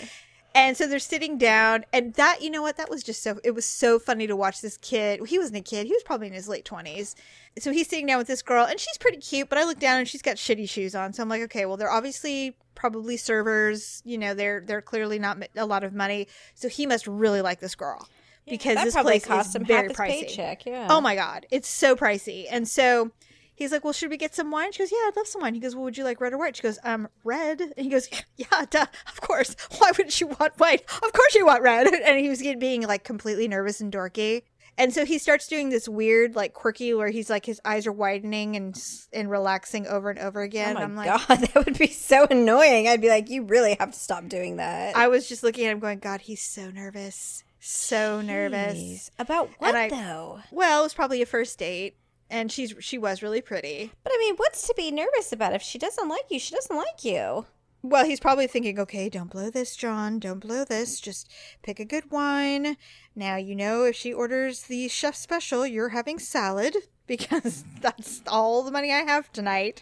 And 0.55 0.75
so 0.75 0.87
they're 0.87 0.97
sitting 0.97 1.37
down, 1.37 1.85
and 1.93 2.15
that 2.15 2.41
you 2.41 2.49
know 2.49 2.63
what 2.63 2.77
that 2.77 2.89
was 2.89 3.03
just 3.03 3.21
so 3.21 3.39
it 3.43 3.51
was 3.51 3.65
so 3.65 3.99
funny 3.99 4.25
to 4.25 4.35
watch 4.35 4.61
this 4.61 4.77
kid. 4.77 5.27
He 5.27 5.37
wasn't 5.37 5.57
a 5.57 5.61
kid; 5.61 5.85
he 5.85 5.93
was 5.93 6.01
probably 6.03 6.27
in 6.27 6.33
his 6.33 6.47
late 6.49 6.65
twenties. 6.65 7.15
So 7.59 7.71
he's 7.71 7.87
sitting 7.87 8.07
down 8.07 8.17
with 8.17 8.27
this 8.27 8.41
girl, 8.41 8.65
and 8.65 8.79
she's 8.79 8.97
pretty 8.97 9.17
cute. 9.17 9.47
But 9.47 9.59
I 9.59 9.63
look 9.63 9.79
down, 9.79 9.99
and 9.99 10.07
she's 10.07 10.23
got 10.23 10.37
shitty 10.37 10.67
shoes 10.67 10.95
on. 10.95 11.13
So 11.13 11.21
I'm 11.21 11.29
like, 11.29 11.43
okay, 11.43 11.65
well, 11.65 11.77
they're 11.77 11.91
obviously 11.91 12.55
probably 12.73 13.15
servers. 13.15 14.01
You 14.05 14.17
know, 14.17 14.33
they're 14.33 14.61
they're 14.61 14.81
clearly 14.81 15.19
not 15.19 15.37
a 15.55 15.65
lot 15.67 15.83
of 15.83 15.93
money. 15.93 16.27
So 16.55 16.67
he 16.67 16.87
must 16.87 17.05
really 17.05 17.41
like 17.41 17.59
this 17.59 17.75
girl 17.75 18.07
because 18.49 18.83
this 18.83 18.95
place 18.95 19.25
cost 19.25 19.55
is 19.55 19.61
very 19.67 19.89
pricey. 19.89 20.21
paycheck. 20.27 20.65
Yeah. 20.65 20.87
Oh 20.89 21.01
my 21.01 21.15
god, 21.15 21.45
it's 21.51 21.67
so 21.67 21.95
pricey. 21.95 22.45
And 22.49 22.67
so 22.67 23.11
he's 23.55 23.71
like, 23.71 23.83
"Well, 23.83 23.93
should 23.93 24.09
we 24.09 24.17
get 24.17 24.33
some 24.35 24.51
wine?" 24.51 24.71
She 24.71 24.79
goes, 24.79 24.91
"Yeah, 24.91 24.97
I'd 25.07 25.15
love 25.15 25.27
some 25.27 25.41
wine." 25.41 25.53
He 25.53 25.59
goes, 25.59 25.75
"Well, 25.75 25.85
would 25.85 25.97
you 25.97 26.03
like 26.03 26.19
red 26.21 26.33
or 26.33 26.37
white?" 26.37 26.55
She 26.55 26.63
goes, 26.63 26.79
"Um, 26.83 27.07
red." 27.23 27.61
And 27.61 27.73
he 27.77 27.89
goes, 27.89 28.09
"Yeah, 28.37 28.65
duh, 28.69 28.85
of 29.07 29.21
course. 29.21 29.55
Why 29.77 29.91
wouldn't 29.91 30.19
you 30.19 30.27
want 30.27 30.57
white? 30.59 30.81
Of 31.03 31.13
course 31.13 31.35
you 31.35 31.45
want 31.45 31.61
red." 31.63 31.87
And 32.05 32.19
he 32.19 32.29
was 32.29 32.41
getting 32.41 32.59
being 32.59 32.81
like 32.83 33.03
completely 33.03 33.47
nervous 33.47 33.81
and 33.81 33.91
dorky. 33.93 34.43
And 34.77 34.93
so 34.93 35.03
he 35.03 35.17
starts 35.17 35.45
doing 35.49 35.67
this 35.67 35.89
weird, 35.89 36.37
like 36.37 36.53
quirky, 36.53 36.93
where 36.93 37.09
he's 37.09 37.29
like 37.29 37.45
his 37.45 37.59
eyes 37.65 37.85
are 37.85 37.91
widening 37.91 38.55
and 38.55 38.81
and 39.11 39.29
relaxing 39.29 39.85
over 39.87 40.09
and 40.09 40.17
over 40.19 40.41
again. 40.41 40.77
Oh 40.77 40.79
my 40.79 40.83
I'm 40.85 40.95
like, 40.95 41.27
god, 41.27 41.39
that 41.41 41.65
would 41.65 41.77
be 41.77 41.87
so 41.87 42.25
annoying. 42.31 42.87
I'd 42.87 43.01
be 43.01 43.09
like, 43.09 43.29
you 43.29 43.43
really 43.43 43.75
have 43.77 43.91
to 43.91 43.99
stop 43.99 44.29
doing 44.29 44.55
that. 44.55 44.95
I 44.95 45.09
was 45.09 45.27
just 45.27 45.43
looking 45.43 45.65
at 45.65 45.71
him, 45.73 45.79
going, 45.79 45.99
"God, 45.99 46.21
he's 46.21 46.41
so 46.41 46.71
nervous, 46.71 47.43
so 47.59 48.21
nervous." 48.21 49.11
About 49.19 49.49
what 49.59 49.75
I- 49.75 49.89
though? 49.89 50.39
Well, 50.51 50.81
it 50.81 50.83
was 50.83 50.93
probably 50.93 51.21
a 51.21 51.25
first 51.25 51.57
date, 51.59 51.97
and 52.29 52.51
she's 52.51 52.73
she 52.79 52.97
was 52.97 53.21
really 53.23 53.41
pretty. 53.41 53.91
But 54.03 54.13
I 54.13 54.17
mean, 54.19 54.35
what's 54.37 54.65
to 54.67 54.73
be 54.75 54.91
nervous 54.91 55.31
about? 55.31 55.53
If 55.53 55.61
she 55.61 55.77
doesn't 55.77 56.07
like 56.09 56.25
you, 56.29 56.39
she 56.39 56.55
doesn't 56.55 56.75
like 56.75 57.03
you. 57.03 57.45
Well, 57.81 58.03
he's 58.03 58.19
probably 58.19 58.47
thinking, 58.47 58.77
okay, 58.77 59.07
don't 59.07 59.29
blow 59.31 59.49
this, 59.49 59.73
John. 59.77 60.19
Don't 60.19 60.39
blow 60.41 60.65
this. 60.65 60.99
Just 60.99 61.31
pick 61.63 61.79
a 61.79 61.85
good 61.85 62.11
wine. 62.11 62.75
Now, 63.15 63.37
you 63.37 63.55
know, 63.55 63.85
if 63.85 63.95
she 63.95 64.11
orders 64.11 64.63
the 64.63 64.89
chef 64.89 65.15
special, 65.15 65.65
you're 65.65 65.89
having 65.89 66.19
salad 66.19 66.75
because 67.07 67.63
that's 67.79 68.21
all 68.27 68.63
the 68.63 68.71
money 68.71 68.91
I 68.91 68.99
have 69.03 69.31
tonight. 69.31 69.81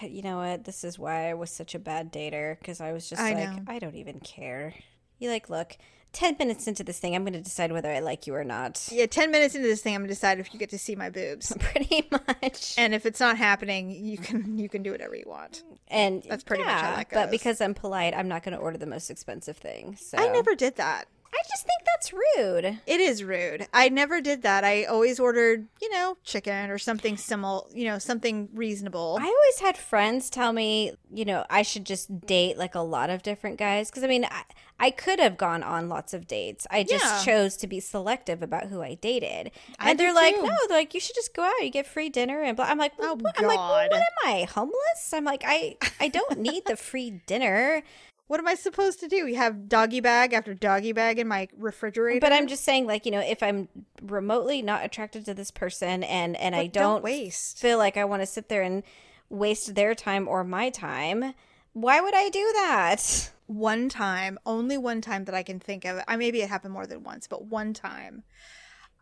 You 0.00 0.22
know 0.22 0.38
what? 0.38 0.64
This 0.64 0.84
is 0.84 0.98
why 0.98 1.28
I 1.28 1.34
was 1.34 1.50
such 1.50 1.74
a 1.74 1.78
bad 1.78 2.10
dater 2.10 2.58
because 2.58 2.80
I 2.80 2.92
was 2.92 3.10
just 3.10 3.20
I 3.20 3.34
like, 3.34 3.50
know. 3.50 3.58
I 3.68 3.78
don't 3.78 3.94
even 3.94 4.20
care. 4.20 4.74
You 5.18 5.28
like, 5.30 5.50
look, 5.50 5.76
10 6.14 6.36
minutes 6.38 6.66
into 6.66 6.84
this 6.84 6.98
thing, 6.98 7.14
I'm 7.14 7.22
going 7.22 7.34
to 7.34 7.40
decide 7.40 7.72
whether 7.72 7.90
I 7.90 7.98
like 8.00 8.26
you 8.26 8.34
or 8.34 8.44
not. 8.44 8.88
Yeah, 8.90 9.06
10 9.06 9.30
minutes 9.30 9.54
into 9.54 9.68
this 9.68 9.82
thing, 9.82 9.94
I'm 9.94 10.00
going 10.00 10.08
to 10.08 10.14
decide 10.14 10.38
if 10.40 10.52
you 10.54 10.58
get 10.58 10.70
to 10.70 10.78
see 10.78 10.96
my 10.96 11.10
boobs. 11.10 11.54
Pretty 11.60 12.08
much. 12.10 12.74
And 12.78 12.94
if 12.94 13.04
it's 13.04 13.20
not 13.20 13.36
happening, 13.36 13.90
you 13.90 14.18
can 14.18 14.58
you 14.58 14.68
can 14.68 14.82
do 14.82 14.92
whatever 14.92 15.14
you 15.14 15.24
want. 15.26 15.62
And 15.88 16.22
That's 16.28 16.44
pretty 16.44 16.64
much 16.64 16.72
how 16.72 16.90
yeah, 16.90 16.96
that 16.96 17.10
But 17.10 17.30
because 17.30 17.60
I'm 17.60 17.74
polite, 17.74 18.14
I'm 18.14 18.28
not 18.28 18.42
going 18.42 18.56
to 18.56 18.58
order 18.58 18.78
the 18.78 18.86
most 18.86 19.10
expensive 19.10 19.56
thing. 19.56 19.96
So 19.96 20.18
I 20.18 20.28
never 20.28 20.54
did 20.54 20.76
that. 20.76 21.06
I 21.34 21.42
just 21.48 21.64
think 21.64 21.82
that's 21.86 22.12
rude. 22.12 22.78
It 22.86 23.00
is 23.00 23.24
rude. 23.24 23.66
I 23.72 23.88
never 23.88 24.20
did 24.20 24.42
that. 24.42 24.62
I 24.62 24.84
always 24.84 25.18
ordered, 25.18 25.66
you 25.82 25.90
know, 25.90 26.16
chicken 26.22 26.70
or 26.70 26.78
something 26.78 27.16
similar, 27.16 27.62
you 27.72 27.84
know, 27.86 27.98
something 27.98 28.48
reasonable. 28.54 29.18
I 29.20 29.24
always 29.24 29.58
had 29.60 29.76
friends 29.76 30.30
tell 30.30 30.52
me, 30.52 30.92
you 31.12 31.24
know, 31.24 31.44
I 31.50 31.62
should 31.62 31.84
just 31.84 32.20
date 32.26 32.56
like 32.56 32.74
a 32.74 32.80
lot 32.80 33.10
of 33.10 33.22
different 33.22 33.58
guys. 33.58 33.90
Because 33.90 34.04
I 34.04 34.06
mean, 34.06 34.24
I, 34.26 34.42
I 34.78 34.90
could 34.90 35.18
have 35.18 35.36
gone 35.36 35.62
on 35.62 35.88
lots 35.88 36.14
of 36.14 36.26
dates. 36.28 36.66
I 36.70 36.84
just 36.84 37.04
Yeah. 37.04 37.22
chose 37.34 37.56
to 37.58 37.66
be 37.66 37.80
selective 37.80 38.42
about 38.42 38.66
who 38.68 38.80
I 38.82 38.94
dated. 38.94 39.50
I 39.78 39.90
And 39.90 39.98
they're 39.98 40.14
like, 40.14 40.36
too. 40.36 40.42
no, 40.42 40.54
they're 40.68 40.78
like, 40.78 40.94
you 40.94 41.00
should 41.00 41.14
just 41.16 41.34
go 41.34 41.42
out. 41.42 41.62
You 41.62 41.70
get 41.70 41.86
free 41.86 42.10
dinner 42.10 42.42
and 42.42 42.56
blah. 42.56 42.66
I'm 42.66 42.78
like, 42.78 42.98
well, 42.98 43.12
Oh, 43.12 43.16
what? 43.20 43.34
I'm 43.38 43.46
like, 43.46 43.58
well, 43.58 43.70
what 43.70 43.92
am 43.92 44.02
I 44.24 44.42
homeless? 44.44 45.12
I'm 45.12 45.24
like, 45.24 45.42
I 45.46 45.76
I 46.00 46.08
don't 46.08 46.38
need 46.38 46.64
the 46.66 46.76
free 46.76 47.22
dinner. 47.26 47.82
What 48.26 48.40
am 48.40 48.48
I 48.48 48.54
supposed 48.54 49.00
to 49.00 49.08
do? 49.08 49.26
You 49.26 49.36
have 49.36 49.68
doggy 49.68 50.00
bag 50.00 50.32
after 50.32 50.54
doggy 50.54 50.92
bag 50.92 51.18
in 51.18 51.28
my 51.28 51.48
refrigerator? 51.56 52.20
But 52.20 52.32
I'm 52.32 52.46
just 52.46 52.64
saying, 52.64 52.86
like, 52.86 53.04
you 53.04 53.12
know, 53.12 53.20
if 53.20 53.42
I'm 53.42 53.68
remotely 54.02 54.62
not 54.62 54.84
attracted 54.84 55.26
to 55.26 55.34
this 55.34 55.50
person 55.50 56.02
and 56.02 56.36
and 56.36 56.54
I 56.54 56.66
don't 56.66 56.94
don't 56.94 57.04
waste. 57.04 57.58
feel 57.58 57.78
like 57.78 57.96
I 57.96 58.04
want 58.04 58.22
to 58.22 58.26
sit 58.26 58.48
there 58.48 58.62
and 58.62 58.82
waste 59.28 59.74
their 59.74 59.94
time 59.94 60.26
or 60.26 60.42
my 60.42 60.70
time, 60.70 61.34
why 61.74 62.00
would 62.00 62.14
I 62.14 62.28
do 62.30 62.50
that? 62.54 63.30
one 63.46 63.88
time, 63.88 64.38
only 64.46 64.78
one 64.78 65.00
time 65.00 65.24
that 65.24 65.34
I 65.34 65.42
can 65.42 65.60
think 65.60 65.84
of. 65.84 66.02
I 66.08 66.16
maybe 66.16 66.40
it 66.42 66.48
happened 66.48 66.72
more 66.72 66.86
than 66.86 67.02
once, 67.02 67.26
but 67.26 67.44
one 67.44 67.74
time, 67.74 68.22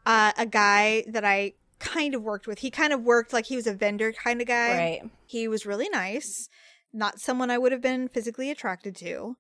uh, 0.07 0.33
a 0.37 0.47
guy 0.47 1.05
that 1.09 1.25
I 1.25 1.55
kind 1.79 2.15
of 2.15 2.23
worked 2.23 2.47
with. 2.47 2.61
He 2.61 2.71
kind 2.71 2.93
of 2.93 3.03
worked 3.03 3.33
like 3.33 3.47
he 3.47 3.57
was 3.57 3.67
a 3.67 3.75
vendor 3.75 4.13
kind 4.13 4.41
of 4.41 4.47
guy. 4.47 4.77
Right. 4.77 5.11
He 5.27 5.49
was 5.49 5.67
really 5.67 5.89
nice, 5.89 6.49
not 6.93 7.21
someone 7.21 7.51
I 7.51 7.59
would 7.59 7.73
have 7.73 7.81
been 7.81 8.09
physically 8.09 8.51
attracted 8.51 8.95
to. 8.97 9.37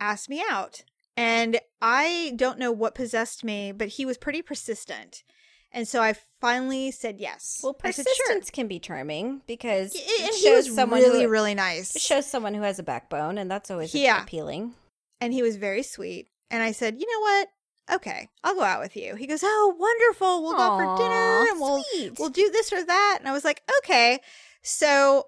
Asked 0.00 0.28
me 0.28 0.42
out, 0.50 0.82
and 1.16 1.60
I 1.80 2.32
don't 2.36 2.58
know 2.58 2.72
what 2.72 2.94
possessed 2.94 3.44
me, 3.44 3.70
but 3.72 3.88
he 3.88 4.04
was 4.04 4.18
pretty 4.18 4.42
persistent, 4.42 5.22
and 5.70 5.86
so 5.86 6.02
I 6.02 6.14
finally 6.40 6.90
said 6.90 7.20
yes. 7.20 7.60
Well, 7.62 7.76
I 7.84 7.90
said, 7.92 8.04
persistence 8.06 8.50
can 8.50 8.66
be 8.66 8.78
charming 8.80 9.42
because 9.46 9.92
Sure. 9.92 10.02
it 10.04 10.34
he 10.34 10.40
shows 10.42 10.74
someone 10.74 11.00
really, 11.00 11.22
who, 11.24 11.28
really 11.28 11.54
nice. 11.54 11.94
it 11.94 12.02
shows 12.02 12.26
someone 12.26 12.54
who 12.54 12.62
has 12.62 12.78
a 12.78 12.82
backbone, 12.82 13.38
and 13.38 13.50
that's 13.50 13.70
always 13.70 13.94
Yeah. 13.94 14.22
appealing. 14.22 14.74
and 15.20 15.32
he 15.32 15.42
was 15.42 15.56
very 15.56 15.82
sweet. 15.84 16.28
And 16.50 16.62
I 16.62 16.72
said, 16.72 17.00
you 17.00 17.06
know 17.12 17.20
what? 17.20 17.48
okay, 17.96 18.30
I'll 18.42 18.54
go 18.54 18.62
out 18.62 18.80
with 18.80 18.96
you. 18.96 19.14
He 19.14 19.26
goes, 19.26 19.42
oh, 19.44 19.76
wonderful. 19.78 20.42
We'll 20.42 20.54
go 20.54 20.58
out 20.62 20.78
for 20.78 21.02
dinner 21.02 21.50
and 21.50 21.60
we'll 21.60 21.82
sweet. 21.92 22.18
we'll 22.18 22.30
do 22.30 22.50
this 22.50 22.72
or 22.72 22.82
that. 22.82 23.16
And 23.20 23.28
I 23.28 23.32
was 23.32 23.44
like, 23.44 23.60
okay. 23.80 24.20
So 24.62 25.24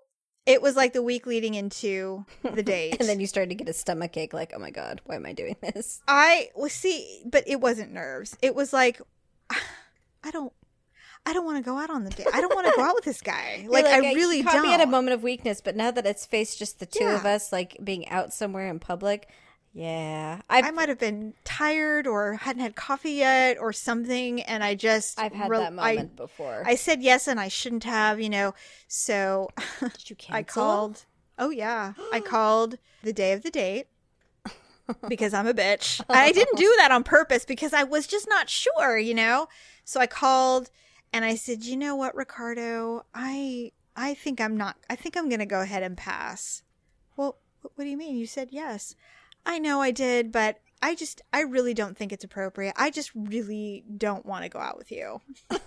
it 0.47 0.63
was 0.63 0.77
like 0.77 0.93
the 0.93 1.03
week 1.03 1.27
leading 1.27 1.55
into 1.55 2.25
the 2.43 2.63
date. 2.75 2.97
And 3.01 3.09
then 3.09 3.21
you 3.21 3.27
started 3.27 3.49
to 3.51 3.55
get 3.57 3.69
a 3.69 3.73
stomach 3.73 4.17
ache, 4.17 4.33
like, 4.33 4.53
oh 4.55 4.59
my 4.59 4.71
god, 4.71 5.01
why 5.05 5.17
am 5.17 5.27
I 5.27 5.33
doing 5.33 5.57
this? 5.61 6.01
I 6.09 6.51
was 6.55 6.73
see, 6.73 7.23
but 7.27 7.45
it 7.47 7.61
wasn't 7.61 7.93
nerves. 7.93 8.37
It 8.43 8.55
was 8.55 8.73
like, 8.73 9.01
I 9.51 10.31
don't, 10.31 10.53
I 11.25 11.33
don't 11.33 11.45
want 11.45 11.59
to 11.59 11.63
go 11.69 11.77
out 11.79 11.91
on 11.91 12.05
the 12.05 12.11
date. 12.11 12.29
I 12.33 12.41
don't 12.41 12.55
want 12.55 12.67
to 12.69 12.73
go 12.77 12.83
out 12.83 12.95
with 12.95 13.05
this 13.05 13.21
guy. 13.21 13.59
You're 13.63 13.73
Like, 13.73 13.87
I 13.87 13.99
"Uh, 13.99 14.15
really 14.15 14.43
caught 14.45 14.55
don't. 14.55 14.63
me 14.63 14.73
at 14.75 14.81
a 14.81 14.87
moment 14.87 15.15
of 15.15 15.23
weakness, 15.25 15.61
but 15.61 15.75
now 15.77 15.91
that 15.91 16.07
it's 16.07 16.25
faced 16.25 16.59
just 16.59 16.79
the 16.79 16.87
two 16.87 17.05
of 17.07 17.27
us, 17.27 17.53
like 17.53 17.77
being 17.83 18.09
out 18.09 18.33
somewhere 18.33 18.69
in 18.69 18.79
public, 18.79 19.29
yeah, 19.79 20.41
I've 20.49 20.65
I 20.65 20.71
might 20.71 20.89
have 20.89 20.99
been 20.99 21.35
tired 21.45 22.07
or 22.07 22.33
hadn't 22.33 22.63
had 22.63 22.75
coffee 22.77 23.11
yet 23.13 23.59
or 23.59 23.75
something, 23.75 24.41
and 24.41 24.65
I 24.65 24.75
just 24.75 25.21
I've 25.21 25.35
had 25.35 25.51
re- 25.51 25.59
that 25.59 25.67
I- 25.67 25.71
moment 25.95 26.17
before. 26.17 26.63
I 26.65 26.77
said 26.77 27.03
yes, 27.03 27.29
and 27.29 27.39
I 27.39 27.49
shouldn't 27.49 27.85
have, 27.85 28.19
you 28.19 28.31
know. 28.31 28.55
So 28.89 29.51
Did 29.81 30.09
you 30.09 30.17
cancel? 30.17 30.35
I 30.35 30.43
called. 30.45 31.05
Oh 31.39 31.51
yeah, 31.51 31.93
I 32.11 32.21
called 32.25 32.79
the 33.03 33.13
day 33.13 33.33
of 33.33 33.43
the 33.43 33.51
date 33.51 33.89
because 35.09 35.35
I'm 35.35 35.47
a 35.47 35.53
bitch. 35.53 36.01
I 36.09 36.33
didn't 36.33 36.57
do 36.57 36.75
that 36.79 36.91
on 36.91 37.05
purpose 37.05 37.45
because 37.45 37.75
I 37.75 37.83
was 37.83 38.07
just 38.07 38.27
not 38.31 38.49
sure, 38.49 38.97
you 38.97 39.13
know. 39.13 39.47
So 39.85 40.01
I 40.01 40.07
called 40.07 40.71
and 41.13 41.23
I 41.23 41.35
said, 41.35 41.65
"You 41.65 41.77
know 41.77 41.95
what, 41.95 42.15
Ricardo? 42.15 43.05
I 43.15 43.73
I 43.95 44.15
think 44.15 44.41
I'm 44.41 44.57
not. 44.57 44.77
I 44.89 44.97
think 44.97 45.19
I'm 45.19 45.29
going 45.29 45.41
to 45.41 45.45
go 45.45 45.61
ahead 45.61 45.83
and 45.83 45.99
pass." 45.99 46.63
Well, 47.15 47.37
what 47.61 47.85
do 47.85 47.91
you 47.91 47.99
mean? 47.99 48.17
You 48.17 48.27
said 48.27 48.49
yes. 48.53 48.95
I 49.47 49.59
know 49.59 49.81
I 49.81 49.93
did, 49.93 50.31
but 50.33 50.61
I 50.83 50.95
just 50.95 51.23
I 51.33 51.41
really 51.41 51.73
don't 51.73 51.97
think 51.97 52.13
it's 52.13 52.25
appropriate. 52.25 52.75
I 52.77 52.91
just 52.91 53.11
really 53.15 53.85
don't 53.97 54.27
want 54.27 54.43
to 54.43 54.49
go 54.49 54.59
out 54.59 54.77
with 54.77 54.93
you. 54.93 55.21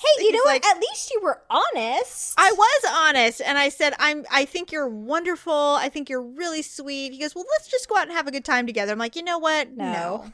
Hey, 0.00 0.24
you 0.24 0.32
know 0.32 0.42
what? 0.44 0.64
At 0.64 0.80
least 0.80 1.10
you 1.12 1.20
were 1.22 1.40
honest. 1.50 2.34
I 2.36 2.52
was 2.52 2.92
honest 2.92 3.40
and 3.40 3.58
I 3.58 3.68
said, 3.68 3.94
I'm 3.98 4.24
I 4.30 4.44
think 4.44 4.72
you're 4.72 4.88
wonderful. 4.88 5.52
I 5.52 5.88
think 5.88 6.08
you're 6.08 6.22
really 6.22 6.62
sweet. 6.62 7.12
He 7.12 7.18
goes, 7.18 7.34
Well, 7.34 7.44
let's 7.50 7.68
just 7.68 7.88
go 7.88 7.96
out 7.96 8.04
and 8.04 8.12
have 8.12 8.26
a 8.26 8.32
good 8.32 8.44
time 8.44 8.66
together. 8.66 8.92
I'm 8.92 8.98
like, 8.98 9.16
you 9.16 9.22
know 9.22 9.38
what? 9.38 9.70
no. 9.72 10.24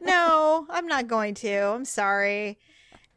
No, 0.00 0.66
I'm 0.70 0.86
not 0.86 1.08
going 1.08 1.34
to. 1.36 1.52
I'm 1.52 1.84
sorry. 1.84 2.58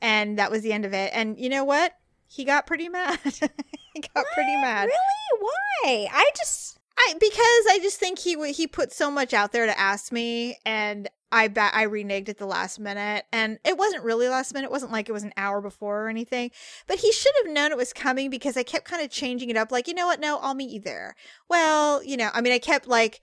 And 0.02 0.38
that 0.39 0.52
was 0.52 0.62
the 0.62 0.74
end 0.74 0.86
of 0.86 0.93
it. 0.93 1.12
And 1.14 1.39
you 1.39 1.50
know 1.50 1.64
what? 1.64 1.93
He 2.28 2.43
got 2.43 2.68
pretty 2.68 2.89
mad. 2.89 3.20
he 3.24 4.02
got 4.14 4.26
pretty 4.34 4.56
mad. 4.62 4.86
Really? 4.86 5.39
Why? 5.39 6.08
I 6.12 6.30
just 6.36 6.80
I 6.98 7.14
because 7.20 7.66
I 7.70 7.80
just 7.82 8.00
think 8.00 8.20
he 8.20 8.52
he 8.54 8.68
put 8.68 8.91
so 8.93 9.12
much 9.12 9.34
out 9.34 9.52
there 9.52 9.66
to 9.66 9.80
ask 9.80 10.12
me, 10.12 10.58
and 10.66 11.10
I 11.32 11.48
bet 11.50 11.74
I 11.74 11.86
reneged 11.86 12.30
at 12.30 12.38
the 12.38 12.46
last 12.46 12.80
minute, 12.80 13.26
and 13.34 13.60
it 13.66 13.78
wasn't 13.78 14.04
really 14.04 14.30
last 14.30 14.54
minute. 14.54 14.68
It 14.68 14.72
wasn't 14.72 14.91
like 14.91 15.10
it 15.10 15.12
was 15.12 15.24
an 15.24 15.34
hour 15.36 15.62
before 15.62 16.06
or 16.06 16.10
anything. 16.10 16.52
But 16.88 17.00
he 17.00 17.12
should 17.12 17.34
have 17.43 17.54
known 17.54 17.72
it 17.72 17.78
was 17.78 17.91
coming 17.91 18.30
because 18.30 18.56
I 18.56 18.64
kept 18.64 18.86
kind 18.86 19.04
of 19.04 19.10
changing 19.10 19.50
it 19.50 19.58
up. 19.58 19.72
Like 19.72 19.88
you 19.88 19.93
know 19.93 20.08
what? 20.08 20.20
No, 20.20 20.38
I'll 20.38 20.54
meet 20.54 20.72
you 20.72 20.80
there. 20.80 21.16
Well, 21.50 22.04
you 22.04 22.18
know, 22.18 22.30
I 22.34 22.41
mean, 22.41 22.54
I 22.54 22.60
kept 22.60 22.88
like 22.88 23.22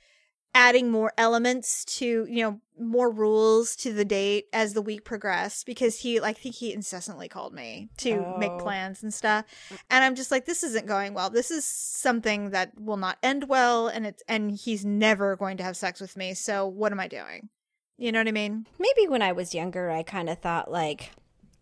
adding 0.55 0.91
more 0.91 1.13
elements 1.17 1.85
to 1.87 2.27
you 2.29 2.43
know 2.43 2.61
more 2.79 3.11
rules 3.11 3.77
to 3.77 3.93
the 3.93 4.05
date 4.05 4.47
as 4.53 4.75
the 4.75 4.83
week 4.83 5.05
progressed 5.05 5.67
because 5.67 6.01
he 6.01 6.19
like, 6.21 6.37
I 6.37 6.41
think 6.41 6.57
he 6.57 6.73
incessantly 6.73 7.29
called 7.29 7.55
me 7.55 7.89
to 7.99 8.35
make 8.39 8.51
Oh. 8.51 8.59
plans 8.59 9.03
and 9.03 9.15
stuff. 9.15 9.45
Mm. 9.71 9.79
And 9.91 10.05
I'm 10.05 10.15
just 10.15 10.31
like 10.31 10.47
this 10.47 10.63
isn't 10.63 10.87
going 10.87 11.15
well. 11.15 11.31
This 11.31 11.51
is 11.51 11.65
something 11.65 12.51
that 12.51 12.73
will 12.79 12.97
not 12.97 13.19
end 13.23 13.49
well 13.49 13.87
and 13.89 14.07
it's 14.07 14.23
and 14.29 14.51
he's 14.51 14.85
never 14.85 15.37
going 15.37 15.57
to 15.59 15.63
have 15.63 15.77
sex 15.77 16.01
with 16.01 16.17
me 16.17 16.35
so 16.35 16.67
what 16.67 16.93
am 16.93 17.01
I 17.01 17.09
doing? 17.09 17.49
You 17.99 18.11
know 18.11 18.19
what 18.21 18.29
I 18.29 18.33
mean? 18.33 18.67
Maybe 18.79 19.07
when 19.09 19.23
I 19.23 19.33
was 19.33 19.55
younger, 19.55 19.91
I 19.91 20.03
kind 20.03 20.29
of 20.29 20.39
thought 20.39 20.71
like 20.71 21.11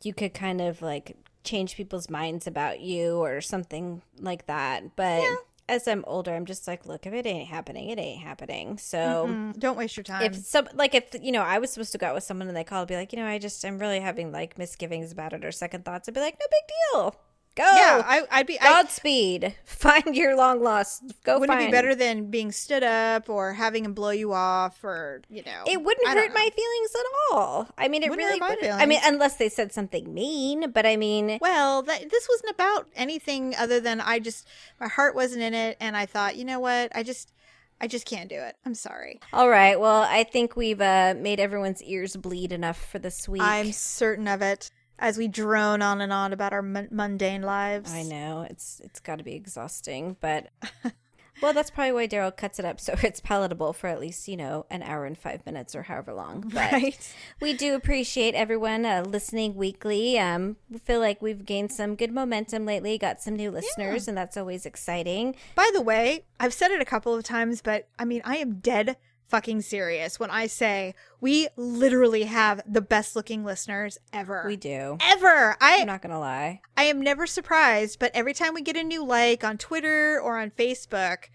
you 0.02 0.14
could 0.14 0.32
kind 0.32 0.60
of 0.62 0.80
like 0.80 1.16
change 1.44 1.76
people's 1.76 2.08
minds 2.08 2.46
about 2.46 2.80
you 2.80 3.16
or 3.16 3.40
something 3.42 4.00
like 4.18 4.46
that. 4.46 4.96
But 4.96 5.22
as 5.70 5.86
I'm 5.86 6.04
older, 6.06 6.34
I'm 6.34 6.44
just 6.44 6.66
like, 6.66 6.84
look, 6.84 7.06
if 7.06 7.12
it 7.12 7.26
ain't 7.26 7.48
happening, 7.48 7.88
it 7.88 7.98
ain't 7.98 8.22
happening. 8.22 8.76
So. 8.76 9.26
Mm, 9.28 9.58
don't 9.58 9.78
waste 9.78 9.96
your 9.96 10.04
time 10.04 10.22
If 10.22 10.34
some 10.34 10.68
like 10.74 10.94
if 10.94 11.14
you 11.22 11.32
know 11.32 11.42
I 11.42 11.58
was 11.58 11.70
supposed 11.72 11.92
to 11.92 11.98
go 11.98 12.08
out 12.08 12.14
with 12.14 12.24
someone 12.24 12.48
and 12.48 12.56
they 12.56 12.64
called, 12.64 12.88
be 12.88 12.96
like, 12.96 13.12
you 13.12 13.18
know, 13.18 13.26
I 13.26 13.38
just 13.38 13.64
I'm 13.64 13.78
really 13.78 14.00
having 14.00 14.32
like 14.32 14.58
misgivings 14.58 15.12
about 15.12 15.32
it 15.32 15.44
or 15.44 15.52
second 15.52 15.84
thoughts. 15.84 16.08
I'd 16.08 16.14
be 16.14 16.20
like, 16.20 16.38
no 16.40 16.46
big 16.50 16.74
deal, 16.92 17.20
go. 17.54 17.62
yeah 17.62 18.02
I, 18.06 18.22
I'd 18.30 18.46
be 18.46 18.60
I, 18.60 18.64
Godspeed. 18.82 19.54
Find 19.64 20.14
your 20.16 20.36
long 20.36 20.62
lost. 20.62 21.02
Go 21.24 21.38
wouldn't 21.38 21.56
find. 21.56 21.64
it 21.64 21.68
be 21.68 21.72
better 21.72 21.94
than 21.94 22.30
being 22.30 22.52
stood 22.52 22.82
up 22.82 23.28
or 23.28 23.54
having 23.54 23.84
him 23.84 23.94
blow 23.94 24.10
you 24.10 24.32
off 24.32 24.82
or 24.84 25.22
you 25.28 25.42
know 25.44 25.64
It 25.66 25.82
wouldn't 25.82 26.08
I 26.08 26.12
hurt 26.12 26.34
my 26.34 26.48
feelings 26.54 26.90
at 26.94 27.34
all. 27.36 27.68
I 27.78 27.88
mean, 27.88 28.02
it 28.02 28.10
Wouldn't 28.10 28.26
really. 28.26 28.38
hurt 28.38 28.80
I 28.80 28.86
mean, 28.86 29.00
unless 29.04 29.36
they 29.36 29.48
said 29.48 29.72
something 29.72 30.12
mean. 30.12 30.70
But 30.70 30.86
I 30.86 30.96
mean, 30.96 31.38
Well, 31.40 31.82
that, 31.82 32.10
this 32.10 32.28
wasn't 32.28 32.52
about 32.54 32.88
anything 32.94 33.54
other 33.58 33.80
than 33.80 34.00
I 34.00 34.18
just 34.18 34.46
my 34.78 34.88
heart 34.88 35.14
wasn't 35.14 35.42
in 35.42 35.54
it, 35.54 35.76
and 35.80 35.96
I 35.96 36.06
thought, 36.06 36.36
you 36.36 36.44
know 36.44 36.60
what, 36.60 36.94
I 36.94 37.02
just 37.02 37.32
I 37.80 37.86
just 37.86 38.04
can't 38.06 38.28
do 38.28 38.36
it. 38.36 38.56
I'm 38.66 38.74
sorry. 38.74 39.20
all 39.32 39.48
right. 39.48 39.78
Well, 39.80 40.02
I 40.02 40.24
think 40.24 40.54
we've 40.54 40.80
uh, 40.80 41.14
made 41.16 41.40
everyone's 41.40 41.82
ears 41.82 42.14
bleed 42.14 42.52
enough 42.52 42.78
for 42.90 42.98
this 42.98 43.26
week. 43.26 43.40
I'm 43.42 43.72
certain 43.72 44.28
of 44.28 44.42
it. 44.42 44.70
As 45.00 45.16
we 45.18 45.26
drone 45.28 45.80
on 45.82 46.00
and 46.02 46.12
on 46.12 46.32
about 46.32 46.52
our 46.52 46.62
mun- 46.62 46.88
mundane 46.92 47.42
lives. 47.42 47.92
I 47.92 48.02
know 48.02 48.46
it's 48.48 48.80
it's 48.84 49.00
got 49.00 49.16
to 49.18 49.24
be 49.24 49.32
exhausting, 49.34 50.16
but 50.20 50.48
well, 51.42 51.54
that's 51.54 51.70
probably 51.70 51.92
why 51.92 52.06
Daryl 52.06 52.36
cuts 52.36 52.58
it 52.58 52.66
up 52.66 52.78
so 52.78 52.94
it's 53.02 53.18
palatable 53.18 53.72
for 53.72 53.86
at 53.86 53.98
least 53.98 54.28
you 54.28 54.36
know 54.36 54.66
an 54.70 54.82
hour 54.82 55.06
and 55.06 55.16
five 55.16 55.44
minutes 55.46 55.74
or 55.74 55.84
however 55.84 56.12
long. 56.12 56.42
But 56.54 56.70
Right. 56.72 57.14
we 57.40 57.54
do 57.54 57.74
appreciate 57.74 58.34
everyone 58.34 58.84
uh, 58.84 59.02
listening 59.06 59.54
weekly. 59.54 60.18
Um, 60.18 60.56
we 60.68 60.78
feel 60.78 61.00
like 61.00 61.22
we've 61.22 61.46
gained 61.46 61.72
some 61.72 61.94
good 61.96 62.12
momentum 62.12 62.66
lately, 62.66 62.98
got 62.98 63.22
some 63.22 63.36
new 63.36 63.50
listeners, 63.50 64.06
and 64.06 64.16
that's 64.18 64.36
always 64.36 64.66
exciting. 64.66 65.34
By 65.54 65.70
the 65.72 65.80
way, 65.80 66.24
I've 66.38 66.52
said 66.52 66.70
it 66.72 66.82
a 66.82 66.84
couple 66.84 67.14
of 67.14 67.24
times, 67.24 67.62
but 67.62 67.88
I 67.98 68.04
mean, 68.04 68.20
I 68.24 68.36
am 68.36 68.56
dead 68.60 68.96
fucking 69.30 69.62
serious 69.62 70.18
when 70.18 70.30
I 70.30 70.46
say 70.46 70.94
we 71.20 71.48
literally 71.56 72.24
have 72.24 72.60
the 72.66 72.80
best 72.80 73.14
looking 73.14 73.44
listeners 73.44 73.96
ever. 74.12 74.42
We 74.46 74.56
do. 74.56 74.98
Ever. 75.00 75.56
I 75.60 75.78
I'm 75.80 75.86
not 75.86 76.02
gonna 76.02 76.20
lie. 76.20 76.60
I 76.76 76.84
am 76.84 77.00
never 77.00 77.26
surprised, 77.26 77.98
but 77.98 78.10
every 78.12 78.34
time 78.34 78.54
we 78.54 78.62
get 78.62 78.76
a 78.76 78.82
new 78.82 79.04
like 79.04 79.44
on 79.44 79.56
Twitter 79.56 80.20
or 80.20 80.38
on 80.38 80.50
Facebook, 80.50 81.28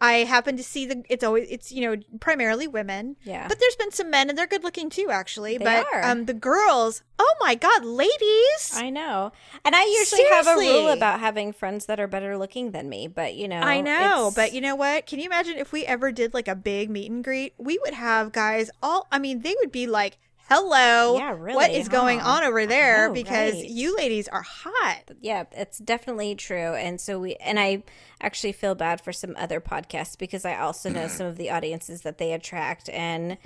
I 0.00 0.24
happen 0.24 0.56
to 0.56 0.62
see 0.64 0.86
the 0.86 1.02
it's 1.08 1.22
always 1.24 1.48
it's 1.50 1.70
you 1.72 1.82
know 1.82 2.02
primarily 2.20 2.66
women. 2.66 3.16
Yeah. 3.22 3.46
But 3.48 3.58
there's 3.60 3.76
been 3.76 3.92
some 3.92 4.10
men 4.10 4.28
and 4.28 4.36
they're 4.36 4.46
good 4.46 4.64
looking 4.64 4.90
too 4.90 5.08
actually. 5.10 5.56
They 5.56 5.64
but 5.64 5.86
are. 5.92 6.04
um 6.04 6.26
the 6.26 6.34
girls, 6.34 7.02
oh 7.18 7.34
my 7.40 7.54
god, 7.54 7.84
ladies. 7.84 8.72
I 8.74 8.90
know. 8.90 9.32
And 9.64 9.74
I 9.74 9.84
usually 9.84 10.24
have 10.30 10.46
a 10.46 10.56
rule 10.56 10.88
about 10.88 11.20
having 11.20 11.52
friends 11.52 11.86
that 11.86 12.00
are 12.00 12.08
better 12.08 12.36
looking 12.36 12.72
than 12.72 12.88
me, 12.88 13.06
but 13.06 13.34
you 13.34 13.48
know. 13.48 13.60
I 13.60 13.80
know, 13.80 14.28
it's- 14.28 14.34
but 14.34 14.52
you 14.52 14.60
know 14.60 14.74
what? 14.74 15.06
Can 15.06 15.20
you 15.20 15.26
imagine 15.26 15.56
if 15.58 15.72
we 15.72 15.84
ever 15.86 16.12
did 16.12 16.34
like 16.34 16.48
a 16.48 16.54
big 16.56 16.90
meet 16.90 17.10
and 17.10 17.22
greet? 17.22 17.54
We 17.58 17.78
would 17.84 17.94
have 17.94 18.32
guys 18.32 18.70
all 18.82 19.06
I 19.12 19.18
mean, 19.18 19.40
they 19.42 19.54
would 19.60 19.72
be 19.72 19.86
like, 19.86 20.18
"Hello. 20.48 21.16
Yeah, 21.16 21.34
really, 21.38 21.54
What 21.56 21.70
is 21.70 21.88
going 21.88 22.20
on 22.20 22.44
over 22.44 22.66
there?" 22.66 23.08
know, 23.08 23.14
because 23.14 23.54
right. 23.54 23.68
you 23.68 23.96
ladies 23.96 24.28
are 24.28 24.42
hot. 24.42 25.10
yeah, 25.20 25.44
it's 25.52 25.78
definitely 25.78 26.34
true. 26.34 26.74
And 26.74 27.00
so 27.00 27.18
we, 27.20 27.36
and 27.36 27.58
I 27.58 27.84
actually 28.24 28.52
feel 28.52 28.74
bad 28.74 29.00
for 29.00 29.12
some 29.12 29.34
other 29.36 29.60
podcasts 29.60 30.18
because 30.18 30.44
I 30.44 30.56
also 30.56 30.88
know 30.88 31.08
some 31.08 31.26
of 31.26 31.36
the 31.36 31.50
audiences 31.50 32.02
that 32.02 32.18
they 32.18 32.32
attract. 32.32 32.88
And 32.88 33.36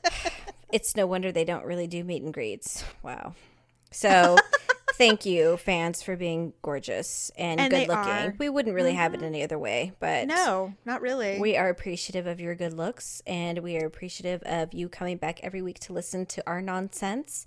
it's 0.72 0.96
no 0.96 1.06
wonder 1.06 1.30
they 1.30 1.44
don't 1.44 1.64
really 1.64 1.86
do 1.86 2.02
meet 2.02 2.22
and 2.22 2.32
greets. 2.32 2.84
Wow. 3.02 3.34
So 3.90 4.36
thank 4.94 5.26
you, 5.26 5.56
fans, 5.58 6.02
for 6.02 6.16
being 6.16 6.54
gorgeous 6.62 7.30
and, 7.36 7.60
And 7.60 7.70
good 7.70 7.88
looking. 7.88 7.94
are. 7.94 8.34
We 8.38 8.48
wouldn't 8.48 8.74
really 8.74 8.94
have 8.94 9.14
it 9.14 9.18
mm-hmm. 9.18 9.26
any 9.26 9.42
other 9.42 9.58
way, 9.58 9.92
but 10.00 10.26
No, 10.26 10.74
not 10.84 11.00
really. 11.02 11.38
We 11.38 11.56
are 11.56 11.68
appreciative 11.68 12.26
of 12.26 12.40
your 12.40 12.54
good 12.54 12.72
looks 12.72 13.22
and 13.26 13.58
we 13.58 13.76
are 13.76 13.86
appreciative 13.86 14.42
of 14.42 14.72
you 14.74 14.88
coming 14.88 15.18
back 15.18 15.40
every 15.42 15.62
week 15.62 15.78
to 15.80 15.92
listen 15.92 16.26
to 16.26 16.42
our 16.46 16.60
nonsense. 16.60 17.46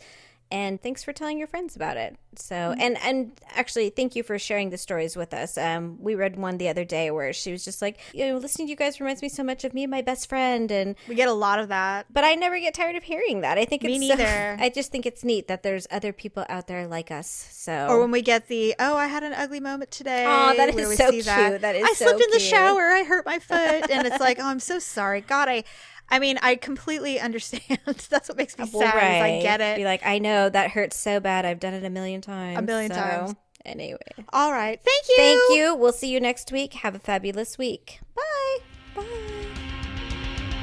And 0.52 0.82
thanks 0.82 1.04
for 1.04 1.14
telling 1.14 1.38
your 1.38 1.46
friends 1.48 1.76
about 1.76 1.96
it. 1.96 2.18
So, 2.36 2.56
and 2.80 2.98
and 3.04 3.40
actually, 3.56 3.92
thank 3.92 4.16
you 4.16 4.24
for 4.24 4.40
sharing 4.40 4.72
the 4.72 4.80
stories 4.80 5.16
with 5.16 5.32
us. 5.32 5.60
Um, 5.60 5.98
we 6.02 6.16
read 6.16 6.38
one 6.38 6.58
the 6.58 6.70
other 6.70 6.84
day 6.86 7.12
where 7.12 7.34
she 7.34 7.52
was 7.52 7.64
just 7.64 7.84
like, 7.84 8.00
you 8.14 8.26
know, 8.28 8.38
listening 8.38 8.66
to 8.68 8.72
you 8.72 8.76
guys 8.76 9.00
reminds 9.00 9.22
me 9.22 9.30
so 9.30 9.44
much 9.44 9.64
of 9.64 9.76
me 9.76 9.84
and 9.84 9.92
my 9.92 10.02
best 10.02 10.28
friend, 10.28 10.72
and 10.72 10.96
we 11.08 11.14
get 11.14 11.28
a 11.28 11.34
lot 11.34 11.60
of 11.60 11.68
that. 11.68 12.08
but 12.12 12.24
I 12.24 12.34
never 12.34 12.60
get 12.60 12.74
tired 12.74 12.96
of 12.96 13.04
hearing 13.04 13.42
that. 13.42 13.60
I 13.60 13.66
think 13.66 13.84
Me 13.84 13.98
it's 13.98 14.08
so- 14.08 14.16
neither. 14.16 14.58
I 14.64 14.70
just 14.70 14.92
think 14.92 15.06
it's 15.06 15.24
neat 15.24 15.48
that 15.50 15.62
there's 15.62 15.86
other 15.92 16.12
people 16.14 16.46
out 16.50 16.66
there 16.66 16.88
like 16.88 17.12
us. 17.12 17.28
So, 17.52 17.86
Or 17.88 18.00
when 18.02 18.10
we 18.10 18.24
get 18.24 18.48
the 18.48 18.74
oh, 18.80 18.96
I 18.98 19.06
had 19.06 19.22
an 19.22 19.34
ugly 19.34 19.60
moment 19.60 19.92
today. 19.92 20.26
Aw, 20.26 20.54
that 20.54 20.74
is 20.74 20.98
so 20.98 21.12
cute. 21.12 21.26
That 21.26 21.76
is 21.76 21.84
I 21.84 21.94
so 21.94 22.06
slipped 22.06 22.22
in 22.22 22.32
the 22.32 22.40
shower. 22.40 22.90
I 22.90 23.04
hurt 23.04 23.24
my 23.26 23.38
foot, 23.38 23.90
and 23.92 24.08
it's 24.08 24.20
like, 24.20 24.40
oh, 24.40 24.48
I'm 24.48 24.60
so 24.60 24.80
sorry. 24.80 25.22
God, 25.22 25.48
I, 25.48 25.64
I 26.12 26.20
mean, 26.20 26.38
I 26.42 26.56
completely 26.56 27.20
understand. 27.20 27.80
That's 28.10 28.30
what 28.30 28.38
makes 28.38 28.58
me 28.58 28.66
Well, 28.74 28.82
sad. 28.82 28.96
is 28.98 29.24
I 29.24 29.42
get 29.42 29.62
it. 29.62 29.78
Be 29.78 29.86
like, 29.86 30.06
I 30.06 30.20
know 30.20 30.50
that 30.50 30.72
hurts 30.72 30.98
so 30.98 31.20
bad. 31.20 31.46
I've 31.46 31.60
done 31.60 31.74
it 31.74 31.84
a 31.84 31.90
million 31.90 32.22
times. 32.22 32.58
A 32.58 32.62
million 32.62 32.92
So, 32.92 33.00
times. 33.00 33.36
Anyway. 33.66 33.98
All 34.34 34.52
right, 34.52 34.80
thank 34.84 35.04
you. 35.10 35.16
Thank 35.18 35.42
you. 35.52 35.76
We'll 35.76 35.92
see 35.94 36.10
you 36.10 36.20
next 36.20 36.52
week. 36.52 36.74
Have 36.76 36.96
a 36.96 37.00
fabulous 37.00 37.58
week. 37.58 38.00
Bye. 38.16 38.58
Bye. 38.96 39.06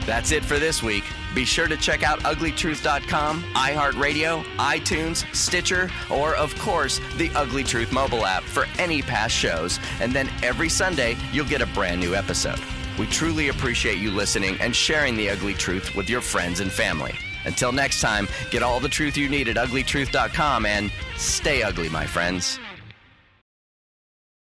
That's 0.07 0.31
it 0.31 0.45
for 0.45 0.59
this 0.61 0.83
week. 0.85 1.03
Be 1.35 1.45
sure 1.45 1.66
to 1.66 1.77
check 1.77 2.03
out 2.05 2.20
uglytruth.com, 2.20 3.43
iHeartRadio, 3.55 4.45
iTunes, 4.57 5.27
Stitcher, 5.35 5.91
or, 6.11 6.35
of 6.37 6.57
course, 6.61 7.01
the 7.16 7.29
Ugly 7.35 7.65
Truth 7.65 7.93
mobile 7.93 8.25
app 8.25 8.45
for 8.45 8.66
any 8.79 9.03
past 9.03 9.35
shows. 9.35 9.81
And 10.01 10.12
then 10.12 10.31
every 10.45 10.69
Sunday, 10.69 11.16
you'll 11.33 11.45
get 11.47 11.61
a 11.61 11.66
brand 11.66 12.01
new 12.01 12.15
episode. 12.15 12.61
We 12.98 13.06
truly 13.06 13.48
appreciate 13.48 13.98
you 13.98 14.10
listening 14.10 14.56
and 14.60 14.74
sharing 14.74 15.16
the 15.16 15.31
ugly 15.31 15.55
truth 15.55 15.94
with 15.94 16.09
your 16.09 16.20
friends 16.20 16.60
and 16.60 16.73
family. 16.73 17.14
Until 17.44 17.73
next 17.73 18.01
time, 18.01 18.28
get 18.51 18.62
all 18.62 18.81
the 18.81 18.89
truth 18.89 19.16
you 19.16 19.28
need 19.28 19.48
at 19.48 19.56
uglytruth.com 19.56 20.66
and 20.66 20.90
stay 21.16 21.62
ugly, 21.62 21.89
my 21.89 22.06
friends. 22.06 22.59